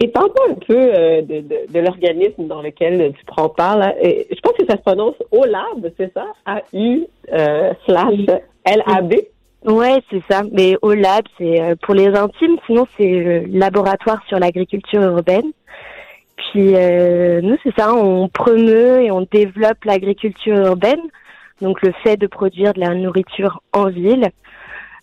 Et 0.01 0.09
parle-moi 0.09 0.47
un 0.51 0.55
peu 0.55 0.77
euh, 0.77 1.23
de, 1.23 1.41
de, 1.41 1.73
de 1.73 1.81
l'organisme 1.81 2.47
dans 2.47 2.63
lequel 2.63 3.13
tu 3.19 3.25
prends 3.25 3.49
part. 3.49 3.77
Là. 3.77 3.95
Et 4.01 4.29
je 4.31 4.41
pense 4.41 4.53
que 4.53 4.65
ça 4.67 4.77
se 4.77 4.83
prononce 4.83 5.17
OLAB, 5.33 5.91
c'est 5.97 6.13
ça? 6.15 6.27
A-U 6.47 7.05
euh, 7.33 7.73
slash 7.85 8.15
L-A-B. 8.65 9.15
Ouais, 9.65 10.01
c'est 10.11 10.23
ça. 10.31 10.43
Mais 10.53 10.77
au 10.83 10.93
lab, 10.93 11.25
c'est 11.37 11.61
euh, 11.61 11.75
pour 11.83 11.95
les 11.95 12.09
intimes. 12.09 12.57
Sinon, 12.67 12.87
c'est 12.97 13.11
le 13.11 13.59
laboratoire 13.59 14.23
sur 14.29 14.39
l'agriculture 14.39 15.03
urbaine. 15.03 15.51
Puis 16.37 16.75
euh, 16.77 17.41
nous, 17.41 17.57
c'est 17.65 17.75
ça, 17.77 17.93
on 17.93 18.29
promeut 18.29 19.03
et 19.03 19.11
on 19.11 19.27
développe 19.31 19.85
l'agriculture 19.85 20.57
urbaine, 20.57 21.01
donc 21.61 21.83
le 21.83 21.93
fait 22.05 22.17
de 22.17 22.29
produire 22.29 22.73
de 22.75 22.81
la 22.81 22.95
nourriture 22.95 23.61
en 23.73 23.89
ville, 23.89 24.31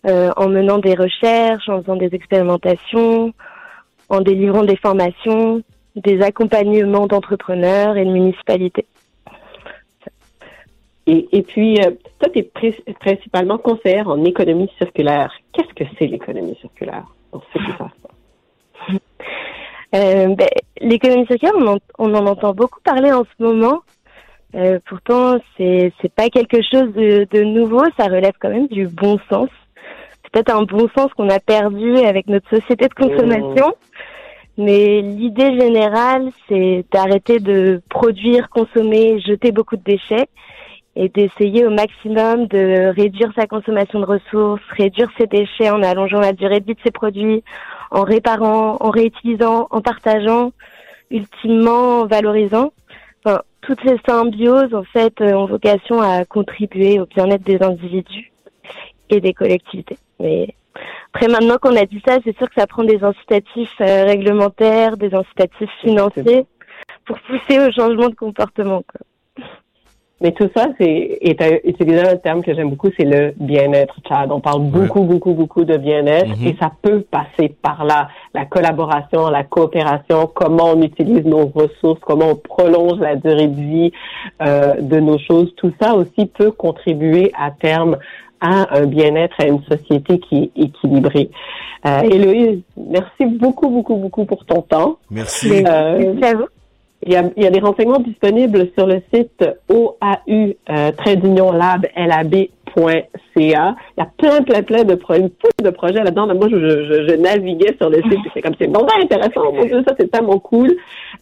euh, 0.07 0.31
en 0.37 0.47
menant 0.47 0.77
des 0.77 0.95
recherches, 0.95 1.67
en 1.67 1.81
faisant 1.81 1.97
des 1.97 2.15
expérimentations, 2.15 3.33
en 4.09 4.21
délivrant 4.21 4.63
des 4.63 4.77
formations, 4.77 5.61
des 5.95 6.21
accompagnements 6.21 7.07
d'entrepreneurs 7.07 7.97
et 7.97 8.05
de 8.05 8.11
municipalités. 8.11 8.85
Et, 11.07 11.27
et 11.31 11.41
puis, 11.43 11.79
euh, 11.81 11.91
toi, 12.19 12.29
tu 12.33 12.39
es 12.39 12.93
principalement 12.99 13.57
conseillère 13.57 14.07
en 14.07 14.23
économie 14.23 14.71
circulaire. 14.77 15.31
Qu'est-ce 15.53 15.73
que 15.73 15.83
c'est 15.97 16.07
l'économie 16.07 16.57
circulaire? 16.59 17.05
On 17.31 17.39
sait 17.39 17.59
tout 17.59 17.73
ça. 17.77 17.89
Euh, 19.93 20.35
ben, 20.35 20.47
L'économie 20.81 21.27
circulaire, 21.27 21.53
on 21.57 21.67
en, 21.67 21.77
on 21.99 22.13
en 22.15 22.25
entend 22.25 22.53
beaucoup 22.53 22.81
parler 22.83 23.11
en 23.11 23.23
ce 23.23 23.43
moment. 23.43 23.81
Euh, 24.55 24.79
pourtant, 24.87 25.37
c'est 25.57 25.93
c'est 26.01 26.13
pas 26.13 26.29
quelque 26.29 26.57
chose 26.61 26.93
de, 26.93 27.27
de 27.31 27.43
nouveau. 27.43 27.83
Ça 27.97 28.05
relève 28.05 28.33
quand 28.39 28.49
même 28.49 28.67
du 28.67 28.87
bon 28.87 29.19
sens. 29.29 29.49
C'est 30.35 30.43
peut-être 30.43 30.57
un 30.57 30.63
bon 30.63 30.89
sens 30.97 31.13
qu'on 31.13 31.29
a 31.29 31.39
perdu 31.39 31.97
avec 31.99 32.27
notre 32.27 32.49
société 32.49 32.89
de 32.89 32.93
consommation. 32.93 33.73
Mais 34.57 34.99
l'idée 34.99 35.57
générale, 35.57 36.29
c'est 36.49 36.83
d'arrêter 36.91 37.39
de 37.39 37.81
produire, 37.89 38.49
consommer, 38.49 39.21
jeter 39.21 39.53
beaucoup 39.53 39.77
de 39.77 39.83
déchets 39.83 40.27
et 40.97 41.07
d'essayer 41.07 41.65
au 41.65 41.69
maximum 41.69 42.47
de 42.47 42.93
réduire 42.93 43.31
sa 43.33 43.47
consommation 43.47 44.01
de 44.01 44.05
ressources, 44.05 44.61
réduire 44.71 45.09
ses 45.17 45.27
déchets 45.27 45.69
en 45.69 45.81
allongeant 45.81 46.19
la 46.19 46.33
durée 46.33 46.59
de 46.59 46.65
vie 46.65 46.75
de 46.75 46.81
ses 46.83 46.91
produits, 46.91 47.41
en 47.91 48.03
réparant, 48.03 48.75
en 48.81 48.89
réutilisant, 48.89 49.67
en 49.71 49.79
partageant, 49.79 50.51
ultimement 51.11 52.01
en 52.01 52.07
valorisant. 52.07 52.73
Toutes 53.61 53.79
ces 53.85 53.97
symbioses, 54.05 54.75
en 54.75 54.83
fait, 54.83 55.21
euh, 55.21 55.33
ont 55.33 55.45
vocation 55.45 55.99
à 55.99 56.23
contribuer 56.25 56.99
au 56.99 57.05
bien-être 57.05 57.43
des 57.43 57.63
individus 57.63 58.31
et 59.09 59.19
des 59.19 59.33
collectivités. 59.33 59.97
Mais 60.19 60.47
après, 61.13 61.27
maintenant 61.27 61.57
qu'on 61.61 61.75
a 61.75 61.85
dit 61.85 62.01
ça, 62.05 62.17
c'est 62.23 62.35
sûr 62.37 62.47
que 62.49 62.55
ça 62.59 62.67
prend 62.67 62.83
des 62.83 63.03
incitatifs 63.03 63.75
euh, 63.81 64.03
réglementaires, 64.05 64.97
des 64.97 65.13
incitatifs 65.13 65.69
financiers 65.81 66.45
pour 67.05 67.17
pousser 67.21 67.59
au 67.59 67.71
changement 67.71 68.09
de 68.09 68.15
comportement. 68.15 68.81
Quoi. 68.91 69.45
Mais 70.21 70.31
tout 70.31 70.49
ça, 70.55 70.67
c'est 70.79 71.17
est 71.21 71.41
un- 71.41 71.59
utiliser 71.69 71.99
un 72.07 72.15
terme 72.15 72.41
que 72.41 72.53
j'aime 72.55 72.69
beaucoup, 72.69 72.89
c'est 72.97 73.03
le 73.05 73.33
bien-être, 73.37 73.95
Chad. 74.07 74.31
On 74.31 74.39
parle 74.39 74.61
beaucoup, 74.61 75.01
beaucoup, 75.03 75.33
beaucoup 75.33 75.65
de 75.65 75.75
bien-être 75.75 76.39
Mhm. 76.39 76.47
et 76.47 76.55
ça 76.59 76.71
peut 76.81 77.01
passer 77.01 77.49
par 77.61 77.83
là. 77.83 78.07
La 78.33 78.45
collaboration, 78.45 79.29
la 79.29 79.43
coopération, 79.43 80.27
comment 80.33 80.71
on 80.73 80.81
utilise 80.81 81.25
nos 81.25 81.47
ressources, 81.47 81.99
comment 82.01 82.29
on 82.31 82.35
prolonge 82.35 82.99
la 82.99 83.17
durée 83.17 83.47
de 83.47 83.59
vie 83.61 83.91
euh, 84.41 84.75
de 84.79 84.99
nos 85.01 85.17
choses. 85.19 85.53
Tout 85.57 85.73
ça 85.81 85.95
aussi 85.95 86.25
peut 86.27 86.51
contribuer 86.51 87.31
à 87.37 87.51
terme 87.51 87.97
à 88.41 88.77
un 88.77 88.85
bien-être, 88.85 89.35
à 89.39 89.47
une 89.47 89.63
société 89.63 90.19
qui 90.19 90.51
est 90.55 90.63
équilibrée. 90.63 91.29
Euh, 91.85 92.01
Héloïse, 92.01 92.61
merci 92.75 93.25
beaucoup, 93.25 93.69
beaucoup, 93.69 93.95
beaucoup 93.95 94.25
pour 94.25 94.45
ton 94.45 94.61
temps. 94.61 94.97
Merci. 95.11 95.63
Euh, 95.67 96.13
il 97.05 97.13
y, 97.13 97.15
a, 97.15 97.23
il 97.37 97.43
y 97.43 97.45
a 97.45 97.51
des 97.51 97.59
renseignements 97.59 97.99
disponibles 97.99 98.69
sur 98.75 98.87
le 98.87 99.01
site 99.13 99.45
OAU 99.69 100.55
euh, 100.69 100.91
lab.ca. 101.95 102.55
Il 103.37 103.47
y 103.47 103.53
a 103.53 103.75
plein, 104.17 104.41
plein, 104.41 104.63
plein 104.63 104.83
de 104.83 104.95
foule 104.95 105.29
de 105.63 105.69
projets 105.69 106.03
là-dedans. 106.03 106.27
Moi, 106.33 106.47
je, 106.49 106.57
je, 106.57 107.07
je 107.07 107.15
naviguais 107.15 107.75
sur 107.79 107.89
le 107.89 107.97
site 107.97 108.13
et 108.25 108.29
c'est 108.33 108.41
comme 108.41 108.55
c'est 108.59 108.67
ben, 108.67 108.81
intéressant. 109.01 109.53
Ça, 109.87 109.93
c'est 109.99 110.09
tellement 110.09 110.39
cool. 110.39 110.75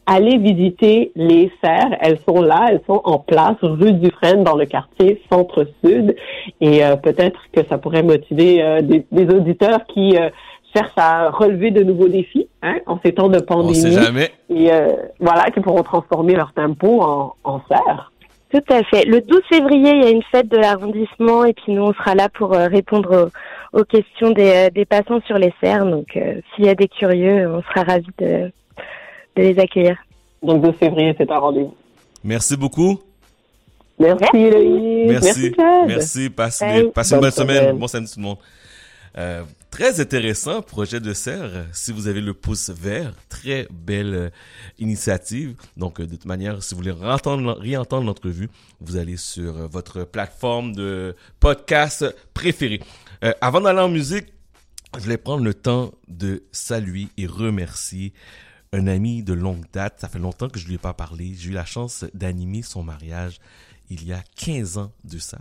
Allez 0.05 0.37
visiter 0.37 1.11
les 1.15 1.51
serres. 1.61 1.97
Elles 1.99 2.19
sont 2.27 2.41
là, 2.41 2.67
elles 2.69 2.81
sont 2.87 3.01
en 3.03 3.19
place, 3.19 3.57
rue 3.61 3.93
Dufresne, 3.93 4.43
dans 4.43 4.55
le 4.55 4.65
quartier 4.65 5.21
Centre-Sud. 5.29 6.15
Et 6.61 6.83
euh, 6.85 6.95
peut-être 6.95 7.39
que 7.51 7.61
ça 7.67 7.77
pourrait 7.77 8.03
motiver 8.03 8.63
euh, 8.63 8.81
des, 8.81 9.05
des 9.11 9.35
auditeurs 9.35 9.85
qui 9.87 10.15
euh, 10.17 10.29
cherchent 10.73 10.97
à 10.97 11.29
relever 11.29 11.71
de 11.71 11.83
nouveaux 11.83 12.07
défis 12.07 12.47
hein, 12.61 12.75
en 12.85 12.99
ces 13.03 13.13
temps 13.13 13.29
de 13.29 13.39
pandémie. 13.39 13.75
sait 13.75 13.91
jamais. 13.91 14.31
Et 14.49 14.71
euh, 14.71 14.87
voilà, 15.19 15.43
qui 15.51 15.59
pourront 15.59 15.83
transformer 15.83 16.35
leur 16.35 16.53
tempo 16.53 17.01
en, 17.01 17.35
en 17.43 17.61
serre. 17.67 18.11
Tout 18.51 18.61
à 18.73 18.83
fait. 18.83 19.05
Le 19.05 19.21
12 19.21 19.41
février, 19.49 19.91
il 19.95 20.03
y 20.03 20.05
a 20.05 20.09
une 20.09 20.21
fête 20.31 20.47
de 20.47 20.57
l'arrondissement 20.57 21.43
et 21.43 21.53
puis 21.53 21.73
nous, 21.73 21.81
on 21.83 21.93
sera 21.93 22.13
là 22.13 22.29
pour 22.29 22.53
euh, 22.53 22.67
répondre 22.67 23.29
aux, 23.73 23.79
aux 23.79 23.83
questions 23.83 24.29
des, 24.31 24.67
euh, 24.67 24.69
des 24.69 24.85
passants 24.85 25.21
sur 25.25 25.37
les 25.39 25.51
serres. 25.61 25.85
Donc, 25.85 26.15
euh, 26.15 26.39
s'il 26.55 26.65
y 26.65 26.69
a 26.69 26.75
des 26.75 26.87
curieux, 26.87 27.49
on 27.49 27.61
sera 27.63 27.83
ravis 27.83 28.05
de, 28.19 28.51
de 29.35 29.41
les 29.41 29.57
accueillir. 29.59 29.97
Donc, 30.43 30.61
12 30.61 30.75
février, 30.75 31.15
c'est 31.17 31.31
un 31.31 31.37
rendez-vous. 31.39 31.73
Merci 32.23 32.55
beaucoup. 32.55 32.99
Merci. 33.99 34.27
Merci. 35.07 35.53
Chad. 35.55 35.87
Merci. 35.87 36.29
Passez, 36.29 36.65
Bye. 36.65 36.91
passez 36.91 37.15
une 37.15 37.21
Bonne 37.21 37.29
bonne 37.29 37.31
semaine. 37.31 37.57
semaine. 37.61 37.77
Bon 37.77 37.87
samedi 37.87 38.13
tout 38.13 38.19
le 38.19 38.25
monde. 38.25 38.37
Euh, 39.17 39.43
très 39.73 39.99
intéressant 39.99 40.61
projet 40.61 40.99
de 40.99 41.13
serre. 41.13 41.65
Si 41.73 41.91
vous 41.91 42.05
avez 42.05 42.21
le 42.21 42.35
pouce 42.35 42.69
vert, 42.69 43.15
très 43.27 43.67
belle 43.71 44.13
euh, 44.13 44.29
initiative. 44.77 45.55
Donc 45.77 45.99
euh, 45.99 46.05
de 46.05 46.11
toute 46.11 46.25
manière, 46.25 46.61
si 46.61 46.75
vous 46.75 46.81
voulez 46.81 46.91
réentendre, 46.91 47.57
réentendre 47.57 48.05
l'entrevue, 48.05 48.51
vous 48.81 48.97
allez 48.97 49.17
sur 49.17 49.57
euh, 49.57 49.65
votre 49.65 50.03
plateforme 50.03 50.75
de 50.75 51.15
podcast 51.39 52.05
préférée. 52.35 52.81
Avant 53.41 53.61
d'aller 53.61 53.79
en 53.79 53.89
musique, 53.89 54.27
je 54.95 55.05
voulais 55.05 55.17
prendre 55.17 55.43
le 55.43 55.55
temps 55.55 55.91
de 56.07 56.43
saluer 56.51 57.07
et 57.17 57.25
remercier 57.25 58.13
un 58.73 58.85
ami 58.85 59.23
de 59.23 59.33
longue 59.33 59.65
date. 59.73 59.95
Ça 60.01 60.07
fait 60.07 60.19
longtemps 60.19 60.49
que 60.49 60.59
je 60.59 60.67
lui 60.67 60.75
ai 60.75 60.77
pas 60.77 60.93
parlé. 60.93 61.33
J'ai 61.35 61.49
eu 61.49 61.53
la 61.53 61.65
chance 61.65 62.05
d'animer 62.13 62.61
son 62.61 62.83
mariage 62.83 63.39
il 63.89 64.05
y 64.05 64.13
a 64.13 64.21
15 64.35 64.77
ans 64.77 64.91
de 65.03 65.17
ça. 65.17 65.39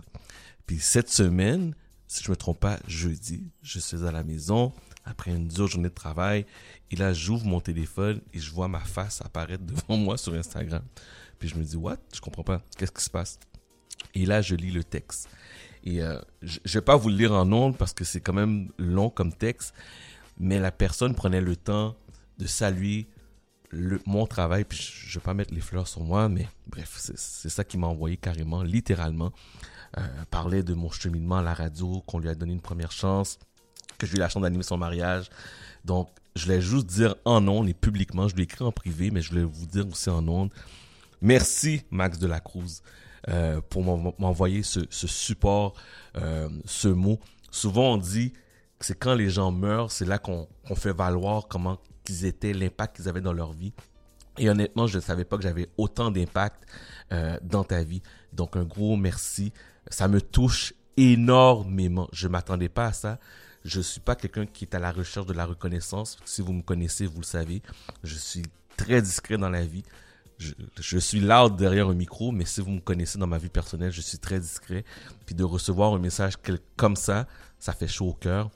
Puis 0.65 0.79
cette 0.79 1.11
semaine, 1.11 1.75
si 2.13 2.23
je 2.23 2.29
me 2.29 2.35
trompe 2.35 2.59
pas, 2.59 2.77
jeudi, 2.87 3.49
je 3.63 3.79
suis 3.79 4.05
à 4.05 4.11
la 4.11 4.23
maison 4.23 4.71
après 5.03 5.31
une 5.31 5.47
dure 5.47 5.65
journée 5.65 5.89
de 5.89 5.93
travail 5.95 6.45
et 6.91 6.95
là 6.95 7.11
j'ouvre 7.11 7.43
mon 7.45 7.59
téléphone 7.59 8.21
et 8.33 8.39
je 8.39 8.51
vois 8.51 8.67
ma 8.67 8.81
face 8.81 9.19
apparaître 9.21 9.63
devant 9.65 9.97
moi 9.97 10.15
sur 10.17 10.35
Instagram. 10.35 10.83
Puis 11.39 11.49
je 11.49 11.55
me 11.55 11.63
dis 11.63 11.75
what? 11.75 11.97
Je 12.13 12.21
comprends 12.21 12.43
pas. 12.43 12.61
Qu'est-ce 12.77 12.91
qui 12.91 13.03
se 13.03 13.09
passe? 13.09 13.39
Et 14.13 14.27
là 14.27 14.43
je 14.43 14.53
lis 14.53 14.69
le 14.69 14.83
texte. 14.83 15.27
Et 15.83 16.03
euh, 16.03 16.19
je, 16.43 16.59
je 16.63 16.77
vais 16.77 16.85
pas 16.85 16.95
vous 16.95 17.09
le 17.09 17.15
lire 17.15 17.31
en 17.31 17.51
ondes 17.51 17.77
parce 17.77 17.93
que 17.93 18.03
c'est 18.03 18.21
quand 18.21 18.33
même 18.33 18.69
long 18.77 19.09
comme 19.09 19.33
texte, 19.33 19.73
mais 20.37 20.59
la 20.59 20.71
personne 20.71 21.15
prenait 21.15 21.41
le 21.41 21.55
temps 21.55 21.95
de 22.37 22.45
saluer 22.45 23.07
mon 24.05 24.27
travail, 24.27 24.65
puis 24.65 24.77
je, 24.77 25.09
je 25.09 25.17
vais 25.17 25.23
pas 25.23 25.33
mettre 25.33 25.51
les 25.51 25.61
fleurs 25.61 25.87
sur 25.87 26.03
moi, 26.03 26.29
mais 26.29 26.47
bref, 26.67 26.93
c'est 26.95 27.49
ça 27.49 27.63
qui 27.63 27.79
m'a 27.79 27.87
envoyé 27.87 28.17
carrément, 28.17 28.61
littéralement. 28.61 29.33
Euh, 29.99 30.01
parlait 30.31 30.63
de 30.63 30.73
mon 30.73 30.89
cheminement 30.89 31.37
à 31.37 31.43
la 31.43 31.53
radio, 31.53 32.01
qu'on 32.07 32.17
lui 32.17 32.27
a 32.27 32.33
donné 32.33 32.51
une 32.53 32.61
première 32.61 32.91
chance, 32.91 33.37
que 33.99 34.07
j'ai 34.07 34.15
eu 34.15 34.19
la 34.19 34.27
chance 34.27 34.41
d'animer 34.41 34.63
son 34.63 34.77
mariage. 34.77 35.29
Donc, 35.85 36.09
je 36.35 36.45
voulais 36.45 36.61
juste 36.61 36.87
dire 36.87 37.15
en 37.25 37.47
ondes 37.47 37.69
et 37.69 37.75
publiquement, 37.75 38.27
je 38.27 38.35
l'ai 38.35 38.43
écrit 38.43 38.65
en 38.65 38.71
privé, 38.71 39.11
mais 39.11 39.21
je 39.21 39.29
voulais 39.29 39.43
vous 39.43 39.67
dire 39.67 39.87
aussi 39.87 40.09
en 40.09 40.27
ondes. 40.27 40.51
Merci, 41.21 41.83
Max 41.91 42.17
de 42.17 42.25
la 42.25 42.39
Cruz, 42.39 42.81
euh, 43.29 43.61
pour 43.69 43.83
m'en- 43.83 44.15
m'envoyer 44.17 44.63
ce, 44.63 44.79
ce 44.89 45.05
support, 45.05 45.75
euh, 46.17 46.49
ce 46.65 46.87
mot. 46.87 47.19
Souvent, 47.51 47.93
on 47.93 47.97
dit 47.97 48.31
que 48.79 48.85
c'est 48.87 48.97
quand 48.97 49.13
les 49.13 49.29
gens 49.29 49.51
meurent, 49.51 49.91
c'est 49.91 50.05
là 50.05 50.17
qu'on 50.17 50.47
fait 50.75 50.91
valoir 50.93 51.47
comment 51.47 51.77
qu'ils 52.03 52.25
étaient, 52.25 52.53
l'impact 52.53 52.95
qu'ils 52.95 53.09
avaient 53.09 53.21
dans 53.21 53.31
leur 53.31 53.53
vie. 53.53 53.73
Et 54.39 54.49
honnêtement, 54.49 54.87
je 54.87 54.97
ne 54.97 55.01
savais 55.03 55.23
pas 55.23 55.37
que 55.37 55.43
j'avais 55.43 55.69
autant 55.77 56.09
d'impact 56.09 56.65
dans 57.43 57.63
ta 57.63 57.83
vie. 57.83 58.01
Donc, 58.33 58.57
un 58.57 58.63
gros 58.63 58.97
merci. 58.97 59.53
Ça 59.89 60.07
me 60.07 60.21
touche 60.21 60.73
énormément. 60.97 62.07
Je 62.11 62.27
m'attendais 62.27 62.69
pas 62.69 62.87
à 62.87 62.93
ça. 62.93 63.19
Je 63.65 63.79
suis 63.79 64.01
pas 64.01 64.15
quelqu'un 64.15 64.45
qui 64.45 64.65
est 64.65 64.75
à 64.75 64.79
la 64.79 64.91
recherche 64.91 65.25
de 65.25 65.33
la 65.33 65.45
reconnaissance. 65.45 66.17
Si 66.25 66.41
vous 66.41 66.53
me 66.53 66.61
connaissez, 66.61 67.05
vous 67.05 67.21
le 67.21 67.25
savez. 67.25 67.61
Je 68.03 68.15
suis 68.15 68.43
très 68.75 69.01
discret 69.01 69.37
dans 69.37 69.49
la 69.49 69.65
vie. 69.65 69.83
Je, 70.79 70.97
suis 70.97 71.21
loud 71.21 71.55
derrière 71.55 71.87
un 71.87 71.93
micro, 71.93 72.31
mais 72.31 72.43
si 72.43 72.59
vous 72.59 72.71
me 72.71 72.79
connaissez 72.81 73.17
dans 73.17 73.27
ma 73.27 73.37
vie 73.37 73.49
personnelle, 73.49 73.91
je 73.93 74.01
suis 74.01 74.17
très 74.17 74.39
discret. 74.39 74.83
Puis 75.25 75.35
de 75.35 75.43
recevoir 75.43 75.93
un 75.93 75.99
message 75.99 76.33
comme 76.75 76.97
ça, 76.97 77.27
ça 77.59 77.71
fait 77.71 77.87
chaud 77.87 78.09
au 78.09 78.13
cœur. 78.13 78.49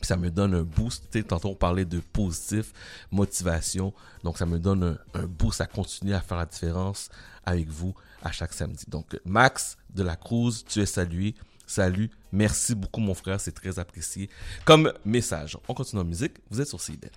Puis 0.00 0.06
ça 0.06 0.16
me 0.16 0.30
donne 0.30 0.54
un 0.54 0.62
boost. 0.62 1.10
Tu 1.10 1.22
tantôt 1.24 1.50
on 1.50 1.54
parlait 1.54 1.84
de 1.84 2.00
positif, 2.00 2.72
motivation. 3.10 3.92
Donc 4.24 4.38
ça 4.38 4.46
me 4.46 4.58
donne 4.58 4.98
un 5.12 5.26
boost 5.26 5.60
à 5.60 5.66
continuer 5.66 6.14
à 6.14 6.20
faire 6.20 6.38
la 6.38 6.46
différence 6.46 7.10
avec 7.44 7.68
vous 7.68 7.94
à 8.22 8.32
chaque 8.32 8.52
samedi. 8.52 8.84
Donc 8.88 9.18
Max 9.24 9.76
de 9.90 10.02
la 10.02 10.16
Cruz, 10.16 10.64
tu 10.66 10.80
es 10.80 10.86
salué. 10.86 11.34
Salut. 11.66 12.10
Merci 12.32 12.74
beaucoup 12.74 13.00
mon 13.00 13.14
frère, 13.14 13.40
c'est 13.40 13.52
très 13.52 13.78
apprécié. 13.78 14.30
Comme 14.64 14.92
message. 15.04 15.58
On 15.68 15.74
continue 15.74 16.00
en 16.00 16.04
musique. 16.04 16.38
Vous 16.50 16.60
êtes 16.60 16.68
sur 16.68 16.80
CIBEL. 16.80 17.10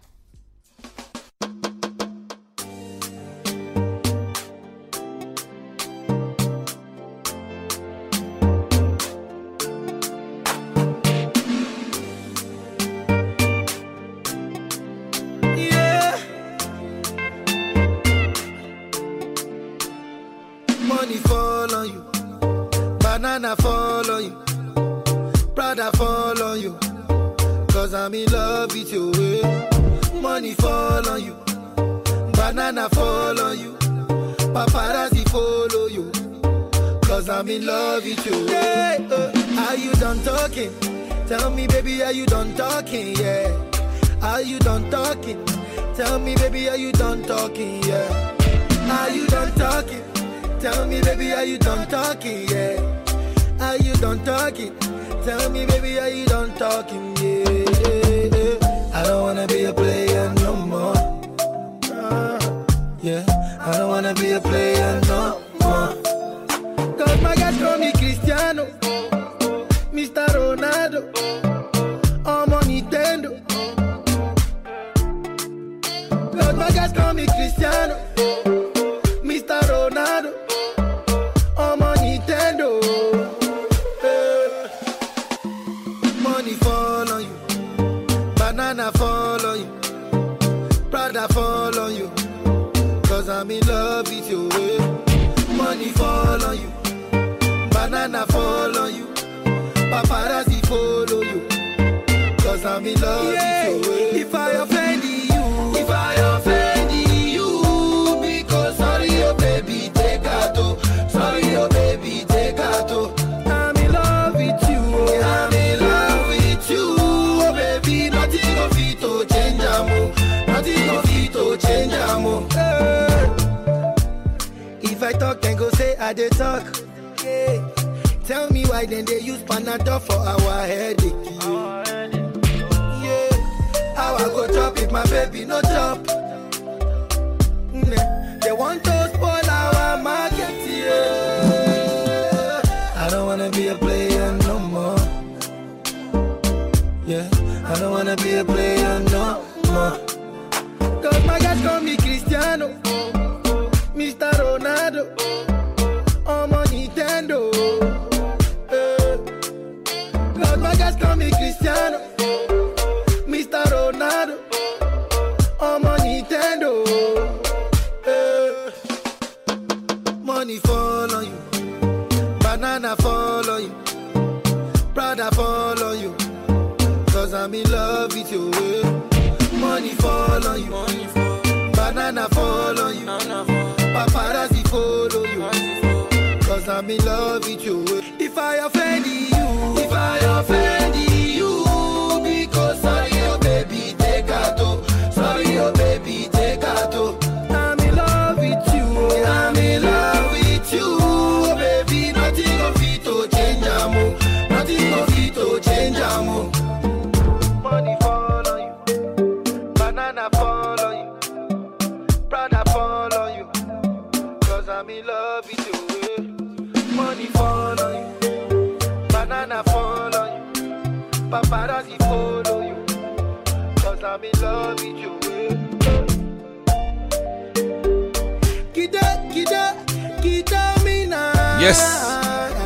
Yes! 231.62 231.80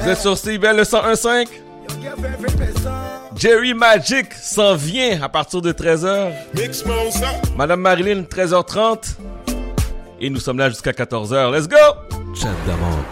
Vous 0.02 0.10
êtes 0.10 0.20
sur 0.20 0.38
CBL 0.38 0.78
le 0.78 0.84
101.5. 0.84 1.48
Jerry 3.36 3.74
Magic 3.74 4.34
s'en 4.34 4.76
vient 4.76 5.22
à 5.22 5.28
partir 5.28 5.62
de 5.62 5.74
13h. 5.74 6.32
Madame 7.58 7.82
Marilyn, 7.82 8.22
13h30. 8.22 9.16
Et 10.22 10.30
nous 10.30 10.40
sommes 10.40 10.60
là 10.60 10.70
jusqu'à 10.70 10.92
14h. 10.92 11.52
Let's 11.54 11.68
go! 11.68 11.76
Chat 12.34 12.48
d'amande. 12.66 13.04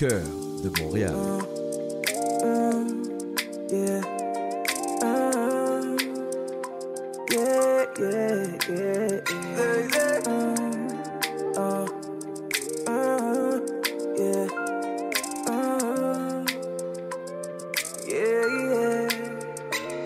Yeah, 0.00 0.08
yeah. 0.96 1.48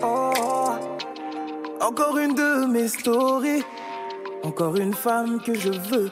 Oh, 0.01 0.73
encore 1.79 2.17
une 2.17 2.35
de 2.35 2.65
mes 2.65 2.89
stories. 2.89 3.63
Encore 4.43 4.75
une 4.75 4.93
femme 4.93 5.41
que 5.41 5.55
je 5.55 5.69
veux. 5.69 6.11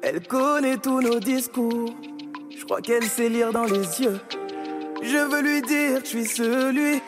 Elle 0.00 0.26
connaît 0.26 0.78
tous 0.78 1.02
nos 1.02 1.20
discours. 1.20 1.94
Crois 2.70 2.82
qu'elle 2.82 3.02
sait 3.02 3.28
lire 3.28 3.52
dans 3.52 3.64
les 3.64 4.00
yeux. 4.00 4.20
Je 5.02 5.16
veux 5.16 5.42
lui 5.42 5.60
dire 5.60 5.98
que 5.98 6.04
je 6.04 6.10
suis 6.10 6.24
celui 6.24 7.02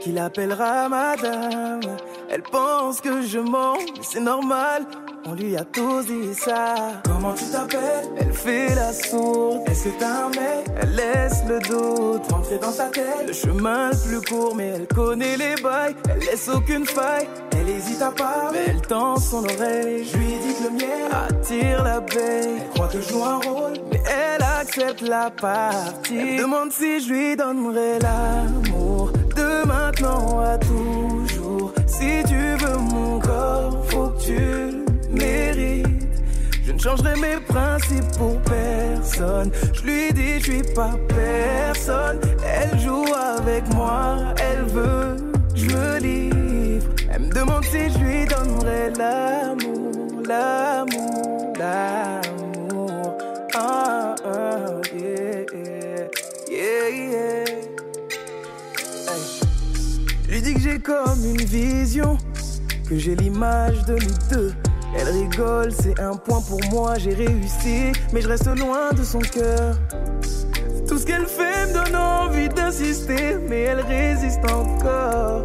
qui 0.00 0.10
l'appellera 0.10 0.88
madame. 0.88 1.98
Elle 2.30 2.42
pense 2.42 3.02
que 3.02 3.20
je 3.20 3.38
mens, 3.38 3.76
mais 3.76 4.02
c'est 4.02 4.20
normal. 4.20 4.86
On 5.26 5.34
lui 5.34 5.54
a 5.54 5.64
tous 5.64 6.06
dit 6.06 6.34
ça. 6.34 7.02
Comment 7.04 7.34
tu 7.34 7.44
t'appelles? 7.44 8.08
Elle 8.16 8.32
fait 8.32 8.74
la 8.74 8.94
sourde. 8.94 9.68
Est-ce 9.68 9.84
que 9.84 9.98
t'as 9.98 10.24
un 10.24 10.28
mec? 10.30 10.64
Elle 10.80 10.94
laisse 10.94 11.44
le 11.46 11.58
doute 11.58 12.32
rentrer 12.32 12.56
dans 12.56 12.72
sa 12.72 12.86
tête. 12.86 13.26
Le 13.26 13.34
chemin 13.34 13.90
le 13.90 14.20
plus 14.20 14.34
court, 14.34 14.54
mais 14.56 14.68
elle 14.68 14.86
connaît 14.86 15.36
les 15.36 15.60
bails. 15.62 15.94
Elle 16.08 16.20
laisse 16.20 16.48
aucune 16.48 16.86
faille. 16.86 17.28
Elle 17.52 17.68
hésite 17.68 18.00
à 18.00 18.12
parler, 18.12 18.60
mais 18.60 18.72
elle 18.72 18.80
tend 18.80 19.16
son 19.16 19.44
oreille. 19.44 20.06
Je 20.10 20.16
lui 20.16 20.38
dis 20.42 20.54
que 20.54 20.64
le 20.64 20.70
miel 20.70 21.10
attire 21.12 21.84
l'abeille. 21.84 22.62
Elle 22.62 22.70
croit 22.70 22.88
que 22.88 22.98
je 22.98 23.08
joue 23.10 23.22
un 23.22 23.40
rôle, 23.40 23.74
mais 23.92 24.00
elle 24.06 24.45
accepte 24.66 25.00
la 25.02 25.30
partie. 25.30 26.38
Demande 26.38 26.72
si 26.72 27.00
je 27.00 27.12
lui 27.12 27.36
donnerai 27.36 27.98
l'amour 28.00 29.12
de 29.36 29.64
maintenant 29.64 30.40
à 30.40 30.58
toujours. 30.58 31.72
Si 31.86 32.24
tu 32.26 32.56
veux 32.60 32.78
mon 32.78 33.20
corps, 33.20 33.84
faut 33.88 34.08
que 34.08 34.22
tu 34.22 34.34
le 34.34 34.84
mérites. 35.12 35.86
Je 36.64 36.72
ne 36.72 36.78
changerai 36.78 37.14
mes 37.20 37.36
principes 37.46 38.10
pour 38.18 38.40
personne. 38.40 39.52
Je 39.72 39.82
lui 39.82 40.12
dis, 40.12 40.40
je 40.40 40.52
suis 40.52 40.74
pas 40.74 40.96
personne. 41.08 42.18
Elle 42.44 42.78
joue 42.80 43.06
avec 43.38 43.72
moi, 43.72 44.16
elle 44.38 44.64
veut 44.64 45.16
je 45.54 45.66
me 45.66 45.98
livre. 46.00 46.86
Elle 47.12 47.22
me 47.22 47.32
demande 47.32 47.64
si 47.64 47.88
je 47.90 47.98
lui 47.98 48.26
donnerai 48.26 48.90
l'amour, 48.98 50.22
l'amour, 50.26 51.52
l'amour. 51.56 52.25
Que 60.56 60.62
j'ai 60.62 60.78
comme 60.78 61.24
une 61.24 61.44
vision, 61.44 62.16
que 62.88 62.96
j'ai 62.96 63.14
l'image 63.14 63.84
de 63.84 63.94
nous 63.94 64.28
deux. 64.30 64.54
Elle 64.98 65.08
rigole, 65.08 65.70
c'est 65.72 66.00
un 66.00 66.16
point 66.16 66.40
pour 66.40 66.60
moi, 66.70 66.94
j'ai 66.98 67.12
réussi, 67.12 67.92
mais 68.12 68.22
je 68.22 68.28
reste 68.28 68.46
loin 68.58 68.92
de 68.96 69.04
son 69.04 69.18
cœur. 69.18 69.76
Tout 70.88 70.98
ce 70.98 71.04
qu'elle 71.04 71.26
fait 71.26 71.66
me 71.66 71.74
donne 71.74 71.96
envie 71.96 72.48
d'insister, 72.48 73.36
mais 73.48 73.62
elle 73.62 73.80
résiste 73.80 74.44
encore. 74.50 75.44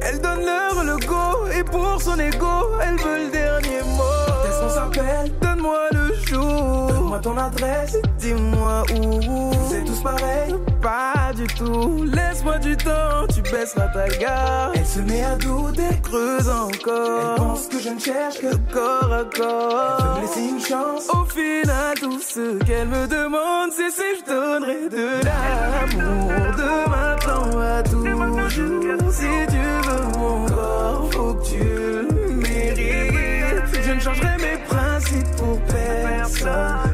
Elle 0.00 0.20
donne 0.20 0.44
leur 0.44 0.84
le 0.84 0.96
go, 1.06 1.46
et 1.58 1.64
pour 1.64 2.00
son 2.00 2.18
ego, 2.18 2.78
elle 2.82 2.96
veut 2.96 3.26
le 3.26 3.30
dernier 3.30 3.82
mot. 3.96 4.48
Est-ce 4.48 4.60
qu'on 4.60 4.70
s'appelle 4.70 5.32
Donne-moi 5.42 5.88
le 5.92 6.14
jour. 6.26 6.86
Donne-moi 6.88 7.18
ton 7.18 7.36
adresse, 7.36 7.96
dis-moi 8.18 8.84
où. 8.94 9.50
C'est 9.68 9.84
tous 9.84 10.00
pareil 10.02 10.54
Pas 10.80 11.17
Laisse-moi 11.38 12.58
du 12.58 12.76
temps, 12.76 13.26
tu 13.32 13.42
baisseras 13.42 13.88
ta 13.88 14.08
garde. 14.18 14.72
Elle 14.74 14.86
se 14.86 14.98
met 15.00 15.22
à 15.22 15.36
douter, 15.36 16.00
creuse 16.02 16.48
encore. 16.48 17.20
Elle 17.20 17.36
pense 17.36 17.68
que 17.68 17.78
je 17.78 17.90
ne 17.90 17.98
cherche 18.00 18.38
que 18.40 18.56
corps 18.72 19.12
à 19.12 19.24
corps. 19.24 19.98
Elle 20.00 20.14
veut 20.14 20.20
laisser 20.22 20.48
une 20.48 20.60
chance. 20.60 21.08
Au 21.10 21.24
final, 21.26 21.96
tout 22.00 22.18
ce 22.20 22.58
qu'elle 22.64 22.88
me 22.88 23.06
demande, 23.06 23.70
c'est 23.76 23.90
si 23.90 24.02
je 24.18 24.24
donnerai 24.26 24.88
de 24.88 25.24
l'amour. 25.24 26.28
De 26.56 26.90
maintenant 26.90 27.60
à 27.60 27.82
toujours. 27.84 29.12
Si 29.12 29.46
tu 29.48 29.88
veux 29.88 30.18
mon 30.18 30.46
corps, 30.46 31.08
faut 31.12 31.34
que 31.34 31.44
tu 31.46 31.58
le 31.58 32.34
mérites. 32.34 33.82
Je 33.86 33.92
ne 33.92 34.00
changerai 34.00 34.36
mes 34.38 34.58
principes 34.66 35.36
pour 35.36 35.58
personne. 35.60 36.87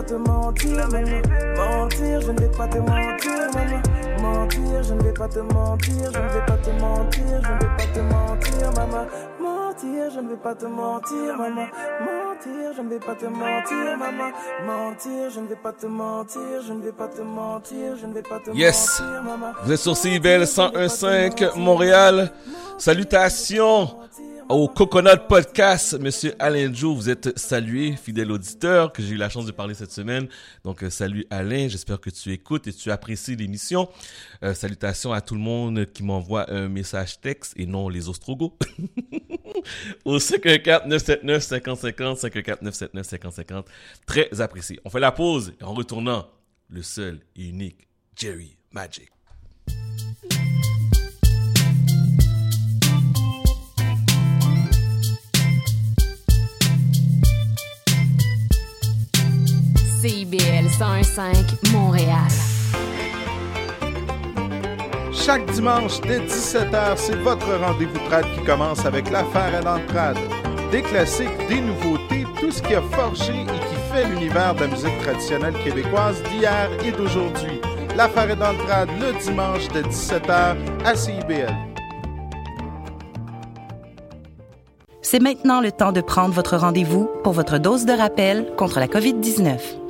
Pas 0.00 0.06
te 0.06 0.14
mentir, 0.14 0.88
maman. 0.88 1.22
Mentir, 1.56 2.20
je 2.22 2.30
ne 2.32 2.40
vais 2.40 2.48
pas 2.56 2.66
te 2.68 2.78
mentir, 2.78 3.32
maman. 3.54 3.82
Mentir, 4.22 4.82
je 4.82 4.94
ne 4.94 5.02
vais 5.02 5.12
pas 5.12 5.28
te 5.28 5.38
mentir, 5.40 5.94
je 6.12 6.18
ne 6.18 6.28
vais 6.28 6.46
pas 6.46 6.56
te 6.56 6.70
mentir, 6.70 7.24
je 7.42 7.52
ne 7.52 7.58
vais 7.58 7.76
pas 7.76 7.86
te 7.92 8.00
mentir, 8.00 8.72
maman. 8.76 9.06
Mentir, 9.40 10.10
je 10.14 10.20
ne 10.20 10.28
vais 10.28 10.36
pas 10.36 10.54
te 10.54 10.66
mentir, 10.66 11.36
maman. 11.36 11.66
Mentir, 12.00 12.72
je 12.76 12.82
ne 12.82 12.88
vais 12.88 12.98
pas 12.98 13.14
te 13.14 13.26
mentir, 13.26 13.98
maman. 13.98 14.30
Mentir, 14.66 15.30
je 15.34 15.40
ne 15.40 15.46
vais 15.46 15.56
pas 15.56 15.72
te 15.72 15.86
mentir, 15.86 16.40
je 16.66 16.72
ne 16.72 16.82
vais 16.82 16.92
pas 16.92 17.08
te 17.08 17.20
mentir, 17.22 17.96
je 18.00 18.06
ne 18.06 18.14
vais 18.14 18.22
pas 18.22 18.38
te 18.40 18.50
Yes! 18.52 19.00
mentir, 19.00 19.22
maman. 19.22 19.52
Vous 19.64 19.72
êtes 19.72 19.80
sur 19.80 19.96
CIBL 19.96 20.44
101.5 20.44 21.56
Montréal. 21.58 22.32
Salutations 22.78 23.90
au 24.50 24.68
Coconut 24.68 25.28
Podcast. 25.28 25.98
Monsieur 26.00 26.34
Alain 26.40 26.74
Joe, 26.74 26.96
vous 26.96 27.08
êtes 27.08 27.38
salué, 27.38 27.94
fidèle 27.96 28.32
auditeur, 28.32 28.92
que 28.92 29.00
j'ai 29.00 29.14
eu 29.14 29.16
la 29.16 29.28
chance 29.28 29.46
de 29.46 29.52
parler 29.52 29.74
cette 29.74 29.92
semaine. 29.92 30.28
Donc, 30.64 30.82
euh, 30.82 30.90
salut 30.90 31.24
Alain, 31.30 31.68
j'espère 31.68 32.00
que 32.00 32.10
tu 32.10 32.32
écoutes 32.32 32.66
et 32.66 32.72
tu 32.72 32.90
apprécies 32.90 33.36
l'émission. 33.36 33.88
Euh, 34.42 34.52
salutations 34.52 35.12
à 35.12 35.20
tout 35.20 35.34
le 35.34 35.40
monde 35.40 35.86
qui 35.92 36.02
m'envoie 36.02 36.52
un 36.52 36.68
message 36.68 37.20
texte 37.20 37.52
et 37.56 37.66
non 37.66 37.88
les 37.88 38.08
ostrogos. 38.08 38.58
au 40.04 40.18
514-979-5050, 40.18 42.20
514-979-5050. 42.20 43.64
Très 44.04 44.40
apprécié. 44.40 44.80
On 44.84 44.90
fait 44.90 45.00
la 45.00 45.12
pause 45.12 45.54
et 45.60 45.64
en 45.64 45.74
retournant, 45.74 46.26
le 46.68 46.82
seul 46.82 47.20
et 47.36 47.48
unique 47.48 47.86
Jerry 48.16 48.56
Magic. 48.72 49.10
CIBL 60.00 60.66
101.5 60.66 61.72
Montréal. 61.74 62.30
Chaque 65.12 65.44
dimanche 65.52 66.00
dès 66.00 66.20
17h, 66.20 66.96
c'est 66.96 67.16
votre 67.16 67.52
rendez-vous 67.62 67.98
trad 68.08 68.24
qui 68.34 68.42
commence 68.46 68.86
avec 68.86 69.10
l'affaire 69.10 69.54
à 69.56 69.60
l'entrade. 69.60 70.16
Des 70.72 70.80
classiques, 70.80 71.46
des 71.50 71.60
nouveautés, 71.60 72.24
tout 72.40 72.50
ce 72.50 72.62
qui 72.62 72.74
a 72.74 72.80
forgé 72.80 73.42
et 73.42 73.44
qui 73.44 73.76
fait 73.92 74.08
l'univers 74.08 74.54
de 74.54 74.60
la 74.60 74.66
musique 74.68 74.98
traditionnelle 75.00 75.54
québécoise 75.62 76.22
d'hier 76.30 76.70
et 76.82 76.92
d'aujourd'hui. 76.92 77.60
L'affaire 77.94 78.30
est 78.30 78.36
dans 78.36 78.52
le 78.52 78.58
trad 78.58 78.88
le 78.98 79.22
dimanche 79.22 79.68
de 79.68 79.82
17h 79.82 80.56
à 80.86 80.94
CIBL. 80.94 81.54
C'est 85.02 85.20
maintenant 85.20 85.60
le 85.60 85.72
temps 85.72 85.92
de 85.92 86.00
prendre 86.00 86.32
votre 86.32 86.56
rendez-vous 86.56 87.06
pour 87.22 87.34
votre 87.34 87.58
dose 87.58 87.84
de 87.84 87.92
rappel 87.92 88.50
contre 88.56 88.80
la 88.80 88.86
COVID-19. 88.86 89.89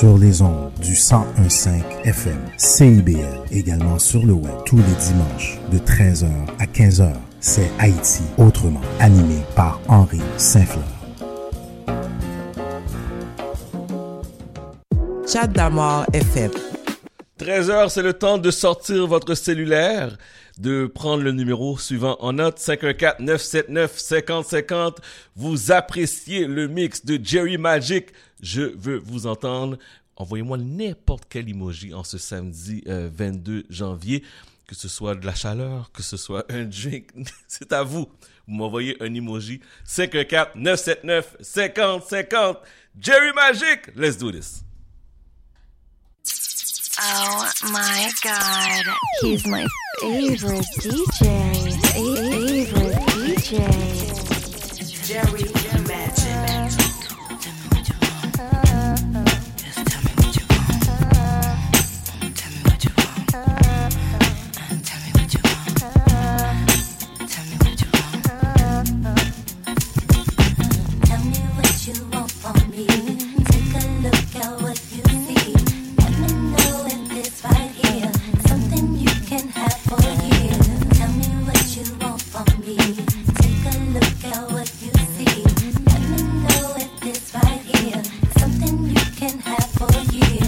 Sur 0.00 0.16
les 0.16 0.40
ondes 0.40 0.72
du 0.80 0.92
1015 0.92 1.68
FM, 2.04 2.38
CIBL, 2.56 3.42
également 3.52 3.98
sur 3.98 4.24
le 4.24 4.32
web 4.32 4.54
tous 4.64 4.78
les 4.78 4.82
dimanches 4.82 5.58
de 5.70 5.76
13h 5.76 6.26
à 6.58 6.64
15h. 6.64 7.12
C'est 7.38 7.70
Haïti 7.78 8.22
autrement, 8.38 8.80
animé 8.98 9.42
par 9.54 9.78
Henri 9.88 10.22
Saint-Fleur. 10.38 10.86
Chat 15.30 15.48
d'amour 15.48 16.06
FM. 16.14 16.52
13h, 17.38 17.90
c'est 17.90 18.02
le 18.02 18.14
temps 18.14 18.38
de 18.38 18.50
sortir 18.50 19.06
votre 19.06 19.34
cellulaire, 19.34 20.16
de 20.60 20.86
prendre 20.86 21.22
le 21.22 21.32
numéro 21.32 21.78
suivant 21.78 22.18
en 22.20 22.34
note 22.34 22.58
514-979-5050. 22.58 24.98
Vous 25.34 25.72
appréciez 25.72 26.46
le 26.46 26.68
mix 26.68 27.02
de 27.04 27.18
Jerry 27.22 27.56
Magic. 27.56 28.08
Je 28.42 28.62
veux 28.62 28.98
vous 28.98 29.26
entendre. 29.26 29.78
Envoyez-moi 30.16 30.58
n'importe 30.58 31.24
quel 31.30 31.48
emoji 31.48 31.94
en 31.94 32.04
ce 32.04 32.18
samedi 32.18 32.84
euh, 32.88 33.08
22 33.10 33.64
janvier, 33.70 34.22
que 34.66 34.74
ce 34.74 34.86
soit 34.86 35.14
de 35.14 35.24
la 35.24 35.34
chaleur, 35.34 35.90
que 35.92 36.02
ce 36.02 36.18
soit 36.18 36.44
un 36.52 36.64
drink. 36.64 37.08
c'est 37.48 37.72
à 37.72 37.82
vous. 37.82 38.06
Vous 38.46 38.54
m'envoyez 38.54 39.02
un 39.02 39.14
emoji 39.14 39.62
514-979-5050. 39.86 42.56
Jerry 43.00 43.32
Magic, 43.34 43.92
let's 43.96 44.18
do 44.18 44.30
this. 44.30 44.62
Oh 47.02 47.50
my 47.72 48.10
god. 48.22 48.84
He's 49.22 49.46
my 49.46 49.66
favorite 50.00 50.64
DJ. 50.80 51.72
Favorite 51.92 52.96
DJ. 53.12 53.60
Jerry 55.06 55.59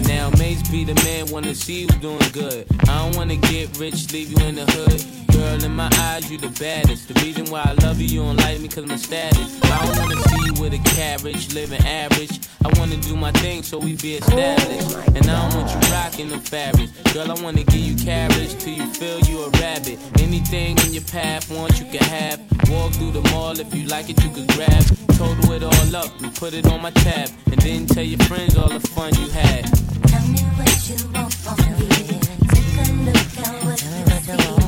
Now, 0.07 0.31
Mace 0.39 0.63
be 0.71 0.85
the 0.85 0.95
man, 1.03 1.27
wanna 1.33 1.55
see 1.55 1.83
you 1.83 1.89
doing 1.89 2.21
good. 2.33 2.67
I 2.83 2.99
don't 2.99 3.17
wanna 3.17 3.37
get 3.37 3.77
rich, 3.79 4.13
leave 4.13 4.31
you 4.31 4.47
in 4.47 4.55
the 4.55 4.71
hood. 4.71 5.22
Girl, 5.43 5.65
in 5.65 5.75
my 5.75 5.91
eyes, 5.99 6.31
you 6.31 6.39
the 6.39 6.55
baddest. 6.61 7.09
The 7.09 7.15
reason 7.15 7.47
why 7.47 7.63
I 7.67 7.73
love 7.85 8.01
you, 8.01 8.07
you 8.07 8.21
don't 8.23 8.37
like 8.37 8.61
me 8.61 8.69
cause 8.69 8.87
my 8.87 8.95
status. 8.95 9.61
I 9.65 9.87
don't 9.87 9.99
wanna 9.99 10.23
see 10.29 10.43
you 10.47 10.53
with 10.63 10.73
a 10.73 10.83
carriage, 10.95 11.53
living 11.53 11.85
average. 11.85 12.39
I 12.65 12.69
wanna 12.79 12.97
do 12.99 13.17
my 13.17 13.33
thing 13.33 13.65
so 13.65 13.77
we 13.77 13.97
be 13.97 14.15
established. 14.15 14.95
And 15.17 15.27
I 15.27 15.35
don't 15.43 15.57
want 15.57 15.69
you 15.75 15.91
rocking 15.91 16.29
the 16.29 16.39
fabrics. 16.39 16.93
Girl, 17.13 17.29
I 17.29 17.35
wanna 17.43 17.65
give 17.65 17.85
you 17.91 17.97
carriage 17.97 18.55
till 18.63 18.75
you 18.75 18.87
feel 18.95 19.19
you 19.27 19.43
a 19.43 19.51
rabbit. 19.59 19.99
Anything 20.21 20.79
in 20.79 20.93
your 20.93 21.03
path, 21.11 21.51
want 21.51 21.81
you 21.81 21.87
can 21.87 22.05
have. 22.05 22.39
Walk 22.71 22.93
through 22.93 23.11
the 23.11 23.29
mall 23.33 23.59
if 23.59 23.75
you 23.75 23.85
like 23.89 24.11
it, 24.11 24.23
you 24.23 24.31
can 24.31 24.47
grab. 24.55 24.85
Total 25.19 25.53
it 25.55 25.65
all 25.65 25.97
up 25.97 26.21
and 26.23 26.33
put 26.37 26.55
it 26.55 26.67
on 26.71 26.81
my 26.81 26.93
tab. 27.03 27.29
And 27.51 27.61
then 27.61 27.87
tell 27.87 28.05
your 28.05 28.23
friends 28.31 28.57
all 28.57 28.69
the 28.69 28.79
fun 28.95 29.13
you 29.17 29.29
had. 29.31 29.65
Tell 30.07 30.23
me 30.23 30.43
what 30.55 30.89
you 30.89 30.99
want 31.11 31.35
from 31.35 31.59
me. 31.81 32.21
Take 32.55 32.79
a 32.79 32.95
look 33.03 33.39
at 33.43 33.65
what 33.65 33.83
you 33.83 33.89
see. 33.89 34.62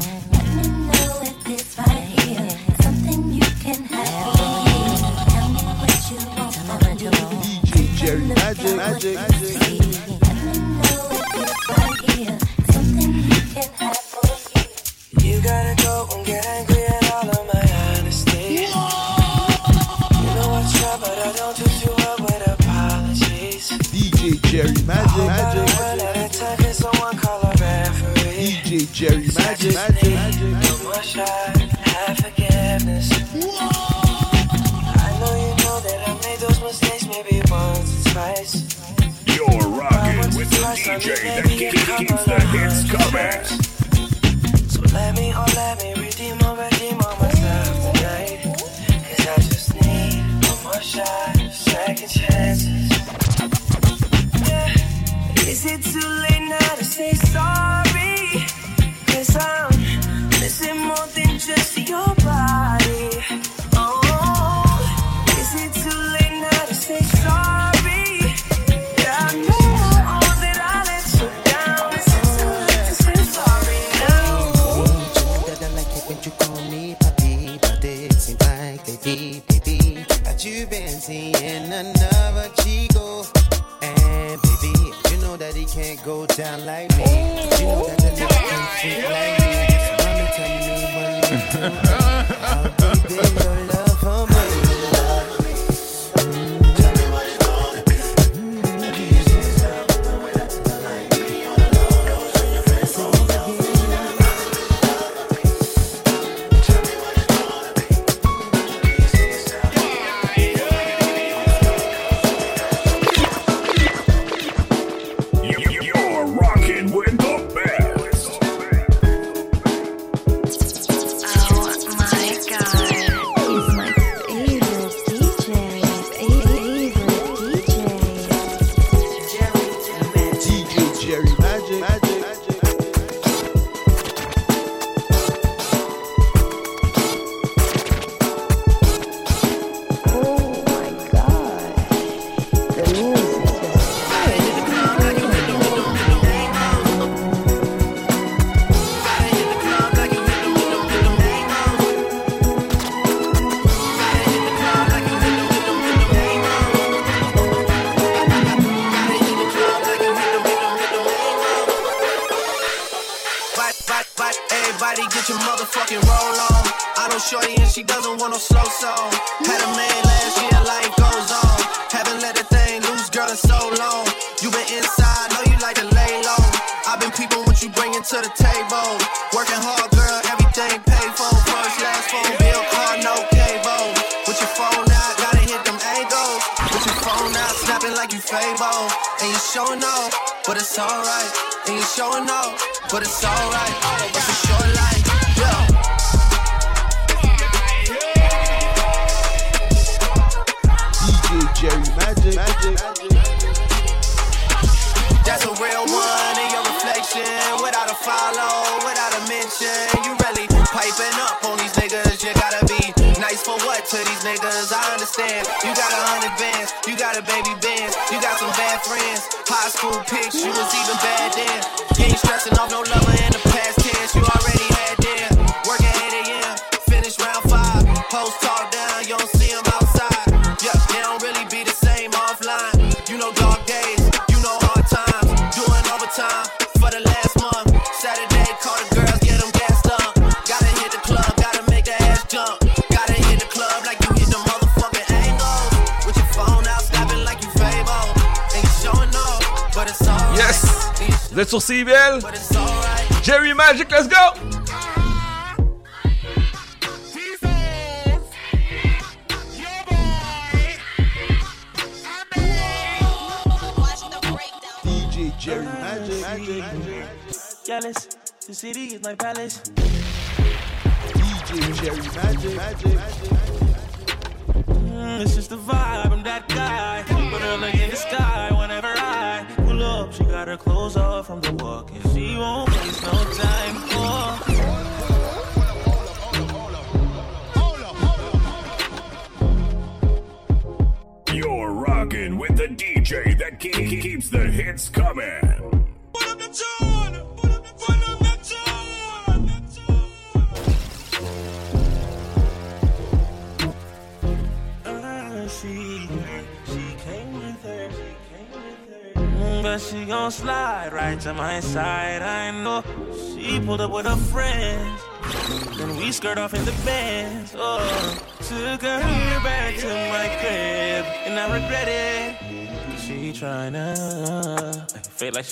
It's 8.16 8.30
right 11.68 11.98
here. 12.10 12.38
Something 12.70 13.10
you 13.14 13.40
can 13.52 13.68
have 13.80 13.96
for 13.96 14.26
years. 14.54 14.92
You 15.22 15.40
gotta 15.42 15.74
go 15.82 16.06
and 16.14 16.26
get 16.26 16.46
angry 16.46 16.84
at 16.84 17.12
all 17.12 17.28
of 17.30 17.46
my 17.52 17.64
honesty. 17.98 18.54
You 18.54 18.70
know 20.34 20.48
I 20.54 20.62
try, 20.72 20.94
but 21.00 21.18
I 21.18 21.32
don't 21.34 21.56
do 21.56 21.64
too 21.64 21.94
well 21.98 22.18
with 22.20 22.42
apologies. 22.54 23.70
DJ 23.90 24.40
Jerry 24.42 24.82
Magic. 24.86 25.16
One 25.16 25.26
Magic. 25.26 25.68
at 25.80 26.16
a 26.16 26.38
time, 26.38 26.56
can 26.58 26.72
someone 26.74 27.16
call 27.16 27.40
a 27.42 27.50
referee? 27.50 28.60
DJ 28.62 28.92
Jerry 28.92 29.28
Magic. 29.36 29.74
Magic. 29.74 30.14
No 30.62 30.84
more 30.84 31.02
shot, 31.02 31.53
DJ 40.74 41.14
that 41.22 41.44
keeps 41.98 42.24
the 42.24 42.40
hits 42.50 42.90
coming. 42.90 43.44
So 44.68 44.80
let 44.92 45.14
me, 45.14 45.32
oh 45.32 45.44
let 45.54 45.80
me 45.80 45.94
redeem 45.94 46.34
or 46.42 46.56
redeem 46.56 47.00
on 47.00 47.18
myself 47.20 47.94
tonight. 47.94 48.42
Cause 48.42 49.26
I 49.26 49.36
just 49.36 49.74
need 49.74 50.18
one 50.48 50.62
more 50.64 50.82
shot, 50.82 51.36
second 51.52 52.08
chances. 52.08 52.90
Yeah. 54.48 55.46
Is 55.46 55.64
it 55.64 55.80
too 55.84 56.08
late 56.24 56.48
now 56.48 56.74
to 56.74 56.84
say 56.84 57.12
sorry? 57.14 58.44
Cause 59.06 59.36
I'm 59.36 59.70
missing 60.40 60.78
more 60.78 61.06
than 61.14 61.38
just 61.38 61.78
your 61.88 62.14
can't 85.94 86.06
go 86.06 86.26
down 86.26 86.66
like 86.66 86.96
me. 86.96 87.04
You 87.04 87.66
know 87.66 87.86
that 87.86 87.98
the 87.98 88.08
nigga 88.10 88.28
can't 88.28 88.68
freak 88.80 89.04
like 89.10 89.38
me. 89.40 89.52
Mommy, 90.00 90.26
tell 90.34 90.52
me 90.60 90.74
what 90.94 91.10
you 91.30 91.38
do. 91.52 91.64
How 92.40 92.60
deep 93.08 93.63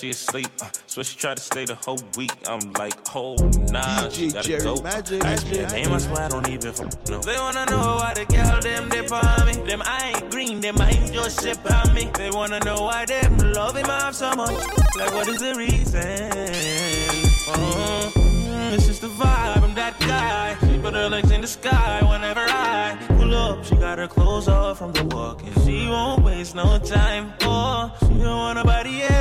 she 0.03 0.11
asleep. 0.11 0.49
Uh, 0.61 0.69
so 0.89 1.03
she 1.05 1.16
tried 1.16 1.37
to 1.37 1.43
stay 1.43 1.65
the 1.65 1.77
whole 1.77 2.01
week. 2.16 2.33
I'm 2.49 2.73
like, 2.73 2.95
oh 3.15 3.37
nah, 3.70 4.09
DJ 4.09 4.12
she 4.12 4.33
gotta 4.33 4.49
Jerry 4.49 4.62
go. 4.65 4.83
Magic, 4.83 5.24
Ask 5.24 5.47
me 5.49 5.59
name, 5.66 5.93
I 5.93 5.99
swear 5.99 6.23
I 6.23 6.29
don't 6.29 6.49
even 6.49 6.74
know. 7.09 7.20
They 7.20 7.37
wanna 7.37 7.66
know 7.66 7.97
why 8.01 8.12
the 8.15 8.24
girl 8.24 8.61
them 8.61 8.89
they 8.89 9.07
on 9.07 9.47
me. 9.47 9.53
Them 9.70 9.83
I 9.85 10.12
ain't 10.16 10.31
green, 10.33 10.61
them 10.61 10.81
I 10.81 10.91
ain't 10.91 11.12
just 11.12 11.41
shit 11.41 11.59
on 11.70 11.95
me. 11.95 12.11
They 12.19 12.31
wanna 12.31 12.59
know 12.65 12.83
why 12.83 13.05
them 13.05 13.39
loving 13.53 13.87
my 13.87 14.11
so 14.11 14.35
much. 14.35 14.51
Like 14.97 15.15
what 15.15 15.29
is 15.29 15.39
the 15.39 15.55
reason? 15.55 16.03
This 18.73 18.79
it's 18.79 18.87
just 18.87 19.03
the 19.03 19.09
vibe. 19.09 19.62
I'm 19.62 19.74
that 19.74 20.01
guy. 20.01 20.57
She 20.66 20.79
put 20.79 20.95
her 20.95 21.09
legs 21.11 21.31
in 21.31 21.43
the 21.43 21.47
sky 21.47 22.01
whenever 22.03 22.45
I 22.49 22.99
pull 23.07 23.35
up. 23.35 23.65
She 23.65 23.77
got 23.77 23.99
her 23.99 24.09
clothes 24.09 24.49
off 24.49 24.79
from 24.79 24.93
the 24.93 25.05
walk, 25.15 25.43
and 25.45 25.55
she 25.65 25.87
won't 25.87 26.24
waste 26.24 26.57
no 26.57 26.79
time. 26.79 27.35
Oh, 27.43 27.95
she 28.01 28.15
don't 28.19 28.39
want 28.39 28.57
nobody 28.57 29.03
else 29.03 29.11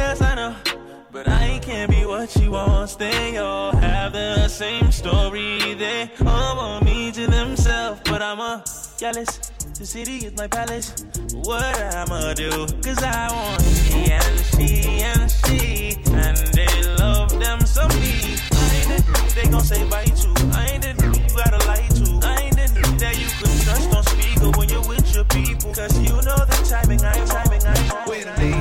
can't 1.72 1.89
be 1.89 2.06
what 2.06 2.30
she 2.30 2.49
wants, 2.49 2.95
they 2.95 3.38
all 3.38 3.72
have 3.72 4.11
the 4.11 4.48
same 4.49 4.91
story. 4.91 5.73
They 5.76 6.10
all 6.26 6.57
want 6.57 6.85
me 6.85 7.11
to 7.14 7.27
themselves, 7.27 8.02
but 8.03 8.22
I'm 8.22 8.39
a 8.39 8.64
jealous. 8.98 9.38
The 9.80 9.85
city 9.85 10.18
is 10.27 10.34
my 10.38 10.48
palace. 10.48 11.06
What 11.34 11.80
I'ma 11.95 12.34
do? 12.34 12.68
Cause 12.84 13.02
I 13.02 13.31
want 13.31 13.61
she 13.61 14.11
and 14.11 14.39
she 14.52 15.02
and 15.11 15.31
she, 15.31 15.95
and 16.11 16.38
they 16.57 16.73
love 16.98 17.39
them 17.39 17.61
some 17.61 17.93
me. 18.02 18.35
I 18.52 18.68
ain't 18.80 18.91
it? 18.98 19.03
They 19.35 19.48
gon' 19.49 19.64
say 19.64 19.88
bye 19.89 20.03
to. 20.03 20.30
I 20.60 20.68
ain't 20.73 20.85
it? 20.85 20.98
You 21.02 21.35
gotta 21.38 21.61
lie 21.69 21.88
to. 21.99 22.27
I 22.27 22.35
ain't 22.48 22.60
it? 22.60 22.72
That 22.99 23.15
you 23.18 23.30
can 23.39 23.53
trust 23.64 23.95
on 23.95 24.03
speaker 24.03 24.52
when 24.57 24.68
you're 24.68 24.88
with 24.88 25.15
your 25.15 25.26
people. 25.26 25.73
Cause 25.73 25.98
you 25.99 26.15
know 26.27 26.41
the 26.52 26.60
timing. 26.68 27.02
I 27.02 27.15
timing. 27.26 27.64
I 27.65 27.73
timing. 27.88 28.10
Wait. 28.10 28.61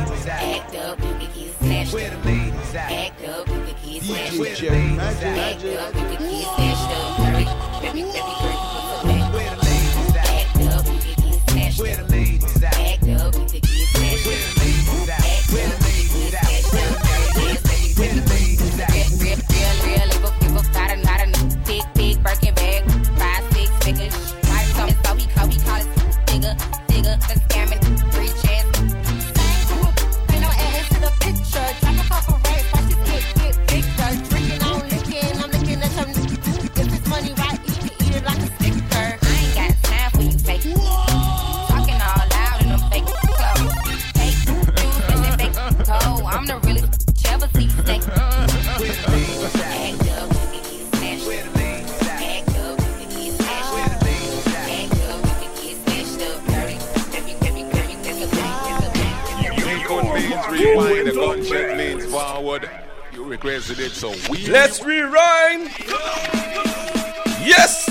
with 4.41 4.57
Jerry. 4.57 4.79
Magic, 4.97 5.63
magic. 5.63 6.60
Let's 63.51 64.81
rewind. 64.81 65.71
Yes. 67.45 67.91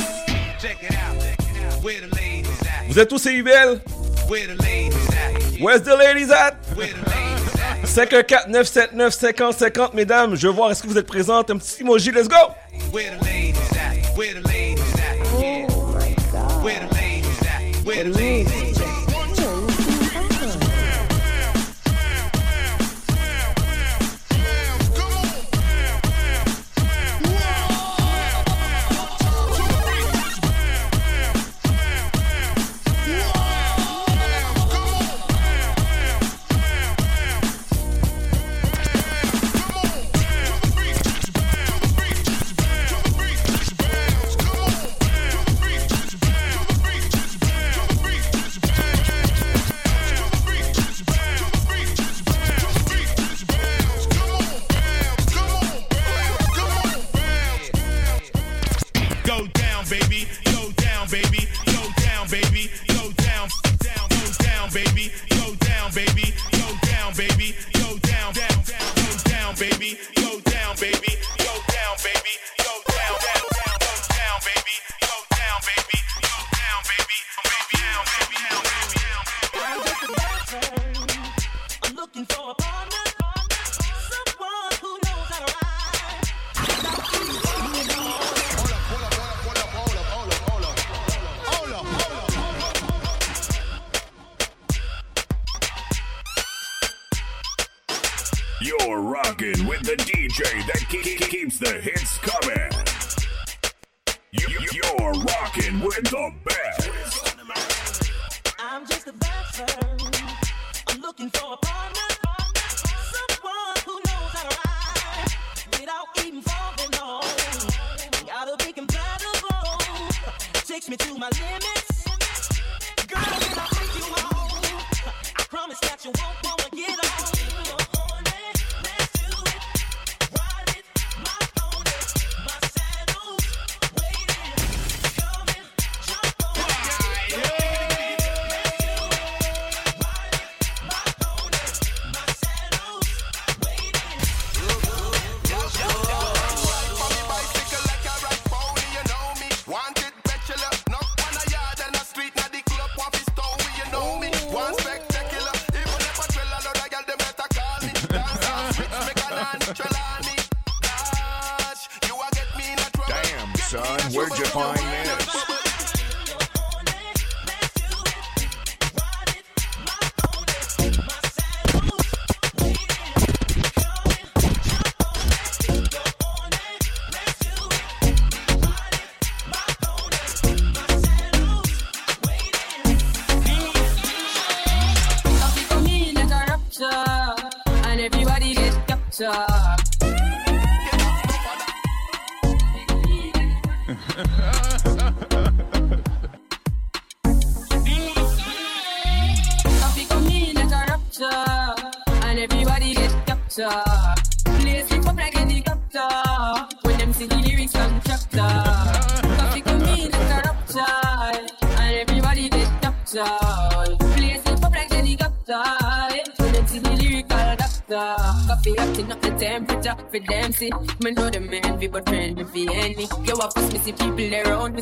Vous 2.88 2.98
êtes 2.98 3.10
tous 3.10 3.20
CIBL? 3.20 3.82
Where's 5.60 5.82
the 5.82 5.98
ladies 5.98 6.32
at? 6.32 6.56
514 7.84 8.48
979 8.48 9.14
50 9.14 9.54
50 9.54 9.94
mesdames, 9.94 10.36
je 10.36 10.48
veux 10.48 10.54
voir 10.54 10.72
est-ce 10.72 10.82
que 10.82 10.88
vous 10.88 10.98
êtes 10.98 11.08
présentes. 11.08 11.50
Un 11.50 11.58
petit 11.58 11.84
emoji, 11.84 12.12
let's 12.12 12.30
go! 12.30 12.54
Where 12.94 13.18
the 13.18 13.26
ladies 13.26 13.60
at? 13.76 14.16
The 14.16 14.42
ladies 14.48 14.82
at? 14.96 15.18
The 15.26 15.68
ladies 15.98 16.30
the 17.84 18.18
ladies 18.18 18.39
at? 18.39 18.39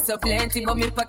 so 0.07 0.17
plenty, 0.17 0.63
but 0.63 0.77
me 0.77 0.89
pocket 0.89 1.06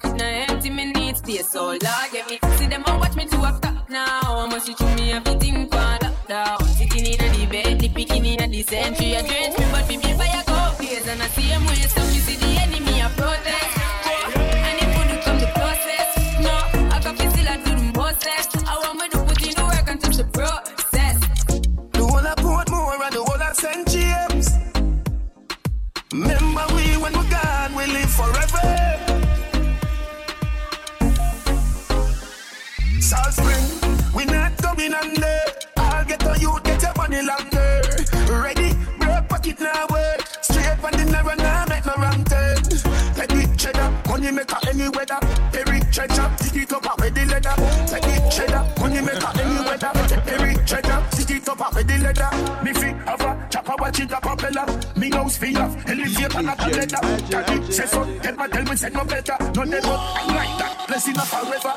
Say 57.78 57.86
up, 57.86 58.08
head 58.24 58.36
my 58.36 58.48
tell 58.48 58.64
me 58.64 58.74
said 58.74 58.92
no 58.92 59.04
better. 59.04 59.36
No, 59.54 59.64
they 59.64 59.78
not 59.78 60.26
like 60.26 60.58
that. 60.58 60.84
Blessing 60.88 61.16
up 61.16 61.26
forever. 61.28 61.67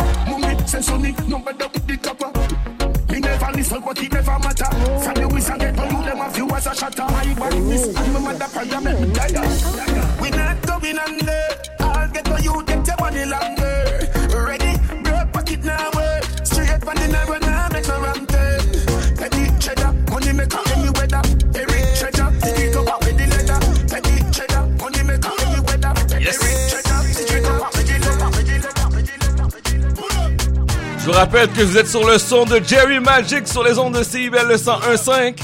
Rappelle 31.22 31.52
que 31.52 31.62
vous 31.62 31.78
êtes 31.78 31.88
sur 31.88 32.04
le 32.04 32.18
son 32.18 32.46
de 32.46 32.60
Jerry 32.68 33.00
Magic 33.00 33.48
sur 33.48 33.64
les 33.64 33.78
ondes 33.78 33.96
de 33.96 34.02
CIBL 34.02 34.48
le 34.48 34.56
101.5. 34.56 35.36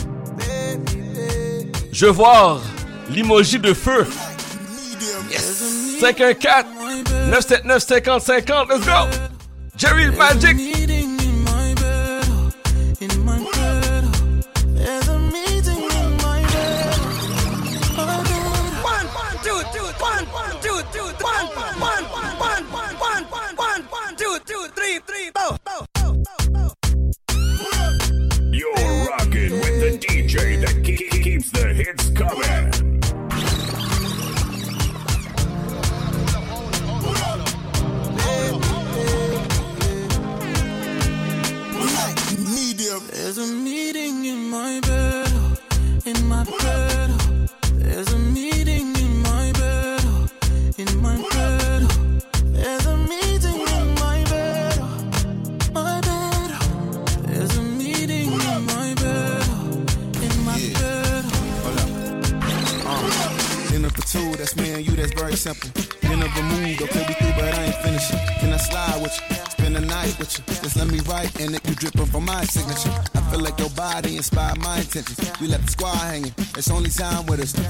Je 1.92 2.08
vois 2.08 2.60
l'emoji 3.12 3.60
de 3.60 3.76
feu. 3.76 4.08
Yes. 5.30 6.00
514 6.00 6.66
979 7.30 7.84
50 7.84 8.22
50. 8.24 8.70
Let's 8.70 8.86
go. 8.88 8.92
Jerry 9.78 10.10
Magic. 10.18 10.58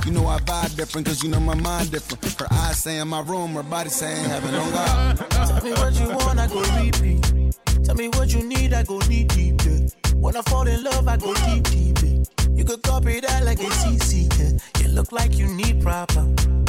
You 0.06 0.12
know 0.12 0.28
I 0.28 0.40
vibe 0.40 0.76
different, 0.76 1.08
cause 1.08 1.24
you 1.24 1.30
know 1.30 1.40
my 1.40 1.56
mind 1.56 1.92
different. 1.92 2.24
Her 2.40 2.48
eyes 2.52 2.78
say 2.78 3.00
in 3.00 3.08
my 3.08 3.22
room, 3.22 3.54
her 3.54 3.64
body 3.64 3.90
saying 3.90 4.26
heaven 4.26 4.56
on 4.56 4.72
God. 4.72 5.18
Tell 5.30 5.64
me 5.64 5.72
what 5.72 5.94
you 6.00 6.08
want, 6.10 6.40
I 6.40 6.48
go 6.48 6.64
deep 6.80 6.96
repeat. 6.96 7.58
Tell 7.84 7.96
me 7.96 8.08
what 8.10 8.34
you 8.34 8.44
need, 8.44 8.74
I 8.74 8.84
go 8.84 9.00
deep, 9.02 9.30
deep. 9.30 9.62
Yeah. 9.66 9.88
When 10.16 10.36
I 10.36 10.42
fall 10.42 10.68
in 10.68 10.84
love, 10.84 11.08
I 11.08 11.18
go 11.18 11.34
deep, 11.34 11.64
deep. 11.66 11.98
Yeah. 12.02 12.48
You 12.56 12.66
could 12.66 12.82
copy 12.82 13.20
that 13.20 13.46
like 13.46 13.60
a 13.60 13.70
CC. 13.70 14.28
Yeah. 14.40 14.84
You 14.84 14.94
look 14.94 15.12
like 15.12 15.38
you 15.38 15.48
need 15.48 15.82
proper. 15.82 16.26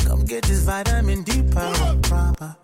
Come 0.07 0.25
get 0.25 0.45
this 0.45 0.61
vitamin 0.61 1.23
D 1.23 1.43
power 1.53 1.97
proper. 2.03 2.57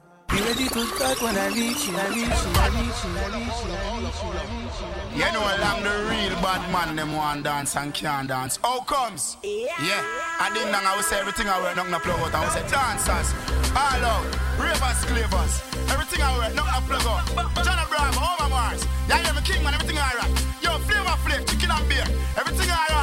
Be 0.44 0.50
ready 0.50 0.68
to 0.68 0.84
start 0.92 1.22
when 1.22 1.38
I 1.38 1.48
reach 1.56 1.88
you, 1.88 1.96
I 1.96 2.04
reach 2.12 2.28
you, 2.28 2.28
I 2.28 2.68
reach 2.68 3.00
you, 3.00 3.16
I 3.16 3.32
reach 3.32 3.64
you, 3.64 3.72
I 3.72 3.96
reach 3.96 4.20
you, 4.20 4.28
I 4.28 4.44
reach 4.44 4.76
you. 4.76 5.24
You 5.24 5.32
know, 5.32 5.40
I'm 5.40 5.80
the 5.80 5.88
real 6.04 6.36
bad 6.44 6.60
man, 6.70 6.96
them 6.96 7.16
want 7.16 7.44
dance 7.44 7.74
and 7.76 7.94
can't 7.94 8.28
dance. 8.28 8.58
How 8.62 8.80
comes? 8.80 9.38
Yeah. 9.42 10.04
I 10.38 10.52
didn't 10.52 10.70
know 10.70 10.84
I 10.84 10.96
would 10.96 11.06
say 11.06 11.18
everything 11.18 11.48
I 11.48 11.56
wear, 11.62 11.74
nothing 11.74 11.94
I 11.94 11.98
plug 11.98 12.20
out. 12.20 12.34
I 12.34 12.44
would 12.44 12.52
say 12.52 12.60
dancers, 12.68 13.32
all 13.72 14.04
out, 14.04 14.28
ravers, 14.60 15.00
clavers, 15.08 15.64
everything 15.88 16.20
I 16.20 16.36
wear, 16.36 16.52
nothing 16.52 16.76
I 16.76 16.80
plug 16.92 17.08
out. 17.08 17.24
John 17.64 17.80
Abraham, 17.80 18.12
Homer 18.12 18.50
Mars, 18.52 18.84
yeah, 19.08 19.24
yeah, 19.24 19.32
me 19.32 19.40
king 19.48 19.64
man, 19.64 19.72
everything 19.72 19.96
alright. 19.96 20.28
Yo, 20.60 20.76
flavor 20.84 21.16
flake, 21.24 21.48
chicken 21.48 21.72
and 21.72 21.88
beer, 21.88 22.04
everything 22.36 22.68
alright. 22.68 22.92
Hear 22.92 22.93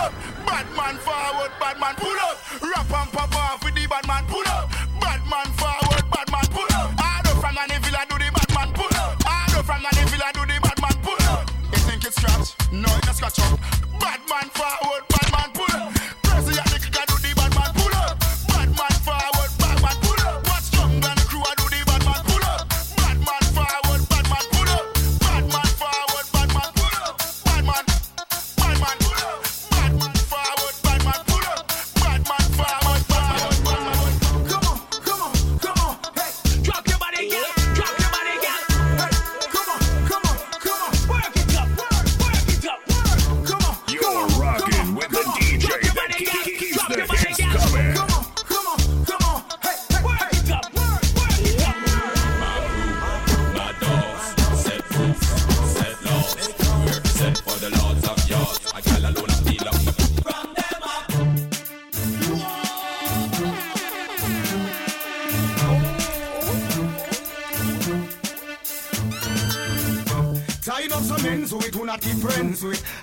up. 0.00 0.12
Bad 0.46 0.66
man 0.76 0.96
forward, 0.96 1.52
bad 1.60 1.76
man 1.78 1.94
pull 1.96 2.18
up. 2.28 2.36
Rap 2.62 2.90
and 2.90 3.10
pop 3.12 3.36
off 3.36 3.64
with 3.64 3.74
the 3.74 3.86
bad 3.86 4.06
man 4.08 4.24
pull 4.26 4.48
up. 4.48 4.70
Bad 5.00 5.20
man 5.28 5.48
forward, 5.60 6.04
bad 6.10 6.28
man 6.32 6.46
pull 6.50 6.70
up. 6.80 6.90
I 6.98 7.20
do 7.24 7.32
from 7.42 7.54
the 7.54 7.76
villa 7.84 8.02
do 8.08 8.16
the 8.16 8.28
bad 8.32 8.50
man 8.56 8.70
pull 8.72 8.94
up. 8.96 9.20
I 9.26 9.44
do 9.52 9.60
from 9.62 9.82
the 9.84 10.02
villa 10.10 10.28
do 10.32 10.42
the 10.48 10.56
bad 10.64 10.78
man 10.80 10.96
pull 11.04 11.20
up. 11.28 11.44
You 11.72 11.80
think 11.84 12.04
it's 12.04 12.16
scratch? 12.16 12.56
No, 12.72 12.88
it's 13.04 13.16
scratch 13.16 13.40
up. 13.40 13.60
Bad 14.00 14.20
man 14.28 14.48
forward, 14.56 14.79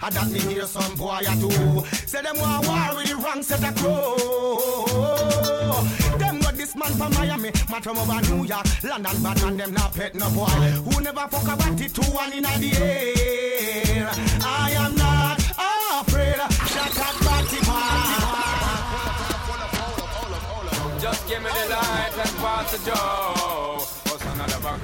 I 0.08 0.10
that 0.10 0.32
me 0.32 0.40
hear 0.40 0.66
some 0.66 0.96
boy 0.96 1.20
I 1.28 1.36
do. 1.36 1.50
Say 2.08 2.22
them 2.22 2.38
want 2.38 2.66
war 2.66 2.96
with 2.96 3.10
the 3.10 3.18
wrong 3.18 3.44
set 3.44 3.62
of 3.62 3.76
crow. 3.76 4.16
Them 6.18 6.40
got 6.40 6.56
this 6.56 6.74
man 6.78 6.94
from 6.94 7.14
Miami, 7.14 7.52
man 7.70 7.82
from 7.82 7.98
over 7.98 8.22
New 8.32 8.46
York, 8.46 8.66
London, 8.86 9.22
bad 9.22 9.42
man 9.42 9.58
them 9.58 9.74
not 9.74 9.94
pet 9.94 10.16
no 10.16 10.30
boy. 10.30 10.46
Who 10.46 11.02
never 11.02 11.28
fuck 11.28 11.44
about 11.44 11.82
it 11.82 11.94
two 11.94 12.10
one 12.14 12.32
in 12.32 12.44
the 12.44 12.72
air. 12.80 14.10
I 14.46 14.72
am 14.80 14.96
not 14.96 15.42
afraid. 16.00 16.40
Shut 16.72 17.00
up, 17.00 17.16
party 17.28 17.58
Just 21.02 21.28
give 21.28 21.44
me 21.44 21.50
the 21.50 21.70
light 21.76 22.18
and 22.18 22.38
pass 22.38 22.72
the 22.72 22.92
joe. 22.92 23.77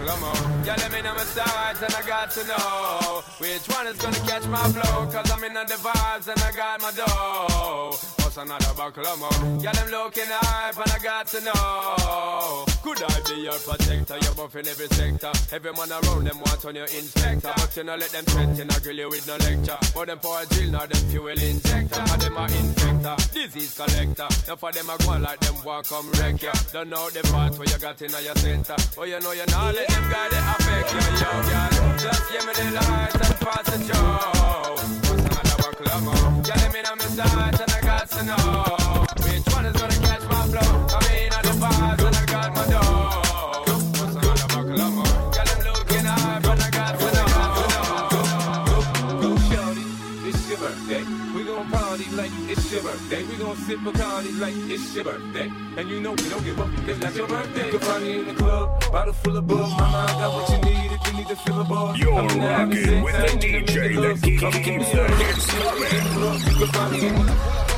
More? 0.03 0.33
Yeah, 0.65 0.75
let 0.77 0.91
me 0.91 1.01
know 1.01 1.15
my 1.15 1.23
sides 1.23 1.81
and 1.81 1.95
I 1.95 2.01
got 2.05 2.29
to 2.31 2.43
know 2.45 3.23
which 3.37 3.65
one 3.67 3.87
is 3.87 3.97
gonna 3.97 4.19
catch 4.27 4.45
my 4.47 4.63
flow. 4.73 5.07
Cause 5.07 5.31
I'm 5.31 5.43
in 5.45 5.53
the 5.53 5.61
vibes 5.61 6.27
and 6.27 6.39
I 6.41 6.51
got 6.51 6.81
my 6.81 6.91
dough. 6.91 7.97
What's 8.19 8.35
another 8.35 8.73
buckle 8.75 9.07
of 9.07 9.19
more? 9.19 9.61
Yeah, 9.61 9.71
them 9.71 9.89
looking 9.91 10.25
hype 10.27 10.77
and 10.77 10.91
I 10.91 10.99
got 10.99 11.27
to 11.27 11.41
know. 11.41 12.72
Could 12.83 13.01
I 13.01 13.21
be 13.23 13.41
your 13.43 13.53
protector? 13.53 14.17
You're 14.21 14.35
buff 14.35 14.55
in 14.57 14.67
every 14.67 14.87
sector. 14.87 15.31
Every 15.55 15.71
man 15.71 15.89
around 15.89 16.27
them 16.27 16.37
want 16.39 16.65
on 16.65 16.75
your 16.75 16.83
inspector. 16.83 17.53
But 17.55 17.77
you 17.77 17.83
know, 17.85 17.95
let 17.95 18.09
them 18.09 18.25
threaten, 18.25 18.69
I 18.69 18.79
grill 18.79 18.97
you 18.97 19.09
with 19.09 19.25
no 19.25 19.37
lecture. 19.37 19.77
But 19.95 20.07
them 20.07 20.19
a 20.19 20.45
drill, 20.51 20.71
now 20.71 20.85
them 20.85 21.03
fuel 21.07 21.29
injector. 21.29 22.03
And 22.11 22.21
them 22.21 22.35
a 22.35 22.45
infector, 22.45 23.33
disease 23.33 23.73
collector. 23.77 24.27
Now 24.47 24.55
for 24.57 24.71
them, 24.73 24.89
I 24.89 24.97
go 24.97 25.11
on 25.11 25.21
like 25.23 25.39
them 25.39 25.63
walk 25.63 25.87
come 25.87 26.11
wreck 26.19 26.41
ya. 26.41 26.51
Don't 26.73 26.89
know 26.89 27.09
the 27.09 27.23
part 27.31 27.57
where 27.57 27.69
you 27.69 27.77
got 27.79 28.01
in 28.01 28.11
your 28.11 28.35
center. 28.35 28.75
Oh, 28.97 29.03
you 29.03 29.19
know 29.21 29.31
you 29.31 29.45
not 29.47 29.75
let 29.75 29.87
them 29.87 30.11
guy 30.11 30.27
they 30.27 30.43
affect 30.43 30.91
you, 30.91 30.99
yo, 31.23 31.31
girl. 31.39 31.97
Just 32.03 32.31
give 32.31 32.45
me 32.45 32.53
the 32.53 32.67
light 32.75 33.15
and 33.15 33.39
pass 33.39 33.63
the 33.71 33.77
joe. 33.87 34.75
What's 35.07 35.23
another 35.23 35.55
buckle 35.63 35.87
of 35.87 36.03
more? 36.03 36.43
Yeah, 36.43 36.59
let 36.59 36.73
me 36.73 36.81
know 36.83 36.95
my 36.99 37.05
sides 37.15 37.61
and 37.61 37.71
I 37.71 37.81
got 37.81 38.09
to 38.11 38.23
know 38.25 38.72
birthday. 52.93 53.23
We 53.23 53.35
gon' 53.37 53.55
sip 53.57 53.79
Bacardi 53.79 54.39
like 54.39 54.53
it's 54.69 54.95
your 54.95 55.05
birthday. 55.05 55.51
And 55.77 55.89
you 55.89 55.99
know 55.99 56.11
we 56.11 56.29
don't 56.29 56.43
give 56.43 56.59
up 56.59 56.69
because 56.75 56.99
that's 56.99 57.15
your 57.17 57.27
birthday. 57.27 57.65
You 57.65 57.71
can 57.71 57.79
find 57.79 58.03
me 58.03 58.19
in 58.19 58.27
the 58.27 58.33
club, 58.33 58.91
bottle 58.91 59.13
full 59.13 59.37
of 59.37 59.47
bug. 59.47 59.69
My 59.71 59.91
mind 59.91 60.09
got 60.09 60.33
what 60.33 60.49
you 60.49 60.57
need 60.69 60.91
if 60.91 61.07
you 61.07 61.13
need 61.17 61.27
to 61.27 61.35
fill 61.35 61.61
a 61.61 61.63
bar. 61.63 61.97
You're 61.97 62.13
I'm 62.13 62.27
rocking 62.39 63.03
with 63.03 63.15
the 63.15 63.37
DJ, 63.37 63.65
the 63.65 64.13
geeky, 64.13 64.39
the 64.39 64.59
geeky, 64.59 64.91
the 64.91 65.05
geeky, 65.73 66.09
the 66.59 66.65
the 66.65 67.72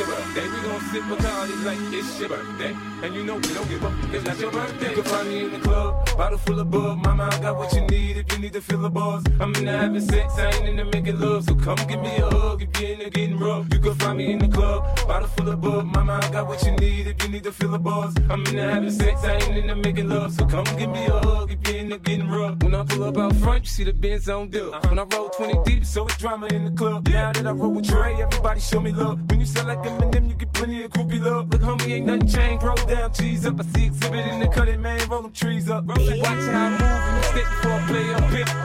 your 0.00 0.08
birthday. 0.08 0.48
We 0.48 0.60
gon' 0.62 0.80
sip 0.90 1.02
Bacardi 1.04 1.64
like 1.64 1.78
it's 1.92 2.20
your 2.20 2.28
birthday. 2.30 2.74
And 3.02 3.14
you 3.14 3.24
know 3.24 3.36
we 3.36 3.54
don't 3.54 3.68
give 3.68 3.84
up, 3.84 3.92
it's 4.12 4.24
not 4.24 4.38
your 4.38 4.50
birthday. 4.50 4.90
You 4.90 5.02
can 5.02 5.04
find 5.04 5.28
me 5.28 5.44
in 5.44 5.52
the 5.52 5.58
club, 5.58 6.16
bottle 6.16 6.38
full 6.38 6.60
of 6.60 6.70
bug. 6.70 6.98
Mama, 7.04 7.28
I 7.30 7.38
got 7.40 7.56
what 7.56 7.72
you 7.72 7.82
need 7.82 8.16
if 8.16 8.32
you 8.32 8.38
need 8.38 8.52
to 8.54 8.60
fill 8.60 8.80
the 8.80 8.90
bars. 8.90 9.22
I'm 9.40 9.54
in 9.56 9.64
the 9.66 9.76
having 9.76 10.00
sex, 10.00 10.38
I 10.38 10.50
ain't 10.54 10.68
in 10.68 10.76
the 10.76 10.84
making 10.84 11.20
love. 11.20 11.44
So 11.44 11.54
come 11.54 11.78
give 11.88 12.00
me 12.00 12.16
a 12.16 12.30
hug 12.30 12.62
if 12.62 12.80
you're 12.80 12.90
in 12.92 12.98
the 13.00 13.10
getting 13.10 13.38
rough. 13.38 13.66
You 13.72 13.78
can 13.78 13.94
find 13.94 14.18
me 14.18 14.32
in 14.32 14.38
the 14.38 14.48
club, 14.48 14.84
bottle 15.06 15.28
full 15.28 15.48
of 15.48 15.60
bug. 15.60 15.84
Mama, 15.84 16.20
I 16.22 16.30
got 16.30 16.46
what 16.46 16.62
you 16.62 16.72
need 16.72 17.06
if 17.06 17.22
you 17.22 17.28
need 17.28 17.44
to 17.44 17.52
fill 17.52 17.70
the 17.70 17.78
bars. 17.78 18.14
I'm 18.30 18.46
in 18.46 18.56
the 18.56 18.62
having 18.62 18.90
sex, 18.90 19.24
I 19.24 19.34
ain't 19.34 19.56
in 19.56 19.66
the 19.66 19.76
making 19.76 20.08
love. 20.08 20.32
So 20.32 20.46
come 20.46 20.64
give 20.78 20.90
me 20.90 21.04
a 21.06 21.12
hug 21.12 21.52
if 21.52 21.58
you're 21.68 21.78
in 21.78 21.90
the 21.90 21.98
getting 21.98 22.28
rough. 22.28 22.62
When 22.62 22.74
I 22.74 22.84
pull 22.84 23.04
up 23.04 23.18
out 23.18 23.36
front, 23.36 23.64
you 23.64 23.70
see 23.70 23.84
the 23.84 23.92
Benz 23.92 24.28
on 24.28 24.48
dip. 24.50 24.62
Uh-huh. 24.62 24.80
When 24.88 24.98
I 24.98 25.04
roll 25.14 25.28
20 25.30 25.60
deep, 25.64 25.84
so 25.84 26.06
it's 26.06 26.16
drama 26.16 26.46
in 26.48 26.64
the 26.66 26.70
club. 26.70 27.08
Now 27.08 27.32
that 27.32 27.46
I 27.46 27.50
roll 27.52 27.72
with 27.72 27.86
Dre, 27.86 28.14
everybody 28.14 28.60
show 28.60 28.80
me 28.80 28.92
love. 28.92 29.18
When 29.30 29.40
you 29.40 29.46
sell 29.46 29.66
like 29.66 29.82
Eminem, 29.90 30.28
you 30.28 30.34
get 30.34 30.52
plenty 30.52 30.82
of 30.84 30.90
groupie 30.92 31.22
love. 31.22 31.50
Look, 31.50 31.62
homie, 31.62 31.92
ain't 31.92 32.06
nothing 32.06 32.28
changed. 32.28 32.64
Roll 32.64 32.76
down, 32.76 33.12
cheese 33.12 33.46
up. 33.46 33.60
I 33.60 33.64
see 33.64 33.86
exhibit 33.86 34.26
in 34.26 34.40
the 34.40 34.48
cutting, 34.48 34.80
man. 34.80 35.08
Roll 35.08 35.22
them 35.22 35.32
trees 35.32 35.68
up. 35.70 35.84
Watch 35.84 35.98
how 35.98 36.04
I 36.04 36.70
move 36.70 36.78
the 36.78 37.22
stick 37.22 37.44
before 37.44 37.72
I 37.72 37.86
play 37.88 38.14
up. 38.14 38.20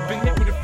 Been 0.10 0.20
hit 0.22 0.40
with 0.40 0.50
a 0.50 0.64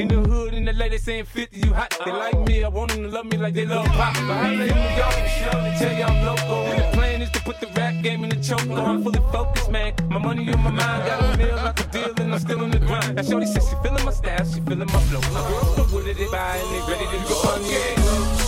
In 0.00 0.08
the 0.08 0.16
hood, 0.16 0.54
in 0.54 0.64
the 0.64 0.72
lady 0.72 0.96
saying 0.96 1.26
50, 1.26 1.60
you 1.60 1.74
hot. 1.74 1.94
They 2.04 2.10
like 2.10 2.38
me, 2.46 2.64
I 2.64 2.68
want 2.68 2.90
them 2.90 3.02
to 3.02 3.08
love 3.08 3.26
me 3.26 3.36
like 3.36 3.54
they 3.54 3.66
love 3.66 3.86
pop. 3.86 4.14
But 4.14 4.30
I 4.30 4.50
ain't 4.50 4.62
in 4.62 4.68
New 4.68 4.96
York, 4.96 5.26
show, 5.36 5.60
they 5.60 5.76
tell 5.78 5.92
you 5.92 6.04
I'm 6.04 6.24
local. 6.24 6.64
And 6.72 6.78
the 6.80 6.96
plan 6.96 7.22
is 7.22 7.30
to 7.30 7.40
put 7.40 7.60
the 7.60 7.66
rap 7.76 8.02
game 8.02 8.24
in 8.24 8.30
the 8.30 8.36
choke. 8.36 8.66
No, 8.66 8.76
I'm 8.76 9.02
fully 9.02 9.20
focused, 9.30 9.70
man. 9.70 9.92
My 10.08 10.18
money 10.18 10.50
on 10.52 10.62
my 10.62 10.70
mind, 10.70 11.04
got 11.04 11.20
a 11.20 11.36
meal 11.36 11.56
like 11.56 11.80
a 11.80 11.84
deal, 11.84 12.14
and 12.16 12.32
I'm 12.32 12.38
still 12.38 12.62
in 12.62 12.70
the 12.70 12.78
grind. 12.78 13.16
Now, 13.16 13.22
Shorty 13.22 13.46
says 13.46 13.68
she 13.68 13.76
feeling 13.82 14.04
my 14.04 14.12
style, 14.12 14.44
she 14.44 14.60
feeling 14.60 14.78
my 14.78 15.00
flow. 15.08 15.20
My 15.32 15.42
girls 15.48 15.74
fuck 15.76 15.92
with 15.92 16.06
it, 16.08 16.30
buy 16.30 16.56
and 16.56 16.70
they 16.72 16.80
ready 16.92 17.06
to 17.12 17.18
go 17.28 17.36
on, 17.44 17.60
yeah. 17.64 17.94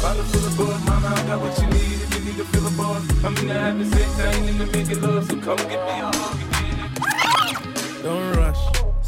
Bottle 0.01 0.25
full 0.25 0.47
of 0.47 0.57
bug, 0.57 0.81
mama, 0.89 1.09
I 1.09 1.27
got 1.27 1.41
what 1.41 1.59
you 1.59 1.67
need 1.69 2.01
if 2.01 2.15
you 2.17 2.25
need 2.25 2.37
to 2.37 2.45
fill 2.45 2.67
a 2.67 2.71
buzz. 2.71 3.25
I'm 3.25 3.37
in 3.37 3.49
the 3.49 3.55
having 3.55 3.91
sex, 3.91 4.21
I 4.21 4.33
ain't 4.33 4.49
in 4.49 4.57
the 4.59 4.67
making 4.73 5.01
love, 5.03 5.27
so 5.29 5.37
come 5.37 5.61
get 5.69 5.81
me 5.85 5.95
hug. 6.01 6.39
Don't 8.03 8.37
rush, 8.37 8.63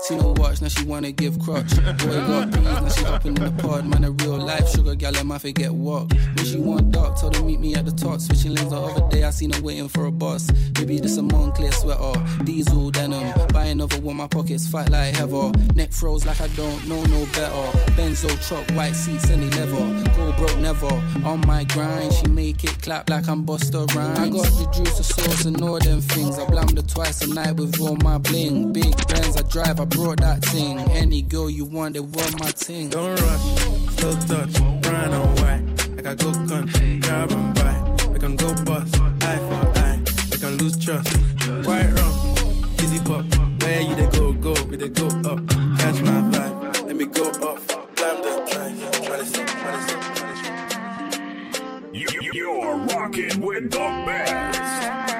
See 0.00 0.16
no 0.16 0.34
watch, 0.36 0.60
now 0.60 0.68
she 0.68 0.84
wanna 0.84 1.12
give 1.12 1.38
crutch. 1.38 1.74
Boy 1.76 2.16
got 2.26 2.52
peas, 2.52 2.62
now 2.62 2.88
she 2.88 3.04
hopping 3.04 3.36
in 3.36 3.44
the 3.44 3.62
pod. 3.62 3.86
Man, 3.86 4.04
a 4.04 4.10
real 4.10 4.36
life 4.36 4.68
sugar 4.68 4.94
gal, 4.94 5.12
let 5.12 5.24
my 5.24 5.38
forget 5.38 5.72
what. 5.72 6.12
When 6.12 6.44
she 6.44 6.58
want 6.58 6.90
dark, 6.92 7.18
told 7.18 7.36
her 7.36 7.42
meet 7.42 7.60
me 7.60 7.74
at 7.74 7.86
the 7.86 7.92
top. 7.92 8.20
Switching 8.20 8.54
lanes 8.54 8.70
the 8.70 8.76
other 8.76 9.08
day, 9.08 9.24
I 9.24 9.30
seen 9.30 9.52
her 9.52 9.62
waiting 9.62 9.88
for 9.88 10.04
a 10.06 10.12
bus. 10.12 10.50
Maybe 10.78 10.98
this 11.00 11.16
a 11.16 11.22
Moncler 11.22 11.72
sweater, 11.72 12.44
diesel 12.44 12.90
denim. 12.90 13.32
Buy 13.48 13.66
another 13.66 13.98
one, 14.00 14.16
my 14.16 14.26
pockets 14.26 14.68
fight 14.68 14.90
like 14.90 15.14
heather. 15.16 15.50
Neck 15.74 15.92
froze 15.92 16.26
like 16.26 16.40
I 16.40 16.48
don't 16.48 16.86
know 16.86 17.02
no 17.04 17.24
better. 17.26 17.78
Benzo 17.96 18.28
truck, 18.46 18.68
white 18.76 18.94
seats, 18.94 19.30
any 19.30 19.48
leather. 19.50 20.12
Go 20.16 20.32
broke 20.36 20.58
never. 20.58 21.02
On 21.24 21.40
my 21.46 21.64
grind, 21.64 22.12
she 22.12 22.26
make 22.26 22.62
it 22.64 22.82
clap 22.82 23.08
like 23.08 23.26
I'm 23.28 23.44
Buster 23.44 23.86
Rhymes. 23.94 24.18
I 24.18 24.28
got 24.28 24.44
the 24.44 24.70
juice, 24.74 24.98
the 24.98 25.04
sauce, 25.04 25.44
and 25.46 25.60
all 25.62 25.78
them 25.78 26.00
things. 26.00 26.38
I 26.38 26.46
blammed 26.46 26.76
her 26.76 26.82
twice 26.82 27.22
a 27.22 27.32
night 27.32 27.56
with 27.56 27.80
all 27.80 27.96
my 27.96 28.18
bling. 28.18 28.72
Big 28.72 28.94
Benz 29.08 29.36
I 29.36 29.42
drive, 29.42 29.80
I 29.80 29.83
brought 29.84 30.20
that 30.20 30.42
thing. 30.44 30.78
Any 30.90 31.22
girl 31.22 31.48
you 31.50 31.64
want, 31.64 31.94
they 31.94 32.00
want 32.00 32.38
my 32.40 32.46
thing. 32.50 32.88
Don't 32.90 33.20
rush, 33.20 33.40
slow 33.96 34.14
touch, 34.26 34.52
brown 34.82 35.12
and 35.12 35.40
white. 35.40 35.96
Like 35.96 36.06
I 36.06 36.14
go 36.14 36.32
country, 36.32 36.98
grab 37.00 37.30
and 37.32 37.54
buy. 37.54 38.08
We 38.12 38.18
can 38.18 38.36
go 38.36 38.54
bust, 38.64 38.94
eye 39.22 39.38
for 39.48 39.78
eye. 39.78 40.00
We 40.30 40.38
can 40.38 40.56
lose 40.58 40.76
trust. 40.84 41.08
White 41.66 41.90
rum, 41.92 42.66
fizzy 42.76 42.98
pop. 43.04 43.24
Where 43.62 43.80
you 43.80 43.94
they 43.94 44.06
go, 44.18 44.32
go, 44.32 44.54
we 44.68 44.76
they 44.76 44.88
go 44.90 45.06
up. 45.06 45.38
Catch 45.78 46.02
my 46.02 46.20
vibe, 46.32 46.86
let 46.86 46.96
me 46.96 47.06
go 47.06 47.28
up. 47.30 47.58
Blam 47.96 48.16
the 48.22 48.50
drive, 48.50 49.04
try 49.06 49.16
to 49.18 49.24
sip, 49.24 49.46
try 49.46 49.76
to 49.76 49.82
sip, 49.88 50.00
try 50.00 50.30
to 50.30 50.36
sip. 51.12 51.94
You, 51.94 52.06
you- 52.20 52.30
you're 52.34 52.76
rocking 52.76 53.40
with 53.40 53.70
the 53.70 53.78
best. 54.06 55.13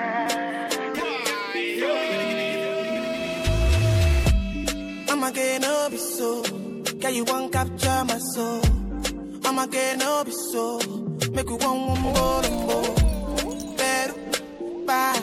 I'ma 5.24 5.32
get 5.32 5.62
no 5.62 5.88
be 5.90 5.96
so. 5.96 6.42
Girl, 7.00 7.10
you 7.10 7.24
want 7.24 7.50
capture 7.50 8.04
my 8.04 8.18
soul. 8.18 8.60
I'ma 9.46 9.64
get 9.64 9.96
no 9.96 10.22
be 10.22 10.30
so. 10.30 10.78
Make 11.32 11.48
you 11.48 11.56
want 11.56 11.88
one 11.88 12.00
more 12.02 12.44
and 12.44 12.56
more. 12.66 13.74
Better, 13.74 14.14
bye. 14.84 15.22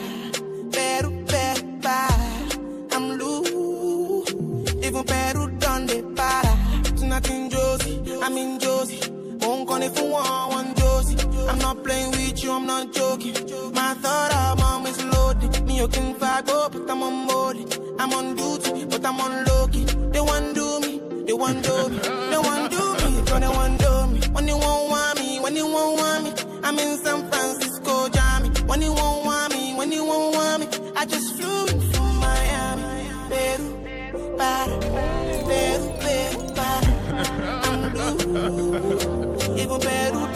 Better, 0.72 1.10
better, 1.10 1.62
bye. 1.82 2.48
I'm 2.90 3.10
loose. 3.16 4.32
Even 4.84 5.04
better 5.04 5.46
done 5.60 5.86
the 5.86 6.02
para. 6.16 6.96
Tonight 6.96 7.30
in 7.30 7.48
Josie, 7.48 8.02
I'm 8.22 8.36
in 8.36 8.58
Josie. 8.58 9.08
Won't 9.40 9.68
call 9.68 9.78
you 9.78 10.10
want 10.10 10.52
one 10.52 10.74
Josie. 10.74 10.81
I'm 11.48 11.58
not 11.58 11.82
playing 11.84 12.10
with 12.12 12.42
you, 12.42 12.52
I'm 12.52 12.66
not 12.66 12.92
joking. 12.92 13.34
My 13.74 13.94
thought 13.94 14.56
mom 14.58 14.86
is 14.86 15.02
loaded. 15.04 15.64
Me, 15.66 15.78
you 15.78 15.88
can 15.88 16.14
fight, 16.14 16.44
oh, 16.48 16.68
but 16.72 16.90
I'm 16.90 17.02
on 17.02 17.26
board. 17.26 17.56
I'm 17.98 18.12
on 18.12 18.34
duty, 18.36 18.84
but 18.86 19.04
I'm 19.04 19.20
on 19.20 19.44
low 19.44 19.66
key. 19.68 19.84
They 19.84 20.20
want 20.20 20.54
do 20.54 20.80
me, 20.80 21.00
they 21.26 21.32
want 21.32 21.62
do 21.64 21.88
me, 21.88 21.98
they 21.98 22.38
want 22.38 22.70
do 22.70 22.94
me, 22.94 23.26
so 23.26 23.38
they 23.38 23.48
want 23.48 23.78
do 23.80 24.06
me. 24.08 24.20
When 24.32 24.48
you 24.48 24.56
won't 24.56 24.90
want 24.90 25.18
me, 25.20 25.40
when 25.40 25.54
you 25.56 25.66
won't 25.66 25.98
want 25.98 26.24
me, 26.24 26.32
I'm 26.64 26.78
in 26.78 26.96
San 26.98 27.28
Francisco, 27.30 28.08
Jammy. 28.08 28.48
When 28.66 28.80
you 28.82 28.92
won't 28.92 29.24
want 29.24 29.52
me, 29.54 29.74
when 29.74 29.92
you 29.92 30.04
won't 30.04 30.34
want 30.34 30.60
me, 30.60 30.66
I 30.96 31.04
just 31.06 31.34
flew 31.36 31.66
in 31.66 31.80
from 31.92 32.16
Miami. 32.18 33.08
Peru, 33.28 34.36
para, 34.36 34.78
Peru, 35.48 35.92
Peru, 36.00 36.54
para. 36.54 36.90
I'm 37.64 37.92
blue, 37.92 39.56
even 39.56 39.80
Peru 39.80 40.31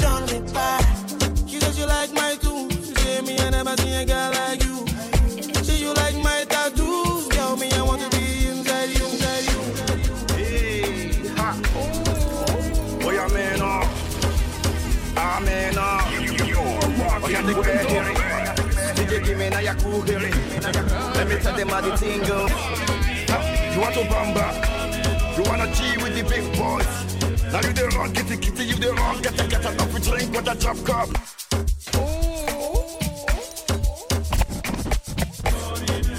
like 2.07 2.15
my 2.15 2.35
tunes, 2.37 2.75
she 2.89 2.95
say 2.95 3.21
me 3.23 3.39
I 3.39 3.51
never 3.51 3.77
seen 3.77 3.95
a 3.95 4.05
girl 4.05 4.31
like 4.31 4.63
you. 4.63 4.87
Say 5.65 5.79
you 5.81 5.93
like 5.95 6.15
my 6.23 6.45
tattoos, 6.49 7.29
girl 7.29 7.57
me 7.57 7.71
I 7.73 7.83
want 7.83 8.03
to 8.03 8.11
be 8.17 8.47
inside 8.47 8.91
you, 8.91 9.05
inside 9.07 9.45
you. 9.51 9.61
Hey, 10.37 11.29
ha. 11.37 11.57
Boy, 13.01 13.19
I'm 13.19 13.37
in 13.37 13.63
off. 13.63 15.17
I'm 15.17 15.49
in 15.49 15.79
off. 15.79 16.07
Oh, 17.23 17.29
yeah, 17.29 17.43
take 17.43 17.57
back 17.63 17.87
here. 17.89 18.05
DJ, 18.95 19.25
give 19.25 19.39
me 19.39 19.49
now 19.51 19.59
your 19.59 19.75
cool 19.75 20.03
here. 20.03 20.21
Let 20.21 21.29
me 21.29 21.37
tell 21.39 21.57
them 21.57 21.69
how 21.69 21.81
the 21.81 21.97
thing 21.97 22.21
go. 22.21 22.47
You 23.75 23.81
want 23.81 23.95
to 23.95 24.03
bamba? 24.03 24.47
You 25.37 25.43
wanna 25.45 25.73
G 25.75 25.97
with 26.03 26.15
the 26.15 26.23
big 26.23 26.45
boys? 26.57 26.87
Now 27.53 27.61
you 27.67 27.73
the 27.73 27.93
wrong, 27.97 28.13
the 28.13 28.37
kitty, 28.37 28.65
you 28.65 28.75
the 28.77 28.93
wrong, 28.95 29.21
get 29.23 29.37
the 29.37 29.47
get 29.47 29.65
enough 29.65 29.95
to 29.95 30.01
drink 30.01 30.33
with 30.35 30.49
a 30.49 30.55
drop 30.55 30.77
cup. 30.85 31.09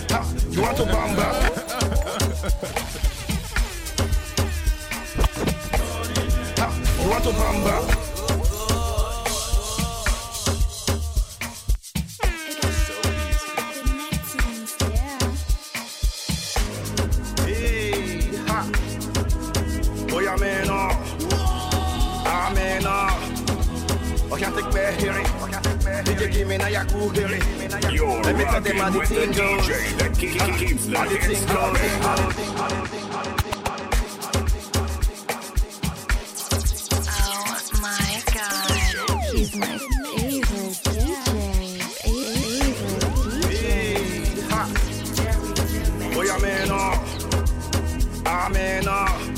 Ha, 0.09 0.19
You 0.49 0.61
want 0.61 0.77
to 0.77 0.83
bamba? 0.83 1.27
Ha, 6.57 6.67
You 7.03 7.09
want 7.09 7.23
to 7.23 7.29
bamba? 7.29 7.75
Hey, 7.85 8.06
I 24.37 24.39
can't 24.39 24.53
take 24.55 24.65
me 24.67 24.81
hear 25.01 25.17
it. 25.17 25.25
DJ 26.05 26.31
give 26.31 26.47
me 26.47 26.57
now 26.57 26.67
your 26.67 26.85
cool 26.85 27.09
hear 27.09 27.25
it. 27.25 27.43
Let 27.71 28.35
me 28.37 28.43
tell 28.43 28.61
them 28.61 28.77
how 28.77 28.91
the 28.91 29.03
thing 29.03 29.31
goes. 29.31 29.67
How 29.67 30.05
the 30.07 30.13
thing 30.13 30.37
goes. 30.37 30.93
How 30.93 31.07
the 31.09 31.17
thing 31.17 31.41
goes. 31.47 31.77
Oh 37.09 37.57
my 37.81 38.21
God. 38.35 38.69
He's 39.33 39.55
my 39.55 39.73
favorite 40.13 40.77
DJ. 40.85 41.81
Favorite 42.05 43.09
DJ. 43.41 43.57
Ha. 44.51 44.61
Oh 46.15 46.21
yeah, 46.21 46.37
man. 46.37 46.69
Oh. 46.69 46.93
Ah, 48.27 48.49
man. 48.53 48.87
Oh. 48.87 49.37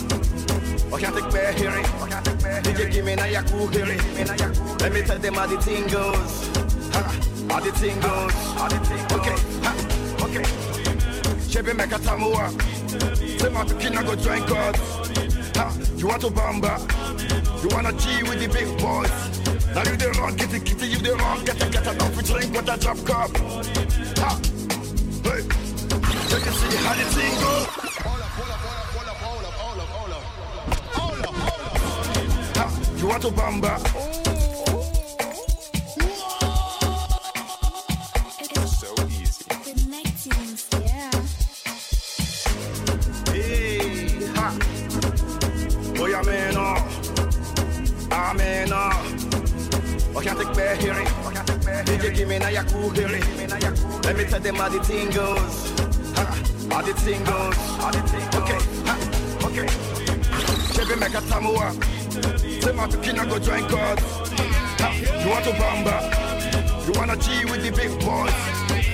I 0.91 0.99
can't 0.99 1.15
take 1.15 1.31
me 1.31 1.39
hear 1.57 1.71
it. 1.71 1.85
DJ 2.65 2.91
give 2.91 3.05
me 3.05 3.15
now 3.15 3.25
your 3.25 3.43
cool 3.43 3.67
hear 3.67 3.85
it. 3.87 4.58
Let 4.79 4.93
me 4.93 5.01
tell 5.01 5.19
them 5.19 5.33
how 5.33 5.45
the 5.45 5.57
thing 5.61 5.87
goes. 5.87 6.47
Ha. 6.93 7.01
How 7.49 7.59
the 7.59 7.71
thing 7.71 7.99
goes. 7.99 8.33
Okay. 9.11 9.35
Ha. 9.63 9.71
Okay. 10.23 10.43
Chebe 11.51 11.75
make 11.75 11.91
a 11.91 11.99
tamua. 11.99 12.49
Say 13.39 13.49
my 13.49 13.65
pikin 13.65 14.05
go 14.05 14.15
join 14.15 14.45
God. 14.47 14.75
Ha. 15.57 15.75
You 15.97 16.07
want 16.07 16.21
to 16.21 16.27
bamba? 16.29 16.79
You 17.61 17.69
wanna 17.75 17.91
G 17.91 18.23
with 18.23 18.39
the 18.39 18.47
big 18.47 18.67
boys? 18.79 19.11
Now 19.75 19.83
you 19.83 19.97
the 19.97 20.15
wrong, 20.17 20.35
get 20.37 20.51
get 20.51 20.81
it, 20.81 20.87
you 20.87 20.97
the 20.97 21.15
wrong, 21.15 21.43
get 21.43 21.61
it, 21.61 21.71
get 21.71 21.85
it, 21.85 21.99
don't 21.99 22.25
drink 22.25 22.53
with 22.55 22.65
that 22.65 22.79
drop 22.79 22.97
cup. 23.03 23.35
Ha. 24.17 24.39
Hey. 25.23 25.43
Check 26.29 26.45
and 26.47 26.55
see 26.55 26.77
how 26.85 26.95
the 26.95 27.05
thing 27.11 27.35
go. 27.43 27.53
Ha. 32.55 32.65
You 32.97 33.07
want 33.07 33.21
to 33.23 33.29
bamba? 33.29 34.08
Me 52.29 52.37
now 52.37 52.49
your 52.49 52.63
cool 52.65 52.89
hearing. 52.91 53.23
Let 54.03 54.15
me 54.15 54.23
tell 54.25 54.39
them 54.39 54.55
how 54.55 54.69
the 54.69 54.79
thing 54.83 55.09
goes. 55.09 55.71
How 56.69 56.81
the 56.81 56.93
thing 56.93 57.23
goes. 57.23 57.57
Okay. 58.39 58.59
Okay. 59.47 59.67
Chevy 60.73 60.95
make 60.99 61.15
a 61.15 61.21
tamua. 61.25 61.73
Say 62.61 62.71
my 62.71 62.87
pikin 62.87 63.17
go 63.27 63.39
join 63.39 63.67
God. 63.67 63.99
You 65.23 65.29
want 65.29 65.43
to 65.45 65.51
bamba? 65.57 66.85
You 66.85 66.93
wanna 66.99 67.17
G 67.17 67.45
with 67.45 67.63
the 67.63 67.71
big 67.71 67.91
boys? 67.99 68.37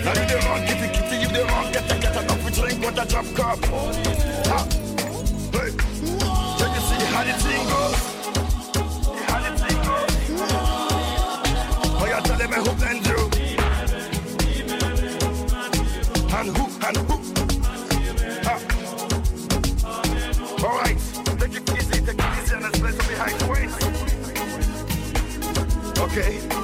Now 0.05 0.13
you 0.15 0.25
the 0.31 0.41
wrong, 0.45 0.65
kitty 0.65 0.87
kitty, 0.95 1.15
you 1.21 1.27
the 1.27 1.45
wrong, 1.45 1.71
get 1.73 1.91
a 1.91 1.99
get 1.99 2.15
a 2.15 2.45
we 2.45 2.51
drink 2.51 2.79
with 2.85 2.97
a 2.97 3.05
drop 3.05 3.25
cup. 3.35 3.65
Ha. 4.47 4.84
Okay. 26.17 26.54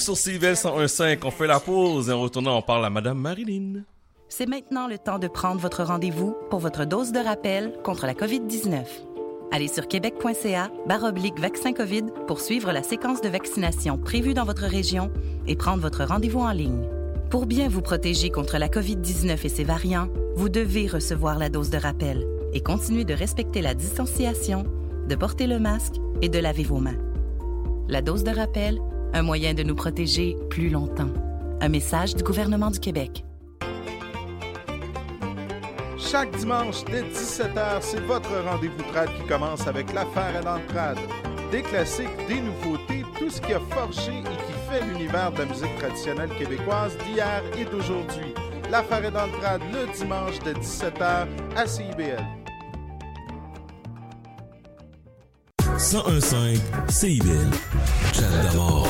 Sur 0.00 0.16
CVL 0.16 0.54
101.5. 0.54 1.18
On 1.24 1.30
fait 1.30 1.46
la 1.46 1.60
pause 1.60 2.08
et 2.08 2.12
en 2.12 2.20
retournant, 2.22 2.56
on 2.56 2.62
parle 2.62 2.86
à 2.86 2.90
Madame 2.90 3.18
Marilyn. 3.18 3.82
C'est 4.30 4.48
maintenant 4.48 4.88
le 4.88 4.96
temps 4.96 5.18
de 5.18 5.28
prendre 5.28 5.60
votre 5.60 5.84
rendez-vous 5.84 6.34
pour 6.48 6.58
votre 6.58 6.86
dose 6.86 7.12
de 7.12 7.18
rappel 7.18 7.74
contre 7.84 8.06
la 8.06 8.14
COVID-19. 8.14 8.86
Allez 9.52 9.68
sur 9.68 9.88
québec.ca 9.88 10.70
baroblique 10.86 11.38
vaccin 11.38 11.74
COVID 11.74 12.04
pour 12.26 12.40
suivre 12.40 12.72
la 12.72 12.82
séquence 12.82 13.20
de 13.20 13.28
vaccination 13.28 13.98
prévue 13.98 14.32
dans 14.32 14.46
votre 14.46 14.64
région 14.64 15.12
et 15.46 15.54
prendre 15.54 15.82
votre 15.82 16.04
rendez-vous 16.04 16.40
en 16.40 16.52
ligne. 16.52 16.88
Pour 17.28 17.44
bien 17.44 17.68
vous 17.68 17.82
protéger 17.82 18.30
contre 18.30 18.56
la 18.56 18.68
COVID-19 18.68 19.44
et 19.44 19.48
ses 19.50 19.64
variants, 19.64 20.08
vous 20.34 20.48
devez 20.48 20.86
recevoir 20.86 21.38
la 21.38 21.50
dose 21.50 21.68
de 21.68 21.78
rappel 21.78 22.26
et 22.54 22.62
continuer 22.62 23.04
de 23.04 23.14
respecter 23.14 23.60
la 23.60 23.74
distanciation, 23.74 24.64
de 25.08 25.14
porter 25.14 25.46
le 25.46 25.58
masque 25.58 25.96
et 26.22 26.30
de 26.30 26.38
laver 26.38 26.64
vos 26.64 26.78
mains. 26.78 26.98
La 27.88 28.00
dose 28.00 28.24
de 28.24 28.30
rappel, 28.30 28.80
un 29.12 29.22
moyen 29.22 29.54
de 29.54 29.62
nous 29.62 29.74
protéger 29.74 30.36
plus 30.48 30.68
longtemps. 30.68 31.10
Un 31.60 31.68
message 31.68 32.14
du 32.14 32.22
gouvernement 32.22 32.70
du 32.70 32.78
Québec. 32.78 33.24
Chaque 35.98 36.34
dimanche 36.36 36.84
dès 36.86 37.02
17h, 37.02 37.82
c'est 37.82 38.00
votre 38.00 38.30
rendez-vous 38.44 38.82
trad 38.92 39.08
qui 39.16 39.22
commence 39.28 39.66
avec 39.66 39.92
l'affaire 39.92 40.36
à 40.36 40.40
l'entrade. 40.40 40.98
Des 41.52 41.62
classiques, 41.62 42.08
des 42.26 42.40
nouveautés, 42.40 43.04
tout 43.18 43.28
ce 43.28 43.40
qui 43.40 43.52
a 43.52 43.60
forgé 43.70 44.12
et 44.12 44.22
qui 44.22 44.52
fait 44.70 44.84
l'univers 44.86 45.32
de 45.32 45.38
la 45.38 45.46
musique 45.46 45.76
traditionnelle 45.78 46.30
québécoise 46.38 46.96
d'hier 46.98 47.42
et 47.58 47.64
d'aujourd'hui. 47.64 48.34
L'affaire 48.70 49.04
est 49.04 49.10
dans 49.10 49.26
le 49.26 49.32
trad 49.32 49.60
le 49.72 49.92
dimanche 49.92 50.38
de 50.40 50.52
17h 50.52 51.26
à 51.56 51.66
CIBL. 51.66 52.39
1015 55.80 56.60
CIBL. 56.90 57.50
Chat 58.12 58.28
d'amour. 58.42 58.86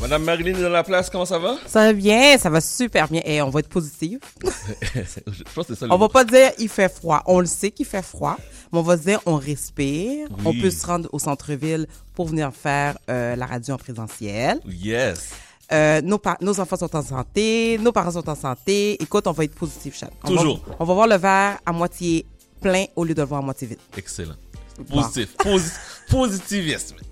Madame 0.00 0.22
Marilyn 0.22 0.56
est 0.56 0.62
dans 0.62 0.68
la 0.68 0.84
place, 0.84 1.10
comment 1.10 1.24
ça 1.26 1.40
va? 1.40 1.56
Ça 1.66 1.86
va 1.86 1.92
bien, 1.92 2.38
ça 2.38 2.50
va 2.50 2.60
super 2.60 3.08
bien. 3.08 3.20
Et 3.24 3.42
on 3.42 3.50
va 3.50 3.58
être 3.60 3.68
positif. 3.68 4.20
Je 4.94 5.42
pense 5.56 5.66
que 5.66 5.74
c'est 5.74 5.80
ça 5.80 5.86
le 5.86 5.92
On 5.92 5.98
va 5.98 6.08
pas 6.08 6.24
dire 6.24 6.52
il 6.60 6.68
fait 6.68 6.88
froid. 6.88 7.20
On 7.26 7.40
le 7.40 7.46
sait 7.46 7.72
qu'il 7.72 7.84
fait 7.84 8.00
froid, 8.04 8.36
mais 8.72 8.78
on 8.78 8.82
va 8.82 8.96
se 8.96 9.02
dire 9.02 9.20
on 9.26 9.34
respire. 9.38 10.28
Oui. 10.30 10.42
On 10.44 10.52
peut 10.52 10.70
se 10.70 10.86
rendre 10.86 11.08
au 11.12 11.18
centre-ville 11.18 11.88
pour 12.14 12.28
venir 12.28 12.52
faire 12.54 12.96
euh, 13.10 13.34
la 13.34 13.46
radio 13.46 13.74
en 13.74 13.78
présentiel. 13.78 14.60
Yes. 14.66 15.30
Euh, 15.72 16.00
nos, 16.00 16.20
nos 16.42 16.60
enfants 16.60 16.76
sont 16.76 16.94
en 16.94 17.02
santé, 17.02 17.76
nos 17.82 17.90
parents 17.90 18.12
sont 18.12 18.28
en 18.30 18.36
santé. 18.36 19.02
Écoute, 19.02 19.26
on 19.26 19.32
va 19.32 19.42
être 19.42 19.54
positif, 19.56 20.00
va- 20.00 20.08
Toujours. 20.28 20.60
on 20.78 20.84
va 20.84 20.94
voir 20.94 21.08
le 21.08 21.16
verre 21.16 21.58
à 21.66 21.72
moitié 21.72 22.24
plein 22.60 22.84
au 22.94 23.02
lieu 23.04 23.14
de 23.14 23.20
le 23.22 23.26
voir 23.26 23.40
à 23.40 23.44
moitié 23.44 23.66
vide. 23.66 23.78
Excellent. 23.96 24.34
Bon. 24.78 25.02
Positif. 25.02 25.36
Posi- 25.38 25.72
positivisme. 26.08 26.96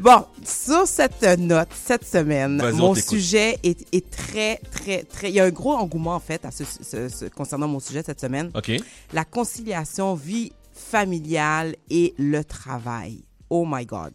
Bon, 0.00 0.24
sur 0.44 0.84
cette 0.88 1.22
note, 1.38 1.68
cette 1.72 2.04
semaine, 2.04 2.56
mon 2.72 2.92
sujet 3.10 3.56
est, 3.62 3.86
est 3.94 4.10
très, 4.10 4.56
très, 4.72 5.04
très... 5.04 5.28
Il 5.30 5.34
y 5.36 5.38
a 5.38 5.44
un 5.44 5.50
gros 5.50 5.74
engouement, 5.74 6.16
en 6.16 6.20
fait, 6.20 6.44
à 6.44 6.50
ce, 6.50 6.64
ce- 6.64 7.08
ce- 7.08 7.26
concernant 7.26 7.68
mon 7.68 7.78
sujet 7.78 8.02
cette 8.04 8.20
semaine. 8.20 8.50
OK. 8.56 8.72
La 9.12 9.24
conciliation 9.24 10.14
vie 10.16 10.50
familiale 10.74 11.76
et 11.88 12.14
le 12.18 12.42
travail. 12.42 13.22
Oh 13.48 13.64
my 13.64 13.86
God. 13.86 14.12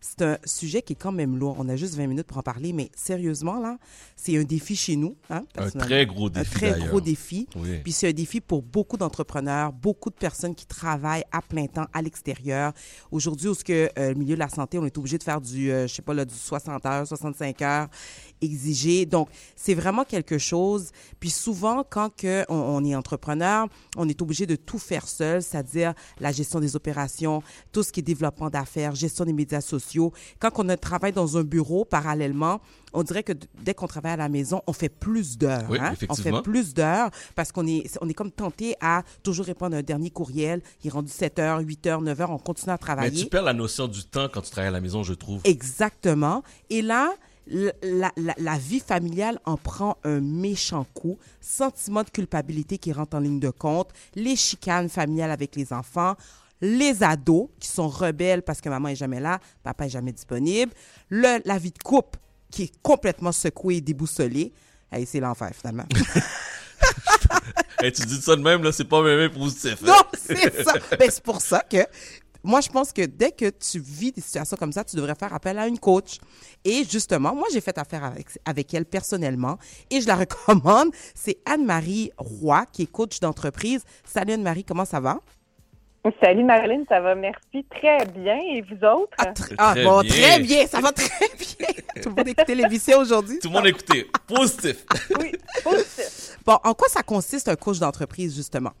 C'est 0.00 0.22
un 0.22 0.38
sujet 0.44 0.82
qui 0.82 0.92
est 0.92 0.96
quand 0.96 1.12
même 1.12 1.36
lourd. 1.36 1.56
On 1.58 1.68
a 1.68 1.76
juste 1.76 1.94
20 1.94 2.06
minutes 2.06 2.26
pour 2.26 2.38
en 2.38 2.42
parler, 2.42 2.72
mais 2.72 2.90
sérieusement, 2.94 3.60
là, 3.60 3.78
c'est 4.16 4.36
un 4.36 4.44
défi 4.44 4.76
chez 4.76 4.96
nous. 4.96 5.16
Hein, 5.28 5.44
Un 5.56 5.70
très 5.70 6.06
gros 6.06 6.30
défi, 6.30 6.46
Un 6.48 6.58
très 6.58 6.80
gros 6.80 7.00
défi. 7.00 7.48
Oui. 7.56 7.78
Puis 7.82 7.92
c'est 7.92 8.08
un 8.08 8.12
défi 8.12 8.40
pour 8.40 8.62
beaucoup 8.62 8.96
d'entrepreneurs, 8.96 9.72
beaucoup 9.72 10.10
de 10.10 10.14
personnes 10.14 10.54
qui 10.54 10.66
travaillent 10.66 11.24
à 11.32 11.42
plein 11.42 11.66
temps 11.66 11.86
à 11.92 12.02
l'extérieur. 12.02 12.72
Aujourd'hui, 13.10 13.54
ce 13.54 13.64
que 13.64 13.90
euh, 13.98 14.14
milieu 14.14 14.34
de 14.34 14.40
la 14.40 14.48
santé, 14.48 14.78
on 14.78 14.86
est 14.86 14.96
obligé 14.98 15.18
de 15.18 15.22
faire 15.24 15.40
du, 15.40 15.70
euh, 15.70 15.86
je 15.86 15.94
sais 15.94 16.02
pas, 16.02 16.14
là, 16.14 16.24
du 16.24 16.34
60 16.34 16.86
heures, 16.86 17.06
65 17.06 17.62
heures 17.62 17.88
exigé. 18.40 19.06
Donc, 19.06 19.28
c'est 19.56 19.74
vraiment 19.74 20.04
quelque 20.04 20.38
chose. 20.38 20.90
Puis 21.20 21.30
souvent, 21.30 21.84
quand 21.88 22.10
que 22.14 22.44
on, 22.48 22.54
on 22.54 22.84
est 22.84 22.94
entrepreneur, 22.94 23.66
on 23.96 24.08
est 24.08 24.20
obligé 24.22 24.46
de 24.46 24.56
tout 24.56 24.78
faire 24.78 25.06
seul, 25.08 25.42
c'est-à-dire 25.42 25.94
la 26.20 26.32
gestion 26.32 26.60
des 26.60 26.76
opérations, 26.76 27.42
tout 27.72 27.82
ce 27.82 27.92
qui 27.92 28.00
est 28.00 28.02
développement 28.02 28.50
d'affaires, 28.50 28.94
gestion 28.94 29.24
des 29.24 29.32
médias 29.32 29.60
sociaux. 29.60 30.12
Quand 30.38 30.50
on 30.58 30.76
travaille 30.76 31.12
dans 31.12 31.36
un 31.36 31.44
bureau 31.44 31.84
parallèlement, 31.84 32.60
on 32.92 33.02
dirait 33.02 33.22
que 33.22 33.32
dès 33.62 33.74
qu'on 33.74 33.86
travaille 33.86 34.12
à 34.12 34.16
la 34.16 34.28
maison, 34.28 34.62
on 34.66 34.72
fait 34.72 34.88
plus 34.88 35.36
d'heures. 35.36 35.66
Oui, 35.68 35.78
hein? 35.80 35.94
On 36.08 36.14
fait 36.14 36.42
plus 36.42 36.72
d'heures 36.74 37.10
parce 37.34 37.52
qu'on 37.52 37.66
est, 37.66 37.98
on 38.00 38.08
est 38.08 38.14
comme 38.14 38.30
tenté 38.30 38.74
à 38.80 39.02
toujours 39.22 39.44
répondre 39.46 39.76
à 39.76 39.80
un 39.80 39.82
dernier 39.82 40.10
courriel. 40.10 40.62
Il 40.82 40.88
est 40.88 40.90
rendu 40.90 41.10
7 41.10 41.38
heures, 41.38 41.60
8 41.60 41.86
heures, 41.86 42.00
9 42.00 42.20
heures, 42.20 42.30
on 42.30 42.38
continue 42.38 42.70
à 42.70 42.74
Mais 42.74 42.78
travailler. 42.78 43.22
tu 43.24 43.28
perds 43.28 43.42
la 43.42 43.52
notion 43.52 43.88
du 43.88 44.04
temps 44.04 44.28
quand 44.32 44.40
tu 44.40 44.50
travailles 44.50 44.68
à 44.68 44.72
la 44.72 44.80
maison, 44.80 45.02
je 45.02 45.14
trouve. 45.14 45.40
Exactement. 45.44 46.42
Et 46.70 46.82
là, 46.82 47.12
la, 47.50 47.72
la- 48.16 48.34
la 48.36 48.58
vie 48.58 48.80
familiale 48.80 49.38
en 49.44 49.56
prend 49.56 49.96
un 50.04 50.20
méchant 50.20 50.84
coup. 50.94 51.18
Sentiment 51.40 52.02
de 52.02 52.10
culpabilité 52.10 52.78
qui 52.78 52.92
rentre 52.92 53.16
en 53.16 53.20
ligne 53.20 53.40
de 53.40 53.50
compte, 53.50 53.90
les 54.14 54.36
chicanes 54.36 54.88
familiales 54.88 55.30
avec 55.30 55.56
les 55.56 55.72
enfants, 55.72 56.14
les 56.60 57.02
ados 57.02 57.48
qui 57.60 57.68
sont 57.68 57.88
rebelles 57.88 58.42
parce 58.42 58.60
que 58.60 58.68
maman 58.68 58.88
est 58.88 58.96
jamais 58.96 59.20
là, 59.20 59.38
papa 59.62 59.86
est 59.86 59.90
jamais 59.90 60.12
disponible, 60.12 60.72
le, 61.08 61.40
la 61.44 61.58
vie 61.58 61.70
de 61.70 61.78
couple 61.78 62.18
qui 62.50 62.64
est 62.64 62.72
complètement 62.82 63.32
secouée 63.32 63.76
et 63.76 63.80
déboussolée. 63.80 64.52
Hey, 64.90 65.06
c'est 65.06 65.20
l'enfer 65.20 65.50
finalement. 65.54 65.84
Hey, 67.80 67.92
tu 67.92 68.02
dis 68.06 68.20
ça 68.20 68.34
de 68.34 68.42
même, 68.42 68.62
là, 68.64 68.72
c'est 68.72 68.84
pas 68.84 69.00
même 69.02 69.30
positif. 69.30 69.76
hein? 69.84 69.86
Non, 69.86 70.02
c'est 70.12 70.64
ça. 70.64 70.72
Ben, 70.98 71.08
c'est 71.10 71.22
pour 71.22 71.40
ça 71.40 71.60
que 71.60 71.76
moi, 72.48 72.62
je 72.62 72.68
pense 72.70 72.94
que 72.94 73.02
dès 73.02 73.30
que 73.30 73.50
tu 73.50 73.78
vis 73.78 74.10
des 74.10 74.22
situations 74.22 74.56
comme 74.56 74.72
ça, 74.72 74.82
tu 74.82 74.96
devrais 74.96 75.14
faire 75.14 75.34
appel 75.34 75.58
à 75.58 75.66
une 75.66 75.78
coach. 75.78 76.16
Et 76.64 76.82
justement, 76.82 77.34
moi, 77.34 77.46
j'ai 77.52 77.60
fait 77.60 77.76
affaire 77.76 78.02
avec, 78.02 78.26
avec 78.46 78.72
elle 78.72 78.86
personnellement 78.86 79.58
et 79.90 80.00
je 80.00 80.06
la 80.06 80.16
recommande. 80.24 80.88
C'est 81.14 81.36
Anne-Marie 81.44 82.10
Roy, 82.16 82.64
qui 82.72 82.84
est 82.84 82.86
coach 82.90 83.20
d'entreprise. 83.20 83.84
Salut 84.02 84.32
Anne-Marie, 84.32 84.64
comment 84.64 84.86
ça 84.86 84.98
va? 84.98 85.20
Salut 86.22 86.44
Marilyn, 86.44 86.84
ça 86.88 87.00
va? 87.00 87.14
Merci 87.14 87.66
très 87.70 88.06
bien 88.06 88.38
et 88.38 88.62
vous 88.62 88.82
autres? 88.86 89.12
Ah, 89.18 89.26
Très 89.34 89.84
bon, 89.84 90.00
bien. 90.00 90.10
très 90.10 90.38
bien, 90.40 90.66
ça 90.66 90.80
va 90.80 90.90
très 90.92 91.28
bien. 91.38 91.68
Tout 92.02 92.08
le 92.08 92.14
monde 92.14 92.28
écoutait 92.28 92.54
l'émission 92.54 92.98
aujourd'hui? 93.00 93.40
Tout 93.40 93.48
le 93.48 93.54
monde 93.54 93.66
a 93.66 93.68
écouté. 93.68 94.10
Positif. 94.26 94.86
Oui, 95.20 95.32
positif. 95.62 96.38
Bon, 96.46 96.56
en 96.64 96.72
quoi 96.72 96.88
ça 96.88 97.02
consiste 97.02 97.48
un 97.48 97.56
coach 97.56 97.78
d'entreprise, 97.78 98.34
justement? 98.34 98.72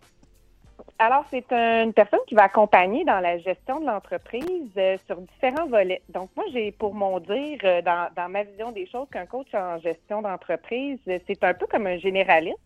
Alors, 0.98 1.24
c'est 1.30 1.52
une 1.52 1.92
personne 1.92 2.20
qui 2.26 2.34
va 2.34 2.44
accompagner 2.44 3.04
dans 3.04 3.20
la 3.20 3.38
gestion 3.38 3.80
de 3.80 3.86
l'entreprise 3.86 4.70
euh, 4.76 4.96
sur 5.06 5.16
différents 5.20 5.66
volets. 5.66 6.02
Donc, 6.08 6.30
moi, 6.36 6.44
j'ai 6.52 6.72
pour 6.72 6.94
mon 6.94 7.20
dire, 7.20 7.58
euh, 7.64 7.82
dans, 7.82 8.08
dans 8.16 8.28
ma 8.28 8.42
vision 8.42 8.72
des 8.72 8.86
choses, 8.86 9.06
qu'un 9.10 9.26
coach 9.26 9.54
en 9.54 9.78
gestion 9.78 10.22
d'entreprise, 10.22 10.98
euh, 11.08 11.18
c'est 11.26 11.42
un 11.44 11.54
peu 11.54 11.66
comme 11.66 11.86
un 11.86 11.98
généraliste 11.98 12.58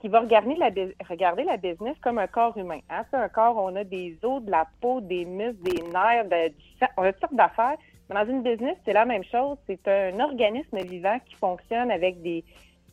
qui 0.00 0.08
va 0.08 0.20
regarder 0.20 0.54
la, 0.56 0.70
regarder 1.08 1.44
la 1.44 1.56
business 1.56 1.96
comme 2.02 2.18
un 2.18 2.26
corps 2.26 2.56
humain. 2.56 2.80
Hein? 2.90 3.04
C'est 3.10 3.16
un 3.16 3.28
corps, 3.28 3.56
on 3.56 3.74
a 3.76 3.84
des 3.84 4.16
os, 4.22 4.42
de 4.42 4.50
la 4.50 4.66
peau, 4.80 5.00
des 5.00 5.24
muscles, 5.24 5.62
des 5.62 5.82
nerfs, 5.82 6.26
du 6.26 6.86
on 6.96 7.02
a 7.02 7.12
toutes 7.12 7.20
sortes 7.20 7.34
d'affaires. 7.34 7.76
Mais 8.08 8.14
dans 8.14 8.30
une 8.30 8.42
business, 8.42 8.76
c'est 8.84 8.92
la 8.92 9.04
même 9.04 9.24
chose. 9.24 9.56
C'est 9.66 9.88
un 9.88 10.20
organisme 10.20 10.78
vivant 10.78 11.18
qui 11.26 11.34
fonctionne 11.34 11.90
avec 11.90 12.22
des, 12.22 12.44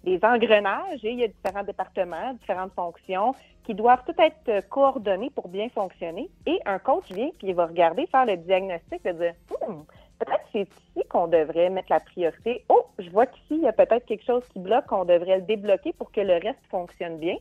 des 0.03 0.19
engrenages 0.23 1.03
et 1.03 1.11
il 1.11 1.19
y 1.19 1.23
a 1.23 1.27
différents 1.27 1.63
départements, 1.63 2.33
différentes 2.33 2.73
fonctions 2.73 3.33
qui 3.63 3.73
doivent 3.73 4.03
tout 4.05 4.15
être 4.21 4.49
euh, 4.49 4.61
coordonnés 4.61 5.29
pour 5.29 5.47
bien 5.47 5.69
fonctionner. 5.69 6.29
Et 6.45 6.59
un 6.65 6.79
coach 6.79 7.09
vient 7.11 7.29
puis 7.37 7.47
il 7.47 7.55
va 7.55 7.67
regarder, 7.67 8.05
faire 8.07 8.25
le 8.25 8.37
diagnostic, 8.37 9.03
de 9.03 9.11
dire 9.11 9.33
Hmm, 9.49 9.83
peut-être 10.19 10.43
c'est 10.51 10.61
ici 10.61 11.07
qu'on 11.09 11.27
devrait 11.27 11.69
mettre 11.69 11.87
la 11.89 12.01
priorité. 12.01 12.65
Oh, 12.69 12.85
je 12.99 13.09
vois 13.09 13.25
qu'ici, 13.25 13.55
il 13.55 13.61
y 13.61 13.67
a 13.67 13.73
peut-être 13.73 14.05
quelque 14.05 14.25
chose 14.25 14.43
qui 14.51 14.59
bloque, 14.59 14.91
on 14.91 15.05
devrait 15.05 15.37
le 15.37 15.43
débloquer 15.43 15.93
pour 15.93 16.11
que 16.11 16.21
le 16.21 16.33
reste 16.33 16.65
fonctionne 16.69 17.17
bien. 17.17 17.37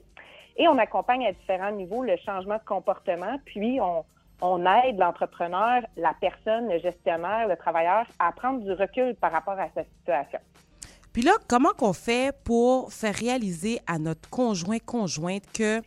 Et 0.56 0.68
on 0.68 0.78
accompagne 0.78 1.26
à 1.26 1.32
différents 1.32 1.72
niveaux 1.72 2.04
le 2.04 2.16
changement 2.18 2.56
de 2.56 2.64
comportement, 2.64 3.38
puis 3.46 3.80
on 3.80 4.66
aide 4.66 4.98
l'entrepreneur, 4.98 5.82
la 5.96 6.12
personne, 6.20 6.68
le 6.68 6.78
gestionnaire, 6.78 7.48
le 7.48 7.56
travailleur 7.56 8.04
à 8.18 8.32
prendre 8.32 8.60
du 8.60 8.72
recul 8.72 9.14
par 9.14 9.32
rapport 9.32 9.58
à 9.58 9.68
sa 9.74 9.84
situation. 9.84 10.40
Puis 11.12 11.22
là, 11.22 11.32
comment 11.48 11.72
qu'on 11.76 11.92
fait 11.92 12.34
pour 12.44 12.92
faire 12.92 13.14
réaliser 13.14 13.80
à 13.86 13.98
notre 13.98 14.28
conjoint, 14.30 14.78
conjointe 14.78 15.44
que 15.52 15.82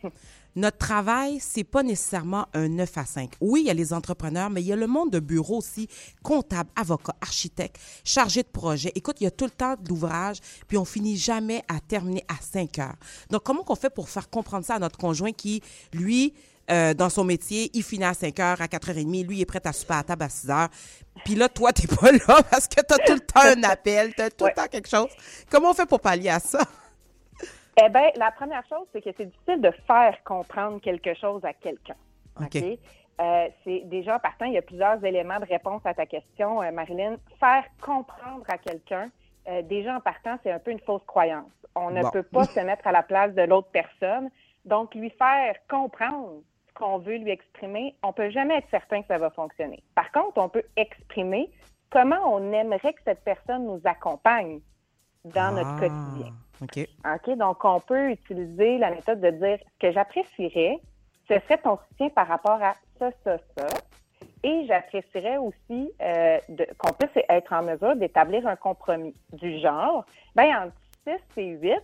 notre 0.56 0.78
travail, 0.78 1.38
c'est 1.38 1.64
pas 1.64 1.82
nécessairement 1.82 2.46
un 2.54 2.68
9 2.68 2.96
à 2.96 3.04
5. 3.04 3.32
Oui, 3.42 3.60
il 3.62 3.66
y 3.66 3.70
a 3.70 3.74
les 3.74 3.92
entrepreneurs, 3.92 4.48
mais 4.48 4.62
il 4.62 4.66
y 4.66 4.72
a 4.72 4.76
le 4.76 4.86
monde 4.86 5.10
de 5.10 5.20
bureau 5.20 5.58
aussi, 5.58 5.86
comptable, 6.22 6.70
avocat, 6.76 7.14
architecte, 7.20 7.78
chargé 8.04 8.42
de 8.42 8.48
projet. 8.48 8.90
Écoute, 8.94 9.16
il 9.20 9.24
y 9.24 9.26
a 9.26 9.30
tout 9.30 9.44
le 9.44 9.50
temps 9.50 9.74
de 9.78 9.88
l'ouvrage, 9.88 10.38
puis 10.66 10.78
on 10.78 10.86
finit 10.86 11.18
jamais 11.18 11.62
à 11.68 11.78
terminer 11.80 12.24
à 12.28 12.40
5 12.40 12.78
heures. 12.78 12.96
Donc, 13.30 13.42
comment 13.42 13.64
qu'on 13.64 13.74
fait 13.74 13.90
pour 13.90 14.08
faire 14.08 14.30
comprendre 14.30 14.64
ça 14.64 14.76
à 14.76 14.78
notre 14.78 14.96
conjoint 14.96 15.32
qui, 15.32 15.62
lui, 15.92 16.32
euh, 16.70 16.94
dans 16.94 17.08
son 17.08 17.24
métier, 17.24 17.70
il 17.74 17.82
finit 17.82 18.04
à 18.04 18.14
5 18.14 18.38
heures, 18.40 18.60
à 18.60 18.66
4h30, 18.66 19.26
lui, 19.26 19.36
il 19.36 19.42
est 19.42 19.46
prêt 19.46 19.60
à 19.64 19.72
souper 19.72 19.94
à 19.94 20.02
table 20.02 20.22
à 20.24 20.28
6 20.28 20.50
heures. 20.50 20.68
Puis 21.24 21.34
là, 21.34 21.48
toi, 21.48 21.72
t'es 21.72 21.86
pas 21.86 22.10
là 22.12 22.42
parce 22.50 22.66
que 22.68 22.80
t'as 22.80 22.98
tout 22.98 23.14
le 23.14 23.20
temps 23.20 23.40
un 23.40 23.62
appel, 23.62 24.14
t'as 24.14 24.30
tout 24.30 24.46
le 24.46 24.52
temps 24.52 24.66
quelque 24.70 24.88
chose. 24.88 25.08
Comment 25.50 25.70
on 25.70 25.74
fait 25.74 25.86
pour 25.86 26.00
pallier 26.00 26.30
à 26.30 26.38
ça? 26.40 26.60
Eh 27.78 27.90
bien, 27.90 28.08
la 28.16 28.30
première 28.30 28.66
chose, 28.70 28.86
c'est 28.90 29.02
que 29.02 29.10
c'est 29.18 29.26
difficile 29.26 29.60
de 29.60 29.70
faire 29.86 30.16
comprendre 30.24 30.80
quelque 30.80 31.12
chose 31.12 31.44
à 31.44 31.52
quelqu'un. 31.52 31.96
OK? 32.40 32.56
Euh, 32.56 33.48
c'est 33.64 33.82
déjà 33.84 34.16
en 34.16 34.18
partant, 34.18 34.46
il 34.46 34.54
y 34.54 34.58
a 34.58 34.62
plusieurs 34.62 35.04
éléments 35.04 35.38
de 35.40 35.44
réponse 35.44 35.82
à 35.84 35.92
ta 35.92 36.06
question, 36.06 36.62
euh, 36.62 36.70
Marilyn. 36.70 37.16
Faire 37.38 37.64
comprendre 37.82 38.44
à 38.48 38.56
quelqu'un, 38.56 39.10
euh, 39.48 39.60
déjà 39.60 39.94
en 39.94 40.00
partant, 40.00 40.38
c'est 40.42 40.50
un 40.52 40.58
peu 40.58 40.70
une 40.70 40.80
fausse 40.80 41.04
croyance. 41.06 41.50
On 41.74 41.90
ne 41.90 42.00
Bon. 42.00 42.10
peut 42.10 42.22
pas 42.22 42.44
se 42.44 42.60
mettre 42.60 42.86
à 42.86 42.92
la 42.92 43.02
place 43.02 43.34
de 43.34 43.42
l'autre 43.42 43.68
personne. 43.70 44.30
Donc, 44.64 44.94
lui 44.94 45.10
faire 45.10 45.54
comprendre 45.68 46.40
qu'on 46.78 46.98
veut 46.98 47.16
lui 47.16 47.30
exprimer, 47.30 47.94
on 48.02 48.12
peut 48.12 48.30
jamais 48.30 48.58
être 48.58 48.68
certain 48.70 49.02
que 49.02 49.08
ça 49.08 49.18
va 49.18 49.30
fonctionner. 49.30 49.82
Par 49.94 50.10
contre, 50.12 50.38
on 50.38 50.48
peut 50.48 50.64
exprimer 50.76 51.50
comment 51.90 52.34
on 52.34 52.52
aimerait 52.52 52.92
que 52.92 53.02
cette 53.04 53.24
personne 53.24 53.64
nous 53.64 53.80
accompagne 53.84 54.60
dans 55.24 55.54
notre 55.54 55.70
Ah, 55.70 55.80
quotidien. 55.80 56.32
OK. 56.62 56.88
OK? 57.04 57.36
Donc, 57.36 57.64
on 57.64 57.80
peut 57.80 58.10
utiliser 58.10 58.78
la 58.78 58.90
méthode 58.90 59.20
de 59.20 59.30
dire 59.30 59.58
ce 59.58 59.86
que 59.86 59.92
j'apprécierais, 59.92 60.78
ce 61.28 61.34
serait 61.40 61.58
ton 61.58 61.78
soutien 61.88 62.08
par 62.10 62.28
rapport 62.28 62.62
à 62.62 62.74
ça, 62.98 63.10
ça, 63.24 63.36
ça. 63.56 63.66
Et 64.42 64.64
j'apprécierais 64.66 65.38
aussi 65.38 65.90
euh, 66.00 66.38
qu'on 66.78 66.92
puisse 66.92 67.24
être 67.28 67.52
en 67.52 67.62
mesure 67.62 67.96
d'établir 67.96 68.46
un 68.46 68.56
compromis 68.56 69.14
du 69.32 69.58
genre. 69.58 70.04
Ben, 70.34 70.66
entre 70.66 71.20
6 71.34 71.40
et 71.40 71.48
8, 71.48 71.74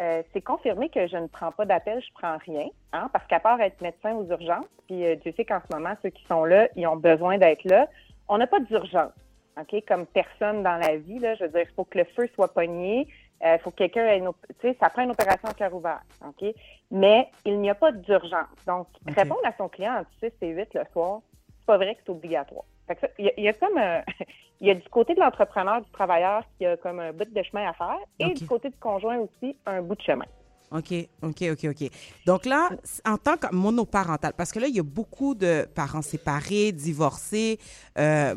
euh, 0.00 0.22
c'est 0.32 0.40
confirmé 0.40 0.88
que 0.88 1.06
je 1.06 1.16
ne 1.16 1.26
prends 1.26 1.52
pas 1.52 1.64
d'appel, 1.64 2.00
je 2.00 2.12
prends 2.14 2.36
rien, 2.38 2.66
hein, 2.92 3.08
parce 3.12 3.26
qu'à 3.26 3.40
part 3.40 3.60
être 3.60 3.80
médecin 3.80 4.14
aux 4.14 4.24
urgences, 4.30 4.66
puis 4.86 5.04
euh, 5.04 5.16
tu 5.22 5.32
sais 5.32 5.44
qu'en 5.44 5.60
ce 5.60 5.76
moment, 5.76 5.94
ceux 6.02 6.10
qui 6.10 6.24
sont 6.26 6.44
là, 6.44 6.68
ils 6.76 6.86
ont 6.86 6.96
besoin 6.96 7.38
d'être 7.38 7.64
là, 7.64 7.88
on 8.28 8.38
n'a 8.38 8.46
pas 8.46 8.60
d'urgence, 8.60 9.12
OK, 9.60 9.82
comme 9.86 10.06
personne 10.06 10.62
dans 10.62 10.76
la 10.76 10.96
vie, 10.96 11.18
là, 11.18 11.34
je 11.34 11.44
veux 11.44 11.50
dire, 11.50 11.66
il 11.68 11.74
faut 11.74 11.84
que 11.84 11.98
le 11.98 12.04
feu 12.16 12.28
soit 12.34 12.52
pogné, 12.52 13.06
il 13.44 13.58
faut 13.58 13.70
que 13.70 13.76
quelqu'un 13.76 14.06
ait 14.06 14.18
une, 14.18 14.30
tu 14.60 14.68
sais, 14.68 14.76
ça 14.80 14.88
prend 14.88 15.02
une 15.02 15.10
opération 15.10 15.48
à 15.48 15.54
cœur 15.54 15.74
ouvert, 15.74 16.00
OK, 16.26 16.54
mais 16.90 17.28
il 17.44 17.60
n'y 17.60 17.70
a 17.70 17.74
pas 17.74 17.92
d'urgence. 17.92 18.46
Donc, 18.66 18.86
répondre 19.16 19.40
à 19.44 19.52
son 19.58 19.68
client 19.68 19.94
entre 19.98 20.10
6 20.22 20.32
et 20.42 20.48
8 20.50 20.74
le 20.74 20.84
soir, 20.92 21.20
c'est 21.48 21.66
pas 21.66 21.76
vrai 21.76 21.94
que 21.96 22.00
c'est 22.06 22.12
obligatoire. 22.12 22.64
Que 22.88 23.06
Il 23.18 23.24
y, 23.26 23.28
a- 23.28 23.32
il 23.38 23.44
y 23.44 23.48
a 23.48 23.52
comme 23.54 23.78
un- 23.78 24.02
il 24.60 24.66
y 24.68 24.70
a 24.70 24.74
du 24.74 24.88
côté 24.88 25.14
de 25.14 25.20
l'entrepreneur, 25.20 25.80
du 25.82 25.90
travailleur, 25.90 26.44
qui 26.58 26.66
a 26.66 26.76
comme 26.76 27.00
un 27.00 27.12
bout 27.12 27.24
de 27.24 27.42
chemin 27.42 27.68
à 27.68 27.72
faire, 27.72 27.96
et 28.18 28.32
du 28.34 28.46
côté 28.46 28.68
du 28.70 28.76
conjoint 28.78 29.18
aussi, 29.18 29.56
un 29.66 29.82
bout 29.82 29.94
de 29.96 30.02
chemin. 30.02 30.26
OK, 30.72 30.92
OK, 31.22 31.42
OK, 31.52 31.64
OK. 31.70 31.90
Donc 32.26 32.46
là, 32.46 32.70
en 33.06 33.18
tant 33.18 33.36
que 33.36 33.54
monoparental, 33.54 34.32
parce 34.36 34.50
que 34.52 34.58
là, 34.58 34.66
il 34.68 34.74
y 34.76 34.80
a 34.80 34.82
beaucoup 34.82 35.34
de 35.34 35.66
parents 35.74 36.00
séparés, 36.02 36.72
divorcés. 36.72 37.58
euh, 37.98 38.34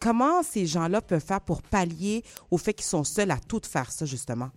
comment 0.00 0.42
ces 0.42 0.66
gens-là 0.66 1.00
peuvent 1.00 1.24
faire 1.24 1.40
pour 1.40 1.62
pallier 1.62 2.24
au 2.50 2.58
fait 2.58 2.72
qu'ils 2.74 2.84
sont 2.86 3.04
seuls 3.04 3.30
à 3.30 3.36
tout 3.38 3.60
faire 3.64 3.92
ça, 3.92 4.04
justement? 4.06 4.48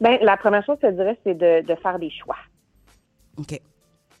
Ben, 0.00 0.18
la 0.20 0.36
première 0.36 0.64
chose, 0.66 0.76
je 0.82 0.88
te 0.88 0.92
dirais, 0.92 1.18
c'est 1.24 1.34
de, 1.34 1.66
de 1.66 1.74
faire 1.76 1.98
des 1.98 2.10
choix. 2.10 2.36
OK. 3.38 3.58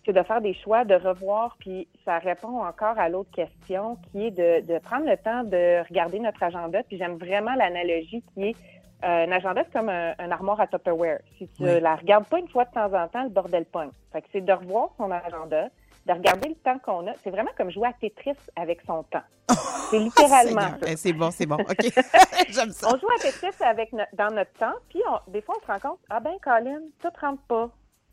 C'est 0.08 0.14
de 0.14 0.22
faire 0.22 0.40
des 0.40 0.54
choix, 0.54 0.86
de 0.86 0.94
revoir, 0.94 1.54
puis 1.60 1.86
ça 2.06 2.18
répond 2.18 2.62
encore 2.64 2.98
à 2.98 3.10
l'autre 3.10 3.30
question 3.30 3.98
qui 4.10 4.28
est 4.28 4.30
de, 4.30 4.66
de 4.66 4.78
prendre 4.78 5.04
le 5.04 5.18
temps 5.18 5.44
de 5.44 5.86
regarder 5.86 6.18
notre 6.18 6.42
agenda. 6.42 6.82
Puis 6.84 6.96
j'aime 6.96 7.18
vraiment 7.18 7.54
l'analogie 7.54 8.24
qui 8.32 8.42
est 8.42 8.56
euh, 9.04 9.26
un 9.26 9.30
agenda, 9.32 9.62
c'est 9.66 9.78
comme 9.78 9.90
un, 9.90 10.14
un 10.18 10.30
armoire 10.30 10.58
à 10.62 10.66
Tupperware. 10.66 11.18
Si 11.36 11.46
tu 11.48 11.62
Oui. 11.62 11.78
la 11.82 11.94
regardes 11.96 12.24
pas 12.24 12.38
une 12.38 12.48
fois 12.48 12.64
de 12.64 12.70
temps 12.70 12.90
en 12.90 13.06
temps, 13.08 13.22
le 13.22 13.28
bordel 13.28 13.66
pogne. 13.66 13.90
Fait 14.10 14.22
que 14.22 14.28
c'est 14.32 14.40
de 14.40 14.50
revoir 14.50 14.88
son 14.96 15.10
agenda, 15.10 15.68
de 16.06 16.12
regarder 16.14 16.48
le 16.48 16.54
temps 16.54 16.78
qu'on 16.78 17.06
a. 17.06 17.12
C'est 17.22 17.28
vraiment 17.30 17.50
comme 17.58 17.70
jouer 17.70 17.88
à 17.88 17.92
Tetris 17.92 18.32
avec 18.56 18.80
son 18.86 19.02
temps. 19.02 19.20
C'est 19.90 19.98
littéralement 19.98 20.60
ça. 20.80 20.86
Eh, 20.86 20.96
c'est 20.96 21.12
bon, 21.12 21.30
c'est 21.30 21.44
bon. 21.46 21.56
OK. 21.56 21.76
J'aime 22.48 22.70
ça. 22.70 22.88
On 22.94 22.98
joue 22.98 23.08
à 23.14 23.20
Tetris 23.22 23.62
avec 23.62 23.92
no- 23.92 24.04
dans 24.14 24.30
notre 24.34 24.52
temps, 24.54 24.74
puis 24.88 25.02
on- 25.06 25.30
des 25.30 25.42
fois, 25.42 25.54
on 25.60 25.66
se 25.66 25.70
rend 25.70 25.90
compte, 25.90 25.98
ah 26.08 26.20
ben, 26.20 26.32
Colin, 26.42 26.80
tout 27.02 27.08
rentre 27.20 27.42
pas. 27.42 27.68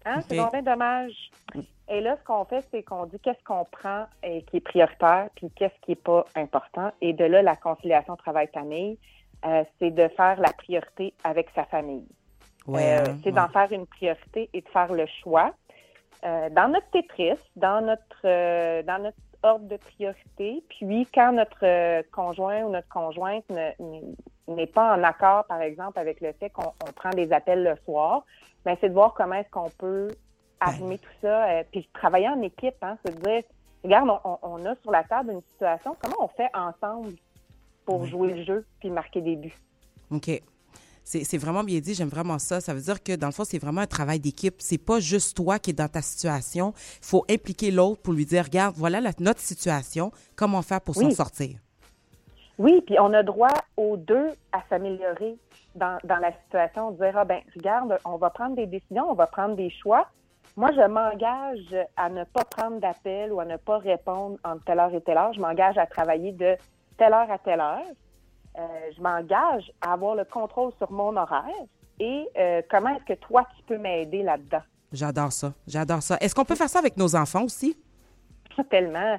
Hein, 0.05 0.21
C'est 0.27 0.37
vraiment 0.37 0.61
dommage. 0.61 1.31
Et 1.87 2.01
là, 2.01 2.15
ce 2.17 2.23
qu'on 2.23 2.45
fait, 2.45 2.65
c'est 2.71 2.83
qu'on 2.83 3.05
dit 3.05 3.19
qu'est-ce 3.19 3.43
qu'on 3.43 3.65
prend 3.65 4.05
et 4.23 4.43
qui 4.43 4.57
est 4.57 4.61
prioritaire, 4.61 5.29
puis 5.35 5.49
qu'est-ce 5.55 5.73
qui 5.81 5.93
est 5.93 6.03
pas 6.03 6.25
important. 6.35 6.91
Et 7.01 7.13
de 7.13 7.25
là, 7.25 7.41
la 7.41 7.55
conciliation 7.55 8.15
travail-famille, 8.15 8.97
euh, 9.45 9.63
c'est 9.79 9.91
de 9.91 10.07
faire 10.09 10.39
la 10.39 10.51
priorité 10.53 11.13
avec 11.23 11.49
sa 11.53 11.65
famille. 11.65 12.07
Ouais, 12.67 12.97
Euh, 12.97 13.03
hein, 13.07 13.17
c'est 13.23 13.29
ouais. 13.29 13.31
d'en 13.33 13.47
faire 13.49 13.71
une 13.71 13.85
priorité 13.85 14.49
et 14.53 14.61
de 14.61 14.69
faire 14.69 14.91
le 14.93 15.05
choix. 15.23 15.53
Euh, 16.23 16.49
dans 16.49 16.69
notre 16.69 16.89
Tetris, 16.91 17.37
dans 17.55 17.81
notre, 17.81 18.81
dans 18.83 19.03
notre 19.03 19.17
ordre 19.43 19.67
de 19.67 19.77
priorité, 19.77 20.63
puis 20.69 21.07
quand 21.13 21.33
notre 21.33 22.01
conjoint 22.09 22.63
ou 22.63 22.69
notre 22.71 22.87
conjointe 22.89 23.47
ne- 23.49 23.73
n'est- 23.79 24.15
n'est 24.47 24.67
pas 24.67 24.95
en 24.95 25.03
accord, 25.03 25.45
par 25.45 25.61
exemple, 25.61 25.99
avec 25.99 26.21
le 26.21 26.31
fait 26.33 26.49
qu'on 26.49 26.71
on 26.87 26.91
prend 26.93 27.09
des 27.11 27.31
appels 27.31 27.63
le 27.63 27.75
soir, 27.85 28.23
ben, 28.63 28.75
c'est 28.79 28.89
de 28.89 28.93
voir 28.93 29.13
comment 29.13 29.35
est-ce 29.35 29.49
qu'on 29.49 29.69
peut 29.71 30.09
arrimer 30.59 30.97
tout 30.97 31.09
ça, 31.21 31.45
euh, 31.49 31.63
puis 31.71 31.87
travailler 31.93 32.29
en 32.29 32.41
équipe, 32.41 32.75
hein, 32.81 32.97
se 33.05 33.11
dire, 33.11 33.43
regarde, 33.83 34.09
on, 34.41 34.65
a 34.65 34.75
sur 34.81 34.91
la 34.91 35.03
table 35.03 35.31
une 35.31 35.41
situation, 35.51 35.95
comment 36.01 36.15
on 36.19 36.27
fait 36.29 36.49
ensemble 36.53 37.13
pour 37.85 38.05
jouer 38.05 38.33
le 38.33 38.43
jeu 38.43 38.65
puis 38.79 38.89
marquer 38.89 39.21
des 39.21 39.35
buts? 39.35 39.55
OK. 40.11 40.41
C'est 41.03 41.37
vraiment 41.37 41.63
bien 41.63 41.79
dit, 41.79 41.93
j'aime 41.93 42.09
vraiment 42.09 42.39
ça. 42.39 42.61
Ça 42.61 42.73
veut 42.73 42.81
dire 42.81 43.03
que 43.03 43.15
dans 43.15 43.27
le 43.27 43.31
fond, 43.31 43.43
c'est 43.43 43.59
vraiment 43.59 43.81
un 43.81 43.87
travail 43.87 44.19
d'équipe. 44.19 44.55
C'est 44.57 44.79
pas 44.79 44.99
juste 44.99 45.37
toi 45.37 45.59
qui 45.59 45.69
es 45.69 45.73
dans 45.73 45.87
ta 45.87 46.01
situation. 46.01 46.73
Il 46.99 47.05
faut 47.05 47.23
impliquer 47.29 47.69
l'autre 47.69 48.01
pour 48.01 48.13
lui 48.13 48.25
dire, 48.25 48.45
regarde, 48.45 48.73
voilà 48.75 48.99
la- 49.01 49.11
notre 49.19 49.39
situation, 49.39 50.11
comment 50.35 50.63
faire 50.63 50.81
pour 50.81 50.95
s'en 50.95 51.11
sortir? 51.11 51.59
Oui, 52.57 52.81
puis 52.85 52.97
on 52.99 53.13
a 53.13 53.23
droit 53.23 53.53
aux 53.75 53.97
deux 53.97 54.29
à 54.51 54.61
s'améliorer 54.69 55.37
dans, 55.75 55.97
dans 56.03 56.17
la 56.17 56.31
situation, 56.43 56.91
de 56.91 57.03
dire, 57.03 57.17
ah 57.17 57.25
ben, 57.25 57.41
regarde, 57.55 57.97
on 58.05 58.15
va 58.15 58.29
prendre 58.29 58.55
des 58.55 58.65
décisions, 58.65 59.09
on 59.09 59.13
va 59.13 59.27
prendre 59.27 59.55
des 59.55 59.69
choix. 59.69 60.07
Moi, 60.55 60.71
je 60.71 60.87
m'engage 60.87 61.75
à 61.97 62.09
ne 62.09 62.23
pas 62.23 62.45
prendre 62.45 62.79
d'appel 62.79 63.33
ou 63.33 63.41
à 63.41 63.45
ne 63.45 63.57
pas 63.57 63.77
répondre 63.77 64.37
entre 64.45 64.63
telle 64.63 64.79
heure 64.79 64.93
et 64.93 65.01
telle 65.01 65.17
heure. 65.17 65.33
Je 65.33 65.41
m'engage 65.41 65.77
à 65.77 65.85
travailler 65.85 66.31
de 66.31 66.55
telle 66.97 67.13
heure 67.13 67.29
à 67.29 67.37
telle 67.37 67.59
heure. 67.59 67.83
Euh, 68.57 68.61
je 68.95 69.01
m'engage 69.01 69.69
à 69.81 69.91
avoir 69.91 70.15
le 70.15 70.23
contrôle 70.23 70.71
sur 70.77 70.89
mon 70.91 71.17
horaire. 71.17 71.43
Et 71.99 72.25
euh, 72.37 72.61
comment 72.69 72.95
est-ce 72.95 73.03
que 73.03 73.19
toi, 73.19 73.45
tu 73.57 73.63
peux 73.63 73.77
m'aider 73.77 74.23
là-dedans? 74.23 74.61
J'adore 74.93 75.33
ça. 75.33 75.53
J'adore 75.67 76.01
ça. 76.01 76.15
Est-ce 76.21 76.33
qu'on 76.33 76.45
peut 76.45 76.55
faire 76.55 76.69
ça 76.69 76.79
avec 76.79 76.95
nos 76.95 77.17
enfants 77.17 77.43
aussi? 77.43 77.77
Tellement. 78.69 79.17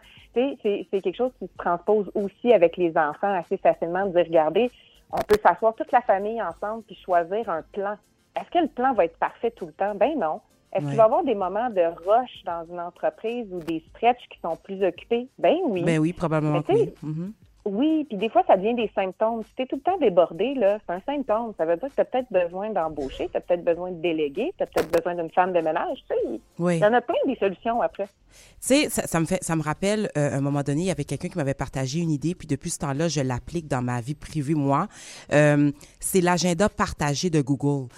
C'est 0.62 0.86
quelque 0.90 1.16
chose 1.16 1.32
qui 1.38 1.46
se 1.46 1.56
transpose 1.56 2.10
aussi 2.14 2.52
avec 2.52 2.76
les 2.76 2.90
enfants 2.96 3.32
assez 3.32 3.56
facilement, 3.56 4.04
de 4.06 4.12
dire, 4.12 4.24
regardez, 4.26 4.70
on 5.12 5.16
peut 5.18 5.36
s'asseoir 5.42 5.74
toute 5.74 5.90
la 5.92 6.02
famille 6.02 6.42
ensemble 6.42 6.82
puis 6.82 6.94
choisir 7.02 7.48
un 7.48 7.62
plan. 7.72 7.96
Est-ce 8.38 8.50
que 8.50 8.58
le 8.58 8.68
plan 8.68 8.92
va 8.92 9.06
être 9.06 9.16
parfait 9.18 9.50
tout 9.50 9.64
le 9.66 9.72
temps? 9.72 9.94
Ben 9.94 10.18
non. 10.18 10.40
Est-ce 10.72 10.84
Ouais. 10.84 10.90
qu'il 10.90 10.96
va 10.98 11.04
y 11.04 11.06
avoir 11.06 11.24
des 11.24 11.34
moments 11.34 11.70
de 11.70 11.80
rush 12.06 12.42
dans 12.44 12.66
une 12.70 12.80
entreprise 12.80 13.46
ou 13.50 13.60
des 13.60 13.82
stretches 13.90 14.28
qui 14.28 14.38
sont 14.40 14.56
plus 14.56 14.84
occupés? 14.84 15.26
Ben 15.38 15.56
oui. 15.64 15.82
Ben 15.84 15.98
oui, 15.98 16.12
probablement 16.12 16.58
Mais 16.58 16.62
que 16.62 16.72
tu 16.72 16.78
oui. 16.78 16.84
sais. 17.14 17.45
Oui, 17.66 18.04
puis 18.08 18.16
des 18.16 18.28
fois, 18.28 18.44
ça 18.46 18.56
devient 18.56 18.74
des 18.76 18.88
symptômes. 18.94 19.42
Si 19.42 19.50
tu 19.56 19.62
es 19.62 19.66
tout 19.66 19.74
le 19.76 19.82
temps 19.82 19.98
débordé, 19.98 20.54
là, 20.54 20.78
c'est 20.86 20.94
un 20.94 21.00
symptôme. 21.00 21.52
Ça 21.58 21.64
veut 21.64 21.76
dire 21.76 21.88
que 21.88 21.94
tu 21.94 22.00
as 22.00 22.04
peut-être 22.04 22.30
besoin 22.32 22.70
d'embaucher, 22.70 23.28
tu 23.28 23.36
as 23.36 23.40
peut-être 23.40 23.64
besoin 23.64 23.90
de 23.90 24.00
déléguer, 24.00 24.52
tu 24.56 24.62
as 24.62 24.66
peut-être 24.66 24.90
besoin 24.90 25.16
d'une 25.16 25.30
femme 25.32 25.52
de 25.52 25.60
ménage. 25.60 25.98
Tu 26.08 26.14
sais, 26.14 26.40
Oui. 26.60 26.76
il 26.76 26.80
y 26.80 26.84
en 26.84 26.92
a 26.92 27.00
plein 27.00 27.16
des 27.26 27.34
solutions 27.36 27.82
après. 27.82 28.06
Tu 28.06 28.40
sais, 28.60 28.88
ça, 28.88 29.06
ça 29.08 29.18
me 29.18 29.26
fait, 29.26 29.42
ça 29.42 29.56
me 29.56 29.62
rappelle, 29.62 30.08
euh, 30.16 30.30
à 30.32 30.36
un 30.36 30.40
moment 30.40 30.62
donné, 30.62 30.82
il 30.82 30.86
y 30.86 30.90
avait 30.92 31.04
quelqu'un 31.04 31.28
qui 31.28 31.36
m'avait 31.38 31.54
partagé 31.54 31.98
une 31.98 32.10
idée, 32.12 32.36
puis 32.36 32.46
depuis 32.46 32.70
ce 32.70 32.78
temps-là, 32.78 33.08
je 33.08 33.20
l'applique 33.20 33.66
dans 33.66 33.82
ma 33.82 34.00
vie 34.00 34.14
privée, 34.14 34.54
moi. 34.54 34.86
Euh, 35.32 35.72
c'est 35.98 36.20
l'agenda 36.20 36.68
partagé 36.68 37.30
de 37.30 37.40
Google. 37.40 37.88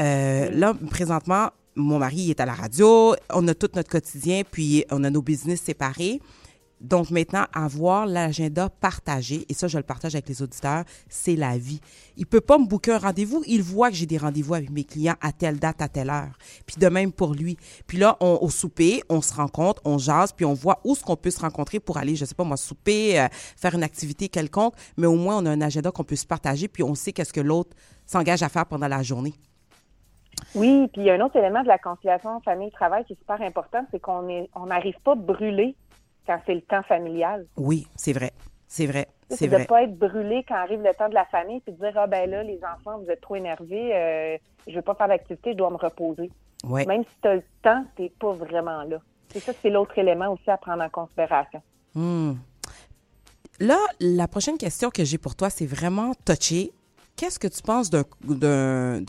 Euh, 0.00 0.48
Là, 0.52 0.72
présentement, 0.90 1.48
mon 1.74 1.98
mari 1.98 2.16
il 2.16 2.30
est 2.30 2.40
à 2.40 2.46
la 2.46 2.54
radio, 2.54 3.14
on 3.32 3.46
a 3.46 3.54
tout 3.54 3.68
notre 3.74 3.90
quotidien, 3.90 4.42
puis 4.50 4.84
on 4.90 5.04
a 5.04 5.10
nos 5.10 5.22
business 5.22 5.60
séparés. 5.60 6.20
Donc 6.80 7.10
maintenant, 7.10 7.44
avoir 7.52 8.06
l'agenda 8.06 8.68
partagé, 8.68 9.44
et 9.48 9.54
ça, 9.54 9.66
je 9.66 9.78
le 9.78 9.82
partage 9.82 10.14
avec 10.14 10.28
les 10.28 10.42
auditeurs, 10.42 10.84
c'est 11.08 11.34
la 11.34 11.58
vie. 11.58 11.80
Il 12.16 12.26
peut 12.26 12.40
pas 12.40 12.58
me 12.58 12.66
booker 12.66 12.92
un 12.92 12.98
rendez-vous, 12.98 13.42
il 13.46 13.62
voit 13.62 13.90
que 13.90 13.96
j'ai 13.96 14.06
des 14.06 14.18
rendez-vous 14.18 14.54
avec 14.54 14.70
mes 14.70 14.84
clients 14.84 15.16
à 15.20 15.32
telle 15.32 15.58
date, 15.58 15.82
à 15.82 15.88
telle 15.88 16.10
heure. 16.10 16.38
Puis 16.66 16.76
de 16.78 16.88
même 16.88 17.12
pour 17.12 17.34
lui. 17.34 17.56
Puis 17.86 17.98
là, 17.98 18.16
on, 18.20 18.38
au 18.40 18.48
souper, 18.48 19.02
on 19.08 19.20
se 19.20 19.34
rencontre, 19.34 19.82
on 19.84 19.98
jase, 19.98 20.32
puis 20.32 20.44
on 20.44 20.54
voit 20.54 20.80
où 20.84 20.92
est-ce 20.92 21.02
qu'on 21.02 21.16
peut 21.16 21.30
se 21.30 21.40
rencontrer 21.40 21.80
pour 21.80 21.96
aller, 21.96 22.14
je 22.14 22.24
sais 22.24 22.34
pas 22.34 22.44
moi, 22.44 22.56
souper, 22.56 23.20
euh, 23.20 23.28
faire 23.32 23.74
une 23.74 23.82
activité 23.82 24.28
quelconque, 24.28 24.74
mais 24.96 25.06
au 25.06 25.16
moins 25.16 25.38
on 25.38 25.46
a 25.46 25.50
un 25.50 25.60
agenda 25.60 25.90
qu'on 25.90 26.04
peut 26.04 26.16
se 26.16 26.26
partager, 26.26 26.68
puis 26.68 26.82
on 26.82 26.94
sait 26.94 27.12
qu'est-ce 27.12 27.32
que 27.32 27.40
l'autre 27.40 27.76
s'engage 28.06 28.42
à 28.42 28.48
faire 28.48 28.66
pendant 28.66 28.88
la 28.88 29.02
journée. 29.02 29.34
Oui, 30.54 30.88
puis 30.92 31.02
il 31.02 31.04
y 31.06 31.10
a 31.10 31.14
un 31.14 31.20
autre 31.20 31.36
élément 31.36 31.62
de 31.62 31.68
la 31.68 31.78
conciliation 31.78 32.40
famille-travail 32.40 33.04
qui 33.04 33.14
est 33.14 33.18
super 33.18 33.40
important, 33.42 33.84
c'est 33.90 34.00
qu'on 34.00 34.46
on 34.54 34.66
n'arrive 34.66 34.96
pas 35.04 35.14
brûlé 35.14 35.74
quand 36.28 36.38
c'est 36.46 36.54
le 36.54 36.60
temps 36.62 36.82
familial. 36.84 37.44
Oui, 37.56 37.88
c'est 37.96 38.12
vrai. 38.12 38.30
C'est 38.68 38.86
vrai. 38.86 39.08
C'est 39.30 39.48
de 39.48 39.56
ne 39.56 39.64
pas 39.64 39.82
être 39.82 39.98
brûlé 39.98 40.44
quand 40.46 40.54
arrive 40.56 40.80
le 40.82 40.94
temps 40.94 41.08
de 41.08 41.14
la 41.14 41.24
famille 41.24 41.60
puis 41.60 41.72
de 41.72 41.78
dire, 41.78 41.92
ah 41.96 42.06
ben 42.06 42.30
là, 42.30 42.42
les 42.44 42.60
enfants, 42.64 42.98
vous 42.98 43.10
êtes 43.10 43.20
trop 43.20 43.34
énervés, 43.36 43.90
euh, 43.94 44.36
je 44.66 44.74
veux 44.74 44.82
pas 44.82 44.94
faire 44.94 45.08
d'activité, 45.08 45.52
je 45.52 45.56
dois 45.56 45.70
me 45.70 45.76
reposer. 45.76 46.30
Ouais. 46.64 46.84
Même 46.86 47.02
si 47.04 47.10
tu 47.22 47.28
as 47.28 47.34
le 47.36 47.42
temps, 47.62 47.84
tu 47.96 48.02
n'es 48.02 48.10
pas 48.10 48.32
vraiment 48.32 48.82
là. 48.84 48.98
C'est 49.30 49.40
ça, 49.40 49.52
c'est 49.60 49.70
l'autre 49.70 49.98
élément 49.98 50.28
aussi 50.32 50.50
à 50.50 50.56
prendre 50.56 50.82
en 50.82 50.88
considération. 50.90 51.60
Hmm. 51.94 52.34
Là, 53.60 53.78
la 54.00 54.28
prochaine 54.28 54.56
question 54.56 54.90
que 54.90 55.04
j'ai 55.04 55.18
pour 55.18 55.34
toi, 55.34 55.50
c'est 55.50 55.66
vraiment 55.66 56.12
touché. 56.24 56.70
Qu'est-ce 57.16 57.38
que 57.38 57.48
tu 57.48 57.60
penses 57.62 57.90
d'un 57.90 58.02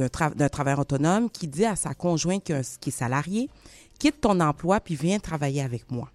tra- 0.07 0.33
d'un 0.35 0.49
travailleur 0.49 0.79
autonome 0.79 1.29
qui 1.29 1.47
dit 1.47 1.65
à 1.65 1.75
sa 1.75 1.93
conjointe 1.93 2.43
qui, 2.43 2.53
est- 2.53 2.79
qui 2.79 2.89
est 2.89 2.93
salarié, 2.93 3.49
quitte 3.99 4.19
ton 4.21 4.39
emploi 4.39 4.79
puis 4.79 4.95
viens 4.95 5.19
travailler 5.19 5.61
avec 5.61 5.91
moi? 5.91 6.09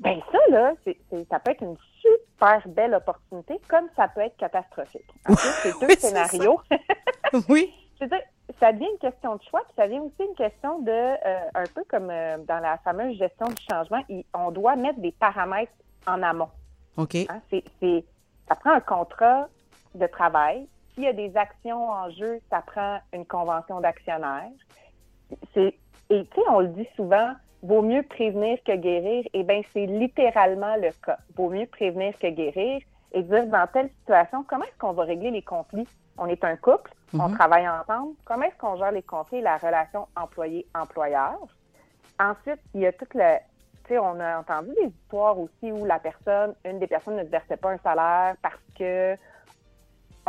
Ben 0.00 0.20
ça, 0.30 0.38
là, 0.50 0.72
c'est, 0.84 0.96
c'est- 1.10 1.28
ça 1.28 1.38
peut 1.40 1.50
être 1.50 1.62
une 1.62 1.76
super 2.00 2.66
belle 2.68 2.94
opportunité, 2.94 3.60
comme 3.68 3.88
ça 3.96 4.08
peut 4.08 4.20
être 4.20 4.36
catastrophique. 4.36 5.06
En 5.28 5.34
fait, 5.34 5.48
c'est 5.70 5.72
deux 5.80 5.86
Oui, 5.88 5.96
scénarios. 5.98 6.60
oui. 7.48 7.74
Je 7.98 8.04
veux 8.04 8.10
dire, 8.10 8.22
ça 8.60 8.72
devient 8.72 8.88
une 8.92 8.98
question 8.98 9.34
de 9.36 9.42
choix, 9.42 9.60
puis 9.64 9.72
ça 9.76 9.86
devient 9.88 9.98
aussi 10.00 10.22
une 10.28 10.34
question 10.36 10.78
de, 10.80 10.90
euh, 10.92 11.38
un 11.54 11.64
peu 11.74 11.82
comme 11.88 12.10
euh, 12.10 12.38
dans 12.46 12.60
la 12.60 12.78
fameuse 12.78 13.18
gestion 13.18 13.46
du 13.48 13.62
changement, 13.70 14.02
il- 14.08 14.24
on 14.34 14.50
doit 14.52 14.76
mettre 14.76 15.00
des 15.00 15.12
paramètres 15.12 15.72
en 16.06 16.22
amont. 16.22 16.50
OK. 16.96 17.16
Hein, 17.28 17.40
c'est, 17.50 17.64
c'est- 17.80 18.04
ça 18.48 18.54
prend 18.54 18.70
un 18.72 18.80
contrat 18.80 19.48
de 19.94 20.06
travail. 20.06 20.68
S'il 20.94 21.04
y 21.04 21.08
a 21.08 21.12
des 21.12 21.36
actions 21.36 21.90
en 21.90 22.08
jeu, 22.10 22.40
ça 22.50 22.62
prend 22.62 22.98
une 23.12 23.26
convention 23.26 23.80
d'actionnaire. 23.80 24.48
C'est, 25.54 25.74
et 26.10 26.24
tu 26.26 26.34
sais, 26.40 26.48
on 26.48 26.60
le 26.60 26.68
dit 26.68 26.88
souvent, 26.96 27.32
vaut 27.62 27.82
mieux 27.82 28.02
prévenir 28.02 28.58
que 28.64 28.76
guérir. 28.76 29.24
Eh 29.32 29.42
bien, 29.42 29.62
c'est 29.72 29.86
littéralement 29.86 30.76
le 30.76 30.90
cas. 31.04 31.18
Vaut 31.36 31.50
mieux 31.50 31.66
prévenir 31.66 32.16
que 32.18 32.28
guérir 32.28 32.80
et 33.12 33.22
dire 33.22 33.46
dans 33.46 33.66
telle 33.72 33.88
situation, 34.00 34.44
comment 34.48 34.64
est-ce 34.64 34.78
qu'on 34.78 34.92
va 34.92 35.04
régler 35.04 35.30
les 35.30 35.42
conflits? 35.42 35.88
On 36.18 36.26
est 36.26 36.42
un 36.44 36.56
couple, 36.56 36.90
on 37.14 37.28
Mhm. 37.28 37.34
travaille 37.34 37.68
ensemble. 37.68 38.14
Comment 38.24 38.44
est-ce 38.44 38.56
qu'on 38.58 38.76
gère 38.76 38.92
les 38.92 39.02
conflits 39.02 39.38
et 39.38 39.42
la 39.42 39.56
relation 39.56 40.06
employé-employeur? 40.16 41.38
Ensuite, 42.20 42.60
il 42.74 42.80
y 42.82 42.86
a 42.86 42.92
toute 42.92 43.14
le. 43.14 43.36
Tu 43.84 43.94
sais, 43.94 43.98
on 43.98 44.20
a 44.20 44.38
entendu 44.40 44.70
des 44.80 44.88
histoires 44.88 45.38
aussi 45.38 45.72
où 45.72 45.84
la 45.86 45.98
personne, 45.98 46.54
une 46.64 46.78
des 46.78 46.86
personnes 46.86 47.16
ne 47.16 47.22
versait 47.24 47.56
pas 47.56 47.70
un 47.70 47.78
salaire 47.78 48.34
parce 48.42 48.60
que 48.78 49.16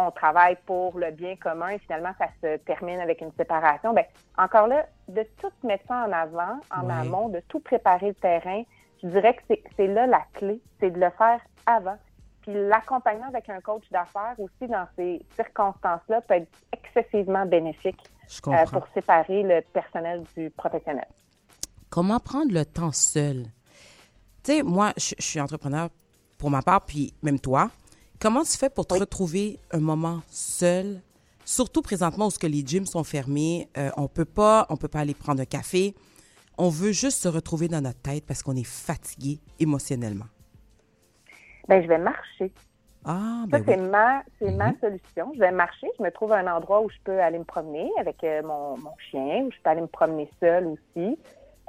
on 0.08 0.12
travaille 0.12 0.58
pour 0.66 0.98
le 0.98 1.12
bien 1.12 1.36
commun 1.36 1.70
et 1.70 1.80
finalement 1.80 2.14
ça 2.18 2.28
se 2.42 2.58
termine 2.58 3.00
avec 3.00 3.22
une 3.22 3.32
séparation. 3.38 3.94
Ben, 3.94 4.06
encore 4.38 4.68
là, 4.68 4.86
de 5.08 5.24
tout 5.42 5.52
mettre 5.64 5.86
ça 5.88 6.06
en 6.08 6.12
avant, 6.12 6.60
en 6.72 6.90
amont, 6.90 7.30
de 7.30 7.42
tout 7.48 7.60
préparer 7.60 8.08
le 8.10 8.14
terrain, 8.16 8.64
je 9.04 9.08
dirais 9.08 9.36
que 9.36 9.42
c'est- 9.76 9.88
là 9.88 10.08
la 10.08 10.22
clé, 10.34 10.60
c'est 10.80 10.92
de 10.92 11.00
le 11.00 11.10
faire 11.12 11.40
avant. 11.66 11.98
Puis 12.42 12.54
l'accompagnement 12.54 13.28
avec 13.28 13.50
un 13.50 13.60
coach 13.60 13.84
d'affaires 13.92 14.36
aussi 14.40 14.68
dans 14.70 14.88
ces 14.96 15.22
circonstances-là 15.36 16.22
peut 16.22 16.36
être 16.36 16.48
excessivement 16.72 17.46
bénéfique 17.46 18.00
euh, 18.54 18.66
pour 18.80 18.88
séparer 18.94 19.44
le 19.44 19.62
personnel 19.74 20.24
du 20.38 20.50
professionnel. 20.52 21.08
Comment 21.90 22.20
prendre 22.20 22.54
le 22.54 22.66
temps 22.66 22.92
seul? 22.92 23.44
Tu 24.44 24.54
sais, 24.54 24.64
moi, 24.64 24.94
je 24.98 25.16
je 25.18 25.24
suis 25.24 25.42
entrepreneur 25.42 25.90
pour 26.38 26.50
ma 26.50 26.62
part, 26.62 26.82
puis 26.86 27.14
même 27.24 27.40
toi. 27.40 27.70
Comment 28.22 28.44
tu 28.44 28.58
fais 28.58 28.70
pour 28.70 28.86
te 28.86 28.96
retrouver 28.96 29.60
un 29.72 29.80
moment 29.80 30.20
seul? 30.28 31.02
Surtout 31.46 31.82
présentement 31.82 32.28
où 32.28 32.30
ce 32.30 32.38
que 32.38 32.48
les 32.48 32.66
gyms 32.66 32.86
sont 32.86 33.06
fermés, 33.06 33.70
euh, 33.78 33.90
on 33.96 34.08
peut 34.10 34.26
pas, 34.26 34.66
on 34.70 34.76
peut 34.76 34.90
pas 34.90 35.00
aller 35.00 35.14
prendre 35.14 35.42
un 35.42 35.46
café. 35.46 35.96
On 36.58 36.68
veut 36.70 36.92
juste 36.92 37.22
se 37.22 37.30
retrouver 37.30 37.70
dans 37.70 37.80
notre 37.82 38.02
tête 38.02 38.26
parce 38.26 38.44
qu'on 38.44 38.58
est 38.58 38.68
fatigué 38.68 39.40
émotionnellement. 39.60 40.26
Ben, 41.70 41.82
je 41.82 41.88
vais 41.88 41.98
marcher. 41.98 42.52
Ah, 43.06 43.46
Ça, 43.50 43.58
ben 43.60 43.64
c'est 43.66 43.80
oui. 43.80 43.88
ma, 43.88 44.24
c'est 44.38 44.52
ma 44.52 44.74
solution. 44.82 45.32
Je 45.36 45.40
vais 45.40 45.52
marcher, 45.52 45.88
je 45.98 46.04
me 46.04 46.12
trouve 46.12 46.34
un 46.34 46.54
endroit 46.54 46.82
où 46.82 46.90
je 46.90 46.98
peux 47.06 47.22
aller 47.22 47.40
me 47.40 47.46
promener 47.46 47.90
avec 47.98 48.22
euh, 48.26 48.42
mon, 48.44 48.78
mon 48.78 48.94
chien, 49.10 49.44
où 49.46 49.52
je 49.52 49.58
peux 49.64 49.70
aller 49.70 49.82
me 49.82 49.88
promener 49.88 50.30
seule 50.42 50.68
aussi, 50.68 51.18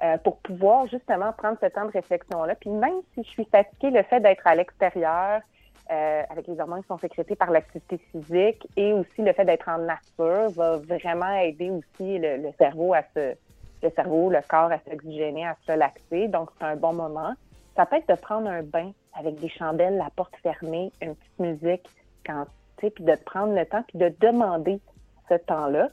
euh, 0.03 0.19
pour 0.19 0.39
pouvoir 0.39 0.89
justement 0.89 1.33
prendre 1.33 1.59
ce 1.63 1.67
temps 1.67 1.87
de 1.87 1.93
réflexion-là. 1.93 2.57
Puis 2.57 2.71
même 2.71 3.01
si 3.15 3.23
je 3.23 3.29
suis 3.29 3.45
fatiguée, 3.53 3.91
le 3.93 4.03
fait 4.03 4.19
d'être 4.19 4.45
à 4.45 4.57
l'extérieur, 4.57 5.43
euh, 5.91 6.23
avec 6.31 6.47
les 6.47 6.61
hormones 6.61 6.83
qui 6.83 6.89
sont 6.89 6.99
sécrétées 6.99 7.37
par 7.37 7.51
l'activité 7.51 7.99
physique 8.13 8.67
et 8.77 8.93
aussi 8.93 9.23
le 9.23 9.33
fait 9.33 9.45
d'être 9.45 9.69
en 9.69 9.79
nature 9.79 10.51
va 10.51 10.77
vraiment 10.77 11.33
aider 11.39 11.71
aussi 11.71 12.19
le, 12.19 12.37
le 12.37 12.51
cerveau 12.59 12.95
à 12.95 13.03
se, 13.15 13.35
le 13.83 13.91
cerveau, 13.91 14.31
le 14.31 14.41
corps 14.49 14.71
à 14.71 14.79
s'oxygéner, 14.89 15.47
à 15.47 15.57
se 15.67 15.73
relaxer. 15.73 16.29
Donc, 16.29 16.51
c'est 16.59 16.67
un 16.67 16.77
bon 16.77 16.93
moment. 16.93 17.33
Ça 17.77 17.87
peut 17.87 17.97
être 17.97 18.09
de 18.09 18.15
prendre 18.21 18.49
un 18.49 18.63
bain 18.63 18.93
avec 19.19 19.41
des 19.41 19.49
chandelles, 19.49 19.97
la 19.97 20.11
porte 20.15 20.35
fermée, 20.43 20.93
une 21.03 21.15
petite 21.15 21.39
musique, 21.39 21.89
quand, 22.27 22.45
tu 22.77 22.87
sais, 22.87 22.91
puis 22.91 23.05
de 23.05 23.15
prendre 23.25 23.55
le 23.55 23.65
temps, 23.67 23.83
puis 23.89 23.99
de 23.99 24.13
demander 24.21 24.81
ce 25.29 25.35
temps-là. 25.35 25.89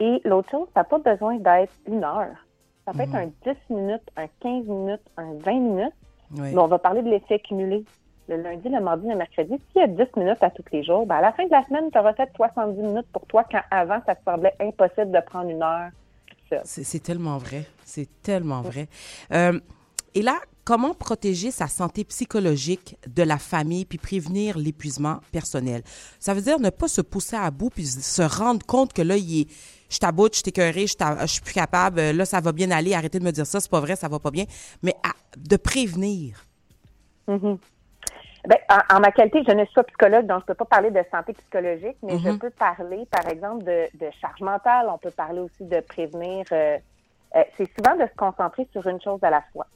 Et 0.00 0.20
l'autre 0.24 0.50
chose, 0.50 0.68
ça 0.74 0.80
n'a 0.80 0.84
pas 0.84 0.98
besoin 0.98 1.36
d'être 1.36 1.72
une 1.86 2.04
heure. 2.04 2.36
Ça 2.84 2.92
peut 2.92 3.00
être 3.00 3.14
un 3.14 3.26
10 3.26 3.56
minutes, 3.70 4.10
un 4.16 4.26
15 4.40 4.66
minutes, 4.66 5.02
un 5.16 5.34
20 5.34 5.52
minutes. 5.52 5.94
Oui. 6.32 6.52
Mais 6.52 6.58
on 6.58 6.66
va 6.66 6.78
parler 6.78 7.02
de 7.02 7.10
l'effet 7.10 7.38
cumulé. 7.38 7.84
Le 8.28 8.36
lundi, 8.36 8.68
le 8.68 8.80
mardi, 8.80 9.08
le 9.08 9.16
mercredi, 9.16 9.54
s'il 9.72 9.80
y 9.80 9.84
a 9.84 9.88
10 9.88 9.96
minutes 10.16 10.42
à 10.42 10.50
tous 10.50 10.64
les 10.72 10.84
jours, 10.84 11.06
ben 11.06 11.16
à 11.16 11.20
la 11.20 11.32
fin 11.32 11.44
de 11.44 11.50
la 11.50 11.64
semaine, 11.66 11.90
tu 11.92 11.98
auras 11.98 12.14
fait 12.14 12.30
70 12.36 12.80
minutes 12.80 13.06
pour 13.12 13.26
toi 13.26 13.44
quand 13.50 13.62
avant, 13.70 14.00
ça 14.06 14.14
te 14.14 14.22
semblait 14.24 14.54
impossible 14.60 15.10
de 15.10 15.20
prendre 15.20 15.50
une 15.50 15.62
heure. 15.62 15.90
C'est 16.64 17.02
tellement 17.02 17.38
vrai. 17.38 17.64
C'est 17.84 18.08
tellement 18.22 18.60
vrai. 18.60 18.86
Euh, 19.32 19.58
et 20.14 20.20
là, 20.22 20.38
comment 20.64 20.92
protéger 20.94 21.50
sa 21.50 21.66
santé 21.66 22.04
psychologique 22.04 22.96
de 23.08 23.22
la 23.22 23.38
famille 23.38 23.86
puis 23.86 23.98
prévenir 23.98 24.58
l'épuisement 24.58 25.20
personnel? 25.32 25.82
Ça 26.20 26.34
veut 26.34 26.42
dire 26.42 26.60
ne 26.60 26.70
pas 26.70 26.88
se 26.88 27.00
pousser 27.00 27.36
à 27.36 27.50
bout 27.50 27.70
puis 27.70 27.86
se 27.86 28.22
rendre 28.22 28.64
compte 28.66 28.92
que 28.92 29.02
là, 29.02 29.16
il 29.16 29.40
est. 29.42 29.48
Je 29.90 29.98
t'aboute, 29.98 30.36
je 30.36 30.42
t'écœuré, 30.42 30.86
je 30.86 30.94
je 31.22 31.26
suis 31.26 31.40
plus 31.42 31.54
capable, 31.54 31.98
euh, 31.98 32.12
là, 32.12 32.24
ça 32.24 32.40
va 32.40 32.52
bien 32.52 32.70
aller, 32.70 32.94
arrêtez 32.94 33.18
de 33.18 33.24
me 33.24 33.30
dire 33.32 33.46
ça, 33.46 33.58
c'est 33.60 33.70
pas 33.70 33.80
vrai, 33.80 33.96
ça 33.96 34.08
va 34.08 34.18
pas 34.18 34.30
bien. 34.30 34.44
Mais 34.82 34.94
à- 35.02 35.12
de 35.38 35.56
prévenir. 35.56 36.44
Mhm. 37.28 37.58
Ben, 38.48 38.58
en, 38.68 38.96
en 38.96 39.00
ma 39.00 39.12
qualité, 39.12 39.42
je 39.46 39.52
ne 39.54 39.64
suis 39.64 39.74
pas 39.74 39.84
psychologue, 39.84 40.26
donc 40.26 40.38
je 40.40 40.42
ne 40.42 40.46
peux 40.46 40.54
pas 40.54 40.64
parler 40.64 40.90
de 40.90 41.02
santé 41.12 41.32
psychologique, 41.32 41.96
mais 42.02 42.18
je 42.18 42.28
Mhm. 42.30 42.38
peux 42.38 42.50
parler, 42.50 43.06
par 43.10 43.28
exemple, 43.28 43.62
de, 43.64 43.86
de 43.94 44.10
charge 44.20 44.40
mentale. 44.40 44.88
On 44.92 44.98
peut 44.98 45.10
parler 45.12 45.40
aussi 45.40 45.64
de 45.64 45.80
prévenir. 45.80 46.44
euh, 46.52 46.78
euh, 47.36 47.44
c'est 47.56 47.70
souvent 47.78 47.94
de 47.96 48.02
se 48.06 48.14
concentrer 48.16 48.68
sur 48.72 48.86
une 48.86 49.00
chose 49.00 49.20
à 49.22 49.30
la 49.30 49.42
fois. 49.52 49.66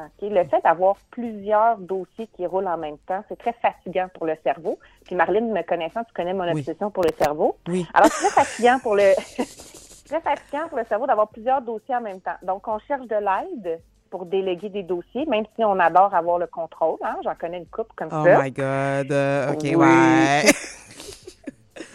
OK? 0.00 0.08
Le 0.22 0.44
fait 0.44 0.60
d'avoir 0.64 0.96
plusieurs 1.10 1.78
dossiers 1.78 2.26
qui 2.36 2.46
roulent 2.46 2.66
en 2.68 2.76
même 2.78 2.98
temps, 3.06 3.22
c'est 3.28 3.38
très 3.38 3.52
fatigant 3.54 4.08
pour 4.14 4.26
le 4.26 4.34
cerveau. 4.42 4.78
Puis 5.06 5.14
Marlène, 5.14 5.52
me 5.52 5.62
connaissant, 5.62 6.02
tu 6.04 6.12
connais 6.12 6.34
mon 6.34 6.44
Oui. 6.52 6.60
obsession 6.60 6.90
pour 6.90 7.04
le 7.04 7.10
cerveau. 7.18 7.56
Oui. 7.68 7.86
Alors, 7.94 8.08
c'est 8.10 8.28
très 8.28 8.44
fatigant 8.44 8.78
pour 8.80 8.96
le 8.96 9.14
très 10.08 10.20
fatigant 10.20 10.68
pour 10.68 10.78
le 10.78 10.84
cerveau 10.86 11.06
d'avoir 11.06 11.28
plusieurs 11.28 11.62
dossiers 11.62 11.94
en 11.94 12.00
même 12.00 12.20
temps. 12.20 12.36
Donc, 12.42 12.66
on 12.66 12.78
cherche 12.80 13.06
de 13.06 13.16
l'aide 13.16 13.80
pour 14.10 14.26
déléguer 14.26 14.68
des 14.68 14.82
dossiers, 14.82 15.24
même 15.26 15.44
si 15.56 15.64
on 15.64 15.78
adore 15.78 16.12
avoir 16.14 16.38
le 16.38 16.46
contrôle. 16.46 16.98
Hein? 17.02 17.16
J'en 17.24 17.34
connais 17.36 17.58
une 17.58 17.66
couple 17.66 17.92
comme 17.96 18.08
Oh 18.12 18.24
ça. 18.24 18.42
my 18.42 18.50
God. 18.50 19.12
euh, 19.12 19.52
OK, 19.52 19.60
Oui. 19.62 19.74
ouais. 19.76 20.42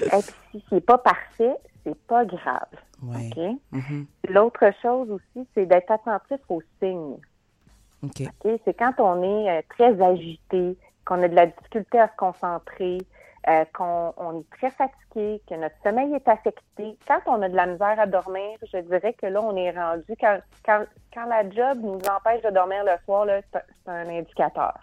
Et 0.05 0.09
puis, 0.09 0.33
si 0.51 0.63
c'est 0.69 0.85
pas 0.85 0.97
parfait, 0.97 1.55
c'est 1.83 1.97
pas 2.07 2.25
grave. 2.25 2.67
Ouais. 3.03 3.29
OK? 3.35 3.57
Mhm. 3.71 4.05
L'autre 4.29 4.65
chose 4.81 5.09
aussi, 5.11 5.47
c'est 5.53 5.65
d'être 5.65 5.91
attentif 5.91 6.39
aux 6.49 6.61
signes. 6.81 7.17
OK. 8.03 8.21
OK? 8.21 8.59
C'est 8.65 8.73
quand 8.73 8.93
on 8.99 9.21
est 9.21 9.57
euh, 9.57 9.61
très 9.69 10.01
agité, 10.01 10.77
qu'on 11.05 11.21
a 11.21 11.27
de 11.27 11.35
la 11.35 11.45
difficulté 11.47 11.99
à 11.99 12.07
se 12.07 12.15
concentrer, 12.17 12.97
euh, 13.47 13.65
qu'on 13.73 14.13
on 14.17 14.39
est 14.39 14.49
très 14.57 14.71
fatigué, 14.71 15.41
que 15.47 15.55
notre 15.55 15.75
sommeil 15.83 16.13
est 16.13 16.27
affecté. 16.27 16.97
Quand 17.07 17.19
on 17.27 17.41
a 17.41 17.49
de 17.49 17.55
la 17.55 17.67
misère 17.67 17.99
à 17.99 18.05
dormir, 18.05 18.57
je 18.73 18.77
dirais 18.79 19.13
que 19.13 19.27
là, 19.27 19.41
on 19.41 19.55
est 19.55 19.71
rendu, 19.71 20.13
quand, 20.19 20.39
la 21.27 21.49
job 21.49 21.79
nous 21.81 21.99
empêche 22.09 22.41
de 22.41 22.49
dormir 22.49 22.83
le 22.83 22.93
soir, 23.05 23.27
c'est 23.53 23.61
un- 23.87 24.09
indicateur. 24.09 24.73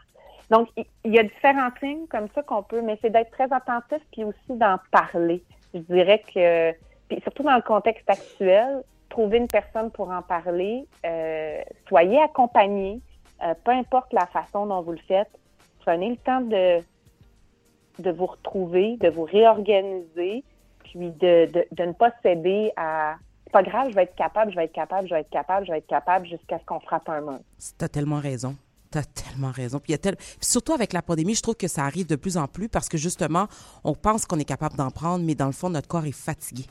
Donc, 0.50 0.68
il 0.76 1.12
y 1.12 1.18
a 1.18 1.22
différents 1.22 1.70
signes 1.80 2.06
comme 2.08 2.28
ça 2.34 2.42
qu'on 2.42 2.62
peut, 2.62 2.82
mais 2.82 2.98
c'est 3.00 3.10
d'être 3.10 3.30
très 3.30 3.52
attentif 3.52 4.02
puis 4.12 4.24
aussi 4.24 4.36
d'en 4.50 4.76
parler. 4.90 5.42
Je 5.72 5.80
dirais 5.80 6.22
que, 6.34 6.72
puis 7.08 7.20
surtout 7.22 7.42
dans 7.42 7.56
le 7.56 7.62
contexte 7.62 8.08
actuel, 8.08 8.82
trouver 9.08 9.38
une 9.38 9.48
personne 9.48 9.90
pour 9.90 10.10
en 10.10 10.22
parler, 10.22 10.86
euh, 11.06 11.62
soyez 11.88 12.20
accompagnés, 12.22 13.00
euh, 13.42 13.54
peu 13.64 13.72
importe 13.72 14.12
la 14.12 14.26
façon 14.26 14.66
dont 14.66 14.82
vous 14.82 14.92
le 14.92 15.00
faites, 15.08 15.30
prenez 15.80 16.10
le 16.10 16.16
temps 16.16 16.40
de, 16.40 16.80
de 17.98 18.10
vous 18.10 18.26
retrouver, 18.26 18.96
de 18.98 19.08
vous 19.08 19.24
réorganiser, 19.24 20.44
puis 20.84 21.10
de, 21.10 21.46
de, 21.52 21.66
de 21.72 21.84
ne 21.84 21.92
pas 21.92 22.12
céder 22.22 22.72
à 22.76 23.16
c'est 23.44 23.52
pas 23.52 23.62
grave, 23.62 23.90
je 23.90 23.94
vais 23.94 24.04
être 24.04 24.14
capable, 24.14 24.50
je 24.50 24.56
vais 24.56 24.64
être 24.64 24.72
capable, 24.72 25.06
je 25.08 25.12
vais 25.14 25.20
être 25.20 25.30
capable, 25.30 25.66
je 25.66 25.72
vais 25.72 25.78
être 25.78 25.86
capable 25.86 26.26
jusqu'à 26.26 26.58
ce 26.58 26.64
qu'on 26.64 26.80
frappe 26.80 27.06
un 27.10 27.20
mur. 27.20 27.40
T'as 27.76 27.88
tellement 27.88 28.18
raison. 28.18 28.56
T'as 28.90 29.02
tellement 29.02 29.50
raison. 29.50 29.78
Puis, 29.78 29.88
il 29.88 29.92
y 29.92 29.94
a 29.94 29.98
tel- 29.98 30.16
puis 30.16 30.36
surtout 30.40 30.72
avec 30.72 30.92
la 30.94 31.02
pandémie, 31.02 31.34
je 31.34 31.42
trouve 31.42 31.56
que 31.56 31.68
ça 31.68 31.84
arrive 31.84 32.06
de 32.06 32.16
plus 32.16 32.38
en 32.38 32.46
plus 32.46 32.68
parce 32.70 32.88
que 32.88 32.96
justement, 32.96 33.46
on 33.84 33.94
pense 33.94 34.24
qu'on 34.24 34.38
est 34.38 34.46
capable 34.46 34.76
d'en 34.76 34.90
prendre, 34.90 35.22
mais 35.24 35.34
dans 35.34 35.46
le 35.46 35.52
fond, 35.52 35.68
notre 35.68 35.88
corps 35.88 36.06
est 36.06 36.16
fatigué. 36.16 36.64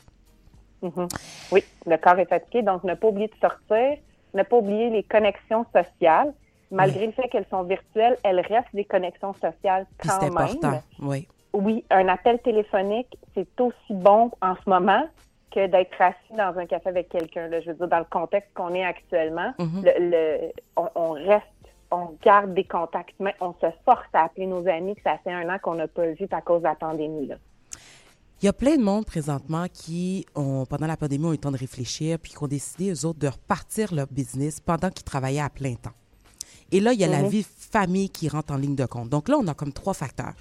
Mhm. 0.82 1.08
Oui, 1.52 1.64
le 1.86 1.98
corps 1.98 2.18
est 2.18 2.26
fatigué, 2.26 2.64
donc 2.64 2.84
ne 2.84 2.96
pas 2.96 3.08
oublier 3.08 3.28
de 3.28 3.36
sortir, 3.40 3.98
ne 4.34 4.42
pas 4.44 4.56
oublier 4.58 4.90
les 4.90 5.04
connexions 5.04 5.66
sociales. 5.74 6.34
Malgré 6.72 7.06
le 7.06 7.12
fait 7.12 7.28
qu'elles 7.30 7.46
sont 7.50 7.64
virtuelles, 7.64 8.18
elles 8.24 8.40
restent 8.40 8.74
des 8.74 8.86
connexions 8.86 9.34
sociales 9.34 9.86
Puis 9.98 10.08
quand 10.10 10.20
c'est 10.20 10.30
même. 10.30 10.38
important. 10.38 10.82
Oui. 11.02 11.28
Oui, 11.54 11.84
un 11.90 12.08
appel 12.08 12.40
téléphonique, 12.40 13.18
c'est 13.36 13.60
aussi 13.60 13.76
bon 13.94 14.32
en 14.42 14.56
ce 14.56 14.70
moment 14.70 15.04
que 15.54 15.68
d'être 15.68 16.00
assis 16.02 16.34
dans 16.38 16.58
un 16.58 16.66
café 16.66 16.88
avec 16.90 17.10
quelqu'un. 17.10 17.50
Je 17.60 17.72
veux 17.72 17.76
dire, 17.76 17.88
dans 17.90 18.00
le 18.00 18.06
contexte 18.10 18.52
qu'on 18.54 18.74
est 18.74 18.86
actuellement, 18.86 19.54
Mhm. 19.60 19.84
le, 19.84 20.10
le- 20.12 20.52
on, 20.78 20.88
on 20.96 21.12
reste, 21.12 21.44
on 21.92 22.16
garde 22.24 22.54
des 22.54 22.64
contacts, 22.64 23.16
mais 23.20 23.36
on 23.42 23.52
se 23.60 23.68
force 23.84 24.08
à 24.14 24.24
appeler 24.24 24.48
nos 24.48 24.66
amis 24.66 24.96
que 24.96 25.02
ça 25.02 25.18
fait 25.22 25.34
un 25.34 25.54
an 25.54 25.58
qu'on 25.62 25.76
n'a 25.76 25.90
pas 25.90 26.06
vu 26.08 26.26
à 26.32 26.40
cause 26.40 26.60
de 26.60 26.68
la 26.68 26.76
pandémie. 26.76 27.28
Là. 27.28 27.36
Il 28.42 28.46
y 28.46 28.48
a 28.48 28.54
plein 28.54 28.78
de 28.78 28.82
monde 28.82 29.06
présentement 29.06 29.66
qui, 29.72 30.26
ont, 30.36 30.66
pendant 30.66 30.88
la 30.88 30.96
pandémie, 30.96 31.26
ont 31.26 31.30
eu 31.30 31.34
le 31.34 31.38
temps 31.38 31.52
de 31.52 31.58
réfléchir 31.58 32.18
puis 32.18 32.32
qui 32.32 32.42
ont 32.42 32.48
décidé, 32.48 32.92
eux 32.94 33.06
autres, 33.06 33.20
de 33.20 33.28
repartir 33.28 33.94
leur 33.94 34.08
business 34.08 34.62
pendant 34.62 34.90
qu'ils 34.90 35.04
travaillaient 35.04 35.42
à 35.42 35.50
plein 35.50 35.74
temps. 35.76 35.92
Et 36.72 36.80
là, 36.80 36.94
il 36.94 37.00
y 37.00 37.04
a 37.04 37.08
la 37.08 37.22
Mhm. 37.22 37.28
vie 37.30 37.46
famille 37.72 38.10
qui 38.10 38.30
rentre 38.30 38.54
en 38.54 38.58
ligne 38.58 38.76
de 38.76 38.86
compte. 38.86 39.10
Donc 39.10 39.28
là, 39.30 39.38
on 39.38 39.48
a 39.48 39.54
comme 39.54 39.74
trois 39.74 39.94
facteurs. 39.94 40.34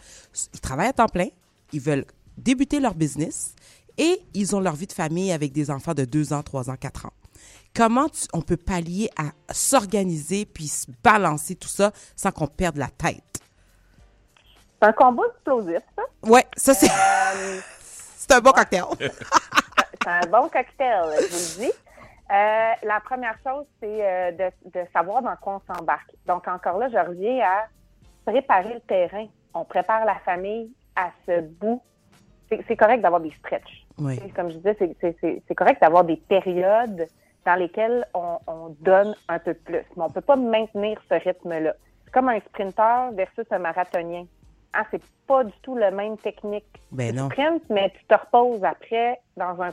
Ils 0.55 0.61
travaillent 0.61 0.89
à 0.89 0.93
temps 0.93 1.09
plein, 1.09 1.29
ils 1.73 1.81
veulent 1.81 2.05
débuter 2.39 2.81
leur 2.81 2.95
business 2.95 3.55
et 3.99 4.21
ils 4.35 4.55
ont 4.55 4.61
leur 4.61 4.75
vie 4.77 4.87
de 4.87 4.93
famille 4.93 5.33
avec 5.33 5.53
des 5.53 5.71
enfants 5.71 5.95
de 5.95 6.05
2 6.05 6.33
ans, 6.33 6.43
3 6.43 6.71
ans, 6.71 6.77
4 6.77 7.07
ans. 7.07 7.13
Comment 7.75 8.09
tu- 8.09 8.27
on 8.33 8.43
peut 8.43 8.57
pallier 8.57 9.11
à 9.17 9.33
s'organiser 9.53 10.45
puis 10.45 10.69
se 10.69 10.87
balancer 11.05 11.55
tout 11.55 11.69
ça 11.69 11.93
sans 12.17 12.31
qu'on 12.33 12.47
perde 12.49 12.77
la 12.77 12.89
tête? 12.89 13.23
C'est 14.83 14.89
un 14.89 14.93
combo 14.93 15.25
explosif, 15.35 15.83
ça. 15.97 16.03
Ouais, 16.23 16.47
ça, 16.57 16.75
c'est. 16.75 16.89
Euh, 16.91 17.61
c'est 18.17 18.33
un 18.33 18.41
bon 18.41 18.53
cocktail. 18.53 18.85
c'est 19.01 20.09
un 20.09 20.27
bon 20.31 20.49
cocktail, 20.49 21.05
je 21.21 21.27
vous 21.27 21.61
le 21.61 21.67
dis. 21.67 21.73
Euh, 22.31 22.73
la 22.85 23.01
première 23.01 23.37
chose, 23.45 23.67
c'est 23.81 24.07
euh, 24.07 24.31
de, 24.33 24.71
de 24.71 24.87
savoir 24.93 25.23
dans 25.23 25.35
quoi 25.37 25.61
on 25.67 25.75
s'embarque. 25.75 26.11
Donc, 26.27 26.47
encore 26.47 26.79
là, 26.79 26.89
je 26.89 26.97
reviens 26.99 27.41
à 27.45 27.67
préparer 28.31 28.75
le 28.75 28.81
terrain. 28.81 29.27
On 29.55 29.65
prépare 29.65 30.05
la 30.05 30.15
famille 30.17 30.73
à 30.95 31.11
ce 31.27 31.41
bout. 31.41 31.83
C'est 32.67 32.77
correct 32.77 33.01
d'avoir 33.01 33.21
des 33.21 33.33
stretches. 33.39 33.87
Oui. 33.99 34.19
Tu 34.21 34.33
Comme 34.33 34.51
je 34.51 34.57
disais, 34.57 34.77
c'est- 35.01 35.55
correct 35.55 35.81
d'avoir 35.81 36.05
des 36.05 36.17
périodes 36.17 37.07
dans 37.47 37.55
lesquelles 37.55 38.07
on, 38.15 38.39
on 38.47 38.77
donne 38.81 39.15
un 39.29 39.39
peu 39.39 39.55
plus. 39.55 39.83
Mais 39.97 40.03
on 40.03 40.09
ne 40.09 40.13
peut 40.13 40.21
pas 40.21 40.37
maintenir 40.37 41.01
ce 41.09 41.15
rythme-là. 41.15 41.75
C'est 42.05 42.11
comme 42.13 42.29
un 42.29 42.41
sprinteur 42.41 43.13
versus 43.13 43.45
un 43.51 43.59
marathonien. 43.59 44.25
Ah, 44.73 44.85
c'est 44.91 45.03
pas 45.27 45.43
du 45.45 45.53
tout 45.63 45.77
la 45.77 45.91
même 45.91 46.17
technique. 46.19 46.67
Ben 46.93 47.15
non. 47.15 47.27
sprint, 47.31 47.63
mais 47.71 47.91
tu 47.91 48.05
te 48.05 48.15
reposes 48.15 48.63
après. 48.65 49.21
Dans 49.37 49.61
un 49.63 49.71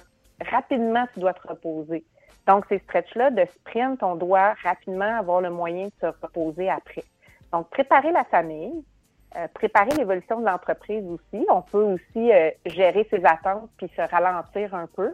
rapidement, 0.52 1.06
tu 1.14 1.20
dois 1.20 1.34
te 1.34 1.48
reposer. 1.48 2.04
Donc, 2.48 2.66
ces 2.70 2.80
stretches-là 2.80 3.30
de 3.32 3.46
sprint, 3.60 4.02
on 4.02 4.16
doit 4.16 4.54
rapidement 4.64 5.18
avoir 5.18 5.42
le 5.42 5.50
moyen 5.50 5.88
de 5.88 5.92
se 6.02 6.06
reposer 6.22 6.70
après. 6.70 7.04
Donc, 7.52 7.70
préparer 7.70 8.12
la 8.12 8.24
famille, 8.24 8.84
euh, 9.36 9.48
préparer 9.54 9.90
l'évolution 9.98 10.40
de 10.40 10.46
l'entreprise 10.46 11.04
aussi. 11.06 11.46
On 11.50 11.62
peut 11.62 11.84
aussi 11.84 12.32
euh, 12.32 12.50
gérer 12.66 13.06
ses 13.10 13.24
attentes 13.26 13.70
puis 13.78 13.90
se 13.96 14.02
ralentir 14.02 14.74
un 14.74 14.88
peu. 14.88 15.14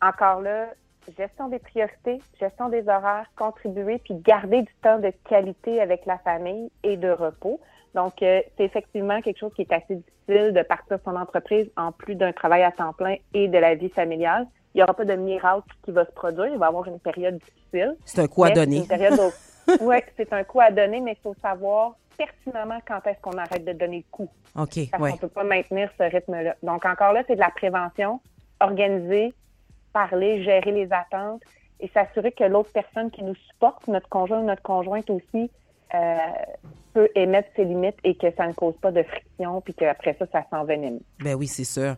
Encore 0.00 0.40
là, 0.40 0.68
gestion 1.16 1.48
des 1.48 1.58
priorités, 1.58 2.20
gestion 2.38 2.68
des 2.68 2.88
horaires, 2.88 3.26
contribuer 3.36 3.98
puis 3.98 4.14
garder 4.14 4.62
du 4.62 4.74
temps 4.82 4.98
de 4.98 5.12
qualité 5.28 5.80
avec 5.80 6.06
la 6.06 6.18
famille 6.18 6.70
et 6.84 6.96
de 6.96 7.10
repos. 7.10 7.60
Donc, 7.94 8.22
euh, 8.22 8.40
c'est 8.56 8.64
effectivement 8.64 9.20
quelque 9.20 9.38
chose 9.38 9.52
qui 9.54 9.62
est 9.62 9.72
assez 9.72 9.96
difficile 9.96 10.52
de 10.52 10.62
partir 10.62 10.98
son 11.04 11.16
entreprise 11.16 11.68
en 11.76 11.90
plus 11.90 12.14
d'un 12.14 12.32
travail 12.32 12.62
à 12.62 12.70
temps 12.70 12.92
plein 12.92 13.16
et 13.34 13.48
de 13.48 13.58
la 13.58 13.74
vie 13.74 13.88
familiale. 13.88 14.46
Il 14.78 14.82
n'y 14.82 14.84
aura 14.84 14.94
pas 14.94 15.04
de 15.04 15.16
miracle 15.16 15.66
qui 15.84 15.90
va 15.90 16.06
se 16.06 16.12
produire. 16.12 16.46
Il 16.46 16.56
va 16.56 16.66
y 16.66 16.68
avoir 16.68 16.86
une 16.86 17.00
période 17.00 17.36
difficile. 17.38 17.96
C'est 18.04 18.20
un 18.20 18.28
coup 18.28 18.44
à 18.44 18.50
donner. 18.50 18.86
ouais, 19.80 20.04
c'est 20.16 20.32
un 20.32 20.44
coup 20.44 20.60
à 20.60 20.70
donner, 20.70 21.00
mais 21.00 21.16
il 21.18 21.20
faut 21.20 21.34
savoir 21.42 21.96
pertinemment 22.16 22.78
quand 22.86 23.04
est-ce 23.08 23.20
qu'on 23.20 23.36
arrête 23.36 23.64
de 23.64 23.72
donner 23.72 23.96
le 23.96 24.04
coup. 24.08 24.28
OK, 24.54 24.88
Parce 24.88 25.02
ouais. 25.02 25.10
qu'on 25.10 25.16
ne 25.16 25.20
peut 25.20 25.26
pas 25.26 25.42
maintenir 25.42 25.90
ce 25.98 26.04
rythme-là. 26.04 26.54
Donc, 26.62 26.86
encore 26.86 27.12
là, 27.12 27.24
c'est 27.26 27.34
de 27.34 27.40
la 27.40 27.50
prévention, 27.50 28.20
organiser, 28.60 29.34
parler, 29.92 30.44
gérer 30.44 30.70
les 30.70 30.92
attentes 30.92 31.42
et 31.80 31.88
s'assurer 31.88 32.30
que 32.30 32.44
l'autre 32.44 32.70
personne 32.72 33.10
qui 33.10 33.24
nous 33.24 33.34
supporte, 33.50 33.88
notre 33.88 34.08
conjoint 34.08 34.38
ou 34.38 34.44
notre 34.44 34.62
conjointe 34.62 35.10
aussi, 35.10 35.50
euh, 35.94 36.16
peut 36.94 37.08
émettre 37.14 37.48
ses 37.56 37.64
limites 37.64 37.96
et 38.04 38.14
que 38.14 38.26
ça 38.36 38.46
ne 38.46 38.52
cause 38.52 38.74
pas 38.80 38.90
de 38.90 39.02
friction 39.02 39.60
puis 39.60 39.74
qu'après 39.74 40.16
ça, 40.18 40.26
ça 40.32 40.44
s'envenime. 40.50 41.00
Ben 41.20 41.34
oui, 41.34 41.46
c'est 41.46 41.64
sûr. 41.64 41.96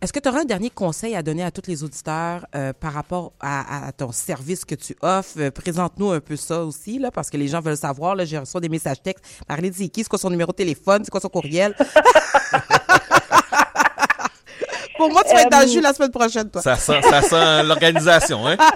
Est-ce 0.00 0.12
que 0.12 0.20
tu 0.20 0.28
auras 0.28 0.42
un 0.42 0.44
dernier 0.44 0.70
conseil 0.70 1.16
à 1.16 1.22
donner 1.22 1.42
à 1.42 1.50
tous 1.50 1.66
les 1.68 1.82
auditeurs 1.82 2.46
euh, 2.54 2.72
par 2.72 2.92
rapport 2.92 3.32
à, 3.40 3.88
à 3.88 3.92
ton 3.92 4.12
service 4.12 4.64
que 4.64 4.76
tu 4.76 4.94
offres? 5.02 5.40
Euh, 5.40 5.50
Présente-nous 5.50 6.10
un 6.12 6.20
peu 6.20 6.36
ça 6.36 6.62
aussi, 6.62 7.00
là, 7.00 7.10
parce 7.10 7.30
que 7.30 7.36
les 7.36 7.48
gens 7.48 7.60
veulent 7.60 7.76
savoir. 7.76 8.14
Là, 8.14 8.24
j'ai 8.24 8.38
reçu 8.38 8.60
des 8.60 8.68
messages 8.68 9.02
textes. 9.02 9.42
Parlez 9.48 9.70
de 9.70 9.74
qui, 9.76 9.90
c'est 10.02 10.08
quoi 10.08 10.18
son 10.18 10.30
numéro 10.30 10.52
de 10.52 10.56
téléphone, 10.56 11.02
c'est 11.04 11.10
quoi 11.10 11.20
son 11.20 11.28
courriel? 11.28 11.74
Pour 14.96 15.10
moi, 15.10 15.22
tu 15.24 15.34
vas 15.34 15.42
être 15.42 15.50
dans 15.50 15.60
le 15.60 15.68
jus 15.68 15.80
la 15.80 15.92
semaine 15.92 16.10
prochaine, 16.10 16.50
toi. 16.50 16.60
Ça 16.60 16.74
sent, 16.76 17.00
ça 17.02 17.22
sent 17.22 17.62
l'organisation, 17.64 18.46
hein? 18.46 18.56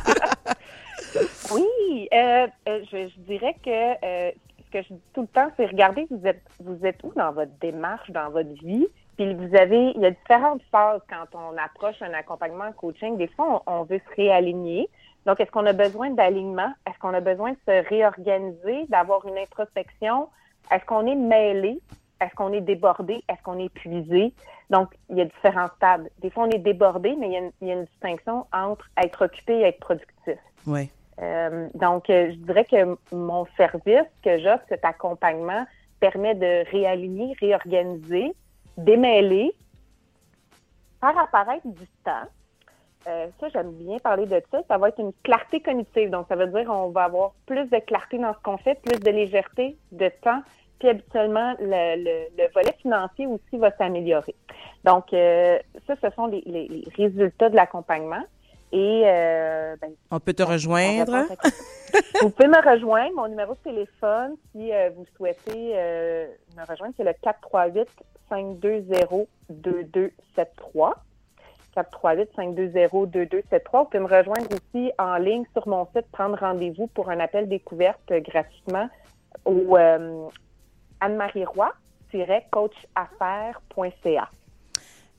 Oui, 1.52 2.08
euh, 2.14 2.46
je, 2.66 3.08
je 3.08 3.20
dirais 3.28 3.54
que 3.62 3.70
euh, 3.70 4.30
que 4.72 4.82
je 4.82 4.94
dis 4.94 5.02
tout 5.12 5.22
le 5.22 5.26
temps, 5.28 5.50
c'est 5.56 5.66
regarder 5.66 6.06
vous 6.10 6.26
êtes 6.26 6.42
vous 6.60 6.84
êtes 6.84 7.02
où 7.04 7.12
dans 7.14 7.32
votre 7.32 7.52
démarche, 7.60 8.10
dans 8.10 8.30
votre 8.30 8.52
vie? 8.64 8.86
Puis 9.16 9.34
vous 9.34 9.54
avez, 9.54 9.92
il 9.94 10.00
y 10.00 10.06
a 10.06 10.10
différentes 10.10 10.62
phases 10.70 11.02
quand 11.08 11.38
on 11.38 11.56
approche 11.58 12.00
un 12.00 12.14
accompagnement 12.14 12.64
en 12.64 12.72
coaching. 12.72 13.18
Des 13.18 13.28
fois, 13.28 13.62
on, 13.66 13.72
on 13.72 13.82
veut 13.84 13.98
se 13.98 14.16
réaligner. 14.16 14.88
Donc, 15.26 15.38
est-ce 15.38 15.50
qu'on 15.50 15.66
a 15.66 15.74
besoin 15.74 16.10
d'alignement? 16.10 16.72
Est-ce 16.88 16.98
qu'on 16.98 17.14
a 17.14 17.20
besoin 17.20 17.52
de 17.52 17.58
se 17.68 17.88
réorganiser, 17.88 18.86
d'avoir 18.88 19.26
une 19.26 19.38
introspection? 19.38 20.28
Est-ce 20.70 20.84
qu'on 20.86 21.06
est 21.06 21.14
mêlé? 21.14 21.78
Est-ce 22.20 22.34
qu'on 22.34 22.52
est 22.52 22.62
débordé? 22.62 23.22
Est-ce 23.28 23.42
qu'on 23.42 23.58
est 23.58 23.66
épuisé? 23.66 24.32
Donc, 24.70 24.94
il 25.10 25.18
y 25.18 25.20
a 25.20 25.26
différents 25.26 25.68
stades. 25.76 26.08
Des 26.20 26.30
fois, 26.30 26.44
on 26.44 26.50
est 26.50 26.58
débordé, 26.58 27.14
mais 27.18 27.26
il 27.28 27.32
y 27.32 27.36
a 27.36 27.40
une, 27.40 27.52
il 27.60 27.68
y 27.68 27.70
a 27.70 27.74
une 27.74 27.84
distinction 27.84 28.46
entre 28.52 28.88
être 28.96 29.26
occupé 29.26 29.58
et 29.58 29.62
être 29.64 29.80
productif. 29.80 30.38
Oui. 30.66 30.90
Euh, 31.22 31.68
donc, 31.74 32.10
euh, 32.10 32.30
je 32.32 32.36
dirais 32.36 32.64
que 32.64 32.96
mon 33.14 33.46
service 33.56 34.08
que 34.24 34.38
j'offre, 34.40 34.64
cet 34.68 34.84
accompagnement, 34.84 35.64
permet 36.00 36.34
de 36.34 36.68
réaligner, 36.70 37.34
réorganiser, 37.40 38.32
démêler, 38.76 39.52
faire 41.00 41.16
apparaître 41.18 41.66
du 41.66 41.86
temps. 42.04 42.26
Euh, 43.06 43.26
ça, 43.40 43.48
j'aime 43.50 43.72
bien 43.72 43.98
parler 43.98 44.26
de 44.26 44.40
ça. 44.50 44.62
Ça 44.68 44.78
va 44.78 44.88
être 44.88 44.98
une 45.00 45.12
clarté 45.22 45.60
cognitive. 45.60 46.10
Donc, 46.10 46.26
ça 46.28 46.36
veut 46.36 46.46
dire 46.48 46.64
qu'on 46.64 46.88
va 46.90 47.04
avoir 47.04 47.32
plus 47.46 47.66
de 47.68 47.78
clarté 47.78 48.18
dans 48.18 48.32
ce 48.34 48.38
qu'on 48.42 48.58
fait, 48.58 48.80
plus 48.82 48.98
de 48.98 49.10
légèreté, 49.10 49.76
de 49.92 50.08
temps. 50.22 50.42
Puis, 50.78 50.88
habituellement, 50.88 51.54
le, 51.60 51.96
le- 52.02 52.28
le 52.36 52.52
volet 52.52 52.74
financier 52.80 53.26
aussi 53.26 53.58
va 53.58 53.70
s'améliorer. 53.76 54.34
Donc, 54.84 55.06
ça, 55.10 55.94
ce 56.02 56.10
sont 56.16 56.26
les 56.26 56.84
résultats 56.96 57.48
de 57.48 57.54
l'accompagnement. 57.56 58.22
Et 58.72 59.02
euh, 59.04 59.76
ben, 59.80 59.92
On 60.10 60.18
peut 60.18 60.32
te 60.32 60.42
rejoindre. 60.42 61.26
vous 62.22 62.30
pouvez 62.30 62.48
me 62.48 62.70
rejoindre. 62.70 63.14
Mon 63.14 63.28
numéro 63.28 63.54
de 63.54 63.58
téléphone, 63.58 64.34
si 64.52 64.72
euh, 64.72 64.88
vous 64.96 65.04
souhaitez 65.16 65.74
euh, 65.74 66.26
me 66.56 66.66
rejoindre, 66.66 66.94
c'est 66.96 67.04
le 67.04 67.12
438-520-2273. 68.30 70.94
438-520-2273. 71.76 73.60
Vous 73.72 73.84
pouvez 73.84 74.00
me 74.00 74.06
rejoindre 74.06 74.48
aussi 74.52 74.90
en 74.98 75.16
ligne 75.16 75.44
sur 75.52 75.68
mon 75.68 75.86
site, 75.94 76.06
prendre 76.10 76.38
rendez-vous 76.38 76.86
pour 76.88 77.10
un 77.10 77.20
appel 77.20 77.48
découverte 77.48 78.10
gratuitement 78.10 78.88
au 79.44 79.76
euh, 79.76 80.28
Anne-Marie 81.00 81.44
Roy-coachaffaires.ca. 81.44 84.30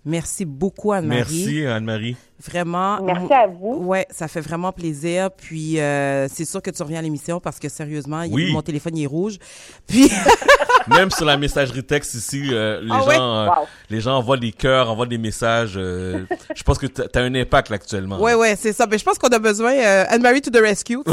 Merci 0.06 0.44
beaucoup, 0.46 0.92
Anne-Marie. 0.92 1.46
Merci, 1.46 1.66
Anne-Marie. 1.66 2.18
Vraiment. 2.46 3.02
Merci 3.02 3.34
à 3.34 3.48
vous. 3.48 3.78
Ouais, 3.86 4.06
ça 4.10 4.28
fait 4.28 4.42
vraiment 4.42 4.72
plaisir. 4.72 5.30
Puis 5.32 5.80
euh, 5.80 6.28
c'est 6.32 6.46
sûr 6.46 6.62
que 6.62 6.70
tu 6.72 6.82
reviens 6.84 7.00
à 7.00 7.02
l'émission 7.02 7.40
parce 7.40 7.60
que 7.60 7.70
sérieusement, 7.70 8.22
il- 8.24 8.52
mon 8.54 8.62
téléphone 8.62 8.98
il 8.98 9.04
est 9.04 9.08
rouge. 9.08 9.38
Puis 9.88 10.12
Même 10.88 11.12
sur 11.12 11.24
la 11.24 11.38
messagerie 11.38 11.82
texte 11.84 12.14
ici, 12.16 12.50
euh, 12.52 12.82
les, 12.82 12.90
Ah 12.92 13.00
gens, 13.00 13.08
ouais? 13.08 13.18
euh, 13.18 13.46
Wow. 13.48 13.68
les 13.90 14.02
gens 14.02 14.18
envoient 14.18 14.36
des 14.36 14.52
cœurs, 14.52 14.92
envoient 14.92 15.06
des 15.06 15.18
messages. 15.18 15.76
euh, 15.78 16.26
je 16.54 16.62
pense 16.64 16.78
que 16.78 16.88
tu 16.88 17.02
as 17.02 17.22
un 17.22 17.34
impact 17.36 17.70
là, 17.70 17.76
actuellement. 17.76 18.20
ouais, 18.20 18.34
ouais, 18.34 18.58
c'est 18.58 18.74
ça. 18.74 18.86
Mais 18.92 18.98
je 18.98 19.06
pense 19.06 19.18
qu'on 19.18 19.30
a 19.30 19.40
besoin 19.40 19.72
euh, 19.74 20.04
Anne-Marie 20.10 20.42
to 20.42 20.52
the 20.52 20.62
rescue. 20.62 21.00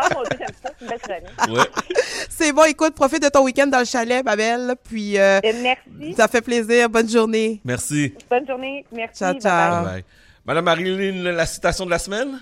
Ah, 0.00 0.08
mon 0.14 0.20
Dieu, 0.22 0.38
j'aime 0.38 0.48
ça. 0.62 0.70
C'est 0.78 0.84
une 0.84 0.90
belle 0.90 0.98
chronique. 1.00 1.58
Ouais. 1.58 1.64
c'est 2.28 2.52
bon, 2.52 2.64
écoute, 2.64 2.94
profite 2.94 3.22
de 3.22 3.28
ton 3.28 3.42
week-end 3.44 3.66
dans 3.66 3.78
le 3.80 3.84
chalet, 3.84 4.22
ma 4.24 4.36
belle. 4.36 4.74
Puis 4.84 5.18
euh, 5.18 5.40
merci. 5.62 6.14
Ça 6.16 6.28
fait 6.28 6.42
plaisir. 6.42 6.88
Bonne 6.90 7.08
journée. 7.08 7.60
Merci. 7.64 8.14
Bonne 8.30 8.46
journée. 8.46 8.84
Merci. 8.92 9.18
Ciao, 9.18 9.34
ciao. 9.34 9.76
Bye. 9.76 9.77
Madame 10.44 10.64
Marilyn, 10.64 11.32
la 11.32 11.46
citation 11.46 11.84
de 11.84 11.90
la 11.90 11.98
semaine? 11.98 12.40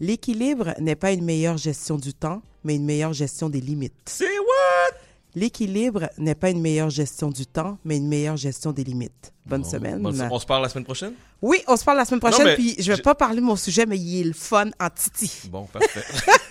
L'équilibre 0.00 0.74
n'est 0.78 0.96
pas 0.96 1.12
une 1.12 1.24
meilleure 1.24 1.56
gestion 1.56 1.96
du 1.96 2.14
temps, 2.14 2.42
mais 2.62 2.76
une 2.76 2.84
meilleure 2.84 3.12
gestion 3.12 3.48
des 3.48 3.60
limites. 3.60 3.94
C'est 4.06 4.38
what? 4.38 4.96
L'équilibre 5.38 6.10
n'est 6.18 6.34
pas 6.34 6.50
une 6.50 6.60
meilleure 6.60 6.90
gestion 6.90 7.30
du 7.30 7.46
temps, 7.46 7.78
mais 7.84 7.96
une 7.96 8.08
meilleure 8.08 8.36
gestion 8.36 8.72
des 8.72 8.82
limites. 8.82 9.32
Bonne 9.46 9.64
semaine. 9.64 10.02
Bon, 10.02 10.12
on 10.32 10.38
se 10.40 10.44
parle 10.46 10.62
la 10.62 10.68
semaine 10.68 10.84
prochaine? 10.84 11.12
Oui, 11.40 11.62
on 11.68 11.76
se 11.76 11.84
parle 11.84 11.98
la 11.98 12.04
semaine 12.04 12.18
prochaine, 12.18 12.54
puis 12.56 12.74
je 12.78 12.92
vais 12.92 13.00
pas 13.00 13.14
parler 13.14 13.36
de 13.36 13.44
mon 13.44 13.54
sujet, 13.54 13.86
mais 13.86 13.96
il 13.96 14.20
est 14.20 14.24
le 14.24 14.32
fun 14.32 14.70
en 14.80 14.90
titi. 14.90 15.48
Bon, 15.48 15.66
parfait. 15.66 16.02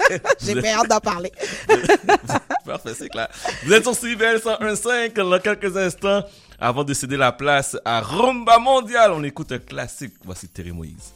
J'ai 0.40 0.56
bien 0.56 0.78
hâte 0.78 0.90
d'en 0.90 1.02
parler. 1.02 1.34
Parfait, 2.66 2.94
c'est 2.98 3.10
clair. 3.10 3.28
Vous 3.66 3.74
êtes 3.74 3.84
sur 3.84 3.94
CBL 3.94 4.38
101.5 4.38 5.14
dans 5.16 5.40
quelques 5.40 5.76
instants. 5.76 6.24
Avant 6.60 6.86
de 6.86 6.94
céder 6.94 7.18
la 7.18 7.34
place 7.34 7.78
à 7.84 8.00
Rumba 8.00 8.58
Mondial, 8.58 9.12
on 9.12 9.24
écoute 9.24 9.52
un 9.52 9.60
classique. 9.60 10.14
Voici 10.24 10.48
Terry 10.48 10.72
Moïse. 10.72 11.14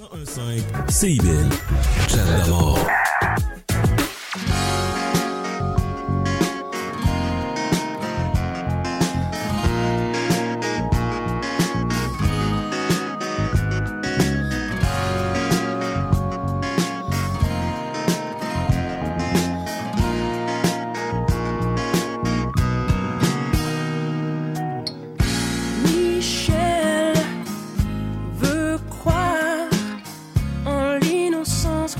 101.5 0.00 0.90
CIBL. 0.90 1.48
Chat 2.08 2.44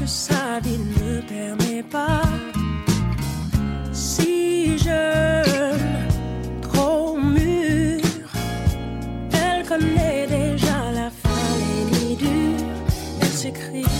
sa 0.09 0.59
vie 0.62 0.78
ne 0.78 1.20
permet 1.20 1.83
pas. 1.83 2.23
Si 3.93 4.78
jeune, 4.78 6.09
trop 6.62 7.19
mûre, 7.19 8.33
elle 9.33 9.67
connaît 9.67 10.27
déjà 10.27 10.91
la 10.95 11.11
fin, 11.11 11.45
les 11.61 11.85
nuits 11.99 12.17
dures, 12.17 12.67
elle 13.20 13.28
s'écrit. 13.28 13.98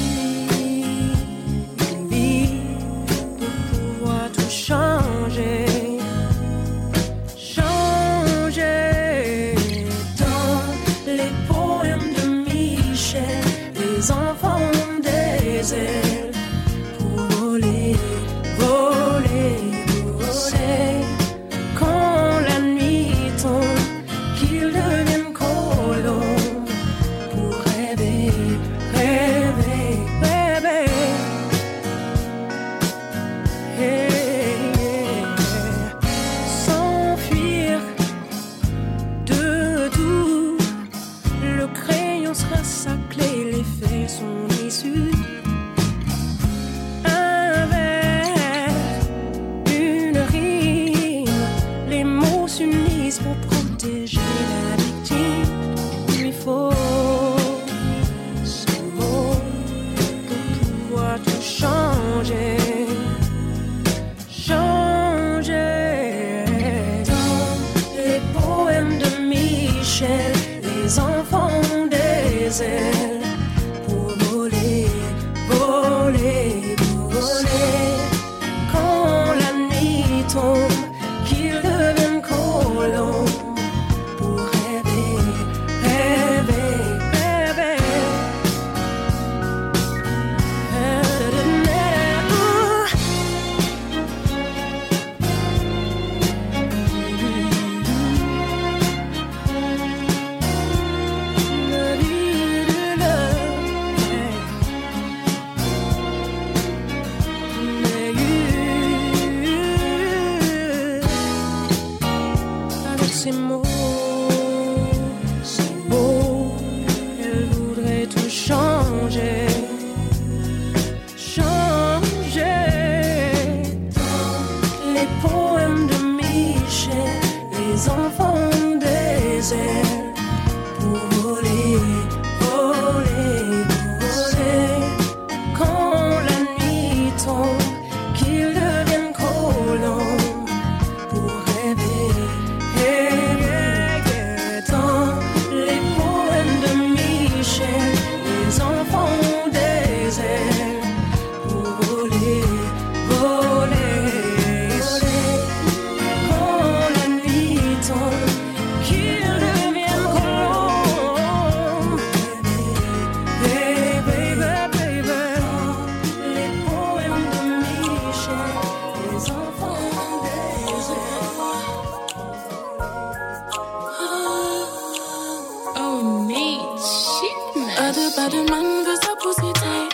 À 177.89 177.91
deux 177.91 178.11
pas 178.15 178.29
de 178.29 178.37
man 178.51 178.85
veut 178.85 178.99
sa 179.01 179.15
pussy 179.17 179.51
tight. 179.55 179.93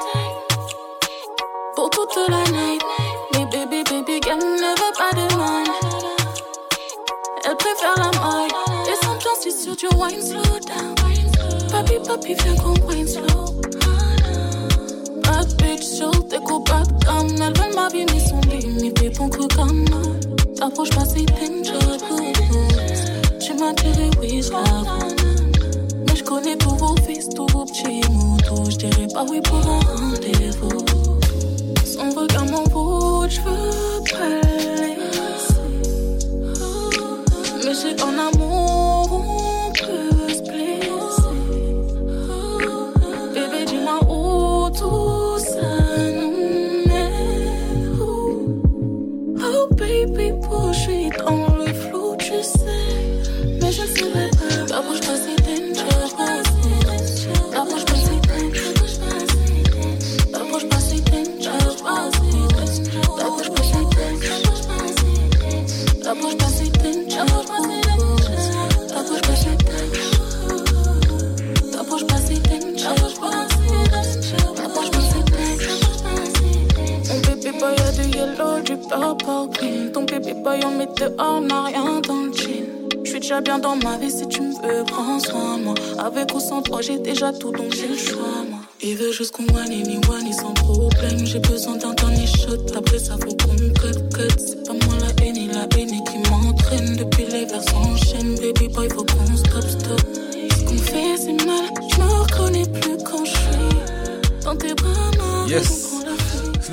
Pour 1.77 1.89
toute 1.91 2.17
la 2.29 2.43
night. 2.51 2.83
Mais 3.33 3.45
baby, 3.45 3.85
baby, 3.85 4.21
girl 4.21 4.37
ne 4.37 4.71
veut 4.81 4.95
pas 4.99 5.13
de 5.15 5.37
man. 5.37 5.65
Elle 7.45 7.57
préfère 7.57 7.95
la. 7.97 8.11
Et 8.91 8.97
chance, 9.05 9.39
c'est 9.41 9.53
sûr, 9.53 9.77
tu 9.77 9.87
wine 9.95 10.21
slow 10.21 10.43
down. 10.67 10.95
Papi, 11.71 11.95
papi, 12.05 12.35
viens 12.35 12.57
qu'on 12.57 12.75
wine 12.89 13.07
slow. 13.07 13.61
Bad 15.23 15.55
bitch, 15.63 15.85
sur 15.85 16.11
tes 16.27 16.39
coups, 16.39 16.69
bad 16.69 16.89
cam. 17.05 17.29
Elle 17.29 17.57
veut 17.57 17.75
ma 17.77 17.89
vie, 17.91 18.07
mais 18.13 18.19
son 18.19 18.41
limite, 18.41 19.03
et 19.05 19.13
ton 19.13 19.31
coup 19.31 19.47
comme 19.55 19.85
T'approches 20.57 20.91
pas, 20.91 21.05
c'est. 21.05 21.27
Tu 23.39 23.55
m'as 23.55 23.73
tiré, 23.75 24.11
oui, 24.21 24.43
je 24.43 24.51
connais 26.35 26.57
tous 26.57 26.75
vos 26.75 26.97
fils, 27.07 27.29
tous 27.29 27.47
vos 27.53 27.65
petits 27.65 28.01
motos. 28.11 28.71
Je 28.71 28.77
dirais 28.77 29.07
pas 29.13 29.25
oui 29.31 29.41
pour 29.41 29.59
un 29.59 29.79
rendez-vous. 29.81 30.85
Son 31.85 32.11
regard 32.11 32.47
m'envoûte, 32.47 33.31
je 33.31 33.41
veux 33.41 34.03
pas. 34.11 34.41
Mais 37.65 37.75
c'est 37.75 38.03
en 38.03 38.19
amour, 38.19 38.44
dehors, 80.97 81.41
n'a 81.41 81.63
rien 81.65 82.01
dans 82.01 82.23
le 82.23 82.33
jean. 82.33 82.65
J'suis 83.05 83.21
déjà 83.21 83.41
bien 83.41 83.59
dans 83.59 83.77
ma 83.77 83.97
vie 83.99 84.11
si 84.11 84.27
tu 84.29 84.41
me 84.41 84.55
veux, 84.63 84.85
prends 84.85 85.19
soin 85.19 85.59
de 85.59 85.65
moi. 85.65 85.75
Avec 85.99 86.35
ou 86.35 86.41
sans 86.41 86.63
toi, 86.63 86.81
j'ai 86.81 86.99
déjà 86.99 87.33
tout 87.33 87.53
donc 87.53 87.73
j'ai 87.73 87.89
le 87.89 87.97
choix, 87.97 88.45
moi. 88.51 88.61
Il 88.81 88.97
veut 88.97 89.13
juste 89.13 89.33
qu'on 89.35 89.45
one 89.45 89.69
ni 89.69 89.97
one, 90.09 90.33
sans 90.33 90.53
problème. 90.55 91.25
J'ai 91.25 91.39
besoin 91.39 91.77
d'un 91.77 91.95
dernier 91.95 92.27
shot, 92.27 92.77
après 92.77 92.99
ça 92.99 93.15
faut 93.15 93.35
qu'on 93.37 93.57
cut, 93.57 93.99
cut. 94.15 94.64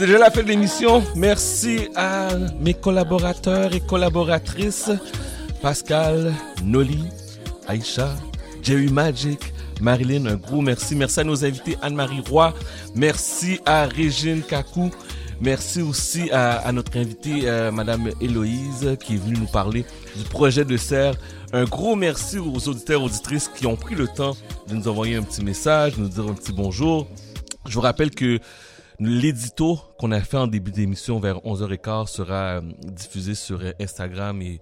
C'est 0.01 0.07
déjà 0.07 0.17
la 0.17 0.31
fin 0.31 0.41
de 0.41 0.47
l'émission. 0.47 1.03
Merci 1.15 1.89
à 1.95 2.29
mes 2.59 2.73
collaborateurs 2.73 3.75
et 3.75 3.81
collaboratrices. 3.81 4.89
Pascal, 5.61 6.33
Noli, 6.63 7.03
Aïcha, 7.67 8.09
Jerry 8.63 8.91
Magic, 8.91 9.53
Marilyn, 9.79 10.25
un 10.25 10.37
gros 10.37 10.61
merci. 10.61 10.95
Merci 10.95 11.19
à 11.19 11.23
nos 11.23 11.45
invités 11.45 11.77
Anne-Marie 11.83 12.23
Roy. 12.27 12.51
Merci 12.95 13.59
à 13.63 13.85
Régine 13.85 14.41
Kakou. 14.41 14.89
Merci 15.39 15.83
aussi 15.83 16.31
à, 16.31 16.71
notre 16.71 16.97
invitée, 16.97 17.41
euh, 17.43 17.71
Madame 17.71 18.09
Héloïse, 18.19 18.97
qui 19.01 19.13
est 19.13 19.17
venue 19.17 19.37
nous 19.37 19.45
parler 19.45 19.85
du 20.15 20.23
projet 20.23 20.65
de 20.65 20.77
serre. 20.77 21.13
Un 21.53 21.65
gros 21.65 21.95
merci 21.95 22.39
aux 22.39 22.67
auditeurs, 22.67 23.03
auditrices 23.03 23.51
qui 23.55 23.67
ont 23.67 23.75
pris 23.75 23.93
le 23.93 24.07
temps 24.07 24.35
de 24.67 24.73
nous 24.73 24.87
envoyer 24.87 25.17
un 25.17 25.21
petit 25.21 25.43
message, 25.43 25.95
de 25.97 26.01
nous 26.01 26.09
dire 26.09 26.27
un 26.27 26.33
petit 26.33 26.53
bonjour. 26.53 27.07
Je 27.67 27.75
vous 27.75 27.81
rappelle 27.81 28.09
que 28.09 28.39
l'édito 29.01 29.79
qu'on 29.97 30.11
a 30.11 30.19
fait 30.21 30.37
en 30.37 30.47
début 30.47 30.71
d'émission 30.71 31.19
vers 31.19 31.37
11h15 31.39 32.07
sera 32.07 32.57
euh, 32.57 32.61
diffusé 32.83 33.33
sur 33.33 33.59
euh, 33.61 33.71
Instagram 33.81 34.41
et, 34.41 34.61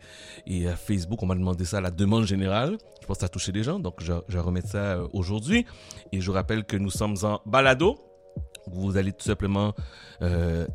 euh, 0.50 0.76
Facebook. 0.76 1.22
On 1.22 1.26
m'a 1.26 1.36
demandé 1.36 1.66
ça 1.66 1.78
à 1.78 1.82
la 1.82 1.92
demande 1.92 2.26
générale. 2.26 2.78
Je 3.02 3.08
pense 3.08 3.18
que 3.18 3.22
ça 3.22 3.26
a 3.26 3.30
touché 3.30 3.52
des 3.52 3.64
gens, 3.64 3.80
donc 3.80 3.96
je, 4.00 4.38
remets 4.38 4.62
ça 4.62 5.00
aujourd'hui. 5.14 5.66
Et 6.14 6.22
je 6.22 6.28
vous 6.28 6.34
rappelle 6.34 6.64
que 6.64 6.78
nous 6.78 6.90
sommes 6.90 7.16
en 7.24 7.42
balado. 7.46 8.00
Vous 8.72 8.98
allez 8.98 9.12
tout 9.12 9.26
simplement 9.26 9.74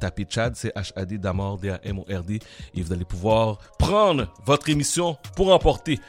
taper 0.00 0.26
Chad, 0.28 0.56
c'est 0.56 0.74
H-A-D, 0.74 1.18
Damord, 1.18 1.58
D-A-M-O-R-D, 1.58 2.40
et 2.74 2.82
vous 2.82 2.92
allez 2.92 3.04
pouvoir 3.04 3.58
prendre 3.78 4.32
votre 4.44 4.68
émission 4.68 5.16
pour 5.36 5.52
emporter. 5.52 6.00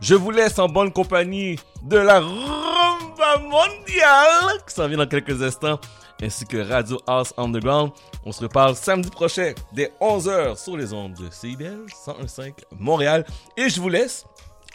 Je 0.00 0.14
vous 0.14 0.30
laisse 0.30 0.58
en 0.60 0.68
bonne 0.68 0.92
compagnie 0.92 1.58
de 1.82 1.96
la 1.96 2.20
rumba 2.20 3.38
mondiale 3.40 4.62
qui 4.66 4.74
s'en 4.74 4.86
vient 4.86 4.98
dans 4.98 5.06
quelques 5.06 5.42
instants, 5.42 5.80
ainsi 6.22 6.46
que 6.46 6.56
Radio 6.56 7.00
House 7.06 7.34
Underground. 7.36 7.92
On 8.24 8.32
se 8.32 8.42
reparle 8.42 8.76
samedi 8.76 9.10
prochain 9.10 9.52
dès 9.72 9.92
11h 10.00 10.62
sur 10.62 10.76
les 10.76 10.92
ondes 10.92 11.14
de 11.14 11.28
CIBL 11.30 11.86
101.5 12.06 12.52
Montréal. 12.78 13.26
Et 13.56 13.68
je 13.68 13.80
vous 13.80 13.88
laisse 13.88 14.24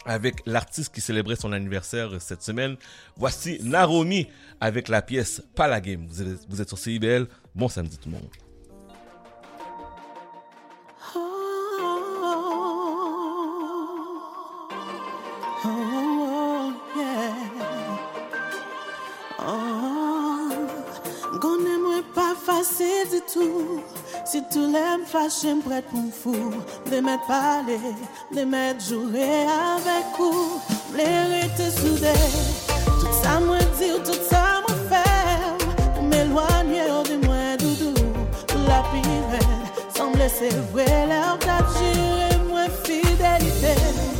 avec 0.06 0.36
l'artiste 0.46 0.94
qui 0.94 1.02
célébrait 1.02 1.36
son 1.36 1.52
anniversaire 1.52 2.10
cette 2.20 2.44
semaine. 2.44 2.76
Voici 3.16 3.60
Naromi 3.64 4.28
avec 4.60 4.88
la 4.88 5.02
pièce 5.02 5.42
Pas 5.56 5.68
la 5.68 5.82
game. 5.82 6.06
Vous 6.08 6.22
êtes, 6.22 6.46
vous 6.50 6.62
êtes 6.62 6.68
sur 6.68 6.78
CIBL. 6.78 7.28
Bon 7.56 7.68
samedi 7.68 7.98
tout 7.98 8.10
le 8.10 8.16
monde. 8.16 8.47
se 22.68 23.06
di 23.12 23.20
tou 23.32 23.80
Si 24.28 24.42
tou 24.52 24.68
lèm 24.72 25.06
fache 25.08 25.54
m 25.56 25.62
prèt 25.64 25.88
pou 25.92 26.02
m 26.04 26.10
fou 26.12 26.52
Ble 26.88 27.00
mèt 27.06 27.24
pale, 27.30 27.78
ble 28.32 28.44
mèt 28.50 28.84
jure 28.88 29.30
avèk 29.54 30.20
ou 30.20 30.60
Ble 30.92 31.08
rete 31.32 31.70
soude 31.78 32.16
Tout 33.00 33.16
sa 33.22 33.38
mwen 33.46 33.64
di 33.80 33.94
ou 33.96 34.04
tout 34.08 34.28
sa 34.28 34.44
mwen 34.66 34.84
fèm 34.92 35.64
Pou 35.86 36.04
m 36.10 36.14
elwanye 36.24 36.84
ou 36.90 37.00
oh, 37.00 37.08
di 37.08 37.18
mwen 37.24 37.64
doudou. 37.64 38.28
Pou 38.52 38.68
la 38.68 38.84
pirel, 38.92 39.50
san 39.96 40.14
blese 40.16 40.52
vwe 40.74 40.90
lèm 41.14 41.42
T'a 41.48 41.62
jure 41.78 42.30
mwen 42.50 42.78
fidelite 42.84 44.17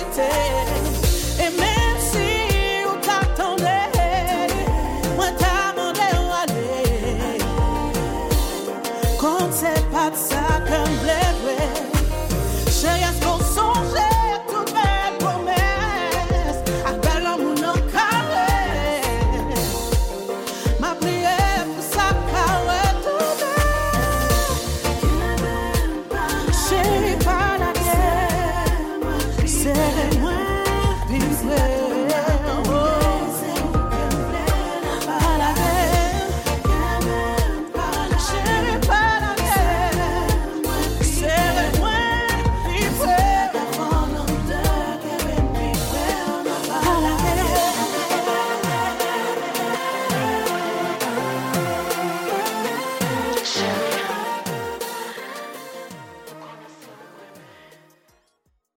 you 0.00 0.06
take 0.14 0.69